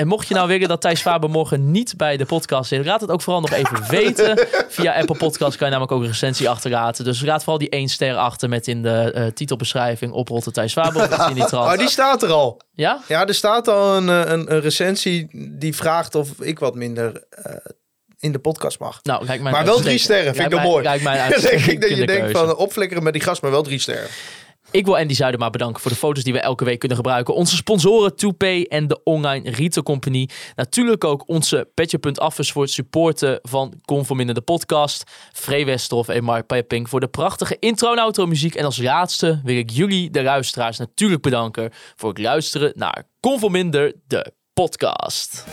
En 0.00 0.06
mocht 0.06 0.28
je 0.28 0.34
nou 0.34 0.48
willen 0.48 0.68
dat 0.68 0.80
Thijs 0.80 1.00
Faber 1.00 1.30
morgen 1.30 1.70
niet 1.70 1.96
bij 1.96 2.16
de 2.16 2.24
podcast 2.24 2.68
zit, 2.68 2.86
laat 2.86 3.00
het 3.00 3.10
ook 3.10 3.22
vooral 3.22 3.40
nog 3.40 3.52
even 3.52 3.88
weten. 3.88 4.46
Via 4.68 4.92
Apple 4.92 5.16
Podcast 5.16 5.56
kan 5.56 5.66
je 5.66 5.72
namelijk 5.72 5.92
ook 5.92 6.02
een 6.02 6.06
recensie 6.06 6.48
achterlaten. 6.48 7.04
Dus 7.04 7.20
laat 7.20 7.40
vooral 7.40 7.58
die 7.58 7.68
één 7.68 7.88
ster 7.88 8.16
achter 8.16 8.48
met 8.48 8.68
in 8.68 8.82
de 8.82 9.12
eh, 9.12 9.26
titelbeschrijving 9.26 10.12
oprotten 10.12 10.52
Thijs 10.52 10.72
Faber. 10.72 11.02
Of 11.02 11.28
in 11.28 11.34
die 11.34 11.44
trant. 11.44 11.72
Oh, 11.72 11.78
die 11.78 11.88
staat 11.88 12.22
er 12.22 12.30
al. 12.30 12.60
Ja? 12.72 13.00
Ja, 13.08 13.26
er 13.26 13.34
staat 13.34 13.68
al 13.68 13.96
een, 13.96 14.08
eh, 14.08 14.32
een, 14.32 14.52
een 14.52 14.60
recensie 14.60 15.28
die 15.58 15.76
vraagt 15.76 16.14
of 16.14 16.28
ik 16.40 16.58
wat 16.58 16.74
minder 16.74 17.24
eh, 17.30 17.54
in 18.18 18.32
de 18.32 18.38
podcast 18.38 18.78
mag. 18.78 19.00
Nou, 19.02 19.26
kijk 19.26 19.40
mijn 19.40 19.54
Maar 19.54 19.64
wel 19.64 19.80
drie 19.80 19.98
sterren, 19.98 20.34
vind 20.34 20.46
ik 20.46 20.52
nog 20.52 20.62
mooi. 20.62 20.84
Kijk 20.84 21.02
Dan 21.30 21.40
denk 21.40 21.64
ik 21.64 21.80
dat 21.80 21.90
je 21.90 22.06
denkt 22.06 22.30
van 22.30 22.56
opflikkeren 22.56 23.02
met 23.02 23.12
die 23.12 23.22
gast, 23.22 23.42
maar 23.42 23.50
wel 23.50 23.62
drie 23.62 23.78
sterren. 23.78 24.08
Ik 24.72 24.84
wil 24.84 24.96
Andy 24.98 25.14
Zuidema 25.14 25.50
bedanken 25.50 25.82
voor 25.82 25.90
de 25.90 25.96
foto's 25.96 26.24
die 26.24 26.32
we 26.32 26.40
elke 26.40 26.64
week 26.64 26.78
kunnen 26.78 26.96
gebruiken. 26.96 27.34
Onze 27.34 27.56
sponsoren 27.56 28.12
2Pay 28.12 28.68
en 28.68 28.86
de 28.86 29.00
Online 29.04 29.50
Retail 29.50 29.82
Company. 29.82 30.28
Natuurlijk 30.54 31.04
ook 31.04 31.28
onze 31.28 31.68
Petje.affers 31.74 32.52
voor 32.52 32.62
het 32.62 32.70
supporten 32.70 33.38
van 33.42 33.80
Conforminder 33.84 34.34
de 34.34 34.40
podcast. 34.40 35.04
Free 35.32 35.64
Westerhof 35.64 36.08
en 36.08 36.24
Mark 36.24 36.46
Pepping 36.46 36.88
voor 36.88 37.00
de 37.00 37.08
prachtige 37.08 37.56
intro 37.58 37.92
en 37.92 37.98
outro 37.98 38.26
muziek. 38.26 38.54
En 38.54 38.64
als 38.64 38.78
laatste 38.78 39.40
wil 39.44 39.56
ik 39.56 39.70
jullie, 39.70 40.10
de 40.10 40.22
luisteraars, 40.22 40.78
natuurlijk 40.78 41.22
bedanken 41.22 41.70
voor 41.96 42.08
het 42.08 42.18
luisteren 42.18 42.72
naar 42.76 43.04
Conforminder 43.20 43.94
de 44.06 44.32
podcast. 44.52 45.44